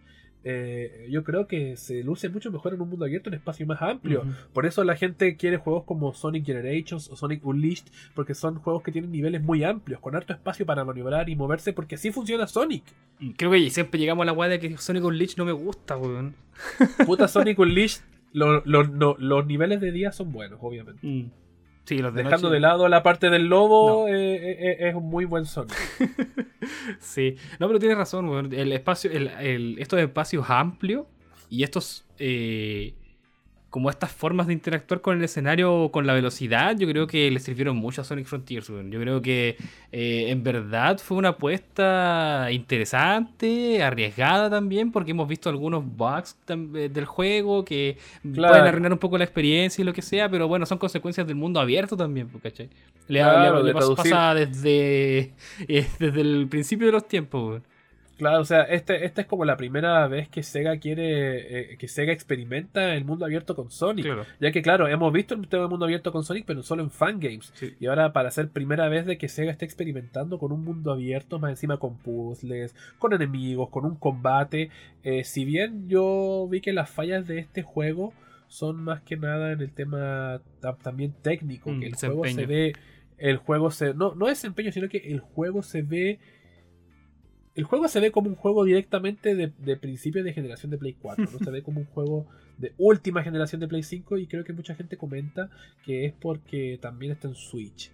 eh, 0.47 1.07
yo 1.09 1.23
creo 1.23 1.47
que 1.47 1.75
se 1.75 2.03
luce 2.03 2.29
mucho 2.29 2.51
mejor 2.51 2.73
en 2.75 2.81
un 2.81 2.87
mundo 2.89 3.03
abierto, 3.05 3.29
en 3.29 3.33
espacio 3.33 3.65
más 3.65 3.81
amplio. 3.81 4.23
Por 4.53 4.65
eso 4.67 4.83
la 4.83 4.95
gente 4.95 5.35
quiere 5.37 5.57
juegos 5.57 5.83
como 5.85 6.13
Sonic 6.13 6.45
Generations 6.45 7.09
o 7.09 7.15
Sonic 7.15 7.43
Unleashed, 7.45 7.87
porque 8.13 8.35
son 8.35 8.55
juegos 8.59 8.83
que 8.83 8.91
tienen 8.91 9.11
niveles 9.11 9.41
muy 9.41 9.63
amplios, 9.63 9.99
con 9.99 10.15
harto 10.15 10.33
espacio 10.33 10.65
para 10.65 10.85
maniobrar 10.85 11.27
y 11.29 11.35
moverse, 11.35 11.73
porque 11.73 11.95
así 11.95 12.11
funciona 12.11 12.45
Sonic. 12.47 12.83
Y 13.19 13.33
Creo 13.33 13.49
que 13.51 13.69
siempre 13.71 13.99
llegamos 13.99 14.21
a 14.21 14.25
la 14.27 14.33
weá 14.33 14.47
de 14.47 14.59
que 14.59 14.77
Sonic 14.77 15.03
Unleashed 15.03 15.37
no 15.37 15.45
me 15.45 15.51
gusta, 15.51 15.97
weón. 15.97 16.35
Puta 17.05 17.27
Sonic 17.27 17.57
Unleashed, 17.59 18.01
lo- 18.31 18.61
lo- 18.65 18.83
no- 18.83 19.15
los 19.17 19.45
niveles 19.47 19.81
de 19.81 19.91
día 19.91 20.11
son 20.11 20.31
buenos, 20.31 20.59
obviamente. 20.61 20.99
Mm. 21.05 21.31
Sí, 21.85 21.99
los 21.99 22.13
de 22.13 22.23
Dejando 22.23 22.47
noche- 22.47 22.55
de 22.55 22.59
lado 22.61 22.87
la 22.87 23.03
parte 23.03 23.29
del 23.29 23.45
lobo, 23.45 24.07
No. 24.07 24.13
eh, 24.13 24.35
eh, 24.35 24.57
eh, 24.59 24.89
es 24.89 24.95
un 24.95 25.07
muy 25.09 25.25
buen 25.25 25.45
Sonic. 25.45 25.75
Sí, 26.99 27.35
no, 27.59 27.67
pero 27.67 27.79
tienes 27.79 27.97
razón. 27.97 28.51
El 28.53 28.71
espacio, 28.71 29.11
el, 29.11 29.27
el- 29.39 29.75
estos 29.79 29.99
espacios 29.99 30.49
amplios 30.49 31.05
y 31.49 31.63
estos, 31.63 32.05
eh, 32.17 32.95
como 33.75 33.89
estas 33.89 34.09
formas 34.09 34.47
de 34.47 34.53
interactuar 34.53 35.01
con 35.01 35.17
el 35.17 35.23
escenario, 35.25 35.89
con 35.91 36.07
la 36.07 36.13
velocidad, 36.13 36.77
yo 36.77 36.87
creo 36.87 37.07
que 37.07 37.29
le 37.29 37.41
sirvieron 37.41 37.75
mucho 37.75 37.99
a 37.99 38.03
Sonic 38.05 38.25
Frontiers. 38.25 38.67
Yo 38.69 39.01
creo 39.01 39.21
que 39.21 39.57
eh, 39.91 40.27
en 40.29 40.43
verdad 40.45 40.97
fue 40.97 41.17
una 41.17 41.29
apuesta 41.35 42.47
interesante, 42.51 43.83
arriesgada 43.83 44.49
también, 44.49 44.93
porque 44.93 45.11
hemos 45.11 45.27
visto 45.27 45.49
algunos 45.49 45.83
bugs 45.85 46.37
eh, 46.47 46.89
del 46.89 47.03
juego 47.03 47.65
que 47.65 47.97
Claro. 48.33 48.53
pueden 48.53 48.65
arruinar 48.67 48.93
un 48.93 48.97
poco 48.99 49.17
la 49.17 49.25
experiencia 49.25 49.81
y 49.81 49.85
lo 49.85 49.91
que 49.91 50.01
sea, 50.01 50.29
pero 50.29 50.47
bueno, 50.47 50.65
son 50.65 50.77
consecuencias 50.77 51.27
del 51.27 51.35
mundo 51.35 51.59
abierto 51.59 51.97
también, 51.97 52.29
pues, 52.29 52.43
¿cachai? 52.43 52.69
Le, 53.09 53.19
Claro, 53.19 53.59
le- 53.61 53.73
de 53.73 53.73
pasa 53.73 54.33
desde, 54.35 55.33
eh, 55.67 55.85
desde 55.99 56.21
el 56.21 56.47
principio 56.49 56.85
de 56.87 56.93
los 56.93 57.05
tiempos, 57.09 57.49
weón. 57.49 57.63
Claro, 58.17 58.39
o 58.41 58.45
sea, 58.45 58.63
este, 58.63 59.05
esta 59.05 59.21
es 59.21 59.27
como 59.27 59.43
la 59.45 59.57
primera 59.57 60.07
vez 60.07 60.29
que 60.29 60.41
Sega 60.43 60.77
quiere, 60.77 61.73
eh, 61.73 61.77
que 61.77 61.87
Sega 61.87 62.13
experimenta 62.13 62.95
el 62.95 63.03
mundo 63.05 63.25
abierto 63.25 63.55
con 63.55 63.69
Sonic. 63.71 64.05
Claro. 64.05 64.25
Ya 64.39 64.51
que 64.51 64.61
claro, 64.61 64.87
hemos 64.87 65.11
visto 65.11 65.33
el 65.35 65.47
tema 65.47 65.63
del 65.63 65.69
mundo 65.69 65.85
abierto 65.85 66.11
con 66.11 66.23
Sonic, 66.23 66.45
pero 66.45 66.63
solo 66.63 66.81
en 66.83 66.91
fangames. 66.91 67.51
Sí. 67.55 67.73
Y 67.79 67.87
ahora 67.87 68.13
para 68.13 68.31
ser 68.31 68.49
primera 68.49 68.87
vez 68.87 69.05
de 69.05 69.17
que 69.17 69.27
Sega 69.27 69.51
esté 69.51 69.65
experimentando 69.65 70.39
con 70.39 70.51
un 70.51 70.63
mundo 70.63 70.91
abierto, 70.93 71.39
más 71.39 71.51
encima 71.51 71.77
con 71.77 71.97
puzzles, 71.97 72.73
con 72.99 73.13
enemigos, 73.13 73.69
con 73.69 73.85
un 73.85 73.95
combate. 73.95 74.69
eh, 75.03 75.23
si 75.23 75.43
bien 75.45 75.87
yo 75.87 76.47
vi 76.49 76.61
que 76.61 76.73
las 76.73 76.89
fallas 76.89 77.27
de 77.27 77.39
este 77.39 77.61
juego 77.63 78.13
son 78.47 78.77
más 78.83 79.01
que 79.01 79.17
nada 79.17 79.51
en 79.51 79.59
el 79.61 79.71
tema 79.73 80.41
también 80.83 81.13
técnico, 81.21 81.69
Mm, 81.71 81.79
que 81.79 81.85
el 81.87 81.91
desempeño. 81.93 82.19
juego 82.21 82.35
se 82.35 82.45
ve, 82.45 82.73
el 83.17 83.37
juego 83.37 83.71
se, 83.71 83.93
no, 83.93 84.13
no 84.15 84.27
desempeño, 84.27 84.71
sino 84.71 84.87
que 84.87 84.97
el 84.99 85.19
juego 85.19 85.63
se 85.63 85.81
ve, 85.81 86.19
el 87.55 87.63
juego 87.63 87.87
se 87.87 87.99
ve 87.99 88.11
como 88.11 88.29
un 88.29 88.35
juego 88.35 88.63
directamente 88.65 89.33
de, 89.33 89.51
de 89.57 89.77
principio 89.77 90.23
de 90.23 90.33
generación 90.33 90.71
de 90.71 90.77
Play 90.77 90.95
4, 91.01 91.25
no 91.31 91.39
se 91.39 91.51
ve 91.51 91.63
como 91.63 91.79
un 91.79 91.87
juego 91.87 92.27
de 92.57 92.73
última 92.77 93.23
generación 93.23 93.61
de 93.61 93.67
Play 93.67 93.83
5 93.83 94.17
y 94.17 94.27
creo 94.27 94.43
que 94.43 94.53
mucha 94.53 94.75
gente 94.75 94.97
comenta 94.97 95.49
que 95.85 96.05
es 96.05 96.13
porque 96.13 96.77
también 96.81 97.13
está 97.13 97.27
en 97.27 97.35
Switch. 97.35 97.91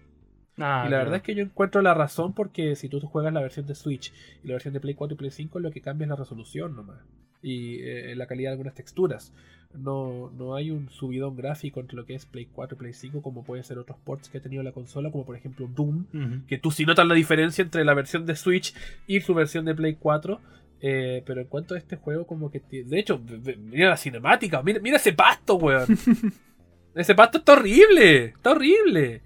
Ah, 0.58 0.84
y 0.86 0.90
la 0.90 0.98
verdad 0.98 1.16
es 1.16 1.22
que 1.22 1.34
yo 1.34 1.42
encuentro 1.42 1.80
la 1.80 1.94
razón 1.94 2.34
porque 2.34 2.76
si 2.76 2.88
tú 2.88 3.00
juegas 3.00 3.32
la 3.32 3.40
versión 3.40 3.66
de 3.66 3.74
Switch 3.74 4.12
y 4.42 4.48
la 4.48 4.54
versión 4.54 4.74
de 4.74 4.80
Play 4.80 4.94
4 4.94 5.14
y 5.14 5.18
Play 5.18 5.30
5, 5.30 5.60
lo 5.60 5.70
que 5.70 5.80
cambia 5.80 6.04
es 6.04 6.10
la 6.10 6.16
resolución 6.16 6.76
nomás. 6.76 7.00
Y 7.40 7.80
eh, 7.80 8.14
la 8.14 8.26
calidad 8.26 8.50
de 8.50 8.52
algunas 8.52 8.74
texturas. 8.74 9.32
No, 9.74 10.30
no 10.36 10.54
hay 10.54 10.70
un 10.70 10.90
subidón 10.90 11.34
gráfico 11.36 11.80
entre 11.80 11.96
lo 11.96 12.04
que 12.04 12.14
es 12.14 12.26
Play 12.26 12.46
4 12.52 12.76
y 12.76 12.78
Play 12.78 12.92
5 12.92 13.22
como 13.22 13.42
puede 13.42 13.62
ser 13.62 13.78
otros 13.78 13.96
ports 14.04 14.28
que 14.28 14.38
ha 14.38 14.42
tenido 14.42 14.62
la 14.62 14.72
consola, 14.72 15.10
como 15.10 15.24
por 15.24 15.36
ejemplo 15.36 15.66
Doom. 15.66 16.44
Que 16.46 16.58
tú 16.58 16.70
sí 16.70 16.84
notas 16.84 17.06
la 17.06 17.14
diferencia 17.14 17.62
entre 17.62 17.84
la 17.84 17.94
versión 17.94 18.26
de 18.26 18.36
Switch 18.36 18.74
y 19.06 19.20
su 19.20 19.34
versión 19.34 19.64
de 19.64 19.74
Play 19.74 19.96
4. 19.98 20.40
eh, 20.82 21.22
pero 21.24 21.40
en 21.40 21.46
cuanto 21.46 21.74
a 21.74 21.78
este 21.78 21.96
juego, 21.96 22.26
como 22.26 22.50
que... 22.50 22.60
De 22.60 22.98
hecho, 22.98 23.20
mira 23.58 23.90
la 23.90 23.96
cinemática. 23.96 24.62
Mira, 24.62 24.80
mira 24.80 24.96
ese 24.96 25.12
pasto, 25.12 25.54
weón. 25.54 25.86
ese 26.94 27.14
pasto 27.14 27.38
está 27.38 27.52
horrible. 27.52 28.24
Está 28.26 28.50
horrible. 28.50 29.22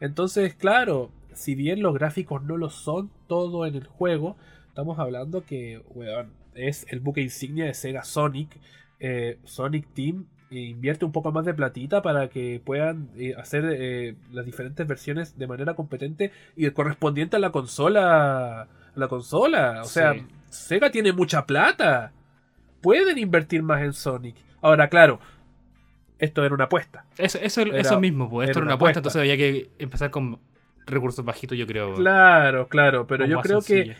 Entonces, 0.00 0.54
claro, 0.54 1.10
si 1.34 1.54
bien 1.54 1.82
los 1.82 1.94
gráficos 1.94 2.42
no 2.42 2.56
lo 2.56 2.68
son 2.68 3.10
todo 3.28 3.64
en 3.64 3.76
el 3.76 3.86
juego, 3.86 4.36
estamos 4.68 4.98
hablando 4.98 5.44
que, 5.44 5.82
weón, 5.94 6.32
es 6.54 6.84
el 6.90 7.00
buque 7.00 7.20
insignia 7.22 7.64
de 7.66 7.74
Sega 7.74 8.02
Sonic. 8.02 8.50
Eh, 9.00 9.38
Sonic 9.44 9.86
Team 9.94 10.26
invierte 10.50 11.04
un 11.04 11.12
poco 11.12 11.30
más 11.30 11.44
de 11.44 11.52
platita 11.52 12.00
para 12.00 12.28
que 12.28 12.60
puedan 12.64 13.10
eh, 13.16 13.34
hacer 13.36 13.64
eh, 13.70 14.14
las 14.32 14.46
diferentes 14.46 14.86
versiones 14.86 15.36
de 15.38 15.46
manera 15.46 15.74
competente 15.74 16.32
y 16.56 16.70
correspondiente 16.70 17.36
a 17.36 17.38
la 17.38 17.50
consola. 17.52 18.62
A 18.62 18.68
la 18.94 19.08
consola. 19.08 19.82
O 19.82 19.84
sea. 19.84 20.14
Sega 20.48 20.90
tiene 20.90 21.12
mucha 21.12 21.44
plata. 21.46 22.12
Pueden 22.80 23.18
invertir 23.18 23.62
más 23.62 23.82
en 23.82 23.92
Sonic. 23.92 24.36
Ahora, 24.62 24.88
claro, 24.88 25.20
esto 26.18 26.44
era 26.44 26.54
una 26.54 26.64
apuesta. 26.64 27.04
Eso, 27.18 27.38
eso, 27.40 27.60
Era- 27.62 27.78
eso 27.78 28.00
mismo, 28.00 28.30
pues 28.30 28.48
esto 28.48 28.60
era 28.60 28.64
una 28.66 28.74
apuesta, 28.74 29.00
apuesta. 29.00 29.18
entonces 29.18 29.20
había 29.20 29.36
que 29.36 29.70
empezar 29.78 30.10
con 30.10 30.38
recursos 30.86 31.24
bajitos, 31.24 31.58
yo 31.58 31.66
creo. 31.66 31.94
Claro, 31.94 32.68
claro, 32.68 33.06
pero 33.06 33.26
yo 33.26 33.40
creo 33.40 33.60
que. 33.60 33.94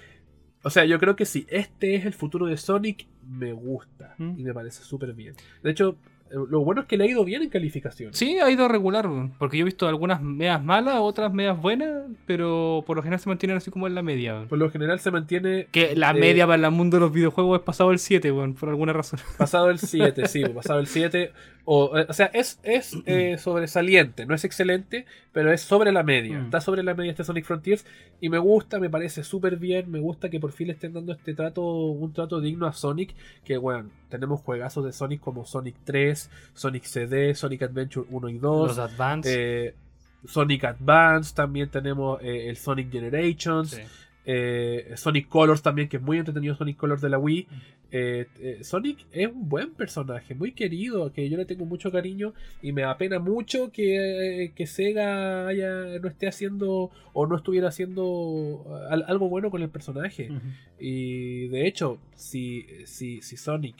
O 0.62 0.70
sea, 0.70 0.84
yo 0.84 0.98
creo 0.98 1.16
que 1.16 1.24
si 1.24 1.46
este 1.50 1.94
es 1.94 2.04
el 2.04 2.12
futuro 2.12 2.46
de 2.46 2.56
Sonic, 2.56 3.06
me 3.28 3.52
gusta. 3.52 4.14
Mm. 4.18 4.38
Y 4.38 4.42
me 4.42 4.54
parece 4.54 4.82
súper 4.82 5.12
bien. 5.12 5.34
De 5.62 5.70
hecho, 5.70 5.96
lo 6.30 6.60
bueno 6.60 6.82
es 6.82 6.86
que 6.86 6.96
le 6.96 7.04
ha 7.04 7.06
ido 7.06 7.24
bien 7.24 7.42
en 7.42 7.48
calificación. 7.48 8.12
Sí, 8.14 8.38
ha 8.38 8.50
ido 8.50 8.68
regular, 8.68 9.08
porque 9.38 9.56
yo 9.58 9.62
he 9.62 9.64
visto 9.64 9.88
algunas 9.88 10.20
medias 10.22 10.62
malas, 10.62 10.96
otras 10.98 11.32
medias 11.32 11.60
buenas, 11.60 12.02
pero 12.26 12.84
por 12.86 12.96
lo 12.96 13.02
general 13.02 13.20
se 13.20 13.28
mantienen 13.28 13.56
así 13.56 13.70
como 13.70 13.86
en 13.86 13.94
la 13.94 14.02
media. 14.02 14.44
Por 14.48 14.58
lo 14.58 14.70
general 14.70 15.00
se 15.00 15.10
mantiene 15.10 15.68
Que 15.70 15.94
la 15.96 16.10
Eh, 16.10 16.20
media 16.20 16.46
para 16.46 16.66
el 16.66 16.72
mundo 16.72 16.96
de 16.96 17.00
los 17.00 17.12
videojuegos 17.12 17.60
es 17.60 17.64
pasado 17.64 17.90
el 17.92 17.98
7, 17.98 18.30
weón, 18.32 18.54
por 18.54 18.68
alguna 18.68 18.92
razón. 18.92 19.20
pasado 19.38 19.70
el 19.70 19.78
7, 19.78 20.26
sí, 20.28 20.44
pasado 20.46 20.80
el 20.80 20.86
7. 20.86 21.32
O, 21.70 21.98
eh, 21.98 22.06
o 22.08 22.12
sea, 22.14 22.26
es, 22.32 22.58
es 22.62 22.96
eh, 23.04 23.36
sobresaliente, 23.38 24.24
no 24.24 24.34
es 24.34 24.42
excelente, 24.44 25.04
pero 25.32 25.52
es 25.52 25.60
sobre 25.60 25.92
la 25.92 26.02
media. 26.02 26.38
Mm. 26.38 26.44
Está 26.46 26.62
sobre 26.62 26.82
la 26.82 26.94
media 26.94 27.10
este 27.10 27.24
Sonic 27.24 27.44
Frontiers 27.44 27.84
y 28.22 28.30
me 28.30 28.38
gusta, 28.38 28.80
me 28.80 28.88
parece 28.88 29.22
súper 29.22 29.56
bien. 29.58 29.90
Me 29.90 30.00
gusta 30.00 30.30
que 30.30 30.40
por 30.40 30.52
fin 30.52 30.68
le 30.68 30.72
estén 30.72 30.94
dando 30.94 31.12
este 31.12 31.34
trato, 31.34 31.62
un 31.62 32.14
trato 32.14 32.40
digno 32.40 32.66
a 32.66 32.72
Sonic. 32.72 33.14
Que 33.44 33.58
bueno, 33.58 33.90
tenemos 34.08 34.40
juegazos 34.40 34.82
de 34.86 34.92
Sonic 34.92 35.20
como 35.20 35.44
Sonic 35.44 35.76
3, 35.84 36.17
Sonic 36.54 36.84
CD, 36.84 37.34
Sonic 37.34 37.62
Adventure 37.62 38.06
1 38.10 38.28
y 38.30 38.38
2. 38.38 38.68
Los 38.68 38.78
Advance. 38.78 39.34
Eh, 39.68 39.74
Sonic 40.24 40.64
Advance, 40.64 41.34
también 41.34 41.68
tenemos 41.70 42.20
eh, 42.22 42.48
el 42.48 42.56
Sonic 42.56 42.90
Generations, 42.90 43.70
sí. 43.70 43.82
eh, 44.26 44.92
Sonic 44.96 45.28
Colors 45.28 45.62
también, 45.62 45.88
que 45.88 45.96
es 45.98 46.02
muy 46.02 46.18
entretenido 46.18 46.54
Sonic 46.56 46.76
Colors 46.76 47.00
de 47.00 47.08
la 47.08 47.18
Wii. 47.18 47.46
Eh, 47.90 48.26
eh, 48.40 48.58
Sonic 48.64 49.06
es 49.12 49.28
un 49.28 49.48
buen 49.48 49.70
personaje, 49.70 50.34
muy 50.34 50.52
querido, 50.52 51.10
que 51.12 51.26
yo 51.30 51.38
le 51.38 51.46
tengo 51.46 51.64
mucho 51.64 51.90
cariño 51.90 52.34
y 52.60 52.72
me 52.72 52.82
apena 52.84 53.18
mucho 53.18 53.70
que, 53.72 54.52
que 54.54 54.66
Sega 54.66 55.46
haya, 55.46 55.98
no 55.98 56.08
esté 56.08 56.26
haciendo 56.28 56.90
o 57.14 57.26
no 57.26 57.36
estuviera 57.36 57.68
haciendo 57.68 58.66
al- 58.90 59.04
algo 59.08 59.28
bueno 59.30 59.50
con 59.50 59.62
el 59.62 59.70
personaje. 59.70 60.30
Y 60.78 61.48
de 61.48 61.66
hecho, 61.66 61.98
si, 62.14 62.66
si, 62.84 63.22
si 63.22 63.36
Sonic 63.38 63.76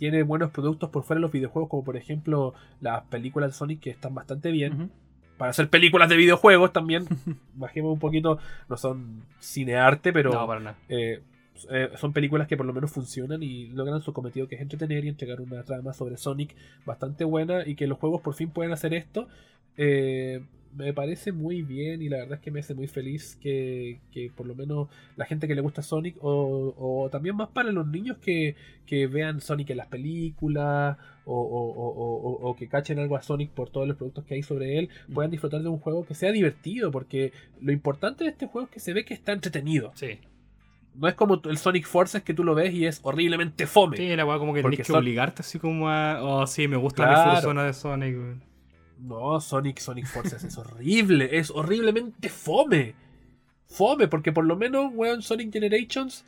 tiene 0.00 0.24
buenos 0.24 0.50
productos 0.50 0.88
por 0.90 1.04
fuera 1.04 1.18
de 1.18 1.22
los 1.22 1.30
videojuegos, 1.30 1.68
como 1.70 1.84
por 1.84 1.96
ejemplo 1.96 2.54
las 2.80 3.02
películas 3.04 3.50
de 3.50 3.54
Sonic 3.54 3.80
que 3.80 3.90
están 3.90 4.14
bastante 4.14 4.50
bien, 4.50 4.90
para 5.36 5.50
hacer 5.50 5.68
películas 5.68 6.08
de 6.08 6.16
videojuegos 6.16 6.72
también, 6.72 7.06
bajemos 7.54 7.92
un 7.92 7.98
poquito, 8.00 8.38
no 8.68 8.76
son 8.76 9.22
cinearte, 9.40 10.12
pero 10.12 10.32
No, 10.32 10.46
para 10.46 10.60
nada. 10.60 10.76
eh, 10.88 11.20
eh, 11.70 11.90
son 11.96 12.14
películas 12.14 12.48
que 12.48 12.56
por 12.56 12.64
lo 12.64 12.72
menos 12.72 12.90
funcionan 12.90 13.42
y 13.42 13.66
logran 13.68 14.00
su 14.00 14.14
cometido 14.14 14.48
que 14.48 14.54
es 14.54 14.62
entretener 14.62 15.04
y 15.04 15.08
entregar 15.08 15.42
una 15.42 15.62
trama 15.62 15.92
sobre 15.92 16.16
Sonic 16.16 16.56
bastante 16.86 17.24
buena 17.24 17.66
y 17.66 17.74
que 17.74 17.86
los 17.86 17.98
juegos 17.98 18.22
por 18.22 18.34
fin 18.34 18.48
pueden 18.50 18.72
hacer 18.72 18.94
esto. 18.94 19.28
Eh, 19.82 20.42
me 20.76 20.92
parece 20.92 21.32
muy 21.32 21.62
bien 21.62 22.00
y 22.02 22.08
la 22.08 22.18
verdad 22.18 22.34
es 22.34 22.40
que 22.40 22.50
me 22.52 22.60
hace 22.60 22.74
muy 22.74 22.86
feliz 22.86 23.36
que, 23.42 23.98
que 24.12 24.30
por 24.36 24.46
lo 24.46 24.54
menos 24.54 24.88
la 25.16 25.24
gente 25.24 25.48
que 25.48 25.54
le 25.56 25.62
gusta 25.62 25.82
Sonic 25.82 26.16
o, 26.20 26.74
o 26.78 27.08
también 27.10 27.34
más 27.34 27.48
para 27.48 27.72
los 27.72 27.86
niños 27.88 28.18
que, 28.18 28.54
que 28.86 29.06
vean 29.08 29.40
Sonic 29.40 29.70
en 29.70 29.78
las 29.78 29.88
películas 29.88 30.96
o, 31.24 31.34
o- 31.34 32.48
o- 32.50 32.54
que 32.56 32.68
cachen 32.68 32.98
algo 33.00 33.16
a 33.16 33.22
Sonic 33.22 33.50
por 33.50 33.68
todos 33.70 33.88
los 33.88 33.96
productos 33.96 34.24
que 34.26 34.34
hay 34.34 34.42
sobre 34.44 34.78
él 34.78 34.90
puedan 35.12 35.30
disfrutar 35.32 35.60
de 35.62 35.68
un 35.68 35.78
juego 35.78 36.04
que 36.06 36.14
sea 36.14 36.30
divertido 36.30 36.92
porque 36.92 37.32
lo 37.60 37.72
importante 37.72 38.22
de 38.24 38.30
este 38.30 38.46
juego 38.46 38.66
es 38.68 38.72
que 38.72 38.80
se 38.80 38.92
ve 38.92 39.04
que 39.04 39.14
está 39.14 39.32
entretenido. 39.32 39.90
Sí. 39.96 40.18
No 40.94 41.08
es 41.08 41.14
como 41.14 41.40
el 41.44 41.56
Sonic 41.58 41.86
Forces 41.86 42.22
que 42.22 42.34
tú 42.34 42.44
lo 42.44 42.54
ves 42.54 42.72
y 42.74 42.84
es 42.86 43.00
horriblemente 43.02 43.66
fome. 43.66 43.96
Sí, 43.96 44.14
la 44.14 44.24
como 44.24 44.52
que 44.54 44.62
tenés 44.62 44.78
que 44.78 44.84
son- 44.84 44.96
obligarte 44.98 45.42
así 45.42 45.58
como 45.58 45.88
a. 45.88 46.22
Oh, 46.22 46.46
sí, 46.46 46.68
me 46.68 46.76
gusta 46.76 47.04
Claro. 47.08 47.32
la 47.32 47.40
zona 47.40 47.64
de 47.64 47.72
Sonic. 47.72 48.16
No, 49.02 49.40
Sonic, 49.40 49.78
Sonic 49.78 50.06
Forces 50.06 50.44
es 50.44 50.58
horrible, 50.58 51.38
es 51.38 51.50
horriblemente 51.50 52.28
fome. 52.28 52.94
Fome, 53.66 54.08
porque 54.08 54.32
por 54.32 54.44
lo 54.44 54.56
menos, 54.56 54.92
weón, 54.94 55.22
Sonic 55.22 55.52
Generations, 55.52 56.24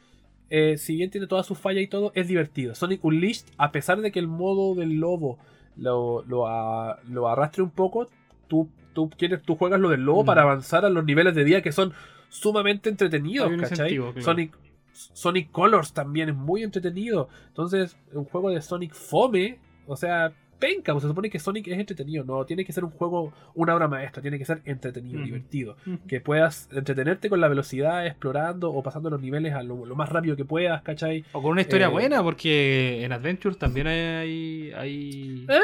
eh, 0.49 0.77
si 0.79 0.97
bien 0.97 1.11
tiene 1.11 1.27
todas 1.27 1.45
sus 1.47 1.59
fallas 1.59 1.83
y 1.83 1.87
todo, 1.89 2.13
es 2.15 2.29
divertido. 2.29 2.75
Sonic 2.75 3.05
Unleashed, 3.05 3.47
a 3.59 3.73
pesar 3.73 4.01
de 4.01 4.13
que 4.13 4.19
el 4.21 4.29
modo 4.29 4.75
del 4.75 4.95
lobo 4.95 5.39
lo, 5.77 6.23
lo, 6.27 6.47
a- 6.47 6.99
lo 7.09 7.29
arrastre 7.29 7.63
un 7.63 7.71
poco, 7.71 8.07
tú, 8.49 8.69
tú, 8.93 9.11
quieres, 9.11 9.43
tú 9.43 9.57
juegas 9.57 9.81
lo 9.81 9.89
del 9.89 10.03
lobo 10.03 10.23
Mm. 10.23 10.27
para 10.27 10.43
avanzar 10.43 10.85
a 10.85 10.91
los 10.91 11.05
niveles 11.05 11.35
de 11.35 11.45
día 11.45 11.63
que 11.63 11.73
son 11.73 11.93
sumamente 12.29 12.89
entretenidos, 12.89 13.51
¿cachai? 13.61 13.97
claro. 13.97 14.15
Sonic, 14.23 14.57
Sonic 14.93 15.51
Colors 15.51 15.93
también 15.93 16.29
es 16.31 16.35
muy 16.37 16.63
entretenido. 16.63 17.29
Entonces, 17.49 17.97
un 18.13 18.25
juego 18.25 18.51
de 18.51 18.63
Sonic 18.63 18.95
fome, 18.95 19.59
o 19.87 19.97
sea, 19.97 20.33
penca, 20.63 20.93
pues 20.93 21.03
se 21.03 21.09
supone 21.09 21.29
que 21.29 21.41
Sonic 21.41 21.67
es 21.67 21.77
entretenido, 21.79 22.23
no 22.25 22.45
tiene 22.47 22.65
que 22.65 22.73
ser 22.73 22.85
un 22.85 22.91
juego, 22.93 23.33
una 23.57 23.75
obra 23.75 23.89
maestra, 23.89 24.23
tiene 24.23 24.39
que 24.39 24.45
ser 24.45 24.63
entretenido, 24.65 25.21
divertido. 25.23 25.77
Que 26.07 26.21
puedas 26.21 26.69
entretenerte 26.73 27.29
con 27.29 27.41
la 27.41 27.49
velocidad, 27.49 28.07
explorando 28.07 28.71
o 28.73 28.81
pasando 28.85 29.11
los 29.11 29.21
niveles 29.21 29.55
a 29.55 29.65
lo, 29.65 29.85
lo 29.85 29.97
más 29.97 30.09
rápido 30.09 30.37
que 30.37 30.45
puedas, 30.45 30.81
¿cachai? 30.83 31.25
O 31.33 31.43
con 31.43 31.51
una 31.51 31.63
historia 31.63 31.89
Eh, 31.89 31.91
buena, 31.91 32.23
porque 32.23 33.05
en 33.05 33.13
Adventure 33.13 33.57
también 33.57 33.89
hay. 33.89 34.73
hay... 34.77 35.47
Eh, 35.49 35.59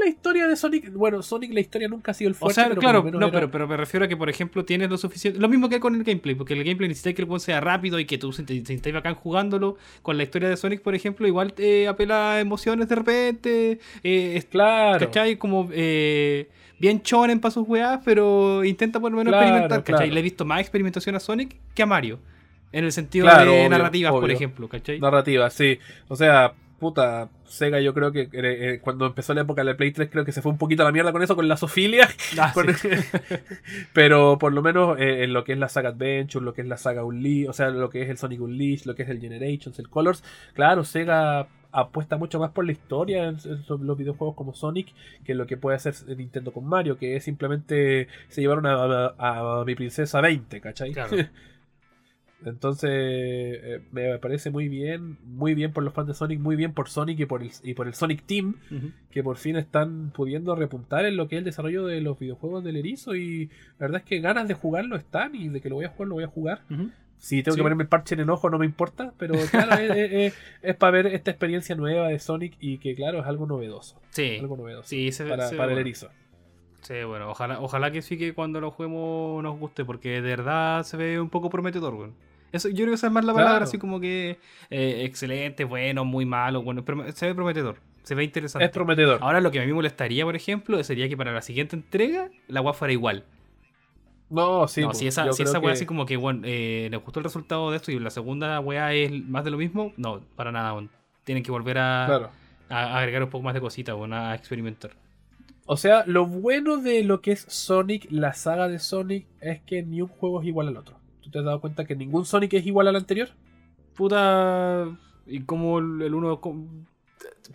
la 0.00 0.06
historia 0.08 0.46
de 0.46 0.56
Sonic, 0.56 0.92
bueno, 0.92 1.22
Sonic 1.22 1.52
la 1.52 1.60
historia 1.60 1.88
nunca 1.88 2.10
ha 2.10 2.14
sido 2.14 2.28
el 2.28 2.34
O 2.34 2.38
fuerte, 2.38 2.54
sea, 2.54 2.64
pero 2.64 2.74
por 2.76 2.82
claro, 2.82 3.02
no, 3.10 3.18
era- 3.26 3.30
pero, 3.30 3.50
pero 3.50 3.68
me 3.68 3.76
refiero 3.76 4.04
a 4.06 4.08
que, 4.08 4.16
por 4.16 4.28
ejemplo, 4.30 4.64
tienes 4.64 4.90
lo 4.90 4.96
suficiente. 4.98 5.38
Lo 5.40 5.48
mismo 5.48 5.68
que 5.68 5.80
con 5.80 5.94
el 5.94 6.04
gameplay, 6.04 6.34
porque 6.34 6.54
el 6.54 6.64
gameplay 6.64 6.88
necesita 6.88 7.12
que 7.14 7.22
el 7.22 7.26
juego 7.26 7.38
sea 7.38 7.60
rápido 7.60 7.98
y 7.98 8.04
que 8.04 8.18
tú 8.18 8.30
te 8.32 8.64
sientas 8.64 8.92
bacán 8.92 9.14
jugándolo. 9.14 9.76
Con 10.02 10.16
la 10.16 10.22
historia 10.22 10.48
de 10.48 10.56
Sonic, 10.56 10.80
por 10.82 10.94
ejemplo, 10.94 11.26
igual 11.26 11.52
te 11.52 11.88
apela 11.88 12.32
a 12.34 12.40
emociones 12.40 12.88
de 12.88 12.94
repente. 12.94 13.78
Eh, 14.02 14.34
es- 14.36 14.44
Claro. 14.46 14.98
¿Cachai? 15.06 15.36
Como 15.36 15.68
eh, 15.72 16.48
bien 16.78 17.02
chonen 17.02 17.40
para 17.40 17.50
sus 17.52 17.66
weas, 17.68 18.00
pero 18.04 18.64
intenta 18.64 19.00
por 19.00 19.10
lo 19.10 19.18
menos 19.18 19.30
Claro, 19.32 19.44
experimentar, 19.46 19.80
¿cachai? 19.84 19.96
claro. 20.06 20.14
Le 20.14 20.20
he 20.20 20.22
visto 20.22 20.44
más 20.44 20.60
experimentación 20.60 21.14
a 21.16 21.20
Sonic 21.20 21.56
que 21.74 21.82
a 21.82 21.86
Mario. 21.86 22.18
En 22.72 22.84
el 22.84 22.90
sentido 22.90 23.26
Claro, 23.26 23.52
de 23.52 23.58
obvio, 23.60 23.68
narrativas, 23.70 24.10
por 24.12 24.28
ejemplo, 24.30 24.68
¿cachai? 24.68 24.98
Narrativa, 24.98 25.48
sí. 25.50 25.78
O 26.08 26.16
sea, 26.16 26.54
puta, 26.84 27.30
Sega 27.44 27.80
yo 27.80 27.94
creo 27.94 28.12
que 28.12 28.22
eh, 28.22 28.28
eh, 28.32 28.80
cuando 28.82 29.06
empezó 29.06 29.32
la 29.34 29.40
época 29.42 29.62
de 29.62 29.70
la 29.72 29.76
Play 29.76 29.90
3 29.92 30.08
creo 30.10 30.24
que 30.24 30.32
se 30.32 30.42
fue 30.42 30.52
un 30.52 30.58
poquito 30.58 30.82
a 30.82 30.84
la 30.86 30.92
mierda 30.92 31.12
con 31.12 31.22
eso, 31.22 31.34
con 31.34 31.48
la 31.48 31.56
sofilia. 31.56 32.08
Ah, 32.38 32.50
Con- 32.54 32.74
sí. 32.74 32.88
pero 33.92 34.38
por 34.38 34.52
lo 34.52 34.62
menos 34.62 34.98
eh, 34.98 35.24
en 35.24 35.32
lo 35.32 35.44
que 35.44 35.52
es 35.52 35.58
la 35.58 35.68
saga 35.68 35.90
Adventure, 35.90 36.44
lo 36.44 36.52
que 36.54 36.62
es 36.62 36.68
la 36.68 36.76
saga 36.76 37.04
Unleashed, 37.04 37.48
o 37.48 37.52
sea, 37.52 37.70
lo 37.70 37.88
que 37.90 38.02
es 38.02 38.10
el 38.10 38.18
Sonic 38.18 38.40
Unleashed, 38.40 38.86
lo 38.86 38.94
que 38.94 39.02
es 39.04 39.08
el 39.08 39.20
Generations, 39.20 39.78
el 39.78 39.88
Colors, 39.88 40.22
claro, 40.54 40.84
Sega 40.84 41.46
apuesta 41.72 42.16
mucho 42.16 42.38
más 42.38 42.50
por 42.52 42.64
la 42.64 42.72
historia 42.72 43.24
en, 43.28 43.36
los 43.80 43.98
videojuegos 43.98 44.36
como 44.36 44.54
Sonic 44.54 44.92
que 45.24 45.34
lo 45.34 45.46
que 45.46 45.56
puede 45.56 45.76
hacer 45.76 45.94
Nintendo 46.16 46.52
con 46.52 46.64
Mario, 46.66 46.96
que 46.98 47.16
es 47.16 47.24
simplemente 47.24 48.06
se 48.28 48.40
llevaron 48.42 48.66
a, 48.66 48.74
a- 49.18 49.60
a 49.60 49.64
mi 49.64 49.74
princesa 49.74 50.20
20, 50.20 50.60
¿cachai? 50.60 50.92
Claro. 50.92 51.16
Entonces, 52.44 52.90
eh, 52.92 53.80
me 53.92 54.18
parece 54.18 54.50
muy 54.50 54.68
bien, 54.68 55.18
muy 55.24 55.54
bien 55.54 55.72
por 55.72 55.82
los 55.82 55.92
fans 55.94 56.08
de 56.08 56.14
Sonic, 56.14 56.40
muy 56.40 56.56
bien 56.56 56.72
por 56.72 56.88
Sonic 56.88 57.20
y 57.20 57.26
por 57.26 57.42
el, 57.42 57.50
y 57.62 57.74
por 57.74 57.86
el 57.86 57.94
Sonic 57.94 58.22
Team, 58.24 58.56
que 59.10 59.22
por 59.22 59.36
fin 59.36 59.56
están 59.56 60.10
pudiendo 60.14 60.54
repuntar 60.54 61.06
en 61.06 61.16
lo 61.16 61.28
que 61.28 61.36
es 61.36 61.38
el 61.38 61.44
desarrollo 61.44 61.86
de 61.86 62.00
los 62.00 62.18
videojuegos 62.18 62.62
del 62.64 62.76
Erizo. 62.76 63.14
Y 63.16 63.46
la 63.78 63.86
verdad 63.86 64.00
es 64.02 64.04
que 64.06 64.20
ganas 64.20 64.46
de 64.48 64.54
jugarlo 64.54 64.96
están 64.96 65.34
y 65.34 65.48
de 65.48 65.60
que 65.60 65.68
lo 65.68 65.76
voy 65.76 65.84
a 65.86 65.88
jugar, 65.88 66.08
lo 66.08 66.14
voy 66.16 66.24
a 66.24 66.28
jugar. 66.28 66.62
Ujú. 66.70 66.90
Si 67.16 67.42
tengo 67.42 67.54
Sí. 67.54 67.58
que 67.58 67.62
ponerme 67.62 67.84
el 67.84 67.88
parche 67.88 68.14
en 68.16 68.20
el 68.20 68.28
ojo, 68.30 68.50
no 68.50 68.58
me 68.58 68.66
importa, 68.66 69.14
pero 69.16 69.34
claro, 69.50 69.72
es, 69.82 69.90
es- 69.90 70.12
es- 70.12 70.34
es 70.62 70.76
para 70.76 70.90
ver 70.90 71.06
esta 71.06 71.30
experiencia 71.30 71.74
nueva 71.74 72.08
de 72.08 72.18
Sonic 72.18 72.54
y 72.60 72.76
que, 72.78 72.94
claro, 72.94 73.20
es 73.20 73.26
algo 73.26 73.46
novedoso. 73.46 73.98
Sí. 74.10 74.36
Algo 74.40 74.56
novedoso 74.58 74.88
Sí, 74.88 75.10
se, 75.12 75.24
para, 75.24 75.48
se 75.48 75.56
para 75.56 75.72
el 75.72 75.78
erizo. 75.78 76.10
Sí, 76.82 77.02
bueno, 77.06 77.30
ojalá, 77.30 77.60
ojalá 77.60 77.90
que 77.90 78.02
sí 78.02 78.18
que 78.18 78.34
cuando 78.34 78.60
lo 78.60 78.70
juguemos 78.70 79.42
nos 79.42 79.58
guste, 79.58 79.86
porque 79.86 80.20
de 80.20 80.36
verdad 80.36 80.82
se 80.82 80.98
ve 80.98 81.18
un 81.18 81.30
poco 81.30 81.48
prometedor, 81.48 81.94
weón. 81.94 82.12
Eso, 82.54 82.68
yo 82.68 82.76
creo 82.76 82.88
que 82.88 82.94
esa 82.94 83.08
es 83.08 83.12
más 83.12 83.24
la 83.24 83.32
Claro. 83.32 83.46
palabra, 83.46 83.64
así 83.64 83.78
como 83.78 83.98
que 84.00 84.38
eh, 84.70 85.02
excelente, 85.04 85.64
bueno, 85.64 86.04
muy 86.04 86.24
malo, 86.24 86.62
bueno, 86.62 86.84
pero 86.84 87.10
se 87.12 87.26
ve 87.26 87.34
prometedor, 87.34 87.76
se 88.04 88.14
ve 88.14 88.22
interesante. 88.24 88.64
Es 88.66 88.70
prometedor. 88.70 89.18
Ahora 89.22 89.40
lo 89.40 89.50
que 89.50 89.58
a 89.58 89.62
mí 89.62 89.66
me 89.68 89.74
molestaría, 89.74 90.24
por 90.24 90.36
ejemplo, 90.36 90.82
sería 90.84 91.08
que 91.08 91.16
para 91.16 91.32
la 91.32 91.42
siguiente 91.42 91.74
entrega 91.74 92.30
la 92.46 92.60
weá 92.60 92.72
fuera 92.72 92.92
igual. 92.92 93.24
No, 94.30 94.66
sí. 94.68 94.80
no, 94.80 94.88
pues, 94.88 94.98
si 94.98 95.06
esa, 95.06 95.32
si 95.32 95.42
esa 95.42 95.58
weá 95.58 95.70
que- 95.70 95.72
así 95.78 95.86
como 95.86 96.06
que, 96.06 96.16
bueno, 96.16 96.42
eh, 96.44 96.88
les 96.90 97.02
gustó 97.02 97.20
el 97.20 97.24
resultado 97.24 97.70
de 97.70 97.76
esto 97.76 97.92
y 97.92 97.98
la 97.98 98.10
segunda 98.10 98.58
weá 98.60 98.92
es 98.92 99.10
más 99.28 99.44
de 99.44 99.50
lo 99.50 99.58
mismo, 99.58 99.92
no, 99.96 100.20
para 100.36 100.50
nada. 100.52 100.80
Tienen 101.24 101.42
que 101.42 101.50
volver 101.50 101.78
a, 101.78 102.04
Claro. 102.06 102.30
a 102.68 102.98
agregar 102.98 103.22
un 103.24 103.30
poco 103.30 103.42
más 103.44 103.54
de 103.54 103.60
cositas, 103.60 103.94
weón, 103.94 104.12
a 104.12 104.34
experimentar. 104.34 104.92
O 105.66 105.76
sea, 105.76 106.04
lo 106.06 106.26
bueno 106.26 106.76
de 106.76 107.04
lo 107.04 107.20
que 107.20 107.32
es 107.32 107.40
Sonic, 107.48 108.06
la 108.10 108.32
saga 108.34 108.68
de 108.68 108.78
Sonic, 108.78 109.26
es 109.40 109.60
que 109.62 109.82
ni 109.82 110.02
un 110.02 110.08
juego 110.08 110.40
es 110.40 110.46
igual 110.46 110.68
al 110.68 110.76
otro. 110.76 110.96
¿Tú 111.24 111.30
te 111.30 111.38
has 111.40 111.44
dado 111.44 111.60
cuenta 111.60 111.84
que 111.86 111.96
ningún 111.96 112.24
Sonic 112.26 112.52
es 112.54 112.66
igual 112.66 112.86
al 112.88 112.96
anterior? 112.96 113.30
Puta. 113.94 114.86
Y 115.26 115.40
como 115.40 115.78
el 115.78 116.14
uno. 116.14 116.40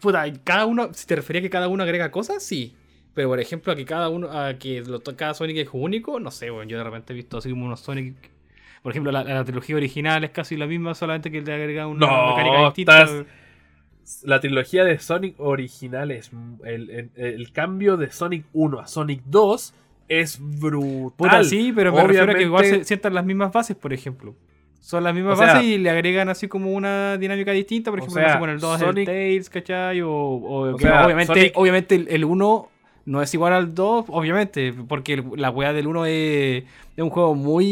Puta, 0.02 0.28
y 0.28 0.34
cada 0.44 0.66
uno. 0.66 0.90
Si 0.94 1.06
te 1.08 1.16
refería 1.16 1.40
a 1.40 1.44
que 1.44 1.50
cada 1.50 1.68
uno 1.68 1.84
agrega 1.84 2.12
cosas, 2.12 2.44
sí. 2.44 2.76
Pero 3.14 3.30
por 3.30 3.40
ejemplo, 3.40 3.74
a 3.74 3.76
que 3.76 3.86
cada 3.86 4.10
uno. 4.10 4.30
A 4.32 4.56
que 4.56 4.82
lo, 4.82 5.02
cada 5.02 5.34
Sonic 5.34 5.58
es 5.58 5.70
único, 5.74 6.20
no 6.20 6.32
sé, 6.32 6.50
bueno, 6.50 6.70
yo 6.70 6.78
de 6.78 6.84
repente 6.84 7.14
he 7.14 7.16
visto 7.16 7.38
así 7.38 7.50
como 7.50 7.66
unos 7.66 7.80
Sonic. 7.82 8.16
Por 8.82 8.92
ejemplo, 8.94 9.12
la, 9.12 9.24
la 9.24 9.44
trilogía 9.44 9.76
original 9.76 10.24
es 10.24 10.30
casi 10.32 10.56
la 10.56 10.66
misma, 10.66 10.96
solamente 10.96 11.30
que 11.30 11.42
le 11.42 11.54
agrega 11.54 11.86
una 11.86 12.08
No, 12.08 12.30
mecánica 12.30 12.66
distinta. 12.66 13.02
estás- 13.04 13.26
La 14.24 14.40
trilogía 14.40 14.86
de 14.86 14.98
Sonic 15.00 15.36
original 15.40 16.12
es. 16.12 16.32
El, 16.64 16.90
el- 16.90 17.12
el 17.16 17.52
cambio 17.52 17.98
de 17.98 18.10
Sonic 18.12 18.46
1 18.54 18.80
a 18.80 18.88
Sonic 18.88 19.22
2 19.26 19.74
es 20.10 20.38
brutal. 20.42 21.14
Puta, 21.16 21.44
sí, 21.44 21.72
pero 21.74 21.94
me 21.94 22.04
refiero 22.04 22.32
a 22.32 22.36
que 22.36 22.42
igual 22.44 22.64
se 22.64 22.70
Obviamente- 22.70 22.88
sientan 22.88 23.14
las 23.14 23.26
mismas 23.26 23.52
bases, 23.54 23.78
por 23.78 23.94
ejemplo. 23.94 24.36
Son 24.82 25.04
las 25.04 25.14
mismas 25.14 25.34
O 25.34 25.38
sea- 25.44 25.54
bases 25.54 25.64
y 25.70 25.78
le 25.78 25.90
agregan 25.90 26.30
así 26.30 26.48
como 26.48 26.72
una 26.72 27.18
dinámica 27.18 27.52
distinta. 27.52 27.92
Por 27.92 28.00
O 28.00 28.04
ejemplo, 28.04 28.24
sea, 28.24 28.40
con 28.40 28.50
el 28.50 28.60
2 28.60 28.76
es 28.76 28.82
el 28.82 28.88
Sonic- 28.88 29.06
Tails, 29.06 29.50
¿cachai? 29.50 30.02
O, 30.02 30.10
o 30.12 30.72
O 30.74 30.78
que 30.78 30.84
sea, 30.84 31.06
obviamente, 31.06 31.34
Sonic- 31.34 31.52
obviamente 31.56 31.96
el- 31.96 32.08
el 32.10 32.26
1 32.26 32.70
no 33.06 33.22
es 33.22 33.34
igual 33.34 33.54
al 33.54 33.74
2, 33.76 34.06
obviamente, 34.08 34.74
porque 34.88 35.14
el- 35.14 35.24
la 35.36 35.50
weá 35.52 35.74
del 35.74 35.86
1 35.88 36.06
es, 36.06 36.64
es 36.96 37.04
un 37.04 37.10
juego 37.10 37.36
muy. 37.36 37.66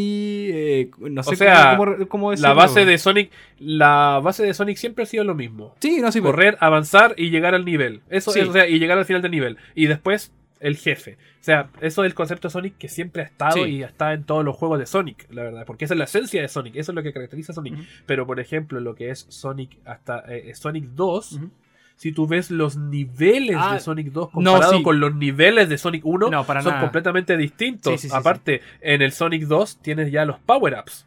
eh, 0.53 0.91
no 0.99 1.23
sé 1.23 1.33
O 1.33 1.35
sea, 1.37 1.75
cómo, 1.77 1.95
cómo- 1.95 2.07
cómo 2.07 2.33
La 2.33 2.53
base 2.53 2.85
de 2.85 2.97
Sonic. 2.97 3.31
La 3.59 4.19
base 4.23 4.43
de 4.43 4.53
Sonic 4.53 4.77
siempre 4.77 5.03
ha 5.03 5.07
sido 5.07 5.23
lo 5.23 5.33
mismo. 5.33 5.73
Sí, 5.79 5.99
no, 6.01 6.11
sí, 6.11 6.19
pero- 6.21 6.33
correr, 6.33 6.57
avanzar 6.59 7.13
y 7.17 7.29
llegar 7.29 7.55
al 7.55 7.65
nivel. 7.65 8.01
Eso 8.09 8.31
Sí. 8.31 8.41
es, 8.41 8.47
o 8.49 8.53
sea, 8.53 8.67
y 8.67 8.77
llegar 8.79 8.97
al 8.97 9.05
final 9.05 9.21
del 9.21 9.31
nivel. 9.31 9.57
Y 9.75 9.87
después 9.87 10.31
el 10.59 10.77
jefe. 10.77 11.17
O 11.39 11.43
sea, 11.43 11.69
eso 11.81 12.03
es 12.03 12.07
el 12.09 12.13
concepto 12.15 12.47
de 12.47 12.51
Sonic 12.51 12.77
que 12.77 12.87
siempre 12.89 13.21
ha 13.23 13.25
estado 13.25 13.63
Sí. 13.63 13.69
y 13.71 13.83
está 13.83 14.13
en 14.13 14.23
todos 14.23 14.43
los 14.43 14.55
juegos 14.55 14.79
de 14.79 14.85
Sonic, 14.85 15.27
la 15.31 15.43
verdad. 15.43 15.65
Porque 15.65 15.85
esa 15.85 15.93
es 15.93 15.97
la 15.97 16.03
esencia 16.05 16.41
de 16.41 16.47
Sonic, 16.47 16.75
eso 16.75 16.91
es 16.91 16.95
lo 16.95 17.03
que 17.03 17.13
caracteriza 17.13 17.51
a 17.51 17.55
Sonic. 17.55 17.75
Pero 18.05 18.25
por 18.27 18.39
ejemplo, 18.39 18.79
lo 18.79 18.95
que 18.95 19.09
es 19.09 19.25
Sonic 19.29 19.77
hasta 19.85 20.19
eh, 20.27 20.53
Sonic 20.55 20.83
2, 20.95 21.31
Ujú. 21.33 21.49
si 21.95 22.11
tú 22.11 22.27
ves 22.27 22.51
los 22.51 22.75
niveles 22.77 23.55
Ah, 23.59 23.73
de 23.73 23.79
Sonic 23.79 24.07
2 24.11 24.27
no, 24.27 24.31
comparado 24.51 24.77
sí. 24.77 24.83
con 24.83 24.99
los 24.99 25.15
niveles 25.15 25.67
de 25.69 25.77
Sonic 25.79 26.05
1, 26.05 26.29
No, 26.29 26.45
para 26.45 26.61
son 26.61 26.71
nada. 26.73 26.81
completamente 26.83 27.35
distintos. 27.37 28.01
Sí, 28.01 28.09
Aparte, 28.11 28.61
en 28.81 29.01
el 29.01 29.11
Sonic 29.13 29.43
2 29.43 29.79
tienes 29.81 30.11
ya 30.11 30.25
los 30.25 30.37
power-ups. 30.39 31.06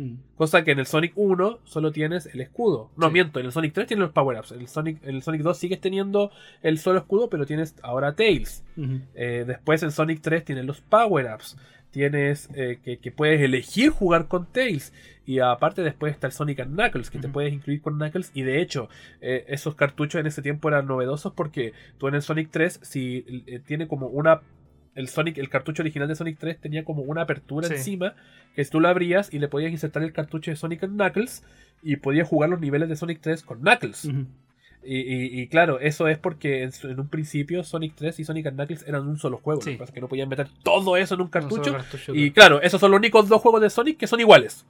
Mm. 0.00 0.14
Cosa 0.36 0.64
que 0.64 0.70
en 0.72 0.78
el 0.78 0.86
Sonic 0.86 1.12
1 1.16 1.58
solo 1.64 1.92
tienes 1.92 2.26
el 2.26 2.40
escudo. 2.40 2.90
No, 2.96 3.08
Sí. 3.08 3.12
miento, 3.12 3.38
en 3.40 3.46
el 3.46 3.52
Sonic 3.52 3.72
3 3.74 3.86
tienes 3.88 4.00
los 4.02 4.12
power-ups. 4.12 4.52
En 4.52 4.60
el 4.60 4.68
Sonic, 4.68 5.02
en 5.04 5.16
el 5.16 5.22
Sonic 5.22 5.42
2 5.42 5.58
sigues 5.58 5.80
teniendo 5.80 6.30
el 6.62 6.78
solo 6.78 6.98
escudo, 7.00 7.28
pero 7.28 7.44
tienes 7.46 7.74
ahora 7.82 8.14
Tails. 8.14 8.64
Eh, 9.14 9.44
después 9.46 9.82
en 9.82 9.90
Sonic 9.90 10.20
3 10.22 10.44
tienes 10.44 10.64
los 10.64 10.80
power-ups. 10.80 11.56
Tienes 11.90 12.48
eh, 12.54 12.78
que, 12.84 12.98
que 12.98 13.10
puedes 13.10 13.40
elegir 13.40 13.90
jugar 13.90 14.28
con 14.28 14.46
Tails. 14.46 14.92
Y 15.26 15.40
aparte 15.40 15.82
después 15.82 16.12
está 16.12 16.28
el 16.28 16.32
Sonic 16.32 16.60
and 16.60 16.74
Knuckles, 16.74 17.10
que 17.10 17.18
te 17.18 17.28
puedes 17.28 17.52
incluir 17.52 17.82
con 17.82 17.96
Knuckles. 17.96 18.30
Y 18.32 18.42
de 18.42 18.60
hecho, 18.62 18.88
eh, 19.20 19.44
esos 19.48 19.74
cartuchos 19.74 20.20
en 20.20 20.26
ese 20.26 20.40
tiempo 20.40 20.68
eran 20.68 20.86
novedosos 20.86 21.32
porque 21.34 21.72
tú 21.98 22.08
en 22.08 22.14
el 22.14 22.22
Sonic 22.22 22.48
3, 22.50 22.80
si 22.82 23.44
tiene 23.66 23.86
como 23.86 24.06
una... 24.06 24.40
El 24.94 25.08
Sonic, 25.08 25.38
el 25.38 25.48
cartucho 25.48 25.82
original 25.82 26.08
de 26.08 26.16
Sonic 26.16 26.38
3 26.38 26.60
tenía 26.60 26.84
como 26.84 27.02
una 27.02 27.22
apertura 27.22 27.68
Sí. 27.68 27.74
encima 27.74 28.14
que 28.54 28.64
tú 28.64 28.80
lo 28.80 28.88
abrías 28.88 29.32
y 29.32 29.38
le 29.38 29.48
podías 29.48 29.70
insertar 29.70 30.02
el 30.02 30.12
cartucho 30.12 30.50
de 30.50 30.56
Sonic 30.56 30.80
Knuckles 30.80 31.44
y 31.82 31.96
podías 31.96 32.26
jugar 32.28 32.50
los 32.50 32.60
niveles 32.60 32.88
de 32.88 32.96
Sonic 32.96 33.20
3 33.20 33.42
con 33.44 33.60
Knuckles. 33.60 34.04
Y, 34.82 34.96
y- 34.98 35.40
y 35.42 35.46
claro, 35.48 35.78
eso 35.78 36.08
es 36.08 36.16
porque 36.18 36.62
en, 36.62 36.98
un 36.98 37.08
principio 37.08 37.62
Sonic 37.64 37.94
3 37.96 38.18
y 38.18 38.24
Sonic 38.24 38.50
Knuckles 38.50 38.84
eran 38.88 39.06
un 39.06 39.18
solo 39.18 39.36
juego. 39.38 39.60
Sí. 39.60 39.70
Lo 39.70 39.74
que 39.74 39.78
pasa 39.80 39.90
es 39.90 39.94
que 39.94 40.00
no 40.00 40.08
podían 40.08 40.28
meter 40.28 40.48
todo 40.64 40.96
eso 40.96 41.14
en 41.14 41.20
un 41.20 41.28
cartucho. 41.28 41.76
y 42.14 42.30
claro, 42.32 42.60
esos 42.62 42.80
son 42.80 42.90
los 42.90 42.98
únicos 42.98 43.28
dos 43.28 43.40
juegos 43.42 43.60
de 43.60 43.70
Sonic 43.70 43.96
que 43.98 44.06
son 44.06 44.20
iguales. 44.20 44.66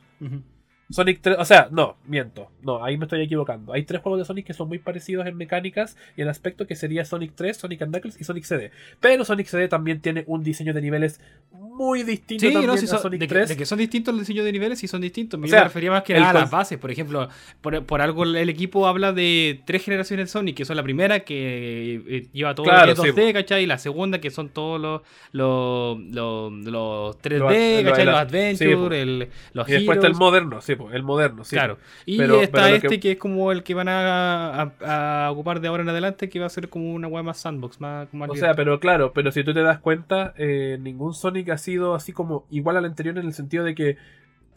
Sonic 0.90 1.20
3, 1.22 1.36
o 1.38 1.44
sea, 1.44 1.68
no, 1.70 1.96
miento. 2.06 2.48
No, 2.62 2.84
ahí 2.84 2.96
me 2.98 3.04
estoy 3.04 3.22
equivocando. 3.22 3.72
Hay 3.72 3.84
tres 3.84 4.02
juegos 4.02 4.18
de 4.18 4.24
Sonic 4.24 4.46
que 4.46 4.54
son 4.54 4.68
muy 4.68 4.78
parecidos 4.78 5.26
en 5.26 5.36
mecánicas 5.36 5.96
y 6.16 6.22
en 6.22 6.28
aspecto 6.28 6.66
que 6.66 6.74
sería 6.76 7.04
Sonic 7.04 7.32
3, 7.34 7.56
Sonic 7.56 7.82
and 7.82 7.92
Knuckles 7.92 8.20
y 8.20 8.24
Sonic 8.24 8.44
CD. 8.44 8.70
Pero 8.98 9.24
Sonic 9.24 9.46
CD 9.46 9.68
también 9.68 10.00
tiene 10.00 10.24
un 10.26 10.42
diseño 10.42 10.74
de 10.74 10.80
niveles 10.82 11.20
muy 11.52 12.02
distinto 12.02 12.44
Sí, 12.46 12.52
también 12.52 12.66
no, 12.72 12.76
sí 12.76 12.84
a 12.86 12.88
son- 12.88 13.02
Sonic 13.02 13.20
de, 13.20 13.26
que, 13.28 13.34
3. 13.34 13.48
de 13.50 13.56
que 13.56 13.64
son 13.66 13.78
distintos 13.78 14.12
los 14.14 14.20
diseños 14.26 14.44
de 14.44 14.52
niveles, 14.52 14.78
sí 14.78 14.88
son 14.88 15.00
distintos. 15.00 15.38
O 15.40 15.42
Yo 15.44 15.48
sea, 15.48 15.60
me 15.60 15.64
refería 15.64 15.90
más 15.92 16.02
que 16.02 16.14
el 16.14 16.20
nada 16.20 16.30
a 16.30 16.42
las 16.42 16.50
bases. 16.50 16.76
Por 16.78 16.90
ejemplo, 16.90 17.28
por, 17.60 17.84
por 17.86 18.02
algo 18.02 18.24
el 18.24 18.48
equipo 18.48 18.86
habla 18.86 19.12
de 19.12 19.60
tres 19.64 19.84
generaciones 19.84 20.26
de 20.26 20.30
Sonic, 20.32 20.56
que 20.56 20.64
son 20.64 20.76
la 20.76 20.82
primera 20.82 21.20
que 21.20 22.02
eh, 22.06 22.26
lleva 22.32 22.54
todo 22.54 22.64
Claro, 22.64 22.80
lo 22.94 23.02
que 23.02 23.08
es 23.10 23.14
sí, 23.14 23.20
2D, 23.20 23.32
¿cachai? 23.32 23.62
Y 23.62 23.66
la 23.66 23.78
segunda 23.78 24.20
que 24.20 24.30
son 24.30 24.48
todos 24.50 24.80
los, 24.80 25.02
los, 25.32 25.98
los, 26.00 26.52
los 26.52 27.18
3D, 27.22 27.82
Lo- 27.84 27.90
¿cachai? 27.90 28.04
lo- 28.04 28.10
los 28.12 28.20
sí, 28.20 28.26
Adventure, 28.26 28.76
po. 28.76 28.92
el, 28.92 29.28
los 29.54 29.68
y 29.68 29.72
después 29.72 29.96
está 29.98 30.08
el 30.08 30.14
moderno, 30.14 30.60
sí, 30.60 30.74
el 30.92 31.02
moderno, 31.02 31.44
sí. 31.44 31.56
Claro. 31.56 31.78
Y 32.06 32.16
Pero- 32.18 32.40
está 32.40 32.62
pero 32.64 32.74
este 32.76 32.88
que- 32.88 33.00
que... 33.00 33.10
es 33.12 33.18
como 33.18 33.52
el 33.52 33.62
que 33.62 33.74
van 33.74 33.88
a, 33.88 34.62
a- 34.62 35.26
a 35.26 35.30
ocupar 35.30 35.60
de 35.60 35.68
ahora 35.68 35.82
en 35.82 35.88
adelante, 35.90 36.28
que 36.28 36.40
va 36.40 36.46
a 36.46 36.50
ser 36.50 36.68
como 36.68 36.92
una 36.94 37.08
web 37.08 37.24
más 37.24 37.38
sandbox, 37.38 37.80
más, 37.80 38.12
más 38.14 38.30
O 38.30 38.34
sea, 38.34 38.54
pero 38.54 38.80
claro, 38.80 39.12
pero 39.12 39.30
si 39.32 39.44
tú 39.44 39.52
te 39.52 39.62
das 39.62 39.78
cuenta, 39.80 40.32
eh, 40.36 40.78
ningún 40.80 41.12
Sonic 41.14 41.50
ha 41.50 41.58
sido 41.58 41.94
así 41.94 42.12
como 42.12 42.46
igual 42.50 42.76
al 42.76 42.84
anterior 42.86 43.18
en 43.18 43.26
el 43.26 43.34
sentido 43.34 43.64
de 43.64 43.74
que 43.74 43.96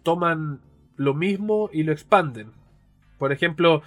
toman 0.03 0.59
lo 0.95 1.13
mismo 1.13 1.69
y 1.74 1.84
lo 1.84 1.91
expanden. 1.91 2.51
Por 3.17 3.32
ejemplo, 3.32 3.82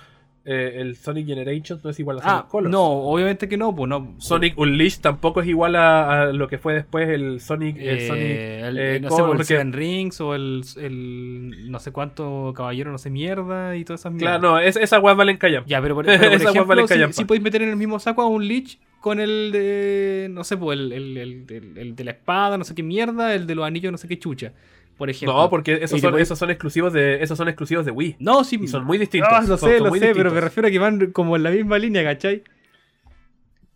eh, 0.49 0.75
el 0.81 0.95
Sonic 0.97 1.27
Generations 1.27 1.83
no 1.85 1.91
es 1.91 1.99
igual 1.99 2.19
a 2.19 2.23
Sonic 2.23 2.37
Ah, 2.45 2.49
Colors. 2.49 2.71
no, 2.71 2.85
obviamente 2.85 3.49
que 3.49 3.57
no, 3.57 3.75
pues 3.75 3.89
no. 3.89 4.15
Sonic 4.19 4.57
Unleashed 4.57 5.01
tampoco 5.01 5.41
es 5.41 5.49
igual 5.49 5.75
a, 5.77 6.23
a 6.23 6.27
lo 6.33 6.47
que 6.49 6.59
fue 6.59 6.73
después 6.75 7.09
el 7.09 7.41
Sonic. 7.41 7.77
El 7.79 7.99
Eh, 7.99 8.07
Sonic 8.07 8.23
el- 8.23 8.79
eh, 8.79 9.01
no 9.01 9.11
sé, 9.11 9.23
por 9.23 9.37
el 9.37 9.45
Seven 9.45 9.73
Rings 9.73 10.21
o 10.21 10.35
el, 10.37 10.63
el 10.77 11.71
no 11.71 11.79
sé 11.81 11.91
cuánto 11.93 12.53
caballero, 12.57 12.93
no 12.93 12.99
sé 12.99 13.11
mierda 13.11 13.77
y 13.77 13.85
todas 13.85 14.01
esas 14.01 14.15
Claro, 14.15 14.41
mierdas. 14.41 14.43
no, 14.43 14.59
es, 14.61 14.77
esas 14.77 15.03
weas 15.03 15.17
valen 15.17 15.37
callar. 15.37 15.65
Ya, 15.67 15.83
pero 15.83 15.95
por, 15.95 16.05
pero 16.07 16.19
por 16.19 16.27
Esa 16.33 16.37
weá 16.45 16.51
ejemplo, 16.53 16.67
vale 16.69 16.83
si, 16.83 16.89
callampa. 16.89 17.13
si 17.13 17.25
podéis 17.25 17.43
meter 17.43 17.63
en 17.63 17.71
el 17.71 17.77
mismo 17.77 17.99
saco 17.99 18.23
a 18.23 18.27
un 18.29 18.47
Lich 18.47 18.79
con 19.01 19.21
el 19.21 19.51
de, 19.53 20.29
no 20.31 20.43
sé, 20.45 20.57
pues 20.57 20.79
el- 20.79 20.93
el 20.93 21.95
de 21.97 22.05
la 22.05 22.11
espada, 22.13 22.59
no 22.59 22.65
sé 22.65 22.75
qué 22.75 22.83
mierda, 22.83 23.35
el 23.35 23.47
de 23.47 23.55
los 23.55 23.65
anillos, 23.67 23.93
no 23.93 23.99
sé 23.99 24.09
qué 24.09 24.19
chucha, 24.19 24.53
por 24.97 25.11
ejemplo. 25.11 25.37
No, 25.37 25.51
porque 25.51 25.75
esos 25.83 26.01
son, 26.01 26.13
podéis- 26.13 26.23
esos 26.23 26.39
son 26.39 26.51
exclusivos 26.51 26.93
de 26.93 27.23
esos 27.23 27.37
son 27.37 27.49
exclusivos 27.49 27.85
de 27.85 27.93
Wii. 27.93 28.17
No, 28.19 28.45
sí. 28.45 28.59
Y 28.63 28.67
son 28.69 28.85
muy 28.85 28.99
distintos. 28.99 29.29
Ah, 29.33 29.41
lo 29.43 29.57
son- 29.59 29.69
sé, 29.71 29.79
son 29.79 29.89
lo 29.89 29.95
sé, 29.95 30.13
pero 30.15 30.31
me 30.33 30.41
refiero 30.41 30.69
a 30.69 30.71
que 30.71 30.79
van 30.79 31.11
como 31.13 31.37
en 31.37 31.43
la 31.43 31.51
misma 31.51 31.79
línea, 31.79 32.03
¿cachai? 32.05 32.43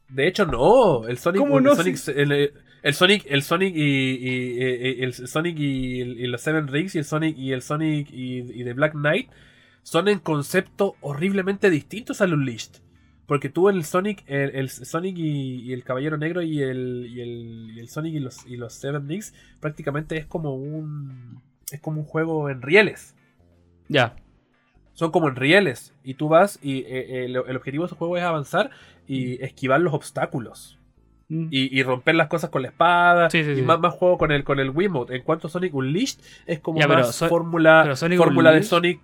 De 0.09 0.27
hecho, 0.27 0.47
no. 0.47 1.07
El 1.07 1.19
Sonic, 1.19 1.41
¿Cómo 1.41 1.59
el 1.59 1.65
no? 1.65 1.77
Sonic, 1.77 1.97
el, 2.09 2.53
el 2.83 2.95
Sonic, 2.95 3.25
el 3.29 3.43
Sonic 3.43 3.75
y, 3.77 3.81
y- 3.83 4.99
y- 4.99 5.03
el 5.05 5.13
Sonic 5.15 5.59
y, 5.59 6.01
y 6.03 6.27
los 6.27 6.41
Seven 6.41 6.67
Rings 6.69 6.95
y 6.95 6.99
el 6.99 7.05
Sonic 7.05 7.39
y 7.39 7.53
el 7.53 7.63
Sonic 7.63 8.11
y, 8.11 8.39
y 8.61 8.65
The 8.65 8.73
Black 8.73 8.93
Knight 8.93 9.31
son 9.83 10.09
en 10.09 10.19
concepto 10.19 10.97
horriblemente 11.01 11.71
distintos 11.71 12.21
al 12.21 12.35
Unleashed. 12.35 12.81
Porque 13.31 13.49
tú 13.49 13.69
en 13.69 13.77
el 13.77 13.85
Sonic, 13.85 14.25
el, 14.27 14.51
el 14.57 14.71
Sonic 14.71 15.17
y, 15.17 15.61
y 15.61 15.73
el 15.73 15.85
Caballero 15.85 16.17
Negro 16.19 16.43
y 16.43 16.61
el, 16.63 17.07
y 17.09 17.21
el, 17.21 17.71
y 17.77 17.79
el 17.79 17.89
Sonic 17.89 18.15
y 18.15 18.19
los, 18.19 18.45
y 18.45 18.57
los 18.57 18.73
Seven 18.75 19.09
Rings 19.09 19.33
prácticamente 19.61 20.17
es 20.17 20.27
como 20.27 20.57
un 20.57 21.41
es 21.71 21.79
como 21.81 22.01
un 22.01 22.07
juego 22.07 22.51
en 22.51 22.61
rieles. 22.61 23.15
Ya. 23.87 24.17
Son 24.95 25.13
como 25.13 25.29
en 25.29 25.37
rieles. 25.37 25.95
Y 26.03 26.15
tú 26.15 26.29
vas 26.29 26.59
y 26.61 26.79
eh, 26.89 27.25
el, 27.27 27.37
el 27.37 27.57
objetivo 27.57 27.85
de 27.85 27.87
ese 27.87 27.95
juego 27.95 28.17
es 28.17 28.25
avanzar 28.25 28.71
y 29.07 29.41
esquivar 29.45 29.81
los 29.81 29.95
obstáculos. 29.95 30.77
Mm. 31.29 31.47
y, 31.53 31.79
y 31.79 31.85
romper 31.85 32.17
las 32.17 32.27
cosas 32.27 32.51
con 32.51 32.63
la 32.63 32.69
espada. 32.71 33.31
Sí, 33.31 33.45
sí, 33.45 33.53
y 33.53 33.55
sí. 33.55 33.63
Más, 33.63 33.79
más 33.79 33.95
juego 33.95 34.19
con 34.19 34.33
el, 34.33 34.43
con 34.43 34.59
el 34.59 34.71
Wiimote. 34.71 35.15
En 35.15 35.23
cuanto 35.23 35.47
a 35.47 35.51
Sonic 35.51 35.73
Unleashed, 35.73 36.19
es 36.47 36.59
como 36.59 36.81
Ya, 36.81 36.89
más 36.89 37.15
so- 37.15 37.29
fórmula 37.29 37.95
fórmula 38.17 38.51
de 38.51 38.65
Sonic. 38.65 39.01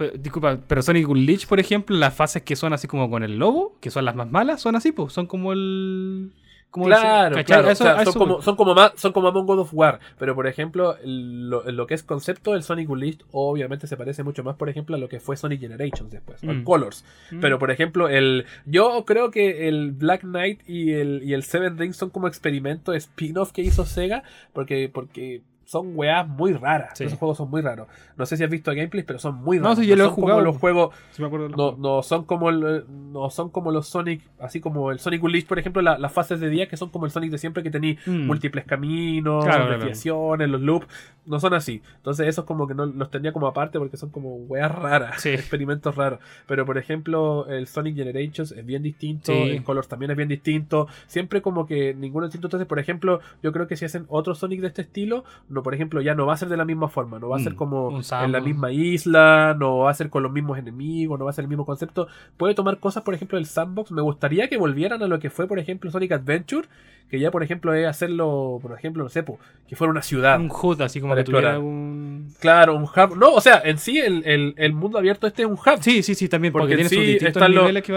Pero, 0.00 0.12
disculpa, 0.18 0.58
pero 0.66 0.80
Sonic 0.82 1.08
Unleashed, 1.08 1.46
por 1.48 1.60
ejemplo, 1.60 1.94
las 1.96 2.14
fases 2.14 2.42
que 2.42 2.56
son 2.56 2.72
así 2.72 2.88
como 2.88 3.08
con 3.10 3.22
el 3.22 3.38
lobo, 3.38 3.76
que 3.80 3.90
son 3.90 4.04
las 4.06 4.16
más 4.16 4.30
malas, 4.30 4.60
son 4.60 4.74
así, 4.76 4.92
pues, 4.92 5.12
son 5.12 5.26
como 5.26 5.52
el... 5.52 6.32
Como 6.70 6.86
Claro, 6.86 7.34
claro. 7.44 7.68
A 7.68 7.72
eso- 7.72 7.82
o 7.82 7.86
sea, 7.86 7.94
a 7.94 8.04
son, 8.04 8.08
eso 8.10 8.18
como, 8.20 8.42
son, 8.42 8.54
como 8.54 8.74
más, 8.76 8.92
son 8.94 9.12
como 9.12 9.26
Among 9.26 9.44
God 9.44 9.58
of 9.58 9.70
War. 9.74 9.98
Pero 10.20 10.36
por 10.36 10.46
ejemplo, 10.46 10.94
lo, 11.04 11.68
lo 11.68 11.86
que 11.88 11.94
es 11.94 12.04
concepto 12.04 12.52
del 12.52 12.62
Sonic 12.62 12.88
Unleashed, 12.88 13.22
obviamente 13.32 13.88
se 13.88 13.96
parece 13.96 14.22
mucho 14.22 14.44
más, 14.44 14.54
por 14.54 14.68
ejemplo, 14.68 14.94
a 14.94 14.98
lo 15.00 15.08
que 15.08 15.18
fue 15.18 15.36
Sonic 15.36 15.60
Generations 15.60 16.10
después, 16.12 16.42
o 16.44 16.50
el 16.52 16.58
Mm. 16.60 16.64
Colors. 16.64 17.04
Mm. 17.32 17.40
Pero 17.40 17.58
por 17.58 17.72
ejemplo, 17.72 18.08
el 18.08 18.46
yo 18.66 19.04
creo 19.04 19.32
que 19.32 19.66
el 19.66 19.90
Black 19.90 20.20
Knight 20.20 20.60
y 20.68 20.92
el, 20.92 21.22
y 21.24 21.34
el 21.34 21.42
Seven 21.42 21.76
Rings 21.76 21.96
son 21.96 22.10
como 22.10 22.28
experimento 22.28 22.92
spin-off 22.94 23.50
que 23.50 23.62
hizo 23.62 23.84
Sega, 23.84 24.22
porque, 24.52 24.88
porque 24.94 25.42
son 25.70 25.92
weas 25.94 26.26
muy 26.26 26.52
raras. 26.52 26.98
Sí. 26.98 27.04
Esos 27.04 27.16
juegos 27.16 27.36
son 27.38 27.48
muy 27.48 27.60
raros. 27.62 27.86
No 28.16 28.26
sé 28.26 28.36
si 28.36 28.42
has 28.42 28.50
visto 28.50 28.72
gameplays, 28.74 29.06
pero 29.06 29.20
son 29.20 29.36
muy 29.36 29.58
No, 29.58 29.68
raros. 29.68 29.86
yo 29.86 29.94
lo 29.94 30.02
he 30.02 30.06
son 30.06 30.14
como 30.16 30.26
jugado. 30.26 30.40
los 30.40 30.56
juegos 30.56 30.92
Sí 31.12 31.22
me 31.22 31.28
acuerdo 31.28 31.44
de 31.46 31.50
los 31.50 31.56
no, 31.58 31.64
juegos. 31.76 31.78
no 31.80 32.02
son 32.02 32.24
como 32.24 32.50
el- 32.50 32.84
no 33.12 33.30
son 33.30 33.50
como 33.50 33.70
los 33.70 33.86
Sonic, 33.86 34.20
así 34.40 34.60
como 34.60 34.90
el 34.90 34.98
Sonic 34.98 35.22
Unleashed, 35.22 35.46
por 35.46 35.60
ejemplo, 35.60 35.80
la- 35.80 35.96
las 35.96 36.12
fases 36.12 36.40
de 36.40 36.48
día 36.48 36.68
que 36.68 36.76
son 36.76 36.88
como 36.90 37.04
el 37.06 37.12
Sonic 37.12 37.30
de 37.30 37.38
siempre 37.38 37.62
que 37.62 37.70
tenía 37.70 37.94
Mm. 38.04 38.26
múltiples 38.26 38.64
caminos, 38.64 39.44
Claro, 39.44 39.66
claro. 39.66 39.78
desviaciones, 39.78 40.48
los 40.48 40.60
loops, 40.60 40.88
no 41.26 41.38
son 41.38 41.54
así. 41.54 41.82
Entonces 41.98 42.26
esos 42.26 42.44
como 42.46 42.66
que 42.66 42.74
no 42.74 42.86
los 42.86 43.08
tenía 43.12 43.32
como 43.32 43.46
aparte 43.46 43.78
porque 43.78 43.96
son 43.96 44.10
como 44.10 44.34
weas 44.34 44.72
raras, 44.74 45.20
Sí. 45.22 45.28
experimentos 45.54 45.94
raros. 45.94 46.18
Pero 46.48 46.66
por 46.66 46.78
ejemplo, 46.78 47.46
el 47.46 47.68
Sonic 47.68 47.94
Generations 47.94 48.50
es 48.50 48.66
bien 48.66 48.82
distinto, 48.82 49.30
el 49.32 49.62
Colors 49.62 49.86
también 49.86 50.10
es 50.10 50.16
bien 50.16 50.28
distinto, 50.28 50.88
siempre 51.06 51.42
como 51.42 51.64
que 51.64 51.94
ninguno 51.94 52.26
es 52.26 52.30
distinto. 52.32 52.48
Entonces, 52.48 52.66
por 52.66 52.80
ejemplo, 52.80 53.20
yo 53.40 53.52
creo 53.52 53.68
que 53.68 53.76
si 53.76 53.84
hacen 53.84 54.06
otro 54.08 54.34
Sonic 54.34 54.60
de 54.62 54.66
este 54.66 54.82
estilo, 54.82 55.22
no, 55.48 55.59
por 55.62 55.74
ejemplo, 55.74 56.00
ya 56.00 56.14
no 56.14 56.26
va 56.26 56.34
a 56.34 56.36
ser 56.36 56.48
de 56.48 56.56
la 56.56 56.64
misma 56.64 56.88
forma, 56.88 57.18
no 57.18 57.28
va 57.28 57.36
a 57.36 57.40
ser 57.40 57.52
Mm, 57.52 57.56
como 57.56 57.90
en 58.24 58.32
la 58.32 58.40
misma 58.40 58.72
isla, 58.72 59.56
no 59.58 59.78
va 59.78 59.90
a 59.90 59.94
ser 59.94 60.10
con 60.10 60.22
los 60.22 60.32
mismos 60.32 60.58
enemigos, 60.58 61.18
no 61.18 61.24
va 61.24 61.30
a 61.30 61.34
ser 61.34 61.44
el 61.44 61.48
mismo 61.48 61.66
concepto. 61.66 62.08
Puede 62.36 62.54
tomar 62.54 62.78
cosas, 62.78 63.02
por 63.02 63.14
ejemplo, 63.14 63.36
del 63.38 63.46
sandbox. 63.46 63.90
Me 63.92 64.02
gustaría 64.02 64.48
que 64.48 64.56
volvieran 64.56 65.02
a 65.02 65.06
lo 65.08 65.18
que 65.18 65.30
fue, 65.30 65.46
por 65.46 65.58
ejemplo, 65.58 65.90
Sonic 65.90 66.12
Adventure, 66.12 66.68
que 67.10 67.18
ya, 67.18 67.32
por 67.32 67.42
ejemplo, 67.42 67.74
es 67.74 67.88
hacerlo, 67.88 68.60
por 68.62 68.72
ejemplo, 68.72 69.02
no 69.02 69.08
sé, 69.08 69.24
po, 69.24 69.40
que 69.68 69.74
fuera 69.74 69.90
una 69.90 70.02
ciudad. 70.02 70.38
Un 70.38 70.48
HUD, 70.48 70.80
así 70.82 71.00
como 71.00 71.16
que 71.16 71.24
tuviera 71.24 71.58
un... 71.58 72.28
Claro, 72.38 72.76
un 72.76 72.84
hub. 72.84 73.16
No, 73.16 73.32
o 73.32 73.40
sea, 73.40 73.60
en 73.64 73.78
sí 73.78 73.98
el, 73.98 74.22
el- 74.24 74.54
el 74.56 74.72
mundo 74.72 74.96
abierto 74.96 75.26
este 75.26 75.42
es 75.42 75.48
un 75.48 75.54
hub. 75.54 75.78
Sí, 75.80 76.04
sí, 76.04 76.14
sí, 76.14 76.28
también, 76.28 76.52
porque, 76.52 76.62
Porque 76.64 76.74
tiene 76.76 76.88
sí, 76.88 76.94
sus 76.96 77.04
distintos 77.04 77.50
los- 77.50 77.62
niveles 77.64 77.82
que 77.82 77.92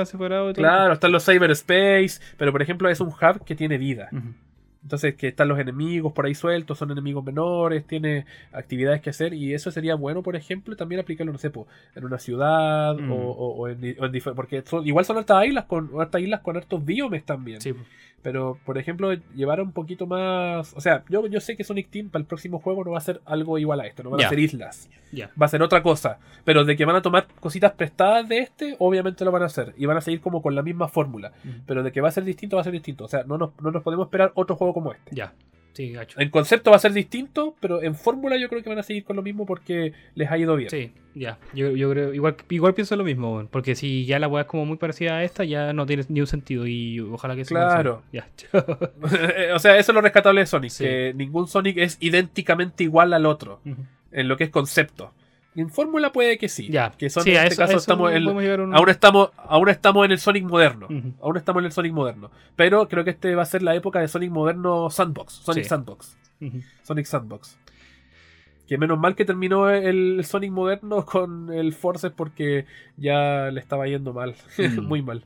y 0.50 0.54
todo. 0.54 0.54
Claro, 0.54 0.94
están 0.94 1.12
los 1.12 1.24
cyberspace, 1.26 2.20
pero 2.38 2.52
por 2.52 2.62
ejemplo 2.64 2.90
es 2.90 3.00
un 3.02 3.10
hub 3.10 3.44
que 3.46 3.56
tiene 3.56 3.78
vida. 3.78 4.10
Entonces, 4.84 5.16
que 5.16 5.30
están 5.30 5.48
los 5.48 5.58
enemigos 5.60 6.12
por 6.14 6.26
ahí 6.26 6.36
sueltos, 6.36 6.78
son 6.78 6.92
enemigos 6.92 7.24
menores, 7.24 7.86
tiene 7.88 8.26
actividades 8.52 9.02
que 9.02 9.10
hacer, 9.12 9.34
y 9.34 9.54
eso 9.54 9.72
sería 9.72 9.96
bueno, 9.96 10.22
por 10.22 10.36
ejemplo, 10.36 10.76
también 10.76 11.00
aplicarlo, 11.00 11.32
no 11.32 11.40
sé, 11.40 11.50
po, 11.50 11.68
en 11.96 12.04
una 12.06 12.20
ciudad 12.20 12.96
Mm. 12.98 13.12
o, 13.12 13.16
o- 13.16 13.56
o 13.56 13.68
en, 13.70 13.78
o 14.00 14.06
en 14.06 14.12
difer- 14.12 14.36
porque 14.36 14.62
son- 14.66 14.86
igual 14.86 15.06
son 15.06 15.18
hartas 15.18 15.46
islas 15.48 15.66
con 15.66 15.90
hartas 16.00 16.22
islas 16.22 16.42
con 16.42 16.58
hartos 16.58 16.84
biomes 16.86 17.24
también. 17.24 17.62
Sí, 17.62 17.74
Pero, 18.24 18.58
por 18.66 18.78
ejemplo, 18.78 19.14
llevar 19.36 19.62
un 19.62 19.74
poquito 19.74 20.08
más. 20.08 20.74
O 20.76 20.82
sea, 20.82 21.04
yo, 21.10 21.28
yo 21.28 21.42
sé 21.42 21.56
que 21.58 21.64
Sonic 21.64 21.90
Team 21.90 22.10
para 22.10 22.22
el 22.22 22.26
próximo 22.26 22.60
juego 22.60 22.84
no 22.84 22.92
va 22.92 22.98
a 22.98 23.02
ser 23.02 23.22
algo 23.26 23.58
igual 23.60 23.82
a 23.82 23.86
esto, 23.86 24.02
no 24.02 24.10
van 24.10 24.22
a 24.22 24.30
ser 24.30 24.40
islas, 24.40 24.90
ya. 25.12 25.30
va 25.40 25.46
a 25.46 25.50
ser 25.50 25.62
otra 25.62 25.84
cosa. 25.84 26.20
Pero 26.46 26.64
de 26.64 26.76
que 26.78 26.86
van 26.86 26.96
a 26.96 27.02
tomar 27.02 27.28
cositas 27.40 27.74
prestadas 27.74 28.28
de 28.28 28.40
este, 28.40 28.78
obviamente 28.80 29.26
lo 29.26 29.32
van 29.32 29.44
a 29.44 29.48
hacer. 29.48 29.74
Y 29.78 29.86
van 29.86 29.98
a 29.98 30.02
seguir 30.02 30.22
como 30.22 30.42
con 30.42 30.56
la 30.56 30.64
misma 30.64 30.88
fórmula. 30.88 31.34
Pero 31.68 31.84
de 31.84 31.92
que 31.92 32.02
va 32.02 32.08
a 32.08 32.12
ser 32.12 32.24
distinto, 32.24 32.56
va 32.56 32.62
a 32.62 32.64
ser 32.64 32.74
distinto. 32.74 33.04
O 33.04 33.10
sea, 33.10 33.24
no 33.26 33.38
nos, 33.38 33.52
no 33.62 33.72
nos 33.72 33.84
podemos 33.84 34.08
esperar 34.08 34.32
otro 34.36 34.56
juego 34.56 34.74
como 34.74 34.94
este. 34.94 35.14
Ya. 35.14 35.34
Sí, 35.74 35.92
gacho. 35.92 36.20
En 36.22 36.30
concepto 36.30 36.70
va 36.70 36.76
a 36.78 36.80
ser 36.80 36.94
distinto, 36.94 37.56
pero 37.60 37.82
en 37.82 37.96
fórmula 37.96 38.38
yo 38.38 38.48
creo 38.48 38.62
que 38.62 38.70
van 38.70 38.78
a 38.80 38.84
seguir 38.84 39.04
con 39.04 39.16
lo 39.16 39.24
mismo 39.24 39.46
porque 39.46 39.94
les 40.14 40.30
ha 40.30 40.38
ido 40.38 40.56
bien. 40.56 40.70
Sí, 40.70 40.92
ya. 41.16 41.40
Yo, 41.54 41.72
yo 41.72 41.90
creo, 41.90 42.14
igual, 42.14 42.36
igual 42.50 42.74
pienso 42.76 42.96
lo 42.96 43.04
mismo, 43.04 43.48
porque 43.50 43.74
si 43.76 44.06
ya 44.06 44.20
la 44.20 44.28
weá 44.28 44.44
es 44.44 44.48
como 44.48 44.66
muy 44.66 44.78
parecida 44.78 45.18
a 45.18 45.24
esta, 45.24 45.44
ya 45.44 45.74
no 45.74 45.86
tiene 45.88 46.04
ni 46.10 46.22
un 46.22 46.28
sentido 46.28 46.68
y 46.68 47.00
ojalá 47.00 47.36
que. 47.36 47.44
Claro. 47.44 48.04
Ya. 48.12 48.28
o 49.56 49.60
sea, 49.60 49.78
eso 49.78 49.92
es 49.92 49.96
lo 49.96 50.02
rescatable 50.02 50.42
de 50.42 50.46
Sonic, 50.48 50.70
Sí. 50.72 50.84
que 50.84 51.14
ningún 51.16 51.48
Sonic 51.48 51.78
es 51.78 51.98
idénticamente 52.00 52.84
igual 52.84 53.14
al 53.14 53.26
otro. 53.26 53.60
En 54.12 54.28
lo 54.28 54.38
que 54.38 54.44
es 54.46 54.50
concepto. 54.52 55.12
En 55.56 55.70
fórmula 55.70 56.12
puede 56.12 56.38
que 56.38 56.50
sí. 56.50 56.68
Ya. 56.70 56.92
Que 56.98 57.10
son, 57.10 57.24
Sí, 57.24 57.30
en 57.32 57.38
este 57.38 57.50
eso- 57.54 57.62
caso 57.62 57.72
eso 57.74 57.80
estamos 57.80 58.12
a 58.12 58.16
un- 58.18 58.74
aún 58.76 58.90
estamos 58.90 59.30
aún 59.38 59.70
estamos 59.70 60.06
en 60.06 60.12
el 60.12 60.20
Sonic 60.20 60.44
moderno. 60.46 60.88
Ujú. 60.88 61.14
Aún 61.22 61.38
estamos 61.38 61.62
en 61.62 61.66
el 61.66 61.72
Sonic 61.72 61.94
moderno. 61.94 62.32
Pero 62.56 62.88
creo 62.88 63.04
que 63.04 63.12
este 63.12 63.36
va 63.36 63.44
a 63.44 63.46
ser 63.46 63.62
la 63.62 63.76
época 63.76 64.00
de 64.00 64.08
Sonic 64.08 64.32
moderno 64.32 64.90
Sandbox. 64.90 65.34
Sonic 65.34 65.64
Sí. 65.64 65.70
Sandbox. 65.70 66.18
Sonic 66.84 67.06
Sandbox. 67.06 67.58
Que 68.68 68.78
menos 68.78 68.98
mal 68.98 69.14
que 69.16 69.26
terminó 69.26 69.70
el 69.70 70.24
Sonic 70.26 70.52
moderno 70.52 71.06
con 71.06 71.52
el 71.54 71.74
Forces 71.74 72.12
porque 72.12 72.66
ya 72.98 73.50
le 73.52 73.60
estaba 73.60 73.88
yendo 73.88 74.14
mal. 74.14 74.36
Mm. 74.58 74.88
Muy 74.88 75.02
mal. 75.02 75.24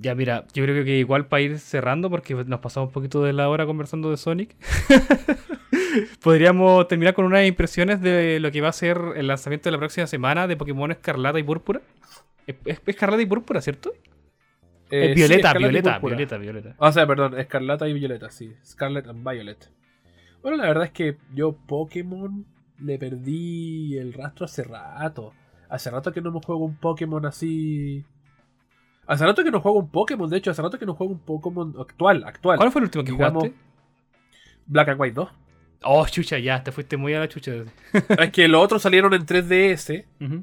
Ya, 0.00 0.14
mira, 0.14 0.46
yo 0.54 0.62
creo 0.64 0.84
que 0.84 0.98
igual 0.98 1.26
para 1.26 1.40
ir 1.40 1.58
cerrando, 1.58 2.08
porque 2.08 2.34
nos 2.34 2.60
pasamos 2.60 2.88
un 2.88 2.92
poquito 2.92 3.22
de 3.24 3.32
la 3.32 3.48
hora 3.48 3.66
conversando 3.66 4.10
de 4.10 4.16
Sonic, 4.16 4.54
podríamos 6.22 6.86
terminar 6.86 7.14
con 7.14 7.24
unas 7.24 7.44
impresiones 7.46 8.00
de 8.00 8.38
lo 8.38 8.52
que 8.52 8.60
va 8.60 8.68
a 8.68 8.72
ser 8.72 8.98
el 9.16 9.26
lanzamiento 9.26 9.68
de 9.68 9.72
la 9.72 9.78
próxima 9.78 10.06
semana 10.06 10.46
de 10.46 10.56
Pokémon 10.56 10.90
Escarlata 10.92 11.38
y 11.40 11.42
Púrpura. 11.42 11.80
Es, 12.46 12.56
es 12.64 12.80
Escarlata 12.86 13.22
y 13.22 13.26
Púrpura, 13.26 13.60
¿cierto? 13.60 13.92
Eh, 14.90 15.08
sí, 15.08 15.14
Violeta, 15.14 15.52
Violeta. 15.54 15.98
Violeta, 15.98 16.38
Violeta. 16.38 16.74
O 16.78 16.92
sea, 16.92 17.06
perdón, 17.06 17.38
Escarlata 17.38 17.88
y 17.88 17.92
Violeta, 17.92 18.30
sí. 18.30 18.54
Scarlet 18.64 19.06
and 19.08 19.28
Violet. 19.28 19.70
Bueno, 20.42 20.56
la 20.56 20.68
verdad 20.68 20.84
es 20.84 20.92
que 20.92 21.16
yo 21.34 21.52
Pokémon 21.52 22.46
le 22.80 22.98
perdí 22.98 23.98
el 23.98 24.12
rastro 24.12 24.46
hace 24.46 24.64
rato. 24.64 25.32
Hace 25.68 25.90
rato 25.90 26.12
que 26.12 26.20
no 26.20 26.30
me 26.30 26.40
juego 26.40 26.64
un 26.64 26.76
Pokémon 26.76 27.26
así. 27.26 28.04
Hace 29.08 29.24
rato 29.24 29.42
que 29.42 29.50
no 29.50 29.60
juego 29.60 29.78
un 29.78 29.90
Pokémon, 29.90 30.28
de 30.30 30.36
hecho, 30.36 30.50
hace 30.52 30.62
rato 30.62 30.78
que 30.78 30.86
no 30.86 30.94
juego 30.94 31.14
un 31.14 31.18
Pokémon 31.18 31.74
actual, 31.80 32.22
actual. 32.24 32.58
¿Cuál 32.58 32.70
fue 32.70 32.80
el 32.80 32.84
último 32.84 33.02
que 33.04 33.12
Digamos, 33.12 33.42
jugaste? 33.42 33.58
Black 34.66 34.88
and 34.90 35.00
White 35.00 35.14
2. 35.14 35.28
Oh, 35.84 36.06
chucha, 36.06 36.38
ya, 36.38 36.62
te 36.62 36.72
fuiste 36.72 36.96
muy 36.96 37.14
a 37.14 37.20
la 37.20 37.28
chucha. 37.28 37.52
es 38.18 38.30
que 38.32 38.46
los 38.48 38.62
otros 38.62 38.82
salieron 38.82 39.14
en 39.14 39.24
3DS 39.24 40.04
Ujú. 40.20 40.42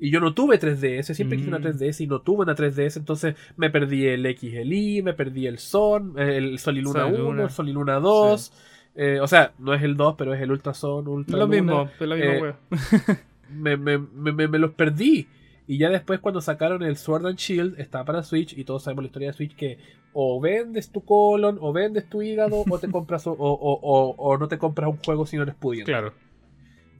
y 0.00 0.10
yo 0.10 0.20
no 0.20 0.34
tuve 0.34 0.58
3DS, 0.60 1.14
siempre 1.14 1.38
quise 1.38 1.48
una 1.48 1.60
Mm. 1.60 1.62
3DS 1.62 2.00
y 2.02 2.06
no 2.08 2.20
tuve 2.20 2.42
una 2.42 2.54
3DS, 2.54 2.96
entonces 2.98 3.36
me 3.56 3.70
perdí 3.70 4.06
el 4.06 4.22
XLI, 4.36 5.02
me 5.02 5.14
perdí 5.14 5.46
el 5.46 5.58
Son, 5.58 6.18
el 6.18 6.58
Sol 6.58 6.76
y 6.76 6.82
Luna 6.82 7.00
Sol 7.04 7.10
y 7.10 7.14
1, 7.14 7.22
Luna. 7.22 7.42
el 7.44 7.50
Sol 7.50 7.68
y 7.68 7.72
Luna 7.72 7.94
2. 8.00 8.52
eh, 8.96 9.18
o 9.22 9.26
sea, 9.28 9.52
no 9.58 9.72
es 9.72 9.82
el 9.82 9.96
2, 9.96 10.16
pero 10.18 10.34
es 10.34 10.42
el 10.42 10.50
Ultra 10.50 10.74
Son, 10.74 11.08
Ultra 11.08 11.38
Lo 11.38 11.46
Luna. 11.46 11.56
mismo, 11.62 11.90
es 11.98 12.06
la 12.08 12.16
misma 12.16 12.32
eh, 12.32 13.16
me- 13.50 13.76
me- 13.78 13.98
me- 13.98 14.48
me 14.48 14.58
los 14.58 14.72
perdí. 14.72 15.26
Y 15.72 15.78
ya 15.78 15.88
después 15.88 16.20
cuando 16.20 16.42
sacaron 16.42 16.82
el 16.82 16.96
Sword 16.96 17.26
and 17.26 17.38
Shield, 17.38 17.80
está 17.80 18.04
para 18.04 18.22
Switch, 18.22 18.58
y 18.58 18.64
todos 18.64 18.82
sabemos 18.82 19.04
la 19.04 19.06
historia 19.06 19.28
de 19.28 19.34
Switch, 19.34 19.54
que 19.56 19.78
o 20.12 20.38
vendes 20.38 20.90
tu 20.92 21.02
colon, 21.02 21.56
o 21.62 21.72
vendes 21.72 22.06
tu 22.10 22.20
hígado, 22.20 22.62
o 22.68 22.78
te 22.78 22.90
compras 22.90 23.26
o, 23.26 23.32
o- 23.32 23.38
o- 23.82 24.14
o 24.18 24.36
no 24.36 24.48
te 24.48 24.58
compras 24.58 24.90
un 24.90 24.98
juego 24.98 25.24
si 25.24 25.36
no 25.36 25.44
eres 25.44 25.54
pudiente. 25.54 25.90
Claro. 25.90 26.12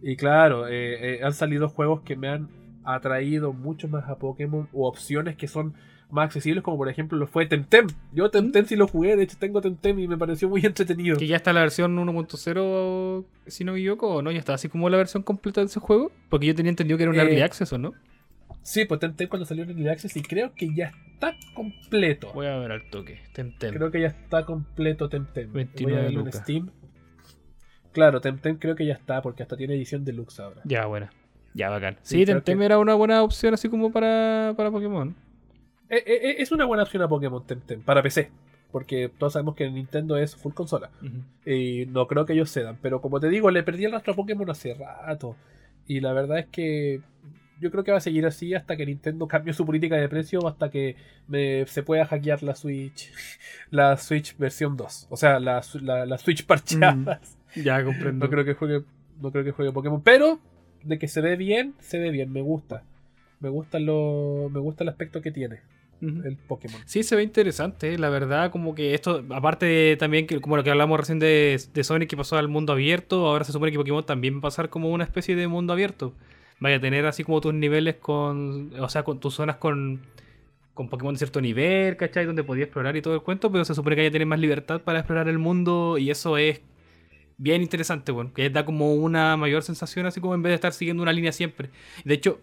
Y 0.01 0.17
claro, 0.17 0.69
eh, 0.69 1.17
eh, 1.17 1.21
han 1.23 1.35
salido 1.35 1.69
juegos 1.69 2.01
que 2.01 2.17
me 2.17 2.29
han 2.29 2.49
atraído 2.83 3.53
mucho 3.53 3.89
más 3.89 4.09
a 4.09 4.17
Pokémon, 4.17 4.67
o 4.73 4.89
opciones 4.89 5.37
que 5.37 5.49
son 5.49 5.75
más 6.11 6.27
accesibles, 6.27 6.63
como 6.65 6.79
por 6.79 6.89
ejemplo 6.89 7.19
lo 7.19 7.27
fue 7.27 7.45
Temtem. 7.47 7.87
Yo 8.15 8.31
Temtem 8.31 8.65
sí 8.65 8.77
lo 8.77 8.87
jugué, 8.89 9.17
de 9.17 9.25
hecho 9.25 9.37
tengo 9.39 9.61
Temtem 9.61 9.99
y 9.99 10.09
me 10.09 10.17
pareció 10.17 10.49
muy 10.49 10.63
entretenido. 10.65 11.19
Que 11.19 11.27
ya 11.27 11.37
está 11.37 11.53
la 11.53 11.61
versión 11.61 11.95
1.0, 11.99 13.25
si 13.47 13.65
no 13.65 13.73
me 13.73 13.79
equivoco, 13.81 14.09
o 14.17 14.23
no, 14.23 14.31
ya 14.31 14.39
está 14.39 14.55
así 14.55 14.69
como 14.71 14.89
la 14.89 14.97
versión 14.97 15.23
completa 15.23 15.61
de 15.61 15.67
ese 15.67 15.79
juego. 15.81 16.11
Porque 16.31 16.47
yo 16.47 16.55
tenía 16.55 16.71
entendido 16.71 16.97
que 16.97 17.05
era 17.05 17.11
un 17.13 17.19
Eh, 17.19 17.23
early 17.23 17.41
access, 17.43 17.71
¿o 17.73 17.79
no? 17.79 17.93
Sí, 18.63 18.85
pues 18.85 19.01
Temtem 19.01 19.29
cuando 19.29 19.45
salió 19.47 19.65
en 19.65 19.79
el 19.79 19.89
Access 19.89 20.17
y 20.17 20.23
creo 20.23 20.55
que 20.55 20.75
ya 20.75 20.93
está 21.15 21.35
completo. 21.55 22.33
Voy 22.33 22.47
a 22.47 22.57
ver 22.59 22.73
al 22.73 22.89
toque. 22.91 23.21
Temtem. 23.33 23.75
Creo 23.75 23.91
que 23.91 24.01
ya 24.01 24.09
está 24.09 24.45
completo 24.45 25.09
Temtem. 25.09 25.47
Voy 25.53 25.65
29 25.65 25.99
a 25.99 26.03
verlo 26.05 26.21
en. 26.27 26.33
Steam. 26.33 26.71
Claro, 27.93 28.21
Temtem 28.21 28.57
creo 28.57 28.75
que 28.75 28.87
ya 28.87 28.95
está, 28.95 29.21
porque 29.21 29.43
hasta 29.43 29.57
tiene 29.57 29.75
edición 29.75 30.05
deluxe 30.05 30.41
ahora. 30.41 30.63
Ya, 30.65 30.87
buena. 30.87 31.13
Ya, 31.55 31.69
bacán. 31.69 31.99
Sí, 32.03 32.19
Sí, 32.21 32.25
Temtem 32.25 32.59
que- 32.59 32.65
era 32.65 32.79
una 32.79 32.95
buena 32.95 33.23
opción 33.23 33.53
así 33.55 33.69
como 33.69 33.93
para, 33.93 34.55
para 34.57 34.71
Pokémon. 34.71 35.15
Eh, 35.91 35.97
eh, 36.07 36.21
eh, 36.23 36.35
es 36.39 36.53
una 36.53 36.65
buena 36.65 36.85
opción 36.85 37.03
a 37.03 37.09
Pokémon 37.09 37.45
Temtem, 37.47 37.83
para 37.83 38.03
PC. 38.03 38.31
Porque 38.71 39.11
todos 39.19 39.35
sabemos 39.35 39.55
que 39.55 39.71
Nintendo 39.71 40.17
es 40.17 40.35
full 40.35 40.55
consola. 40.55 40.91
Y 41.45 41.85
no 41.91 42.07
creo 42.07 42.25
que 42.25 42.33
ellos 42.33 42.51
cedan. 42.51 42.79
Pero 42.81 43.03
como 43.03 43.21
te 43.21 43.29
digo, 43.29 43.51
le 43.51 43.63
perdí 43.63 43.85
el 43.85 43.93
rastro 43.93 44.15
a 44.15 44.17
Pokémon 44.17 44.49
hace 44.49 44.73
rato. 44.73 45.37
Y 45.87 46.01
la 46.01 46.15
verdad 46.15 46.39
es 46.39 46.47
que 46.47 47.03
yo 47.63 47.71
creo 47.71 47.85
que 47.85 47.93
va 47.93 47.99
a 47.99 48.01
seguir 48.01 48.27
así 48.27 48.53
hasta 48.55 48.77
que 48.77 48.85
Nintendo 48.85 49.27
cambie 49.27 49.55
su 49.55 49.65
política 49.65 49.97
de 49.97 50.09
precio 50.09 50.47
hasta 50.47 50.71
que 50.71 50.97
me- 51.29 51.65
se 51.67 51.83
pueda 51.83 52.05
hackear 52.05 52.43
la 52.43 52.55
Switch. 52.55 53.11
La 53.71 53.97
Switch 53.97 54.37
versión 54.37 54.77
2. 54.77 55.07
O 55.09 55.17
sea, 55.17 55.41
la, 55.41 55.63
su- 55.63 55.79
la, 55.81 56.05
la 56.05 56.19
Switch 56.19 56.45
parcheada. 56.45 57.21
Ya, 57.57 57.83
comprendo. 57.83 58.27
No 58.27 58.31
creo 58.31 58.45
que 58.45 58.53
juegue. 58.55 58.83
No 59.21 59.31
creo 59.33 59.45
que 59.45 59.53
juegue 59.53 59.73
Pokémon. 59.73 60.03
Pero 60.03 60.41
de 60.83 60.99
que 60.99 61.09
se 61.09 61.21
ve 61.23 61.37
bien, 61.37 61.75
se 61.81 61.99
ve 61.99 62.11
bien. 62.11 62.31
Me 62.33 62.43
gusta. 62.43 62.83
Me 63.41 63.49
gusta 63.49 63.79
lo. 63.79 64.51
Me 64.53 64.61
gusta 64.61 64.85
el 64.85 64.89
aspecto 64.91 65.23
que 65.23 65.31
tiene. 65.33 65.61
el 66.03 66.37
Pokémon. 66.49 66.81
Sí, 66.85 67.03
se 67.05 67.15
ve 67.17 67.23
interesante, 67.23 67.97
la 67.97 68.09
verdad, 68.11 68.51
como 68.51 68.75
que 68.75 68.93
esto, 68.93 69.25
aparte 69.31 69.97
también, 69.99 70.27
que, 70.27 70.41
como 70.41 70.57
lo 70.57 70.65
que 70.65 70.71
hablamos 70.71 70.99
recién 70.99 71.19
de, 71.21 71.61
de 71.73 71.85
Sonic 71.85 72.11
que 72.11 72.17
pasó 72.17 72.37
al 72.37 72.49
mundo 72.49 72.73
abierto, 72.73 73.27
ahora 73.29 73.45
se 73.45 73.53
supone 73.53 73.71
que 73.71 73.79
Pokémon 73.79 74.05
también 74.05 74.35
va 74.35 74.39
a 74.39 74.43
pasar 74.43 74.69
como 74.69 74.91
una 74.91 75.05
especie 75.05 75.37
de 75.37 75.47
mundo 75.47 75.73
abierto. 75.73 76.13
Vaya 76.63 76.77
a 76.77 76.81
tener 76.81 77.05
así 77.07 77.25
como 77.25 77.41
tus 77.41 77.53
niveles 77.53 77.97
con, 77.97 78.73
o 78.79 78.89
sea, 78.89 79.03
con 79.03 79.19
tus 79.19 79.35
zonas 79.35 79.57
con, 79.57 80.01
con 80.75 80.89
Pokémon 80.89 81.13
de 81.13 81.19
cierto 81.19 81.41
nivel, 81.41 81.97
¿cachai? 81.97 82.25
Donde 82.25 82.45
podías 82.45 82.67
explorar 82.67 82.97
y 82.97 83.03
todo 83.03 83.15
el 83.15 83.23
cuento, 83.23 83.51
pero 83.51 83.65
se 83.65 83.75
supone 83.75 83.97
que 83.97 84.03
que 84.03 84.13
tener 84.13 84.27
más 84.29 84.39
libertad 84.39 84.81
para 84.81 85.01
explorar 85.01 85.29
el 85.29 85.39
mundo 85.39 85.99
y 85.99 86.11
eso 86.11 86.39
es 86.39 86.61
bien 87.37 87.63
interesante, 87.63 88.13
bueno, 88.13 88.33
que 88.33 88.49
da 88.49 88.65
como 88.65 88.95
una 88.95 89.37
mayor 89.37 89.65
sensación 89.65 90.07
así 90.07 90.21
como 90.21 90.37
en 90.37 90.43
vez 90.43 90.51
de 90.53 90.55
estar 90.55 90.73
siguiendo 90.73 91.03
una 91.03 91.13
línea 91.13 91.33
siempre. 91.33 91.71
De 92.05 92.15
hecho, 92.15 92.39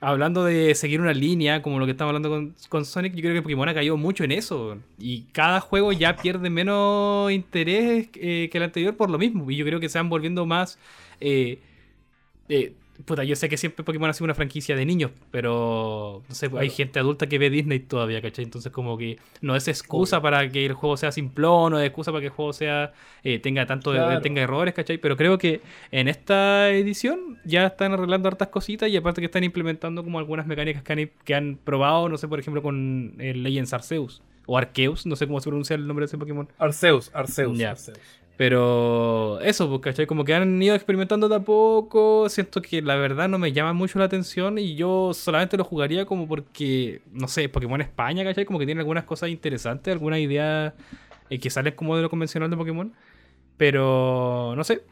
hablando 0.00 0.44
de 0.44 0.72
seguir 0.76 1.00
una 1.00 1.12
línea, 1.12 1.60
como 1.60 1.80
lo 1.80 1.86
que 1.86 1.90
estamos 1.90 2.14
hablando 2.14 2.52
con, 2.68 2.84
Sonic, 2.84 3.14
yo 3.14 3.22
creo 3.22 3.34
que 3.34 3.42
Pokémon 3.42 3.68
ha 3.68 3.74
caído 3.74 3.96
mucho 3.96 4.22
en 4.22 4.30
eso. 4.30 4.78
Y 4.98 5.22
cada 5.32 5.58
juego 5.60 5.90
ya 5.90 6.14
pierde 6.14 6.50
menos 6.50 7.32
interés 7.32 8.08
eh, 8.14 8.48
que 8.50 8.58
el 8.58 8.62
anterior 8.64 8.96
por 8.96 9.10
lo 9.10 9.18
mismo. 9.18 9.50
Y 9.50 9.56
yo 9.56 9.64
creo 9.64 9.80
que 9.80 9.88
se 9.88 9.98
van 9.98 10.08
volviendo 10.08 10.46
más... 10.46 10.78
Eh, 11.20 11.58
eh, 12.48 12.74
Puta, 13.04 13.24
yo 13.24 13.36
sé 13.36 13.48
que 13.48 13.56
siempre 13.56 13.84
Pokémon 13.84 14.08
ha 14.08 14.12
sido 14.12 14.24
una 14.24 14.34
franquicia 14.34 14.74
de 14.76 14.86
niños, 14.86 15.10
pero 15.30 16.22
no 16.28 16.34
sé, 16.34 16.50
hay 16.58 16.70
gente 16.70 16.98
adulta 16.98 17.26
que 17.26 17.38
ve 17.38 17.50
Disney 17.50 17.80
todavía, 17.80 18.22
¿cachai? 18.22 18.44
Entonces 18.44 18.72
como 18.72 18.96
que 18.96 19.18
no 19.40 19.54
es 19.54 19.68
excusa 19.68 20.20
para 20.20 20.48
que 20.48 20.66
el 20.66 20.72
juego 20.72 20.96
sea 20.96 21.12
simplón, 21.12 21.72
no 21.72 21.80
es 21.80 21.86
excusa 21.86 22.12
para 22.12 22.20
que 22.20 22.26
el 22.26 22.32
juego 22.32 22.52
sea 22.52 22.92
eh, 23.22 23.38
tenga 23.38 23.66
tanto 23.66 23.92
tenga 24.20 24.42
errores, 24.42 24.74
¿cachai? 24.74 24.98
Pero 24.98 25.16
creo 25.16 25.38
que 25.38 25.60
en 25.90 26.08
esta 26.08 26.70
edición 26.70 27.38
ya 27.44 27.66
están 27.66 27.92
arreglando 27.92 28.28
hartas 28.28 28.48
cositas 28.48 28.88
y 28.88 28.96
aparte 28.96 29.20
que 29.20 29.26
están 29.26 29.44
implementando 29.44 30.02
como 30.02 30.18
algunas 30.18 30.46
mecánicas 30.46 30.82
que 30.82 30.92
han, 30.92 31.10
que 31.24 31.34
han 31.34 31.58
probado, 31.62 32.08
no 32.08 32.16
sé, 32.16 32.28
por 32.28 32.40
ejemplo, 32.40 32.62
con 32.62 33.14
el 33.18 33.42
Legends 33.42 33.72
Arceus 33.72 34.22
o 34.46 34.56
Arceus, 34.56 35.06
no 35.06 35.16
sé 35.16 35.26
cómo 35.26 35.40
se 35.40 35.48
pronuncia 35.48 35.74
el 35.74 35.86
nombre 35.86 36.04
de 36.04 36.06
ese 36.06 36.18
Pokémon. 36.18 36.48
Arceus, 36.58 37.10
Arceus. 37.12 37.60
Arceus. 37.60 37.98
Pero 38.36 39.40
eso, 39.40 39.68
pues, 39.68 39.80
¿cachai? 39.80 40.06
Como 40.06 40.24
que 40.24 40.34
han 40.34 40.60
ido 40.62 40.74
experimentando 40.74 41.28
de 41.28 41.36
a 41.36 41.40
poco. 41.40 42.28
Siento 42.28 42.60
que 42.60 42.82
la 42.82 42.96
verdad 42.96 43.28
no 43.28 43.38
me 43.38 43.52
llama 43.52 43.72
mucho 43.72 43.98
la 43.98 44.04
atención 44.04 44.58
y 44.58 44.74
yo 44.74 45.12
solamente 45.14 45.56
lo 45.56 45.64
jugaría 45.64 46.04
como 46.04 46.28
porque, 46.28 47.00
no 47.12 47.28
sé, 47.28 47.48
Pokémon 47.48 47.80
España, 47.80 48.24
¿cachai? 48.24 48.44
Como 48.44 48.58
que 48.58 48.66
tiene 48.66 48.80
algunas 48.80 49.04
cosas 49.04 49.30
interesantes, 49.30 49.92
algunas 49.92 50.18
ideas 50.18 50.74
eh, 51.30 51.38
que 51.38 51.48
salen 51.48 51.74
como 51.74 51.96
de 51.96 52.02
lo 52.02 52.10
convencional 52.10 52.50
de 52.50 52.56
Pokémon. 52.56 52.92
Pero, 53.56 54.52
no 54.54 54.64
sé, 54.64 54.82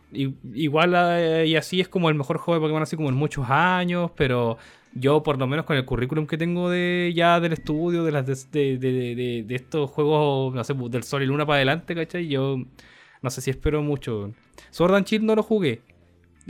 igual 0.54 0.94
eh, 0.96 1.44
y 1.46 1.56
así 1.56 1.80
es 1.82 1.88
como 1.88 2.08
el 2.08 2.14
mejor 2.14 2.38
juego 2.38 2.58
de 2.58 2.64
Pokémon 2.64 2.82
así 2.82 2.96
como 2.96 3.10
en 3.10 3.14
muchos 3.14 3.44
años, 3.50 4.10
pero 4.16 4.56
yo 4.94 5.22
por 5.22 5.38
lo 5.38 5.46
menos 5.46 5.66
con 5.66 5.76
el 5.76 5.84
currículum 5.84 6.26
que 6.26 6.38
tengo 6.38 6.70
de 6.70 7.12
ya 7.14 7.40
del 7.40 7.52
estudio, 7.52 8.04
de, 8.04 8.12
las 8.12 8.50
de, 8.50 8.78
de, 8.78 9.44
de 9.46 9.54
estos 9.54 9.90
juegos, 9.90 10.54
no 10.54 10.64
sé, 10.64 10.72
del 10.74 11.02
Sol 11.02 11.22
y 11.22 11.26
Luna 11.26 11.44
para 11.44 11.56
adelante, 11.56 11.94
¿cachai? 11.94 12.26
Yo 12.26 12.56
no 13.24 13.30
sé 13.30 13.40
si 13.40 13.50
espero 13.50 13.82
mucho. 13.82 14.34
Sword 14.70 14.96
and 14.96 15.06
Shield 15.06 15.24
no 15.24 15.34
lo 15.34 15.42
jugué. 15.42 15.80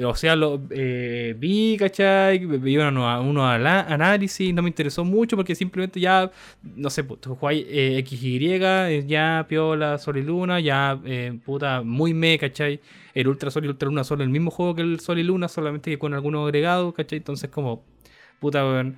O 0.02 0.16
sea, 0.16 0.34
lo 0.34 0.60
eh, 0.70 1.36
vi, 1.38 1.76
¿cachai? 1.78 2.44
Vi 2.44 2.76
uno, 2.76 3.22
uno 3.22 3.46
análisis, 3.48 4.52
no 4.52 4.60
me 4.60 4.68
interesó 4.68 5.04
mucho 5.04 5.36
porque 5.36 5.54
simplemente 5.54 6.00
ya, 6.00 6.32
no 6.62 6.90
sé, 6.90 7.04
pues, 7.04 7.20
jugáis 7.24 7.64
eh, 7.68 8.04
XY, 8.04 9.06
ya 9.06 9.46
Piola, 9.48 9.98
Sol 9.98 10.16
y 10.16 10.22
Luna, 10.22 10.58
ya 10.58 11.00
eh, 11.04 11.38
puta, 11.44 11.82
muy 11.82 12.12
me, 12.12 12.36
¿cachai? 12.40 12.80
El 13.14 13.28
Ultra 13.28 13.52
Sol 13.52 13.66
y 13.66 13.68
Ultra 13.68 13.88
Luna 13.88 14.02
son 14.02 14.20
el 14.20 14.30
mismo 14.30 14.50
juego 14.50 14.74
que 14.74 14.82
el 14.82 14.98
Sol 14.98 15.20
y 15.20 15.22
Luna, 15.22 15.46
solamente 15.46 15.92
que 15.92 15.98
con 15.98 16.12
algunos 16.12 16.44
agregados, 16.44 16.92
¿cachai? 16.92 17.18
Entonces, 17.18 17.48
como, 17.50 17.84
puta, 18.40 18.64
bueno, 18.64 18.96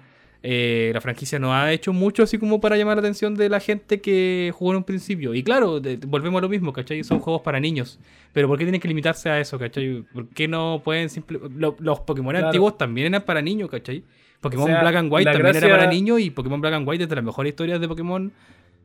eh, 0.48 0.93
la 0.94 1.01
franquicia 1.01 1.40
no 1.40 1.52
ha 1.52 1.73
hecho 1.73 1.93
mucho 1.93 2.23
así 2.23 2.39
como 2.39 2.60
para 2.60 2.77
llamar 2.77 2.97
la 2.97 3.01
atención 3.01 3.35
de 3.35 3.48
la 3.48 3.59
gente 3.59 4.01
que 4.01 4.52
jugó 4.55 4.70
en 4.70 4.77
un 4.77 4.85
principio. 4.85 5.35
Y 5.35 5.43
claro, 5.43 5.81
volvemos 6.06 6.39
a 6.39 6.43
lo 6.43 6.48
mismo, 6.48 6.73
¿cachai? 6.73 7.02
Son 7.02 7.18
juegos 7.18 7.43
para 7.43 7.59
niños. 7.59 7.98
Pero 8.32 8.47
¿por 8.47 8.56
qué 8.56 8.64
tienen 8.64 8.81
que 8.81 8.86
limitarse 8.86 9.28
a 9.28 9.40
eso, 9.40 9.59
¿cachai? 9.59 10.02
¿Por 10.02 10.28
qué 10.28 10.47
no 10.47 10.82
pueden 10.85 11.09
simplemente... 11.09 11.52
los 11.81 11.98
Pokémon 11.98 12.36
antiguos 12.36 12.78
también 12.78 13.09
eran 13.09 13.24
para 13.24 13.43
niños, 13.43 13.68
¿cachai? 13.68 14.05
Pokémon 14.40 14.66
Black 14.66 14.94
and 14.94 15.12
White 15.12 15.32
también 15.32 15.56
era 15.56 15.68
para 15.68 15.90
niños 15.90 16.20
y 16.20 16.31
Pokémon 16.31 16.60
Black 16.60 16.74
and 16.74 16.89
White 16.89 17.02
es 17.02 17.10
de 17.10 17.16
las 17.16 17.24
mejores 17.24 17.51
historias 17.51 17.81
de 17.81 17.89
Pokémon 17.89 18.32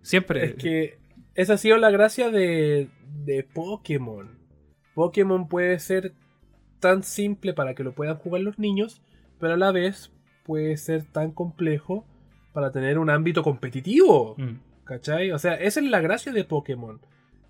siempre. 0.02 0.46
Es 0.46 0.56
que 0.56 0.98
esa 1.36 1.54
ha 1.54 1.58
sido 1.58 1.78
la 1.78 1.92
gracia 1.92 2.32
de, 2.32 2.88
de 3.24 3.44
Pokémon. 3.44 4.32
Pokémon 4.96 5.48
puede 5.48 5.78
ser 5.78 6.14
tan 6.80 7.04
simple 7.04 7.54
para 7.54 7.76
que 7.76 7.84
lo 7.84 7.92
puedan 7.92 8.16
jugar 8.16 8.42
los 8.42 8.58
niños, 8.58 9.04
pero 9.40 9.54
a 9.54 9.58
la 9.58 9.72
vez 9.72 10.12
puede 10.52 10.76
ser 10.76 11.06
tan 11.06 11.32
complejo 11.32 12.04
para 12.52 12.74
tener 12.74 13.00
un 13.00 13.10
ámbito 13.10 13.42
competitivo. 13.42 14.36
Mm. 14.38 14.60
¿Cachai? 14.84 15.32
O 15.32 15.40
sea, 15.40 15.54
esa 15.54 15.80
es 15.80 15.86
la 15.86 16.02
gracia 16.02 16.34
de 16.34 16.44
Pokémon. 16.44 17.00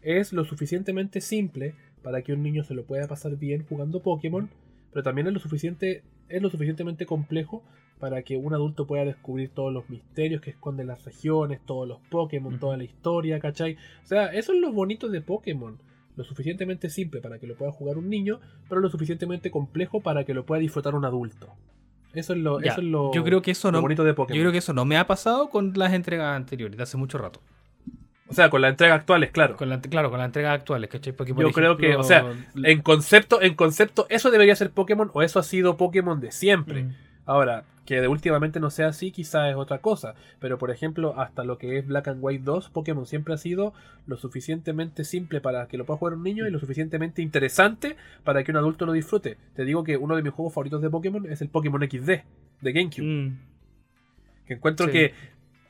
Es 0.04 0.34
lo 0.34 0.46
suficientemente 0.46 1.20
simple 1.20 1.74
para 2.04 2.22
que 2.22 2.32
un 2.32 2.44
niño 2.44 2.64
se 2.64 2.76
lo 2.76 2.86
pueda 2.86 3.08
pasar 3.08 3.38
bien 3.38 3.66
jugando 3.68 4.04
Pokémon, 4.04 4.52
pero 4.94 5.02
también 5.02 5.26
es 5.26 5.34
lo, 5.34 5.40
suficiente, 5.40 6.04
es 6.30 6.44
lo 6.44 6.52
suficientemente 6.52 7.08
complejo 7.08 7.64
para 8.00 8.22
que 8.22 8.38
un 8.38 8.54
adulto 8.54 8.86
pueda 8.86 9.04
descubrir 9.04 9.50
todos 9.50 9.74
los 9.74 9.90
misterios 9.90 10.40
que 10.40 10.52
esconden 10.52 10.86
las 10.86 11.04
regiones, 11.04 11.60
todos 11.66 11.88
los 11.88 12.02
Pokémon, 12.12 12.60
toda 12.60 12.78
la 12.78 12.84
historia, 12.84 13.40
¿cachai? 13.40 13.78
O 14.04 14.06
sea, 14.06 14.28
eso 14.28 14.54
es 14.54 14.60
lo 14.60 14.72
bonito 14.72 15.10
de 15.10 15.22
Pokémon. 15.22 15.80
Lo 16.16 16.24
suficientemente 16.24 16.92
simple 16.92 17.20
para 17.20 17.40
que 17.40 17.48
lo 17.48 17.56
pueda 17.58 17.72
jugar 17.72 17.98
un 17.98 18.12
niño, 18.12 18.42
pero 18.70 18.80
lo 18.80 18.92
suficientemente 18.92 19.50
complejo 19.50 20.02
para 20.02 20.24
que 20.24 20.36
lo 20.36 20.46
pueda 20.46 20.62
disfrutar 20.62 20.94
un 20.94 21.06
adulto. 21.06 21.56
Eso 22.14 22.34
es 22.34 22.40
lo, 22.40 22.60
eso 22.60 22.82
es 22.82 22.86
lo, 22.86 23.14
yo 23.14 23.24
creo 23.24 23.42
que 23.42 23.52
eso 23.52 23.72
no, 23.72 23.82
bonito 23.82 24.04
de 24.04 24.14
Pokémon. 24.14 24.38
Yo 24.38 24.44
creo 24.44 24.52
que 24.52 24.58
eso 24.58 24.74
no 24.74 24.86
me 24.86 24.98
ha 24.98 25.08
pasado 25.08 25.50
con 25.50 25.74
las 25.76 25.94
entregas 25.94 26.36
anteriores, 26.36 26.78
de 26.78 26.84
hace 26.84 26.98
mucho 26.98 27.18
rato. 27.18 27.42
O 28.28 28.34
sea, 28.34 28.50
con 28.50 28.62
las 28.62 28.72
entregas 28.72 29.00
actuales, 29.00 29.32
claro. 29.32 29.58
Con 29.58 29.70
la, 29.70 29.82
claro, 29.82 30.10
con 30.10 30.18
las 30.20 30.28
entregas 30.28 30.54
actuales, 30.54 30.90
¿cachai? 30.90 31.12
Porque, 31.12 31.34
yo 31.38 31.52
creo 31.52 31.76
que, 31.76 31.98
o 31.98 32.04
sea, 32.04 32.26
en 32.64 32.82
concepto, 32.82 33.42
en 33.42 33.56
concepto, 33.56 34.06
eso 34.10 34.32
debería 34.32 34.56
ser 34.56 34.72
Pokémon 34.72 35.12
o 35.14 35.22
eso 35.22 35.38
ha 35.40 35.44
sido 35.44 35.76
Pokémon 35.76 36.20
de 36.22 36.32
siempre. 36.32 36.84
Mm. 36.84 36.96
Ahora, 37.26 37.66
que 37.92 38.00
de 38.00 38.08
últimamente 38.08 38.62
no 38.62 38.70
sea 38.70 38.88
así, 38.88 39.12
quizás 39.12 39.50
es 39.50 39.58
otra 39.58 39.80
cosa. 39.80 40.16
Pero 40.40 40.58
por 40.58 40.72
ejemplo, 40.72 41.20
hasta 41.20 41.44
lo 41.44 41.58
que 41.58 41.78
es 41.78 41.86
Black 41.86 42.08
and 42.08 42.20
White 42.22 42.46
2, 42.46 42.70
Pokémon 42.70 43.06
siempre 43.06 43.34
ha 43.34 43.38
sido 43.38 43.74
lo 44.08 44.16
suficientemente 44.16 45.04
simple 45.04 45.42
para 45.42 45.68
que 45.68 45.76
lo 45.76 45.86
pueda 45.86 45.98
jugar 45.98 46.14
un 46.14 46.24
niño 46.24 46.48
y 46.48 46.52
lo 46.52 46.60
suficientemente 46.60 47.22
interesante 47.22 47.98
para 48.24 48.46
que 48.46 48.52
un 48.52 48.56
adulto 48.56 48.86
lo 48.86 48.94
disfrute. 48.94 49.36
Te 49.58 49.66
digo 49.66 49.84
que 49.84 49.98
uno 49.98 50.16
de 50.16 50.24
mis 50.24 50.32
juegos 50.32 50.54
favoritos 50.54 50.82
de 50.82 50.90
Pokémon 50.90 51.30
es 51.30 51.42
el 51.42 51.50
Pokémon 51.50 51.82
XD 51.82 52.12
de 52.62 52.72
GameCube. 52.72 53.06
Mm. 53.06 53.40
Que 54.46 54.54
encuentro 54.54 54.88
que 54.90 55.14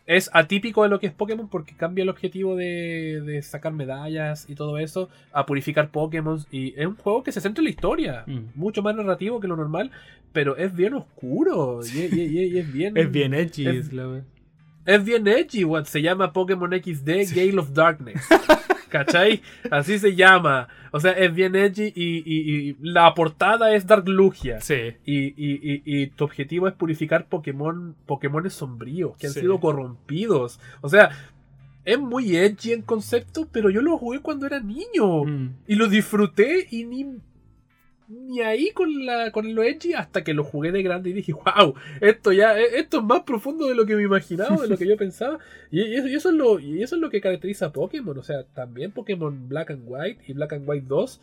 es 0.06 0.30
atípico 0.34 0.84
de 0.84 0.90
lo 0.90 1.00
que 1.00 1.08
es 1.08 1.14
Pokémon 1.14 1.48
porque 1.48 1.76
cambia 1.76 2.04
el 2.04 2.10
objetivo 2.10 2.56
de, 2.56 3.40
sacar 3.44 3.74
medallas 3.74 4.50
y 4.50 4.56
todo 4.56 4.78
eso 4.78 5.10
a 5.32 5.46
purificar 5.46 5.90
Pokémon. 5.90 6.40
Y 6.52 6.74
es 6.80 6.86
un 6.86 6.96
juego 6.96 7.24
que 7.24 7.32
se 7.32 7.42
centra 7.42 7.62
en 7.62 7.66
la 7.66 7.70
historia, 7.70 8.24
mm. 8.26 8.40
mucho 8.56 8.82
más 8.82 8.96
narrativo 8.96 9.40
que 9.40 9.48
lo 9.48 9.56
normal, 9.56 9.92
pero 10.34 10.58
es 10.58 10.76
bien 10.76 10.94
oscuro 10.94 11.80
y, 11.84 12.58
es 12.58 12.72
bien. 12.74 12.98
es 12.98 13.12
bien 13.12 13.34
edgy. 13.34 13.68
Es, 14.86 15.04
bien 15.06 15.28
edgy, 15.28 15.64
what 15.64 15.86
se 15.86 16.02
llama 16.02 16.34
Pokémon 16.34 16.72
XD 16.72 17.36
Gale 17.36 17.60
of 17.60 17.72
Darkness. 17.74 18.28
¿Cachai? 18.92 19.42
Así 19.72 19.98
se 19.98 20.16
llama. 20.16 20.68
O 20.92 21.00
sea, 21.00 21.14
es 21.14 21.34
bien 21.34 21.56
edgy 21.56 21.94
y, 21.96 22.76
la 22.82 23.14
portada 23.14 23.74
es 23.74 23.88
Dark 23.88 24.08
Lugia. 24.08 24.60
Sí. 24.62 24.98
Y, 25.06 26.08
tu 26.08 26.26
objetivo 26.26 26.68
es 26.68 26.74
purificar 26.74 27.28
Pokémon, 27.28 27.96
Pokémones 28.06 28.54
sombríos 28.54 29.18
que 29.18 29.28
han 29.28 29.34
sido 29.34 29.60
corrompidos. 29.60 30.60
O 30.82 30.90
sea, 30.90 31.12
es 31.86 31.98
muy 31.98 32.36
edgy 32.36 32.74
en 32.74 32.82
concepto, 32.82 33.48
pero 33.52 33.70
yo 33.70 33.82
lo 33.82 33.98
jugué 33.98 34.20
cuando 34.20 34.46
era 34.46 34.60
niño. 34.60 35.24
Mm. 35.24 35.56
Y 35.68 35.76
lo 35.76 35.88
disfruté 35.88 36.68
y 36.70 36.84
ni 36.86 37.18
ni 38.12 38.42
ahí 38.42 38.72
con, 38.72 39.06
la, 39.06 39.32
con 39.32 39.56
lo 39.56 39.64
edgy 39.64 39.94
hasta 39.94 40.24
que 40.24 40.34
lo 40.34 40.44
jugué 40.44 40.72
de 40.72 40.84
grande 40.84 41.10
y 41.10 41.14
dije, 41.14 41.34
wow, 41.34 41.74
esto 42.02 42.32
ya, 42.32 42.60
e, 42.60 42.80
esto 42.80 42.98
es 42.98 43.04
más 43.04 43.24
profundo 43.24 43.68
de 43.68 43.76
lo 43.76 43.86
que 43.86 43.96
me 43.96 44.04
imaginaba, 44.04 44.58
de 44.58 44.68
lo 44.68 44.78
que 44.78 44.88
yo 44.88 44.98
pensaba. 44.98 45.40
Y, 45.72 45.96
eso, 45.96 46.30
es 46.30 46.36
lo, 46.36 46.60
y 46.60 46.84
eso 46.84 46.96
es 46.96 47.02
lo 47.02 47.10
que 47.10 47.22
caracteriza 47.22 47.68
a 47.68 47.72
Pokémon. 47.72 48.18
O 48.18 48.24
sea, 48.24 48.44
también 48.44 48.92
Pokémon 48.92 49.48
Black 49.48 49.72
and 49.72 49.84
White 49.86 50.24
y 50.28 50.34
Black 50.34 50.54
and 50.54 50.68
White 50.68 50.86
2. 50.88 51.22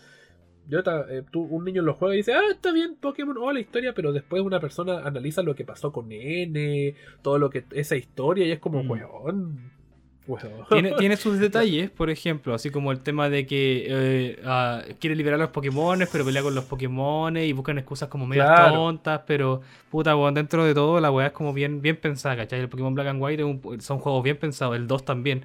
Yo, 0.69 0.81
eh, 0.81 1.23
tú, 1.31 1.43
un 1.43 1.65
niño 1.65 1.83
lo 1.83 1.95
juega 1.95 2.15
y 2.15 2.19
dice, 2.19 2.35
ah, 2.35 2.43
está 2.51 2.73
bien 2.73 2.97
Pokémon, 2.97 3.37
oh, 3.39 3.53
la 3.53 3.61
historia, 3.61 3.95
pero 3.95 4.13
después 4.13 4.43
una 4.43 4.61
persona 4.61 5.01
analiza 5.01 5.43
lo 5.43 5.55
que 5.55 5.65
pasó 5.65 5.93
con 5.93 6.13
N, 6.13 6.95
todo 7.23 7.39
lo 7.39 7.49
que, 7.49 7.65
esa 7.71 7.97
historia, 7.97 8.47
y 8.47 8.53
es 8.53 8.59
como, 8.59 8.83
mm. 8.83 8.91
weón 8.91 9.78
tiene, 10.69 11.17
sus 11.17 11.39
detalles, 11.41 11.91
por 11.91 12.11
ejemplo, 12.11 12.55
así 12.55 12.71
como 12.71 12.93
el 12.93 13.01
tema 13.01 13.29
de 13.31 13.47
que 13.47 13.87
eh, 13.89 14.43
ah, 14.45 14.83
quiere 15.01 15.17
liberar 15.17 15.41
a 15.41 15.45
los 15.45 15.51
Pokémon, 15.51 15.99
pero 16.11 16.25
pelea 16.25 16.43
con 16.43 16.55
los 16.55 16.65
Pokémon 16.65 17.37
y 17.37 17.53
buscan 17.53 17.79
excusas 17.79 18.09
como 18.09 18.27
medio 18.27 18.45
tontas, 18.45 19.23
pero 19.27 19.63
puta, 19.91 20.15
dentro 20.33 20.65
de 20.65 20.75
todo 20.75 21.01
la 21.01 21.11
weá 21.11 21.29
es 21.29 21.33
como 21.33 21.53
bien, 21.53 21.81
bien 21.81 21.97
pensada, 21.97 22.37
¿cachai? 22.37 22.61
El 22.61 22.69
Pokémon 22.69 22.95
Black 22.95 23.09
and 23.09 23.23
White 23.23 23.81
son 23.81 23.99
juegos 23.99 24.23
bien 24.23 24.37
pensados, 24.37 24.77
el 24.77 24.87
2 24.87 25.05
también. 25.05 25.45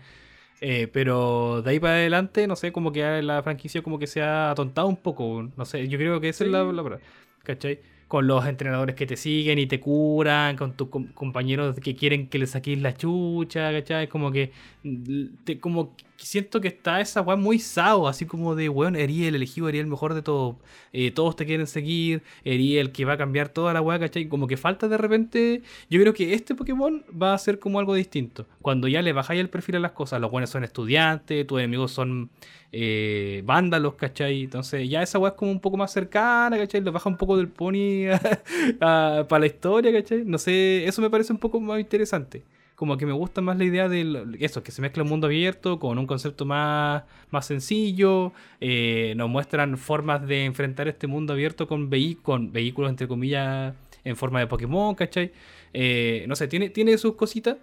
Eh, 0.61 0.87
pero 0.91 1.61
de 1.61 1.71
ahí 1.71 1.79
para 1.79 1.95
adelante, 1.95 2.47
no 2.47 2.55
sé, 2.55 2.71
como 2.71 2.91
que 2.91 3.21
la 3.21 3.43
franquicia 3.43 3.81
como 3.81 3.99
que 3.99 4.07
se 4.07 4.21
ha 4.21 4.51
atontado 4.51 4.87
un 4.87 4.97
poco, 4.97 5.49
no 5.57 5.65
sé, 5.65 5.87
yo 5.87 5.97
creo 5.97 6.21
que 6.21 6.29
esa 6.29 6.45
es 6.45 6.51
la, 6.51 6.63
la 6.63 6.99
¿cachai? 7.43 7.79
Con 8.13 8.27
los 8.27 8.45
entrenadores 8.45 8.95
que 8.95 9.07
te 9.07 9.17
siguen 9.17 9.57
y 9.57 9.65
te 9.65 9.79
curan, 9.79 10.55
con 10.55 10.73
tus 10.77 10.89
com- 10.89 11.07
compañeros 11.15 11.79
que 11.79 11.95
quieren 11.95 12.27
que 12.27 12.37
le 12.37 12.45
saquéis 12.45 12.79
la 12.79 12.95
chucha, 12.95 13.71
¿cachai? 13.71 14.07
Como 14.07 14.31
que, 14.31 14.51
mm, 14.83 15.25
te, 15.43 15.59
como 15.59 15.95
siento 16.17 16.61
que 16.61 16.67
está 16.67 17.01
esa 17.01 17.21
weá 17.21 17.35
muy 17.35 17.57
sao, 17.57 18.07
así 18.07 18.27
como 18.27 18.53
de, 18.53 18.69
weón, 18.69 18.95
erí 18.95 19.25
el 19.25 19.33
elegido, 19.33 19.67
erí 19.67 19.79
el 19.79 19.87
mejor 19.87 20.13
de 20.13 20.21
todos, 20.21 20.57
eh, 20.91 21.09
todos 21.09 21.35
te 21.35 21.47
quieren 21.47 21.65
seguir, 21.65 22.21
erí 22.43 22.77
el 22.77 22.91
que 22.91 23.03
va 23.03 23.13
a 23.13 23.17
cambiar 23.17 23.49
toda 23.49 23.73
la 23.73 23.81
weá, 23.81 23.97
¿cachai? 23.97 24.27
Como 24.27 24.45
que 24.45 24.57
falta 24.57 24.87
de 24.87 24.97
repente, 24.97 25.63
yo 25.89 25.99
creo 25.99 26.13
que 26.13 26.35
este 26.35 26.53
Pokémon 26.53 27.03
va 27.19 27.33
a 27.33 27.37
ser 27.39 27.57
como 27.57 27.79
algo 27.79 27.95
distinto. 27.95 28.45
Cuando 28.61 28.87
ya 28.87 29.01
le 29.01 29.11
bajáis 29.11 29.41
el 29.41 29.49
perfil 29.49 29.77
a 29.77 29.79
las 29.79 29.93
cosas, 29.93 30.21
los 30.21 30.29
buenos 30.29 30.51
son 30.51 30.63
estudiantes, 30.63 31.47
tus 31.47 31.57
enemigos 31.57 31.91
son 31.91 32.29
eh, 32.73 33.41
vándalos, 33.45 33.93
¿cachai? 33.95 34.43
Entonces 34.43 34.89
ya 34.89 35.03
esa 35.03 35.19
weá 35.19 35.31
es 35.31 35.37
como 35.37 35.51
un 35.51 35.59
poco 35.61 35.77
más 35.77 35.91
cercana, 35.93 36.57
¿cachai? 36.57 36.81
Le 36.81 36.89
baja 36.91 37.07
un 37.09 37.17
poco 37.17 37.37
del 37.37 37.47
pony 37.47 38.07
para 38.79 39.39
la 39.39 39.45
historia, 39.45 39.91
¿cachai? 39.91 40.23
No 40.25 40.37
sé, 40.37 40.85
eso 40.87 41.01
me 41.01 41.09
parece 41.09 41.33
un 41.33 41.39
poco 41.39 41.59
más 41.59 41.79
interesante. 41.79 42.43
Como 42.75 42.97
que 42.97 43.05
me 43.05 43.13
gusta 43.13 43.39
más 43.41 43.57
la 43.57 43.63
idea 43.65 43.87
de 43.87 44.03
lo- 44.03 44.25
eso, 44.39 44.63
que 44.63 44.71
se 44.71 44.81
mezcla 44.81 45.03
un 45.03 45.09
mundo 45.09 45.27
abierto 45.27 45.79
con 45.79 45.97
un 45.99 46.07
concepto 46.07 46.45
más, 46.45 47.03
más 47.31 47.45
sencillo. 47.45 48.33
eh, 48.59 49.13
nos 49.15 49.29
muestran 49.29 49.77
formas 49.77 50.25
de 50.27 50.45
enfrentar 50.45 50.87
este 50.87 51.07
mundo 51.07 51.33
abierto 51.33 51.67
con 51.67 51.89
vehículos, 51.89 52.89
entre 52.89 53.07
comillas, 53.07 53.73
en 54.03 54.15
forma 54.17 54.39
de 54.39 54.47
Pokémon, 54.47 54.95
¿cachai? 54.95 55.31
Eh, 55.73 56.25
no 56.27 56.35
sé, 56.35 56.47
tiene, 56.47 56.69
tiene 56.69 56.97
sus 56.97 57.13
cositas. 57.15 57.57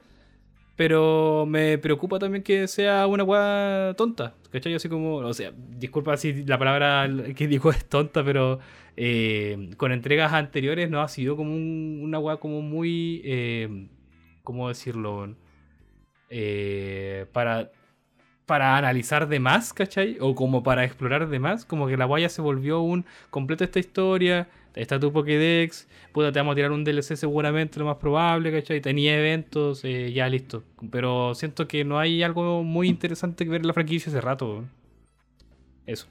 Pero 0.76 1.44
me 1.46 1.78
preocupa 1.78 2.18
también 2.18 2.42
que 2.42 2.66
sea 2.68 3.06
una 3.06 3.24
weá 3.24 3.94
tonta. 3.96 4.34
¿Cachai? 4.50 4.74
Así 4.74 4.88
como, 4.88 5.16
o 5.16 5.34
sea, 5.34 5.52
disculpa 5.78 6.16
si 6.16 6.44
la 6.44 6.58
palabra 6.58 7.08
que 7.36 7.46
digo 7.46 7.70
es 7.70 7.84
tonta, 7.88 8.24
pero 8.24 8.58
eh, 8.96 9.70
con 9.76 9.92
entregas 9.92 10.32
anteriores 10.32 10.90
no 10.90 11.00
ha 11.02 11.08
sido 11.08 11.36
como 11.36 11.52
un- 11.54 12.00
una 12.02 12.18
weá 12.18 12.36
como 12.38 12.60
muy. 12.62 13.22
Eh, 13.24 13.88
¿Cómo 14.42 14.68
decirlo? 14.68 15.34
Eh, 16.30 17.26
para, 17.32 17.70
para 18.46 18.76
analizar 18.76 19.28
de 19.28 19.40
más, 19.40 19.72
¿cachai? 19.72 20.16
O 20.20 20.34
como 20.34 20.62
para 20.62 20.84
explorar 20.84 21.28
de 21.28 21.38
más. 21.38 21.64
Como 21.64 21.86
que 21.88 21.96
la 21.96 22.04
guaya 22.06 22.28
se 22.28 22.42
volvió 22.42 22.80
un. 22.80 23.04
Completa 23.30 23.64
esta 23.64 23.78
historia. 23.80 24.48
Está 24.74 25.00
tu 25.00 25.12
Pokédex. 25.12 25.88
Puta, 26.12 26.30
te 26.32 26.38
vamos 26.38 26.52
a 26.52 26.54
tirar 26.56 26.70
un 26.72 26.84
DLC 26.84 27.16
seguramente, 27.16 27.78
lo 27.80 27.86
más 27.86 27.96
probable, 27.96 28.52
¿cachai? 28.52 28.80
Tenía 28.80 29.18
eventos, 29.18 29.84
eh, 29.84 30.12
ya 30.12 30.28
listo. 30.28 30.62
Pero 30.90 31.34
siento 31.34 31.66
que 31.66 31.84
no 31.84 31.98
hay 31.98 32.22
algo 32.22 32.62
muy 32.62 32.88
interesante 32.88 33.44
que 33.44 33.50
ver 33.50 33.62
en 33.62 33.66
la 33.66 33.72
franquicia 33.74 34.10
hace 34.10 34.20
rato. 34.20 34.64
Eso. 35.86 36.06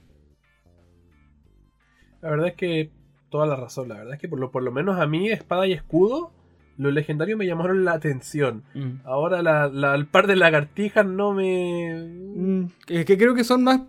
La 2.20 2.30
verdad 2.30 2.48
es 2.48 2.54
que 2.54 2.90
toda 3.30 3.46
la 3.46 3.56
razón. 3.56 3.88
La 3.88 3.96
verdad 3.96 4.14
es 4.14 4.20
que 4.20 4.28
por 4.28 4.38
lo, 4.38 4.50
por 4.50 4.62
lo 4.62 4.72
menos 4.72 4.98
a 4.98 5.06
mí, 5.06 5.30
espada 5.30 5.66
y 5.66 5.72
escudo, 5.72 6.30
los 6.76 6.92
legendarios 6.92 7.38
me 7.38 7.46
llamaron 7.46 7.84
la 7.84 7.92
atención. 7.92 8.62
Ahora 9.04 9.42
la, 9.42 9.68
la- 9.68 9.94
el 9.94 10.06
par 10.06 10.26
de 10.26 10.36
lagartijas 10.36 11.06
no 11.06 11.32
me. 11.32 11.94
Mm, 12.36 12.64
Es 12.88 13.04
que 13.06 13.16
creo 13.16 13.34
que 13.34 13.44
son 13.44 13.64
más. 13.64 13.80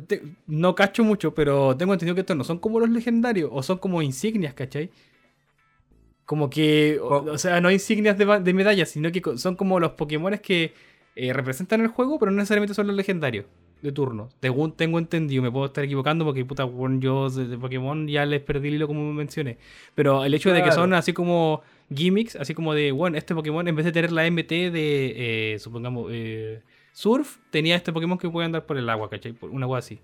Te- 0.00 0.22
no 0.46 0.74
cacho 0.74 1.04
mucho, 1.04 1.34
pero 1.34 1.76
tengo 1.76 1.92
entendido 1.92 2.14
que 2.14 2.20
estos 2.22 2.36
no 2.36 2.44
son 2.44 2.58
como 2.58 2.80
los 2.80 2.90
legendarios, 2.90 3.50
o 3.52 3.62
son 3.62 3.78
como 3.78 4.02
insignias, 4.02 4.54
¿cachai? 4.54 4.90
Como 6.24 6.48
que. 6.50 6.98
O, 7.00 7.08
Co- 7.08 7.32
o 7.32 7.38
sea, 7.38 7.60
no 7.60 7.70
insignias 7.70 8.16
de, 8.18 8.54
medallas, 8.54 8.90
sino 8.90 9.10
que 9.12 9.22
son 9.36 9.56
como 9.56 9.80
los 9.80 9.92
Pokémones 9.92 10.40
que 10.40 10.72
eh, 11.16 11.32
representan 11.32 11.80
el 11.80 11.88
juego, 11.88 12.18
pero 12.18 12.30
no 12.30 12.38
necesariamente 12.38 12.74
son 12.74 12.86
los 12.86 12.96
legendarios 12.96 13.46
de 13.82 13.92
turno. 13.92 14.28
Según 14.40 14.72
tengo 14.72 14.98
entendido, 14.98 15.42
me 15.42 15.50
puedo 15.50 15.66
estar 15.66 15.82
equivocando 15.84 16.24
porque 16.24 16.44
puta, 16.44 16.68
yo 17.00 17.28
de, 17.28 17.58
Pokémon 17.58 18.06
ya 18.06 18.24
les 18.24 18.40
perdí 18.40 18.68
el 18.68 18.74
hilo 18.74 18.86
como 18.86 19.12
mencioné. 19.12 19.58
Pero 19.94 20.24
el 20.24 20.32
hecho 20.34 20.52
de 20.52 20.62
que 20.62 20.70
son 20.72 20.94
así 20.94 21.12
como 21.12 21.62
gimmicks, 21.94 22.36
así 22.36 22.54
como 22.54 22.74
de, 22.74 22.92
bueno, 22.92 23.18
este 23.18 23.34
Pokémon 23.34 23.66
en 23.66 23.74
vez 23.74 23.84
de 23.84 23.92
tener 23.92 24.12
la 24.12 24.24
MT 24.24 24.70
de, 24.70 25.54
eh, 25.54 25.58
supongamos, 25.58 26.08
eh, 26.12 26.62
Surf, 26.92 27.38
tenía 27.50 27.76
este 27.76 27.92
Pokémon 27.92 28.18
que 28.18 28.28
puede 28.30 28.46
andar 28.46 28.66
por 28.66 28.76
el 28.76 28.88
agua, 28.88 29.08
¿cachai? 29.10 29.32
Por 29.32 29.50
una 29.50 29.64
agua 29.66 29.78
así. 29.78 29.98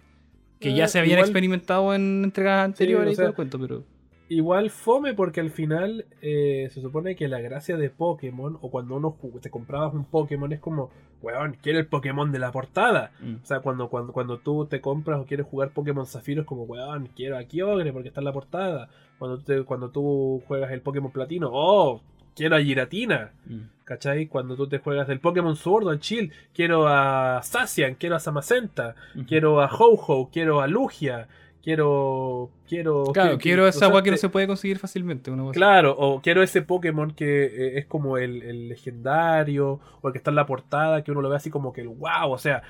Que 0.58 0.74
ya 0.74 0.84
Ah, 0.84 0.88
se 0.88 0.98
habían 0.98 1.18
igual- 1.18 1.28
experimentado 1.28 1.94
en 1.94 2.24
entregas 2.24 2.64
anteriores 2.64 3.08
o 3.08 3.12
y 3.12 3.14
todo 3.14 3.22
sea, 3.24 3.28
el 3.30 3.34
cuento, 3.34 3.58
pero... 3.60 3.84
Igual 4.30 4.68
fome 4.68 5.14
porque 5.14 5.40
al 5.40 5.50
final 5.50 6.04
eh, 6.20 6.68
se 6.70 6.82
supone 6.82 7.16
que 7.16 7.28
la 7.28 7.40
gracia 7.40 7.78
de 7.78 7.88
Pokémon, 7.88 8.58
o 8.60 8.70
cuando 8.70 8.96
uno 8.96 9.16
te 9.40 9.48
comprabas 9.50 9.94
un 9.94 10.04
Pokémon, 10.04 10.52
es 10.52 10.60
como, 10.60 10.90
weón, 11.22 11.56
quiero 11.62 11.78
el 11.78 11.86
Pokémon 11.86 12.30
de 12.30 12.38
la 12.38 12.52
portada. 12.52 13.12
Mm. 13.20 13.36
O 13.42 13.46
sea, 13.46 13.60
cuando, 13.60 13.88
cuando, 13.88 14.12
cuando 14.12 14.38
tú 14.38 14.66
te 14.66 14.82
compras 14.82 15.18
o 15.20 15.24
quieres 15.24 15.46
jugar 15.46 15.70
Pokémon 15.70 16.04
Zafiro, 16.06 16.42
es 16.42 16.46
como, 16.46 16.64
weón, 16.64 17.08
quiero 17.16 17.38
a 17.38 17.44
Kyogre 17.44 17.90
porque 17.90 18.08
está 18.08 18.20
en 18.20 18.26
la 18.26 18.32
portada. 18.34 18.90
Cuando, 19.18 19.38
tú 19.38 19.44
te- 19.44 19.62
cuando 19.64 19.90
tú 19.90 20.42
juegas 20.46 20.72
el 20.72 20.82
Pokémon 20.82 21.10
Platino, 21.10 21.48
oh, 21.50 22.02
quiero 22.38 22.56
a 22.56 22.60
Giratina. 22.60 23.32
Mm. 23.46 23.60
¿Cachai? 23.84 24.26
Cuando 24.26 24.54
tú 24.54 24.68
te 24.68 24.78
juegas 24.78 25.08
el 25.08 25.18
Pokémon 25.18 25.56
Sword 25.56 25.90
el 25.90 25.98
Chill, 25.98 26.30
quiero 26.54 26.86
a 26.86 27.40
Sacian, 27.42 27.94
quiero 27.94 28.16
a 28.16 28.20
Samacenta, 28.20 28.94
quiero 29.26 29.62
a 29.62 29.66
Ho-Ho, 29.66 30.28
quiero 30.30 30.60
a 30.60 30.66
Lugia, 30.66 31.26
quiero. 31.62 32.50
Quiero. 32.68 33.04
Claro, 33.14 33.38
quiero 33.38 33.66
esa 33.66 33.86
agua 33.86 34.02
que 34.02 34.10
no 34.10 34.18
se 34.18 34.28
puede 34.28 34.46
conseguir 34.46 34.78
fácilmente. 34.78 35.30
Una. 35.30 35.52
Claro, 35.52 35.96
o 35.98 36.20
quiero 36.20 36.42
ese 36.42 36.60
Pokémon 36.60 37.12
que 37.12 37.46
eh, 37.46 37.78
es 37.78 37.86
como 37.86 38.18
el, 38.18 38.42
el 38.42 38.68
legendario, 38.68 39.80
o 40.02 40.08
el 40.08 40.12
que 40.12 40.18
está 40.18 40.30
en 40.30 40.36
la 40.36 40.44
portada, 40.44 41.02
que 41.02 41.10
uno 41.10 41.22
lo 41.22 41.30
ve 41.30 41.36
así 41.36 41.48
como 41.48 41.72
que 41.72 41.80
el 41.80 41.88
wow, 41.88 42.30
o 42.30 42.38
sea, 42.38 42.62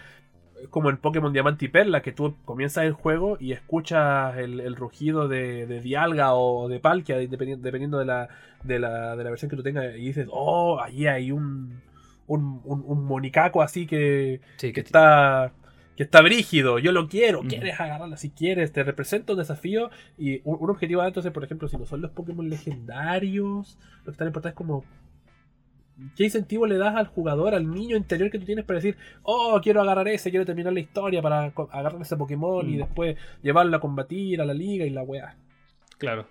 como 0.70 0.90
el 0.90 0.98
Pokémon 0.98 1.32
Diamante 1.32 1.64
y 1.64 1.68
Perla, 1.68 2.02
que 2.02 2.12
tú 2.12 2.34
comienzas 2.44 2.84
el 2.84 2.92
juego 2.92 3.36
y 3.40 3.52
escuchas 3.52 4.36
el, 4.38 4.60
el 4.60 4.76
rugido 4.76 5.28
de, 5.28 5.66
de 5.66 5.80
Dialga 5.80 6.34
o 6.34 6.68
de 6.68 6.80
Palkia, 6.80 7.18
dependiendo, 7.18 7.64
dependiendo 7.64 7.98
de, 7.98 8.04
la, 8.04 8.28
de, 8.62 8.78
la, 8.78 9.16
de 9.16 9.24
la 9.24 9.30
versión 9.30 9.50
que 9.50 9.56
tú 9.56 9.62
tengas, 9.62 9.94
y 9.96 10.00
dices, 10.00 10.28
oh, 10.30 10.80
ahí 10.80 11.06
hay 11.06 11.32
un, 11.32 11.80
un, 12.26 12.60
un, 12.64 12.84
un 12.86 13.04
monicaco 13.04 13.62
así 13.62 13.86
que, 13.86 14.40
Sí, 14.56 14.68
que 14.68 14.72
que 14.74 14.80
está 14.80 15.52
que 15.96 16.04
está 16.04 16.22
brígido, 16.22 16.78
yo 16.78 16.92
lo 16.92 17.08
quiero, 17.08 17.40
quieres 17.42 17.80
agarrarla 17.80 18.16
si 18.16 18.30
quieres, 18.30 18.72
te 18.72 18.84
representa 18.84 19.32
un 19.32 19.40
desafío 19.40 19.90
y 20.16 20.40
un, 20.44 20.56
un 20.60 20.70
objetivo 20.70 21.02
entonces, 21.04 21.32
por 21.32 21.42
ejemplo, 21.42 21.66
si 21.66 21.76
no 21.76 21.86
son 21.86 22.02
los 22.02 22.12
Pokémon 22.12 22.48
legendarios, 22.48 23.76
lo 23.98 24.04
que 24.04 24.10
está 24.12 24.24
importante 24.24 24.50
es 24.50 24.54
como 24.54 24.84
¿qué 26.16 26.24
incentivo 26.24 26.66
le 26.66 26.76
das 26.76 26.94
al 26.96 27.06
jugador, 27.06 27.54
al 27.54 27.70
niño 27.70 27.96
interior 27.96 28.30
que 28.30 28.38
tú 28.38 28.44
tienes 28.44 28.64
para 28.64 28.78
decir, 28.78 28.96
oh, 29.22 29.60
quiero 29.62 29.80
agarrar 29.82 30.08
ese, 30.08 30.30
quiero 30.30 30.46
terminar 30.46 30.72
la 30.72 30.80
historia 30.80 31.20
para 31.22 31.52
agarrar 31.70 32.00
ese 32.00 32.16
Pokémon 32.16 32.68
y 32.68 32.74
Mm. 32.74 32.78
después 32.78 33.16
llevarlo 33.42 33.76
a 33.76 33.80
combatir 33.80 34.40
a 34.40 34.44
la 34.44 34.54
liga 34.54 34.84
y 34.86 34.90
la 34.90 35.02
weá? 35.02 35.36
Claro. 35.98 36.26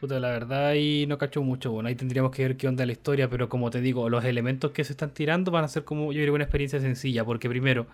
Puta, 0.00 0.20
la 0.20 0.28
verdad 0.28 0.66
ahí 0.66 1.06
no 1.06 1.16
cacho 1.16 1.42
mucho. 1.42 1.72
Bueno, 1.72 1.88
ahí 1.88 1.94
tendríamos 1.94 2.30
que 2.30 2.42
ver 2.42 2.56
qué 2.58 2.68
onda 2.68 2.84
la 2.84 2.92
historia, 2.92 3.30
pero 3.30 3.48
como 3.48 3.70
te 3.70 3.80
digo, 3.80 4.10
los 4.10 4.24
elementos 4.24 4.72
que 4.72 4.84
se 4.84 4.92
están 4.92 5.10
tirando 5.14 5.50
van 5.50 5.64
a 5.64 5.68
ser 5.68 5.84
como, 5.84 6.12
yo 6.12 6.20
creo, 6.22 6.34
una 6.34 6.44
experiencia 6.44 6.80
sencilla, 6.80 7.24
porque 7.24 7.48
primero, 7.48 7.86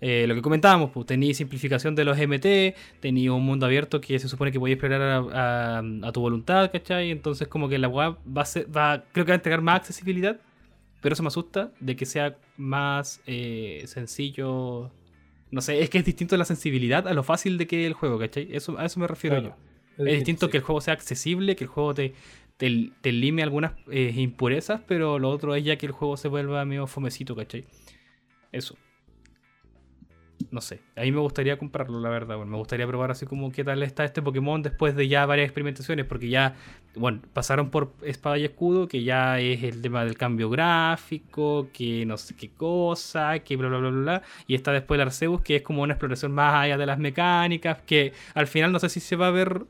eh, 0.00 0.26
lo 0.28 0.34
que 0.34 0.42
comentábamos, 0.42 0.90
pues 0.92 1.06
tenía 1.06 1.32
simplificación 1.34 1.94
de 1.94 2.04
los 2.04 2.16
MT, 2.18 2.74
tenía 3.00 3.32
un 3.32 3.44
mundo 3.44 3.66
abierto 3.66 4.00
que 4.00 4.18
se 4.18 4.28
supone 4.28 4.52
que 4.52 4.58
podías 4.60 4.76
explorar 4.76 5.02
a, 5.02 5.78
a- 5.78 5.82
a 6.08 6.12
tu 6.12 6.20
voluntad, 6.20 6.70
¿cachai? 6.70 7.10
Entonces 7.10 7.48
como 7.48 7.68
que 7.68 7.78
la 7.78 7.88
web 7.88 8.16
va 8.26 8.42
a 8.42 8.44
ser, 8.44 8.66
va, 8.74 9.04
creo 9.12 9.24
que 9.24 9.32
va 9.32 9.34
a 9.34 9.36
entregar 9.36 9.60
más 9.60 9.76
accesibilidad, 9.76 10.40
pero 11.00 11.12
eso 11.14 11.22
me 11.22 11.28
asusta 11.28 11.72
de 11.80 11.96
que 11.96 12.06
sea 12.06 12.36
más 12.56 13.20
eh, 13.26 13.82
sencillo. 13.86 14.90
No 15.50 15.60
sé, 15.62 15.80
es 15.82 15.88
que 15.90 15.98
es 15.98 16.04
distinto 16.04 16.36
la 16.36 16.44
sensibilidad 16.44 17.08
a 17.08 17.14
lo 17.14 17.22
fácil 17.22 17.56
de 17.58 17.66
que 17.66 17.86
el 17.86 17.94
juego, 17.94 18.18
¿cachai? 18.18 18.48
Eso, 18.52 18.78
a 18.78 18.84
eso 18.84 19.00
me 19.00 19.06
refiero 19.06 19.40
Claro. 19.40 19.56
yo. 19.98 20.04
Es 20.04 20.14
distinto 20.16 20.46
sí. 20.46 20.52
que 20.52 20.58
el 20.58 20.62
juego 20.62 20.80
sea 20.80 20.94
accesible, 20.94 21.56
que 21.56 21.64
el 21.64 21.70
juego 21.70 21.92
te, 21.94 22.14
te, 22.56 22.90
te 23.00 23.10
lime 23.12 23.42
algunas 23.42 23.72
eh, 23.90 24.12
impurezas, 24.16 24.80
pero 24.86 25.18
lo 25.18 25.30
otro 25.30 25.54
es 25.56 25.64
ya 25.64 25.76
que 25.76 25.86
el 25.86 25.92
juego 25.92 26.16
se 26.16 26.28
vuelva 26.28 26.64
medio 26.64 26.86
fomecito, 26.86 27.34
¿cachai? 27.34 27.64
Eso. 28.52 28.76
No 30.50 30.62
sé, 30.62 30.80
a 30.96 31.02
mí 31.02 31.12
me 31.12 31.20
gustaría 31.20 31.58
comprarlo, 31.58 32.00
la 32.00 32.08
verdad. 32.08 32.36
Bueno, 32.36 32.52
me 32.52 32.56
gustaría 32.56 32.86
probar 32.86 33.10
así 33.10 33.26
como 33.26 33.52
qué 33.52 33.64
tal 33.64 33.82
está 33.82 34.04
este 34.04 34.22
Pokémon 34.22 34.62
después 34.62 34.96
de 34.96 35.06
ya 35.06 35.26
varias 35.26 35.44
experimentaciones, 35.44 36.06
porque 36.06 36.30
ya, 36.30 36.54
bueno, 36.94 37.20
pasaron 37.34 37.68
por 37.70 37.92
Espada 38.02 38.38
y 38.38 38.44
Escudo, 38.44 38.88
que 38.88 39.02
ya 39.02 39.38
es 39.40 39.62
el 39.62 39.82
tema 39.82 40.06
del 40.06 40.16
cambio 40.16 40.48
gráfico, 40.48 41.68
que 41.72 42.06
no 42.06 42.16
sé 42.16 42.34
qué 42.34 42.48
cosa, 42.48 43.38
que 43.40 43.56
bla 43.56 43.68
bla 43.68 43.78
bla 43.78 43.90
bla, 43.90 44.00
bla. 44.00 44.22
y 44.46 44.54
está 44.54 44.72
después 44.72 44.96
el 44.98 45.02
Arceus, 45.02 45.42
que 45.42 45.56
es 45.56 45.62
como 45.62 45.82
una 45.82 45.92
exploración 45.92 46.32
más 46.32 46.54
allá 46.54 46.78
de 46.78 46.86
las 46.86 46.98
mecánicas, 46.98 47.82
que 47.86 48.14
al 48.34 48.46
final 48.46 48.72
no 48.72 48.78
sé 48.78 48.88
si 48.88 49.00
se 49.00 49.16
va 49.16 49.26
a 49.28 49.30
ver 49.30 49.66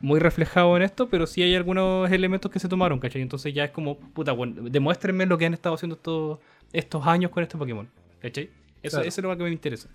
muy 0.00 0.20
reflejado 0.20 0.76
en 0.76 0.82
esto, 0.82 1.08
pero 1.08 1.26
sí 1.26 1.42
hay 1.42 1.54
algunos 1.54 2.10
elementos 2.10 2.50
que 2.50 2.58
se 2.58 2.68
tomaron, 2.68 2.98
¿cachai? 3.00 3.22
Entonces 3.22 3.52
ya 3.54 3.64
es 3.64 3.70
como, 3.70 3.98
puta, 3.98 4.32
bueno, 4.32 4.68
demuéstrenme 4.68 5.24
lo 5.26 5.38
que 5.38 5.46
han 5.46 5.54
estado 5.54 5.74
haciendo 5.74 5.96
estos, 5.96 6.38
estos 6.72 7.06
años 7.06 7.30
con 7.30 7.42
este 7.42 7.56
Pokémon, 7.56 7.88
¿cachai? 8.20 8.50
Eso, 8.82 8.98
Claro. 8.98 9.08
eso 9.08 9.20
es 9.20 9.24
lo 9.24 9.36
que 9.36 9.42
me 9.42 9.50
interesa. 9.50 9.88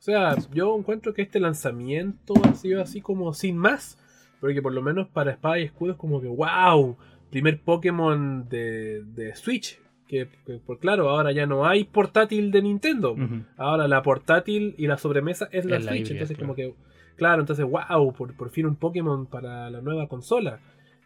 O 0.00 0.02
sea, 0.02 0.34
yo 0.54 0.74
encuentro 0.78 1.12
que 1.12 1.20
este 1.20 1.38
lanzamiento 1.40 2.32
ha 2.44 2.54
sido 2.54 2.80
así 2.80 3.02
como 3.02 3.34
sin 3.34 3.58
más. 3.58 3.98
Porque 4.40 4.62
por 4.62 4.72
lo 4.72 4.80
menos 4.80 5.08
para 5.08 5.30
Espada 5.30 5.58
y 5.58 5.64
Escudo 5.64 5.92
es 5.92 5.98
como 5.98 6.22
que, 6.22 6.26
wow, 6.26 6.96
primer 7.28 7.60
Pokémon 7.60 8.48
de, 8.48 9.04
de 9.04 9.36
Switch. 9.36 9.78
Que, 10.08 10.26
que, 10.46 10.54
por 10.54 10.78
claro, 10.78 11.10
ahora 11.10 11.32
ya 11.32 11.44
no 11.44 11.66
hay 11.66 11.84
portátil 11.84 12.50
de 12.50 12.62
Nintendo. 12.62 13.14
Ahora 13.58 13.86
la 13.88 14.02
portátil 14.02 14.74
y 14.78 14.86
la 14.86 14.96
sobremesa 14.96 15.50
es 15.52 15.66
la 15.66 15.76
Es 15.76 15.84
Switch. 15.84 16.10
entonces 16.12 16.38
como 16.38 16.54
que, 16.54 16.74
claro, 17.16 17.42
entonces, 17.42 17.66
wow, 17.66 18.12
por, 18.14 18.34
por 18.34 18.48
fin 18.48 18.64
un 18.64 18.76
Pokémon 18.76 19.26
para 19.26 19.68
la 19.68 19.82
nueva 19.82 20.08
consola. 20.08 20.60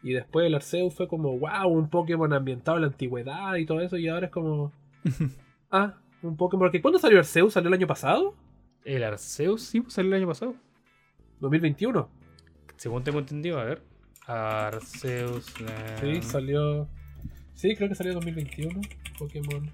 Y 0.05 0.13
después 0.13 0.47
el 0.47 0.55
Arceus 0.55 0.95
fue 0.95 1.09
como, 1.09 1.37
wow, 1.37 1.67
un 1.67 1.91
Pokémon 1.91 2.33
ambientado 2.33 2.77
en 2.77 2.83
la 2.83 2.89
antigüedad 2.89 3.57
y 3.57 3.67
todo 3.67 3.81
eso. 3.81 3.97
Y 3.97 4.07
ahora 4.07 4.27
es 4.27 4.33
como, 4.33 4.71
ah, 5.73 5.95
un 6.23 6.37
Pokémon. 6.37 6.71
que 6.71 6.81
¿Cuándo 6.81 7.01
salió 7.01 7.19
Arceus? 7.19 7.55
¿Salió 7.55 7.67
el 7.67 7.75
año 7.75 7.89
pasado? 7.89 8.37
El 8.85 9.03
Arceus 9.05 9.63
sí 9.63 9.81
pues, 9.81 9.95
salió 9.95 10.11
el 10.15 10.21
año 10.23 10.29
pasado. 10.29 10.55
2021. 11.41 12.09
Según 12.77 13.05
tengo 13.05 13.19
entendido, 13.19 13.59
a 13.59 13.65
ver. 13.65 13.83
Arceus. 14.27 15.47
eh, 15.61 15.97
Sí, 16.01 16.23
salió. 16.23 16.89
Sí, 17.55 17.75
creo 17.77 17.89
que 17.89 17.95
salió 17.95 18.15
2021. 18.15 18.81
Pokémon. 19.19 19.71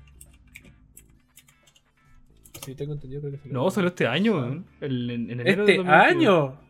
Sí, 2.64 2.74
tengo 2.74 2.92
entendido 2.92 3.20
creo 3.22 3.32
que 3.32 3.38
salió. 3.38 3.52
No, 3.54 3.70
salió 3.70 3.88
este 3.88 4.06
año. 4.06 4.64
El- 4.80 5.10
en, 5.10 5.30
en 5.30 5.40
enero 5.40 5.62
¿Este 5.64 5.76
2021. 5.78 5.92
año? 5.92 6.60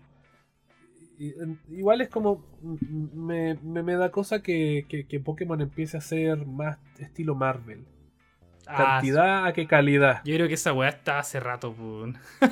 Igual 1.71 2.01
es 2.01 2.09
como. 2.09 2.45
Me, 2.63 3.55
me, 3.63 3.83
me 3.83 3.95
da 3.95 4.11
cosa 4.11 4.43
que, 4.43 4.87
que, 4.89 5.07
que 5.07 5.21
Pokémon 5.21 5.61
empiece 5.61 5.97
a 5.97 6.01
ser 6.01 6.47
más 6.47 6.79
estilo 6.99 7.35
Marvel. 7.35 7.85
Ah, 8.71 8.77
Cantidad 9.01 9.47
a 9.47 9.53
que 9.53 9.67
calidad. 9.67 10.21
Yo 10.25 10.35
creo 10.37 10.49
que 10.49 10.55
esa 10.55 10.73
weá 10.73 10.89
está 10.91 11.19
hace 11.19 11.41
rato, 11.41 11.71
weón. 11.71 12.17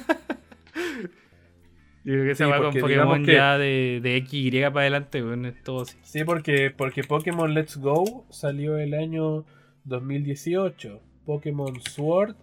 Yo 2.05 2.15
creo 2.15 2.25
que 2.25 2.31
esa 2.31 2.45
Sí, 2.45 2.51
weá 2.51 2.61
con 2.61 2.75
Pokémon 2.81 3.25
que- 3.25 3.33
ya 3.35 3.59
de, 3.59 4.01
de 4.03 4.25
XY 4.27 4.51
para 4.71 4.81
adelante, 4.81 5.23
weón, 5.23 5.45
es 5.47 5.63
todo 5.63 5.83
así. 5.83 5.97
Sí, 6.03 6.25
porque, 6.25 6.71
porque 6.71 7.03
Pokémon 7.05 7.53
Let's 7.53 7.77
Go 7.77 8.27
salió 8.31 8.79
el 8.79 8.95
año 8.95 9.45
2018. 9.85 11.03
Pokémon 11.27 11.79
Sword 11.83 12.35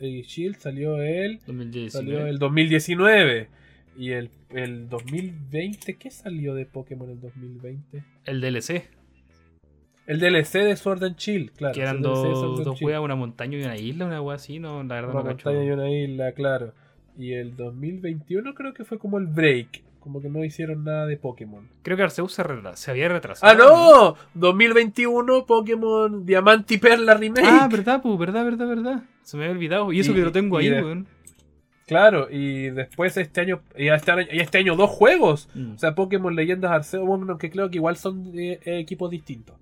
y 0.00 0.22
Shield 0.22 0.56
salió 0.58 1.02
el, 1.02 1.40
2019. 1.46 1.90
salió 1.90 2.26
el 2.26 2.38
2019. 2.38 3.48
Y 3.98 4.12
el, 4.12 4.30
el 4.50 4.88
2020, 4.88 5.96
¿qué 5.98 6.10
salió 6.10 6.54
de 6.54 6.64
Pokémon 6.64 7.10
el 7.10 7.20
2020? 7.20 8.02
El 8.24 8.40
DLC, 8.40 8.88
El 10.10 10.18
DLC 10.20 10.52
de 10.64 10.76
Sword 10.76 11.04
and 11.04 11.16
Shield, 11.16 11.50
claro. 11.52 11.74
que 11.74 11.80
eran 11.82 12.02
dos, 12.02 12.64
dos 12.64 12.82
weas, 12.82 13.00
una 13.00 13.14
montaña 13.14 13.58
y 13.58 13.62
una 13.62 13.76
isla, 13.76 14.06
una 14.06 14.20
wea 14.20 14.36
así, 14.36 14.58
no, 14.58 14.82
la 14.82 14.94
verdad 14.96 15.10
Una 15.14 15.22
no 15.22 15.28
cacho. 15.30 15.48
montaña 15.50 15.68
y 15.68 15.70
una 15.70 15.90
isla, 15.90 16.32
claro. 16.32 16.72
Y 17.16 17.32
el 17.34 17.54
2021 17.56 18.54
creo 18.54 18.74
que 18.74 18.84
fue 18.84 18.98
como 18.98 19.18
el 19.18 19.26
break. 19.26 19.82
Como 20.00 20.22
que 20.22 20.30
no 20.30 20.42
hicieron 20.44 20.82
nada 20.82 21.04
de 21.06 21.18
Pokémon. 21.18 21.68
Creo 21.82 21.94
que 21.96 22.02
Arceus 22.02 22.32
se, 22.32 22.42
se 22.74 22.90
había 22.90 23.08
retrasado. 23.10 23.52
¡Ah, 23.52 23.54
no! 23.54 24.16
2021 24.34 25.44
Pokémon 25.46 26.24
Diamante 26.24 26.74
y 26.74 26.78
Perla 26.78 27.14
Remake. 27.14 27.44
Ah, 27.46 27.68
verdad, 27.70 28.00
pues, 28.02 28.18
verdad, 28.18 28.44
verdad, 28.44 28.66
verdad. 28.66 29.02
Se 29.22 29.36
me 29.36 29.44
había 29.44 29.54
olvidado. 29.56 29.92
Y 29.92 30.00
eso 30.00 30.12
Y- 30.12 30.14
que 30.14 30.20
lo 30.22 30.32
tengo 30.32 30.56
ahí, 30.56 30.70
weón. 30.70 31.06
Claro, 31.86 32.28
y 32.30 32.70
después 32.70 33.16
este 33.16 33.40
año, 33.40 33.60
y 33.76 33.88
este 33.88 34.10
año, 34.12 34.26
y 34.32 34.38
este 34.40 34.58
año 34.58 34.76
dos 34.76 34.90
juegos. 34.90 35.48
Mm. 35.54 35.72
O 35.74 35.78
sea, 35.78 35.94
Pokémon 35.94 36.34
Leyendas 36.34 36.70
Arceus, 36.70 37.04
bueno, 37.06 37.36
que 37.36 37.50
creo 37.50 37.68
que 37.68 37.76
igual 37.78 37.96
son 37.96 38.30
eh, 38.38 38.60
equipos 38.64 39.10
distintos. 39.10 39.56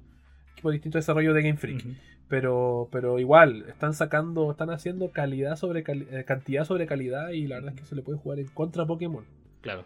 Equipos 0.58 0.72
distintos 0.72 0.98
de 0.98 1.02
desarrollo 1.02 1.32
de 1.34 1.42
Game 1.42 1.56
Freak. 1.56 1.84
Pero, 2.28 2.88
pero 2.92 3.18
igual, 3.18 3.64
están 3.68 3.94
sacando, 3.94 4.50
están 4.50 4.68
haciendo 4.70 5.10
calidad 5.12 5.56
sobre 5.56 5.82
cali- 5.82 6.06
eh, 6.10 6.24
cantidad 6.26 6.64
sobre 6.64 6.86
calidad 6.86 7.30
y 7.30 7.46
la 7.46 7.56
verdad 7.56 7.72
es 7.74 7.80
que 7.80 7.86
se 7.86 7.94
le 7.94 8.02
puede 8.02 8.18
jugar 8.18 8.38
en 8.38 8.48
contra 8.48 8.84
Pokémon. 8.84 9.24
Claro. 9.62 9.84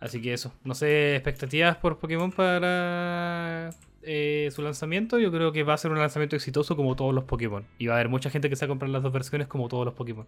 Así 0.00 0.22
que 0.22 0.32
eso. 0.32 0.54
No 0.64 0.74
sé, 0.74 1.16
expectativas 1.16 1.76
por 1.76 1.98
Pokémon 1.98 2.30
para 2.32 3.70
eh, 4.02 4.48
su 4.52 4.62
lanzamiento. 4.62 5.18
Yo 5.18 5.30
creo 5.32 5.52
que 5.52 5.64
va 5.64 5.74
a 5.74 5.78
ser 5.78 5.90
un 5.90 5.98
lanzamiento 5.98 6.36
exitoso 6.36 6.76
como 6.76 6.96
todos 6.96 7.14
los 7.14 7.24
Pokémon. 7.24 7.64
Y 7.78 7.88
va 7.88 7.94
a 7.94 7.96
haber 7.96 8.08
mucha 8.08 8.30
gente 8.30 8.48
que 8.48 8.56
se 8.56 8.64
va 8.64 8.66
a 8.66 8.72
comprar 8.72 8.90
las 8.90 9.02
dos 9.02 9.12
versiones 9.12 9.48
como 9.48 9.68
todos 9.68 9.84
los 9.84 9.94
Pokémon. 9.94 10.26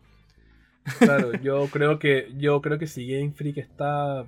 Claro, 0.99 1.33
yo 1.43 1.67
creo 1.69 1.99
que 1.99 2.33
yo 2.37 2.61
creo 2.61 2.79
que 2.79 2.87
si 2.87 3.07
Game 3.11 3.31
Freak 3.33 3.59
está 3.59 4.27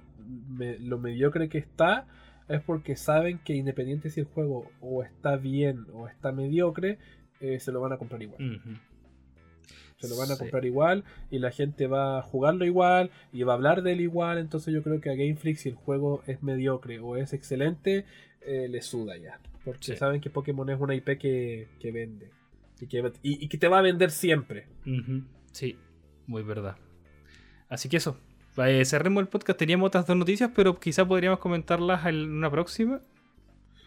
me- 0.48 0.78
lo 0.78 0.98
mediocre 0.98 1.48
que 1.48 1.58
está 1.58 2.06
es 2.52 2.62
porque 2.62 2.96
saben 2.96 3.38
que 3.38 3.54
independiente 3.54 4.10
si 4.10 4.20
el 4.20 4.26
juego 4.26 4.70
o 4.80 5.02
está 5.02 5.36
bien 5.36 5.86
o 5.92 6.08
está 6.08 6.32
mediocre, 6.32 6.98
eh, 7.40 7.58
se 7.60 7.72
lo 7.72 7.80
van 7.80 7.92
a 7.92 7.96
comprar 7.98 8.22
igual. 8.22 8.60
Se 9.98 10.08
lo 10.08 10.16
van 10.16 10.30
a 10.30 10.34
Sí. 10.34 10.40
comprar 10.40 10.64
igual 10.64 11.04
y 11.30 11.38
la 11.38 11.50
gente 11.52 11.86
va 11.86 12.18
a 12.18 12.22
jugarlo 12.22 12.64
igual 12.64 13.10
y 13.32 13.44
va 13.44 13.52
a 13.52 13.56
hablar 13.56 13.82
de 13.82 13.92
él 13.92 14.00
igual. 14.00 14.38
Entonces 14.38 14.74
yo 14.74 14.82
creo 14.82 15.00
que 15.00 15.10
a 15.10 15.14
Game 15.14 15.36
Freak 15.36 15.56
si 15.58 15.68
el 15.68 15.76
juego 15.76 16.22
es 16.26 16.42
mediocre 16.42 16.98
o 16.98 17.16
es 17.16 17.32
excelente, 17.32 18.04
eh, 18.40 18.66
le 18.68 18.82
suda 18.82 19.16
ya. 19.16 19.38
Porque 19.64 19.84
Sí. 19.92 19.96
saben 19.96 20.20
que 20.20 20.28
Pokémon 20.28 20.68
es 20.70 20.80
una 20.80 20.94
IP 20.96 21.18
que, 21.18 21.68
que 21.78 21.92
vende. 21.92 22.30
Y 22.80 22.86
que, 22.88 22.98
y- 23.22 23.44
y 23.44 23.48
que 23.48 23.58
te 23.58 23.68
va 23.68 23.78
a 23.78 23.82
vender 23.82 24.10
siempre. 24.10 24.66
Sí, 25.52 25.76
muy 26.26 26.42
verdad. 26.42 26.76
Así 27.68 27.88
que 27.88 27.98
eso. 27.98 28.18
Eh, 28.58 28.84
cerremos 28.84 29.22
el 29.22 29.28
podcast. 29.28 29.58
Teníamos 29.58 29.88
otras 29.88 30.06
dos 30.06 30.16
noticias, 30.16 30.50
pero 30.54 30.78
quizá 30.78 31.06
podríamos 31.06 31.38
comentarlas 31.38 32.04
en 32.06 32.30
una 32.30 32.50
próxima. 32.50 33.00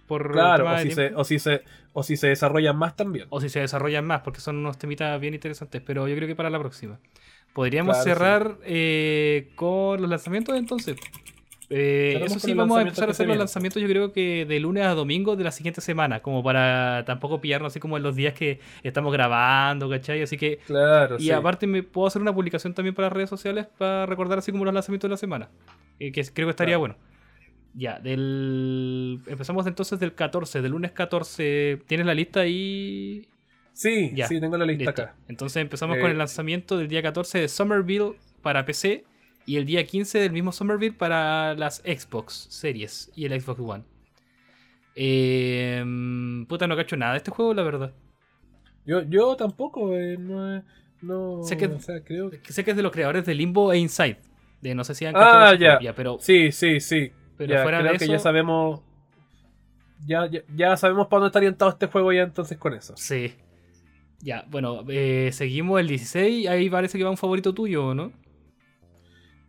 Por 0.08 0.32
Claro, 0.32 0.72
o 0.72 0.78
si, 0.80 0.92
se, 0.92 1.14
o, 1.16 1.24
si 1.24 1.40
se, 1.40 1.64
o 1.94 2.04
si 2.04 2.16
se 2.18 2.28
desarrollan 2.28 2.78
más 2.78 2.96
también. 2.96 3.26
o 3.30 3.42
si 3.42 3.50
se 3.50 3.60
desarrollan 3.60 4.06
más, 4.06 4.22
porque 4.22 4.40
son 4.40 4.58
unos 4.58 4.78
temitas 4.78 5.20
bien 5.20 5.34
interesantes, 5.34 5.82
pero 5.84 6.08
yo 6.08 6.16
creo 6.16 6.28
que 6.28 6.36
para 6.36 6.50
la 6.52 6.60
próxima. 6.60 7.00
Podríamos 7.54 7.96
Claro, 7.96 8.04
cerrar 8.04 8.58
eh, 8.66 9.52
con 9.56 10.02
los 10.02 10.10
lanzamientos 10.10 10.56
entonces. 10.58 10.98
Eh, 11.70 12.22
eso 12.24 12.40
sí, 12.40 12.54
vamos 12.54 12.78
a 12.78 12.82
empezar 12.84 13.08
a 13.08 13.12
hacer 13.12 13.28
los 13.28 13.38
lanzamientos 13.38 13.82
yo 13.82 13.88
creo 13.88 14.12
que 14.14 14.46
de 14.46 14.60
lunes 14.60 14.84
a 14.86 14.94
domingo 14.94 15.36
de 15.36 15.44
la 15.44 15.52
siguiente 15.52 15.82
semana, 15.82 16.20
como 16.22 16.44
para 16.44 17.04
tampoco 17.06 17.42
pillarnos 17.42 17.72
así 17.74 17.80
como 17.80 17.98
en 17.98 18.04
los 18.04 18.16
días 18.16 18.34
que 18.34 18.60
estamos 18.84 19.12
grabando, 19.12 19.90
¿cachai? 19.90 20.22
Así 20.22 20.38
que... 20.38 20.58
Claro, 20.68 21.16
Y 21.18 21.24
sí. 21.24 21.32
aparte 21.32 21.66
me 21.66 21.82
puedo 21.82 22.08
hacer 22.08 22.22
una 22.22 22.34
publicación 22.34 22.74
también 22.74 22.94
para 22.94 23.08
las 23.08 23.14
redes 23.14 23.30
sociales 23.30 23.66
para 23.78 24.06
recordar 24.06 24.38
así 24.40 24.52
como 24.52 24.64
los 24.66 24.74
lanzamientos 24.74 25.08
de 25.10 25.14
la 25.14 25.18
semana. 25.18 25.50
eh, 26.00 26.12
que 26.12 26.24
creo 26.26 26.48
que 26.48 26.52
estaría 26.52 26.74
Claro. 26.78 26.80
bueno. 26.82 26.96
Ya, 27.74 28.00
del... 28.00 29.20
Empezamos 29.28 29.66
entonces 29.68 30.00
del 30.00 30.14
14, 30.14 30.62
del 30.62 30.72
lunes 30.72 30.92
14. 30.92 31.82
¿Tienes 31.88 32.06
la 32.06 32.14
lista 32.14 32.42
ahí? 32.42 33.28
Sí, 33.74 34.12
Ya, 34.14 34.28
sí, 34.28 34.40
tengo 34.40 34.56
la 34.58 34.66
lista 34.66 34.86
Listo. 34.86 35.02
acá. 35.02 35.16
Entonces 35.28 35.62
empezamos 35.62 35.98
Eh, 35.98 36.00
con 36.00 36.10
el 36.12 36.18
lanzamiento 36.18 36.78
del 36.78 36.88
día 36.88 37.02
14 37.02 37.40
de 37.40 37.48
Somerville 37.50 38.14
para 38.42 38.66
PC 38.66 39.04
y 39.46 39.58
el 39.58 39.66
día 39.66 39.86
15 39.86 40.20
del 40.20 40.32
mismo 40.32 40.52
Somerville 40.52 40.96
para 40.96 41.54
las 41.56 41.78
Xbox 41.86 42.48
Series 42.50 43.12
y 43.16 43.26
el 43.26 43.40
Xbox 43.40 43.60
One. 43.60 43.84
Eh, 44.96 45.84
puta, 46.48 46.68
no 46.68 46.76
cacho 46.76 46.96
nada 46.98 47.14
de 47.14 47.18
este 47.18 47.32
juego, 47.32 47.54
la 47.54 47.64
verdad. 47.64 47.94
Yo, 48.86 49.02
yo 49.04 49.36
tampoco, 49.36 49.94
eh, 49.96 50.18
no, 50.18 50.64
no 51.02 51.44
Sé 51.44 51.58
que- 51.58 51.66
o 51.68 51.80
sea, 51.80 52.04
creo 52.04 52.30
que... 52.30 52.40
Sé 52.52 52.64
que 52.64 52.72
es 52.72 52.78
de 52.78 52.84
los 52.84 52.92
creadores 52.92 53.26
de 53.26 53.34
Limbo 53.36 53.74
e 53.74 53.78
Inside. 53.80 54.18
De 54.62 54.74
no 54.76 54.84
sé 54.84 54.96
si 54.96 55.06
han 55.06 55.16
Ah, 55.16 55.20
cachado 55.20 55.46
esa 55.46 55.56
ya. 55.56 55.74
copia, 55.76 55.96
pero 55.96 56.18
Sí, 56.20 56.52
sí, 56.52 56.80
sí. 56.80 57.12
Pero 57.38 57.54
ya, 57.54 57.64
fuera 57.64 57.80
creo 57.80 57.92
de 57.94 57.98
que 57.98 58.06
eso- 58.06 58.14
ya 58.14 58.20
sabemos... 58.20 58.82
Ya, 60.06 60.30
ya, 60.30 60.42
ya 60.56 60.78
sabemos 60.78 61.08
para 61.08 61.22
dónde 61.22 61.28
está 61.30 61.40
orientado 61.40 61.72
este 61.72 61.88
juego 61.88 62.14
ya 62.14 62.22
entonces 62.24 62.58
con 62.58 62.74
eso. 62.74 62.94
sí. 62.98 63.34
Ya, 64.22 64.46
bueno, 64.50 64.84
eh, 64.88 65.30
seguimos 65.34 65.80
el 65.80 65.88
16. 65.88 66.48
Ahí 66.48 66.68
parece 66.70 66.98
que 66.98 67.04
va 67.04 67.12
un 67.12 67.18
favorito 67.18 67.54
tuyo, 67.54 67.94
¿no? 67.94 68.12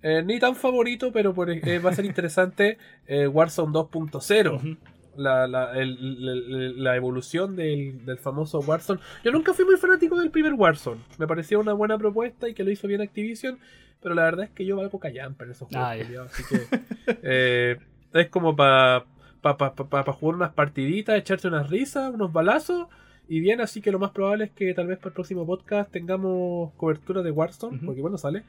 Eh, 0.09 0.23
ni 0.23 0.39
tan 0.39 0.55
favorito, 0.55 1.11
pero 1.13 1.35
por, 1.35 1.51
eh, 1.51 1.79
va 1.81 1.91
a 1.91 1.95
ser 1.95 2.05
interesante 2.05 2.79
eh, 3.09 3.27
Warzone 3.27 3.73
2.0. 3.73 4.55
Ujú. 4.55 4.77
la, 5.17 5.47
la, 5.49 5.73
el- 5.81 6.83
la 6.85 6.95
evolución 6.95 7.57
del, 7.57 8.05
del 8.05 8.19
famoso 8.19 8.61
Warzone. 8.61 9.01
Yo 9.25 9.33
nunca 9.33 9.53
fui 9.55 9.65
muy 9.65 9.77
fanático 9.79 10.19
del 10.21 10.31
primer 10.31 10.53
Warzone. 10.53 11.01
Me 11.19 11.27
parecía 11.27 11.59
una 11.59 11.73
buena 11.73 11.97
propuesta 11.99 12.49
y 12.49 12.55
que 12.55 12.63
lo 12.65 12.71
hizo 12.71 12.87
bien 12.87 13.01
Activision. 13.01 13.59
Pero 14.03 14.15
la 14.15 14.25
verdad 14.25 14.45
es 14.45 14.51
que 14.51 14.65
yo 14.67 14.77
valgo 14.77 15.01
callampa 15.01 15.45
en 15.45 15.51
esos 15.53 15.67
juegos. 15.69 15.89
Ah, 15.89 16.25
así 16.31 16.43
que 16.45 17.17
eh, 17.23 17.77
es 18.13 18.29
como 18.29 18.55
para 18.55 19.05
pa, 19.41 19.57
pa, 19.57 19.75
pa- 19.75 20.05
pa 20.05 20.13
jugar 20.13 20.37
unas 20.37 20.53
partiditas, 20.53 21.17
echarse 21.19 21.49
unas 21.49 21.69
risas, 21.71 22.13
unos 22.15 22.33
balazos. 22.33 22.87
Y 23.29 23.41
bien, 23.41 23.61
así 23.61 23.81
que 23.81 23.91
lo 23.91 23.99
más 23.99 24.11
probable 24.13 24.45
es 24.45 24.51
que 24.53 24.73
tal 24.75 24.87
vez 24.87 24.99
para 24.99 25.09
el 25.09 25.15
próximo 25.15 25.45
podcast 25.47 25.91
tengamos 25.91 26.73
cobertura 26.75 27.23
de 27.23 27.31
Warzone. 27.33 27.81
Porque 27.85 28.01
bueno, 28.03 28.19
sale. 28.19 28.45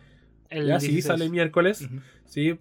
El 0.50 0.68
ya 0.68 0.80
sí, 0.80 0.88
16. 0.88 1.06
sale 1.06 1.30
miércoles. 1.30 1.82
Ujú. 1.82 2.02
Sí, 2.26 2.60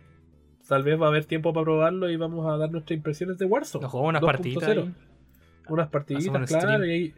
tal 0.68 0.82
vez 0.82 1.00
va 1.00 1.06
a 1.06 1.08
haber 1.08 1.24
tiempo 1.24 1.52
para 1.52 1.64
probarlo 1.64 2.10
y 2.10 2.16
vamos 2.16 2.46
a 2.46 2.56
dar 2.56 2.70
nuestras 2.70 2.96
impresiones 2.96 3.38
de 3.38 3.44
Warzone. 3.44 3.82
Nos 3.82 3.90
jugamos 3.90 4.10
unas 4.10 4.22
2.0. 4.22 4.26
partiditas. 4.26 4.78
Unas 5.68 5.88
partiditas, 5.88 6.28
un 6.28 6.44
claro, 6.44 6.46
stream. 6.46 6.84
y 6.84 6.90
ahí, 6.90 7.14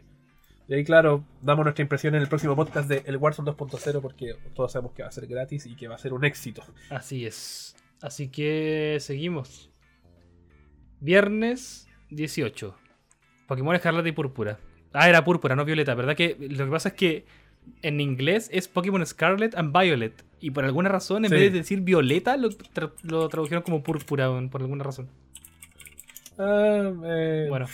y 0.67 0.73
ahí, 0.73 0.83
claro, 0.83 1.23
damos 1.41 1.65
nuestra 1.65 1.83
impresión 1.83 2.15
en 2.15 2.21
el 2.21 2.27
próximo 2.27 2.55
podcast 2.55 2.89
de 2.89 3.03
el 3.05 3.17
Warzone 3.17 3.51
2.0 3.51 4.01
porque 4.01 4.35
todos 4.55 4.71
sabemos 4.71 4.93
que 4.93 5.03
va 5.03 5.09
a 5.09 5.11
ser 5.11 5.27
gratis 5.27 5.65
y 5.65 5.75
que 5.75 5.87
va 5.87 5.95
a 5.95 5.97
ser 5.99 6.13
un 6.13 6.25
éxito. 6.25 6.63
Así 6.89 7.25
es. 7.25 7.75
Así 8.01 8.29
que 8.29 8.97
seguimos. 8.99 9.71
Viernes 10.99 11.87
18. 12.09 12.75
Pokémon 13.47 13.75
Escarlata 13.75 14.07
y 14.07 14.11
Púrpura. 14.11 14.59
Ah, 14.93 15.09
era 15.09 15.23
Púrpura, 15.23 15.55
no 15.55 15.65
Violeta. 15.65 15.95
¿Verdad 15.95 16.15
que 16.15 16.35
lo 16.39 16.65
que 16.65 16.71
pasa 16.71 16.89
es 16.89 16.95
que 16.95 17.25
en 17.81 17.99
inglés 18.01 18.49
es 18.51 18.67
Pokémon 18.67 19.05
Scarlet 19.05 19.55
and 19.55 19.77
Violet? 19.77 20.23
Y 20.41 20.51
por 20.51 20.63
alguna 20.65 20.89
razón, 20.89 21.25
en 21.25 21.29
Sí. 21.31 21.35
vez 21.35 21.51
de 21.51 21.59
decir 21.59 21.81
Violeta, 21.81 22.37
lo, 22.37 22.49
tra- 22.49 22.93
lo 23.03 23.27
tradujeron 23.29 23.61
como 23.63 23.83
Púrpura, 23.83 24.29
por 24.49 24.61
alguna 24.61 24.83
razón. 24.83 25.09
Ah, 26.37 26.91
eh, 27.05 27.45
Bueno. 27.49 27.65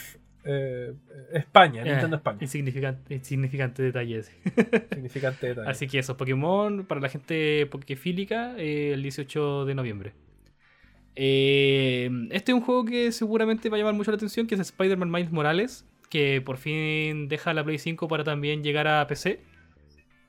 Eh, 0.48 0.94
España, 1.34 1.82
Eh, 1.82 1.90
Nintendo 1.90 2.18
España. 2.18 2.38
Insignificante, 2.42 3.16
insignificante 3.16 3.82
detalle 3.82 4.20
ese. 4.20 4.32
Significante 4.94 5.48
detalle. 5.48 5.70
Así 5.70 5.88
que 5.88 5.98
eso, 6.00 6.18
Pokémon 6.18 6.86
para 6.86 7.02
la 7.02 7.10
gente 7.10 7.66
pokefílica 7.66 8.54
eh, 8.58 8.94
el 8.94 9.02
18 9.02 9.66
de 9.66 9.74
noviembre. 9.76 10.14
Este 11.16 12.52
es 12.52 12.54
un 12.54 12.62
juego 12.62 12.86
que 12.86 13.12
seguramente 13.12 13.70
va 13.70 13.78
a 13.78 13.80
llamar 13.80 13.94
mucho 13.96 14.12
la 14.12 14.18
atención, 14.18 14.48
que 14.48 14.56
es 14.56 14.62
Spider-Man 14.62 15.10
Miles 15.10 15.32
Morales, 15.32 15.86
que 16.10 16.42
por 16.42 16.58
fin 16.58 17.28
deja 17.28 17.54
la 17.54 17.64
Play 17.64 17.78
5 17.80 18.08
para 18.08 18.24
también 18.24 18.64
llegar 18.64 18.88
a 18.88 19.08
PC. 19.08 19.40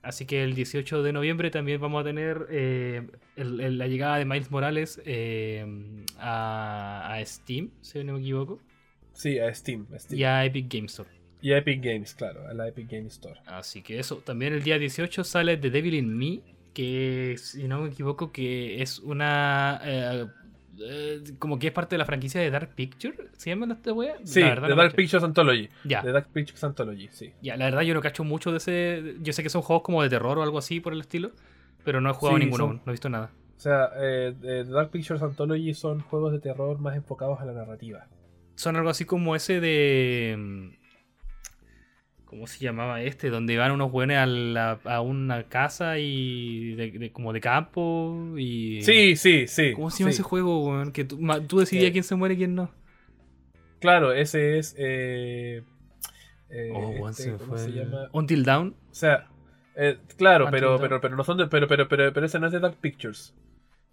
Así 0.06 0.24
que 0.26 0.42
el 0.44 0.54
18 0.54 1.02
de 1.02 1.12
noviembre 1.12 1.50
también 1.50 1.80
vamos 1.80 2.00
a 2.00 2.04
tener 2.04 2.46
eh, 2.50 3.06
el- 3.36 3.60
el- 3.60 3.78
la 3.78 3.86
llegada 3.88 4.16
de 4.18 4.24
Miles 4.24 4.50
Morales 4.50 5.00
eh, 5.04 5.64
a, 6.18 7.12
a 7.14 7.24
Steam, 7.26 7.70
si 7.80 8.02
no 8.04 8.14
me 8.14 8.20
equivoco, 8.20 8.60
Sí, 9.12 9.38
a 9.38 9.52
Steam. 9.54 9.86
a 9.94 9.98
Steam. 9.98 10.18
y 10.20 10.24
a 10.24 10.44
Epic 10.44 10.72
Games 10.72 10.92
Store. 10.92 11.10
Y 11.40 11.52
a 11.52 11.58
Epic 11.58 11.82
Games, 11.82 12.14
claro, 12.14 12.46
a 12.48 12.54
la 12.54 12.68
Epic 12.68 12.90
Games 12.90 13.14
Store. 13.14 13.40
Así 13.46 13.82
que 13.82 13.98
eso, 13.98 14.18
también 14.18 14.52
el 14.52 14.62
día 14.62 14.78
18 14.78 15.24
sale 15.24 15.56
The 15.56 15.70
Devil 15.70 15.94
in 15.94 16.16
Me, 16.16 16.40
que 16.72 17.36
si 17.38 17.66
no 17.68 17.82
me 17.82 17.88
equivoco 17.90 18.32
que 18.32 18.82
es 18.82 18.98
una... 18.98 19.80
eh, 19.84 20.26
eh, 20.80 21.22
como 21.38 21.58
que 21.58 21.68
es 21.68 21.72
parte 21.72 21.94
de 21.94 21.98
la 21.98 22.04
franquicia 22.04 22.40
de 22.40 22.50
Dark 22.50 22.74
Picture, 22.74 23.16
¿se 23.36 23.50
llama 23.50 23.72
esta 23.72 23.92
wea? 23.92 24.16
Sí, 24.24 24.40
La 24.40 24.48
verdad 24.50 24.68
The 24.68 24.74
no 24.74 24.82
Dark. 24.82 24.94
Pictures 24.94 25.24
Anthology. 25.24 25.68
Ya, 25.84 26.02
The 26.02 26.12
Dark 26.12 26.28
Pictures 26.32 26.64
Anthology, 26.64 27.08
sí. 27.12 27.32
ya, 27.42 27.56
la 27.56 27.66
verdad 27.66 27.82
yo 27.82 27.94
no 27.94 28.00
cacho 28.00 28.24
mucho 28.24 28.50
de 28.50 28.58
ese... 28.58 29.16
Yo 29.20 29.32
sé 29.32 29.42
que 29.42 29.48
son 29.48 29.62
juegos 29.62 29.82
como 29.82 30.02
de 30.02 30.08
terror 30.08 30.38
o 30.38 30.42
algo 30.42 30.58
así 30.58 30.80
por 30.80 30.92
el 30.92 31.00
estilo, 31.00 31.32
pero 31.84 32.00
no 32.00 32.10
he 32.10 32.12
jugado 32.12 32.38
Sí, 32.38 32.44
ninguno 32.44 32.64
son- 32.64 32.70
aún, 32.76 32.82
no 32.84 32.90
he 32.90 32.94
visto 32.94 33.08
nada. 33.08 33.30
O 33.56 33.60
sea, 33.60 33.90
eh, 33.96 34.34
eh, 34.42 34.62
The 34.66 34.70
Dark 34.72 34.90
Pictures 34.90 35.22
Anthology 35.22 35.72
son 35.74 36.00
juegos 36.00 36.32
de 36.32 36.40
terror 36.40 36.78
más 36.78 36.94
enfocados 36.96 37.40
a 37.40 37.44
la 37.46 37.52
narrativa. 37.52 38.06
Son 38.54 38.76
algo 38.76 38.90
así 38.90 39.04
como 39.04 39.34
ese 39.36 39.60
de... 39.60 40.76
¿Cómo 42.26 42.46
se 42.46 42.58
llamaba 42.58 43.00
este? 43.02 43.30
Donde 43.30 43.56
van 43.56 43.72
unos 43.72 43.90
buenos 43.90 44.16
a, 44.18 44.26
la- 44.26 44.78
a 44.84 45.00
una 45.00 45.44
casa 45.44 45.98
y 45.98 46.74
de, 46.74 46.90
de- 46.90 47.12
como 47.12 47.32
de 47.32 47.40
campo 47.40 48.34
y... 48.36 48.82
Sí, 48.82 49.16
sí, 49.16 49.46
sí. 49.46 49.72
¿Cómo 49.74 49.90
se 49.90 50.00
llama 50.00 50.10
sí. 50.10 50.16
ese 50.16 50.22
juego, 50.24 50.64
weón? 50.68 50.92
Que 50.92 51.04
tú, 51.04 51.18
ma- 51.18 51.40
tú 51.40 51.58
decidías 51.60 51.86
Eh, 51.86 51.92
quién 51.92 52.04
se 52.04 52.14
muere 52.16 52.34
y 52.34 52.38
quién 52.38 52.54
no. 52.54 52.70
Claro, 53.78 54.12
ese 54.12 54.58
es. 54.58 54.74
Eh, 54.78 55.62
eh, 56.50 56.70
Oh, 56.72 56.88
weón, 56.90 57.10
este, 57.10 57.32
¿Cómo 57.32 57.44
fue 57.50 57.58
se 57.58 57.70
llama? 57.72 58.08
Until 58.12 58.44
Dawn. 58.44 58.74
O 58.90 58.94
sea, 58.94 59.28
claro, 60.16 60.46
Until 60.46 60.60
pero, 60.60 60.78
pero, 60.80 61.00
pero 61.00 61.16
no 61.16 61.22
son 61.24 61.38
de, 61.38 61.46
pero, 61.46 61.68
pero, 61.68 61.86
pero, 61.88 62.12
pero 62.12 62.26
ese 62.26 62.38
no 62.40 62.46
es 62.46 62.52
de 62.52 62.60
Dark 62.60 62.76
Pictures. 62.80 63.34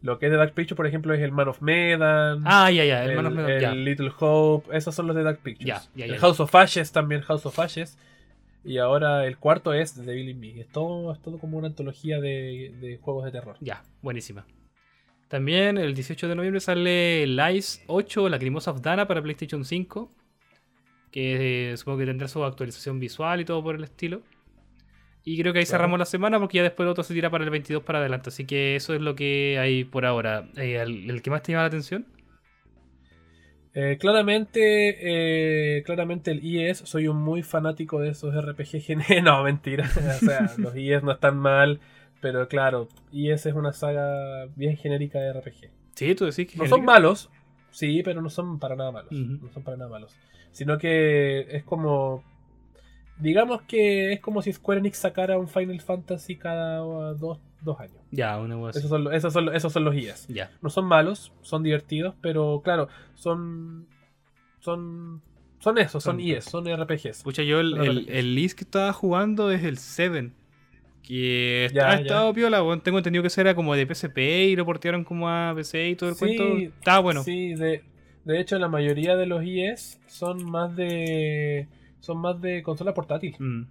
Lo 0.01 0.19
que 0.19 0.25
es 0.25 0.31
de 0.31 0.37
Dark 0.37 0.53
Pictures, 0.53 0.75
por 0.75 0.87
ejemplo, 0.87 1.13
es 1.13 1.21
el 1.21 1.31
Man 1.31 1.47
of 1.49 1.61
Medan. 1.61 2.41
Ah, 2.45 2.71
ya, 2.71 2.83
ya, 2.83 3.03
el, 3.05 3.11
el, 3.11 3.15
Man 3.15 3.25
of 3.27 3.33
Medan, 3.33 3.51
el 3.51 3.61
ya. 3.61 3.73
Little 3.75 4.11
Hope, 4.19 4.75
esos 4.75 4.95
son 4.95 5.07
los 5.07 5.15
de 5.15 5.23
Dark 5.23 5.39
Pictures. 5.43 5.67
Ya, 5.67 5.81
ya, 5.95 6.07
ya. 6.07 6.13
El 6.15 6.19
House 6.19 6.39
of 6.39 6.53
Ashes 6.55 6.91
también, 6.91 7.21
House 7.21 7.45
of 7.45 7.57
Ashes. 7.59 7.97
Y 8.63 8.77
ahora 8.77 9.25
el 9.25 9.37
cuarto 9.37 9.73
es 9.73 9.93
The 9.93 10.03
Devil 10.03 10.29
in 10.29 10.39
Me. 10.39 10.59
Es 10.61 10.69
todo, 10.69 11.11
es 11.11 11.21
todo 11.21 11.37
como 11.37 11.57
una 11.57 11.67
antología 11.67 12.19
de, 12.19 12.73
de 12.79 12.97
juegos 12.97 13.25
de 13.25 13.31
terror. 13.31 13.57
Ya, 13.59 13.83
buenísima. 14.01 14.45
También 15.27 15.77
el 15.77 15.95
18 15.95 16.27
de 16.27 16.35
noviembre 16.35 16.59
sale 16.59 17.25
Lies 17.27 17.83
8, 17.87 18.29
Lacrimosa 18.29 18.71
of 18.71 18.81
Dana 18.81 19.07
para 19.07 19.21
PlayStation 19.21 19.65
5. 19.65 20.11
Que 21.11 21.71
eh, 21.71 21.77
supongo 21.77 21.99
que 21.99 22.05
tendrá 22.05 22.27
su 22.27 22.43
actualización 22.43 22.99
visual 22.99 23.41
y 23.41 23.45
todo 23.45 23.61
por 23.61 23.75
el 23.75 23.83
estilo. 23.83 24.21
Y 25.25 25.39
creo 25.39 25.53
que 25.53 25.59
ahí 25.59 25.65
cerramos 25.65 25.99
la 25.99 26.05
semana 26.05 26.39
porque 26.39 26.57
ya 26.57 26.63
después 26.63 26.85
el 26.85 26.91
otro 26.91 27.03
se 27.03 27.13
tira 27.13 27.29
para 27.29 27.43
el 27.43 27.49
22 27.49 27.83
para 27.83 27.99
adelante. 27.99 28.29
Así 28.29 28.45
que 28.45 28.75
eso 28.75 28.93
es 28.93 29.01
lo 29.01 29.15
que 29.15 29.57
hay 29.59 29.83
por 29.83 30.05
ahora. 30.05 30.49
Eh, 30.55 30.75
¿el, 30.75 31.09
el 31.09 31.21
que 31.21 31.29
más 31.29 31.41
te 31.41 31.51
llama 31.51 31.63
la 31.63 31.67
atención? 31.67 32.05
Eh, 33.75 33.97
claramente, 33.99 35.77
eh, 35.77 35.83
claramente 35.83 36.29
el 36.31 36.43
IES, 36.45 36.77
soy 36.79 37.07
un 37.07 37.17
muy 37.17 37.41
fanático 37.41 37.99
de 37.99 38.09
esos 38.09 38.33
RPG 38.35 38.81
gen- 38.85 39.23
No, 39.23 39.43
mentira. 39.43 39.89
o 39.95 40.19
sea, 40.19 40.53
los 40.57 40.75
IES 40.75 41.03
no 41.03 41.11
están 41.11 41.37
mal, 41.37 41.79
pero 42.21 42.47
claro, 42.47 42.87
IES 43.11 43.47
es 43.47 43.53
una 43.55 43.73
saga 43.73 44.45
bien 44.55 44.77
genérica 44.77 45.19
de 45.19 45.33
RPG. 45.33 45.71
Sí, 45.95 46.15
tú 46.15 46.25
decís 46.25 46.47
que 46.51 46.57
No 46.57 46.65
son 46.67 46.85
malos, 46.85 47.29
sí, 47.71 48.01
pero 48.03 48.21
no 48.21 48.29
son 48.29 48.59
para 48.59 48.75
nada 48.75 48.91
malos. 48.91 49.11
No 49.11 49.49
son 49.51 49.63
para 49.63 49.77
nada 49.77 49.89
malos. 49.89 50.15
Sino 50.51 50.77
que 50.77 51.47
es 51.49 51.63
como. 51.63 52.23
Digamos 53.23 53.61
que 53.63 54.11
es 54.13 54.19
como 54.19 54.41
si 54.41 54.51
Square 54.51 54.79
Enix 54.81 54.97
sacara 54.97 55.37
un 55.37 55.47
Final 55.47 55.79
Fantasy 55.79 56.35
cada 56.35 56.85
uh, 56.85 57.15
dos, 57.15 57.39
dos 57.61 57.79
años. 57.79 57.95
Ya, 58.11 58.37
una 58.37 58.55
así. 58.69 58.79
Esos 58.79 58.89
son, 58.89 59.05
lo- 59.05 59.11
esos, 59.13 59.31
son, 59.31 59.55
esos 59.55 59.71
son 59.71 59.85
los 59.85 59.95
IES. 59.95 60.27
Ya. 60.27 60.51
No 60.61 60.69
son 60.69 60.85
malos, 60.85 61.31
son 61.41 61.63
divertidos, 61.63 62.15
pero 62.21 62.61
claro, 62.63 62.89
son. 63.15 63.87
Son. 64.59 65.21
Son 65.59 65.77
eso, 65.77 66.01
son, 66.01 66.15
Son- 66.15 66.19
IES, 66.19 66.43
son 66.43 66.67
RPGs. 66.67 67.23
Pucha, 67.23 67.43
yo 67.43 67.61
el, 67.61 68.05
el, 68.09 68.35
list 68.35 68.57
que 68.57 68.65
estaba 68.65 68.91
jugando 68.91 69.49
es 69.51 69.63
el 69.63 69.77
7. 69.77 70.31
Que 71.01 71.69
Ya, 71.73 71.91
ha 71.91 71.95
ya. 71.95 72.01
estado 72.01 72.33
piola, 72.33 72.61
weón. 72.61 72.81
Tengo 72.81 72.97
entendido 72.97 73.23
que 73.23 73.27
ese 73.27 73.39
era 73.41 73.55
como 73.55 73.73
de 73.73 73.85
PSP 73.87 74.17
y 74.49 74.55
lo 74.57 74.65
portearon 74.65 75.05
como 75.05 75.29
a 75.29 75.53
PC 75.55 75.87
y 75.89 75.95
todo 75.95 76.09
el 76.09 76.15
Sí, 76.15 76.19
cuento. 76.19 76.43
Estaba 76.57 76.99
bueno. 76.99 77.23
Sí, 77.23 77.53
de, 77.55 77.83
de 78.25 78.39
hecho, 78.41 78.59
la 78.59 78.67
mayoría 78.67 79.15
de 79.15 79.25
los 79.25 79.43
IES 79.45 80.01
son 80.07 80.43
más 80.43 80.75
de. 80.75 81.67
Son 82.03 82.17
más 82.17 82.41
de 82.41 82.61
consola 82.63 82.93
portátil. 82.93 83.33
Mm, 83.39 83.63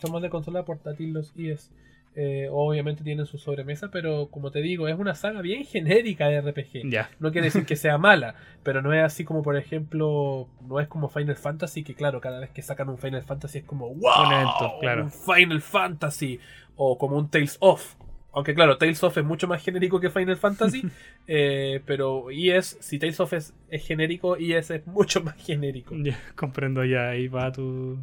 Son 0.00 0.10
más 0.12 0.20
de 0.20 0.30
consola 0.30 0.64
portátil 0.64 1.12
los 1.12 1.32
IES. 1.36 1.70
Eh, 2.16 2.48
obviamente 2.50 3.04
tienen 3.04 3.24
su 3.24 3.38
sobremesa, 3.38 3.88
pero 3.92 4.30
como 4.30 4.50
te 4.50 4.60
digo, 4.60 4.88
es 4.88 4.98
una 4.98 5.14
saga 5.14 5.42
bien 5.42 5.64
genérica 5.64 6.26
de 6.26 6.40
RPG. 6.40 6.90
ya. 6.90 7.08
No 7.20 7.30
quiere 7.30 7.46
decir 7.46 7.64
que 7.64 7.76
sea 7.76 7.98
mala, 7.98 8.34
pero 8.64 8.82
no 8.82 8.92
es 8.92 9.00
así 9.04 9.22
como, 9.24 9.42
por 9.42 9.56
ejemplo, 9.56 10.48
no 10.66 10.80
es 10.80 10.88
como 10.88 11.08
Final 11.08 11.36
Fantasy, 11.36 11.84
que 11.84 11.94
claro, 11.94 12.20
cada 12.20 12.40
vez 12.40 12.50
que 12.50 12.62
sacan 12.62 12.88
un 12.88 12.98
Final 12.98 13.22
Fantasy 13.22 13.58
es 13.58 13.64
como 13.64 13.94
¡Wow! 13.94 14.26
Un 14.26 14.32
evento, 14.32 14.72
claro. 14.80 15.04
Un 15.04 15.12
Final 15.12 15.60
Fantasy. 15.60 16.40
O 16.74 16.98
como 16.98 17.16
un 17.16 17.28
Tales 17.28 17.58
of. 17.60 17.94
Aunque 18.32 18.54
claro, 18.54 18.78
Tales 18.78 19.02
of 19.02 19.16
es 19.18 19.24
mucho 19.24 19.48
más 19.48 19.62
genérico 19.62 19.98
que 20.00 20.10
Final 20.10 20.36
Fantasy. 20.36 20.82
eh, 21.26 21.80
pero 21.86 22.30
IES, 22.30 22.78
si 22.80 22.98
Tales 22.98 23.18
of 23.20 23.32
es, 23.32 23.52
es 23.68 23.86
genérico, 23.86 24.36
IES 24.36 24.70
es 24.70 24.86
mucho 24.86 25.22
más 25.22 25.36
genérico. 25.36 25.94
Ya, 25.98 26.18
comprendo 26.36 26.84
ya. 26.84 27.08
Ahí 27.10 27.28
va 27.28 27.50
tu. 27.50 27.98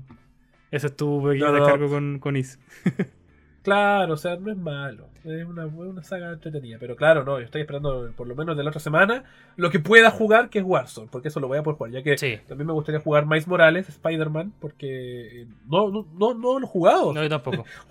Ese 0.71 0.87
es 0.87 0.95
tu 0.97 1.23
pequeño 1.23 1.45
No, 1.45 1.51
no. 1.53 1.59
descargo 1.63 1.89
con, 1.89 2.19
con 2.19 2.35
Is. 2.35 2.59
Claro, 3.63 4.13
o 4.13 4.17
sea, 4.17 4.37
no 4.37 4.49
es 4.49 4.57
malo. 4.57 5.09
Es 5.25 5.45
una, 5.45 5.65
es 5.65 5.73
una 5.73 6.01
saga 6.01 6.31
entretenida. 6.31 6.77
Pero 6.79 6.95
claro, 6.95 7.25
no, 7.25 7.37
yo 7.37 7.43
estoy 7.43 7.59
esperando 7.59 8.13
por 8.15 8.25
lo 8.25 8.33
menos 8.33 8.55
de 8.55 8.63
la 8.63 8.69
otra 8.69 8.79
semana 8.79 9.25
lo 9.57 9.69
que 9.69 9.79
pueda 9.81 10.09
jugar, 10.09 10.49
que 10.49 10.59
es 10.59 10.65
Warzone. 10.65 11.09
Porque 11.11 11.27
eso 11.27 11.41
lo 11.41 11.49
voy 11.49 11.57
a 11.57 11.63
poder 11.63 11.75
jugar. 11.77 11.91
Ya 11.91 12.01
que 12.01 12.17
Sí. 12.17 12.39
también 12.47 12.65
me 12.67 12.71
gustaría 12.71 13.01
jugar 13.01 13.25
Miles 13.25 13.45
Morales, 13.45 13.89
Spider-Man, 13.89 14.53
porque 14.61 15.41
eh, 15.41 15.47
no, 15.69 15.89
no, 15.91 16.07
no, 16.17 16.33
no 16.33 16.59
lo 16.59 16.65
he 16.65 16.69
jugado. 16.69 17.11
No, 17.13 17.21
yo 17.21 17.27
tampoco. 17.27 17.65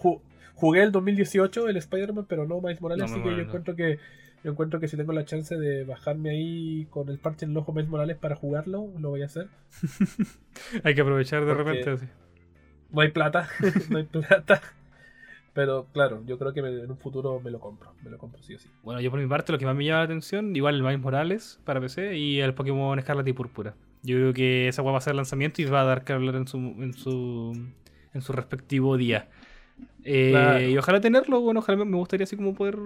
Ju- 0.57 0.61
Jugué 0.61 0.83
el 0.83 0.93
2018 0.93 1.69
el 1.69 1.77
Spider-Man, 1.77 2.27
pero 2.29 2.47
no 2.47 2.61
Miles 2.61 2.81
Morales, 2.81 3.11
No, 3.11 3.15
así 3.17 3.23
que 3.23 3.31
yo 3.37 3.43
encuentro 3.43 3.77
que 3.77 3.99
yo 4.45 4.53
encuentro 4.53 4.79
que 4.81 4.87
si 4.89 4.97
tengo 4.97 5.13
la 5.13 5.25
chance 5.25 5.57
de 5.57 5.85
bajarme 5.85 6.31
ahí 6.31 6.87
con 6.91 7.09
el 7.09 7.19
parche 7.19 7.45
en 7.47 7.51
el 7.53 7.57
ojo 7.57 7.73
Miles 7.73 7.89
Morales 7.91 8.17
para 8.17 8.37
jugarlo, 8.37 8.89
lo 8.99 9.11
voy 9.11 9.23
a 9.23 9.27
hacer. 9.27 9.49
Hay 10.85 10.95
que 10.95 11.01
aprovechar 11.01 11.45
de 11.45 11.55
Porque- 11.55 11.73
repente. 11.73 11.91
así. 11.91 12.07
No 12.93 13.01
hay 13.01 13.11
plata, 13.11 13.49
no 13.91 13.99
hay 13.99 14.05
plata. 14.05 14.63
Pero 15.53 15.87
claro, 15.93 16.23
yo 16.27 16.39
creo 16.39 16.53
que 16.53 16.63
me- 16.63 16.69
en 16.69 16.91
un 16.91 16.99
futuro 16.99 17.41
me 17.41 17.51
lo 17.51 17.59
compro, 17.61 17.93
me 18.05 18.11
lo 18.11 18.19
compro 18.19 18.43
sí 18.43 18.55
o 18.55 18.59
sí. 18.59 18.69
Bueno, 18.83 19.01
yo 19.01 19.11
por 19.11 19.19
mi 19.21 19.27
parte, 19.27 19.53
lo 19.53 19.59
que 19.59 19.65
más 19.67 19.75
me 19.75 19.85
llama 19.85 19.99
la 20.01 20.05
atención, 20.05 20.55
igual 20.55 20.77
el 20.77 20.83
Miles 20.83 21.01
Morales 21.01 21.61
para 21.65 21.81
PC 21.81 22.17
y 22.17 22.41
el 22.41 22.55
Pokémon 22.55 22.99
Escarlata 22.99 23.29
y 23.29 23.33
Púrpura. 23.33 23.75
Yo 24.03 24.17
creo 24.17 24.33
que 24.35 24.69
esa 24.69 24.83
va 24.83 24.97
a 24.97 25.01
ser 25.01 25.15
lanzamiento 25.15 25.61
y 25.63 25.65
va 25.65 25.81
a 25.81 25.85
dar 25.85 26.05
que 26.05 26.13
hablar 26.13 26.37
en 26.37 26.47
su, 26.47 26.59
en 26.59 26.93
su, 26.93 27.53
en 28.13 28.21
su 28.21 28.33
respectivo 28.33 28.97
día. 28.97 29.29
Eh, 30.05 30.31
Claro. 30.31 30.61
Y 30.61 30.79
ojalá 30.79 31.01
tenerlo, 31.01 31.41
bueno, 31.41 31.61
ojalá 31.61 31.85
me- 31.85 31.97
gustaría 31.97 32.25
así 32.25 32.37
como 32.37 32.55
poder 32.55 32.77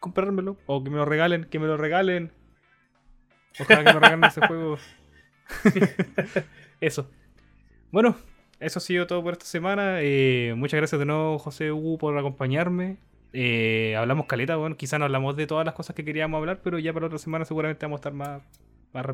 comprármelo. 0.00 0.56
O 0.66 0.82
que 0.82 0.90
me 0.90 0.96
lo 0.96 1.04
regalen, 1.04 1.44
que 1.44 1.58
me 1.58 1.66
lo 1.66 1.76
regalen. 1.76 2.32
Ojalá 3.60 3.84
que 3.84 3.92
me 3.94 4.00
regalen 4.00 4.24
ese 4.24 4.46
juego. 4.46 4.78
Eso. 6.80 7.10
Bueno, 7.90 8.16
eso 8.60 8.78
ha 8.78 8.82
sido 8.82 9.06
todo 9.06 9.22
por 9.22 9.32
esta 9.34 9.44
semana. 9.46 9.98
Eh, 10.00 10.54
muchas 10.56 10.78
gracias 10.78 10.98
de 10.98 11.06
nuevo, 11.06 11.38
José 11.38 11.70
Hugo, 11.72 11.98
por 11.98 12.16
acompañarme. 12.18 12.96
Eh, 13.32 13.96
hablamos 13.96 14.26
caleta, 14.26 14.56
bueno, 14.56 14.76
quizá 14.76 14.98
no 14.98 15.04
hablamos 15.06 15.36
de 15.36 15.46
todas 15.46 15.64
las 15.64 15.74
cosas 15.74 15.94
que 15.96 16.04
queríamos 16.04 16.38
hablar, 16.38 16.60
pero 16.62 16.78
ya 16.78 16.92
para 16.92 17.06
otra 17.06 17.18
semana 17.18 17.44
seguramente 17.44 17.84
vamos 17.84 17.98
a 17.98 18.00
estar 18.00 18.12
más, 18.12 18.42
más. 18.92 19.04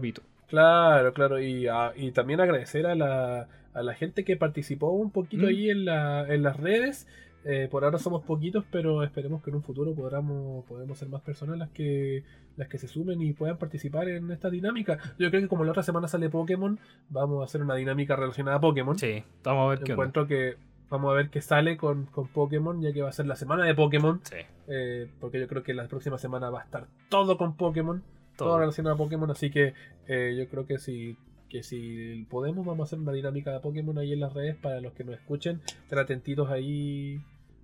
Claro, 0.47 1.13
claro, 1.15 1.41
y, 1.41 1.67
ah, 1.69 1.93
y 1.97 2.13
también 2.13 2.41
agradecer 2.41 2.87
a 2.87 2.95
la, 2.95 3.49
a 3.75 3.83
la 3.83 3.95
gente 3.95 4.25
que 4.25 4.37
participó 4.37 4.91
un 4.91 5.11
poquito 5.11 5.45
Mm. 5.45 5.49
ahí 5.49 5.71
en, 5.71 5.85
la, 5.85 6.27
en 6.33 6.43
las 6.43 6.57
redes. 6.59 7.07
Eh, 7.43 7.69
por 7.71 7.85
ahora 7.85 7.99
somos 7.99 8.23
poquitos, 8.23 8.65
pero 8.71 9.03
esperemos 9.03 9.43
que 9.43 9.49
en 9.49 9.57
un 9.57 9.63
futuro 9.63 9.95
podamos, 9.95 10.63
podamos 10.67 10.99
ser 10.99 11.09
más 11.09 11.23
personas 11.23 11.57
las 11.57 11.71
que, 11.71 12.23
las 12.59 12.69
que 12.69 12.77
se 12.77 12.87
sumen 12.87 13.23
y 13.23 13.33
puedan 13.33 13.57
participar 13.57 14.09
en 14.11 14.31
esta 14.31 14.51
dinámica. 14.51 14.99
Yo 15.19 15.31
creo 15.31 15.41
que 15.41 15.49
como 15.49 15.65
la 15.65 15.71
otra 15.71 15.83
semana 15.83 16.07
sale 16.07 16.29
Pokémon, 16.29 16.79
vamos 17.09 17.41
a 17.41 17.45
hacer 17.45 17.63
una 17.63 17.77
dinámica 17.77 18.15
relacionada 18.15 18.59
a 18.59 18.61
Pokémon. 18.61 18.99
Sí, 18.99 19.25
vamos 19.43 19.65
a 19.67 19.69
ver 19.71 19.79
qué 19.79 19.85
onda. 19.85 19.93
encuentro 19.95 20.27
que 20.27 20.57
vamos 20.91 21.13
a 21.13 21.15
ver 21.15 21.31
qué 21.31 21.41
sale 21.41 21.79
con, 21.79 22.05
con 22.07 22.29
Pokémon, 22.29 22.83
ya 22.83 22.93
que 22.93 23.01
va 23.01 23.09
a 23.09 23.13
ser 23.13 23.25
la 23.27 23.37
semana 23.37 23.65
de 23.65 23.75
Pokémon. 23.75 24.21
Sí, 24.25 24.37
eh, 24.69 25.09
porque 25.19 25.41
yo 25.41 25.49
creo 25.49 25.63
que 25.63 25.73
la 25.73 25.89
próxima 25.89 26.19
semana 26.19 26.51
va 26.51 26.61
a 26.61 26.65
estar 26.65 26.89
todo 27.09 27.39
con 27.39 27.57
Pokémon 27.57 28.03
todo 28.37 28.49
todo. 28.51 28.59
relacionado 28.59 28.97
a 28.97 28.99
Pokémon, 28.99 29.31
así 29.31 29.51
que 29.51 29.73
eh, 30.09 30.35
yo 30.39 30.47
creo 30.49 30.67
que 30.67 30.79
si 30.79 31.17
que 31.51 31.63
si 31.63 32.27
podemos 32.31 32.65
vamos 32.65 32.81
a 32.81 32.85
hacer 32.87 32.99
una 32.99 33.13
dinámica 33.13 33.53
de 33.53 33.61
Pokémon 33.61 33.99
ahí 33.99 34.13
en 34.13 34.21
las 34.21 34.33
redes 34.33 34.57
para 34.57 34.81
los 34.81 34.95
que 34.95 35.05
nos 35.05 35.17
escuchen. 35.17 35.61
Estén 35.67 35.99
atentitos 35.99 36.49
ahí 36.49 37.21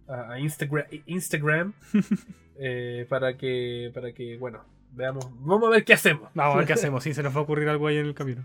a, 0.06 0.32
a 0.32 0.40
Instagram, 0.40 0.84
Instagram 1.06 1.72
eh, 2.58 3.06
para 3.08 3.36
que 3.36 3.90
para 3.94 4.12
que 4.12 4.36
bueno 4.36 4.64
veamos 4.92 5.26
vamos 5.40 5.68
a 5.68 5.70
ver 5.70 5.84
qué 5.84 5.94
hacemos. 5.94 6.28
Vamos 6.34 6.54
a 6.54 6.58
ver 6.58 6.66
qué 6.66 6.72
hacemos, 6.74 7.02
si 7.02 7.14
se 7.14 7.22
nos 7.22 7.34
va 7.34 7.40
a 7.40 7.42
ocurrir 7.44 7.68
algo 7.68 7.86
ahí 7.86 7.96
en 7.96 8.06
el 8.06 8.14
camino. 8.14 8.44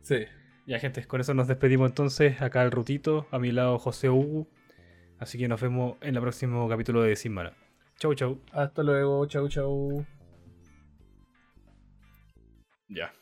Sí. 0.00 0.24
Ya, 0.64 0.78
gente, 0.78 1.04
con 1.06 1.20
eso 1.20 1.34
nos 1.34 1.48
despedimos 1.48 1.90
entonces. 1.90 2.40
Acá 2.40 2.62
el 2.62 2.70
Rutito, 2.70 3.26
a 3.32 3.38
mi 3.38 3.50
lado 3.50 3.78
José 3.78 4.08
Hugo. 4.08 4.46
Así 5.18 5.38
que 5.38 5.48
nos 5.48 5.60
vemos 5.60 5.96
en 6.00 6.14
el 6.14 6.20
próximo 6.20 6.68
capítulo 6.68 7.02
de 7.02 7.16
Sin 7.16 7.32
Mana. 7.32 7.52
Chau, 7.98 8.14
chau. 8.14 8.40
Hasta 8.52 8.82
luego. 8.82 9.26
Chau, 9.26 9.48
chau. 9.48 10.04
Ya. 12.88 13.12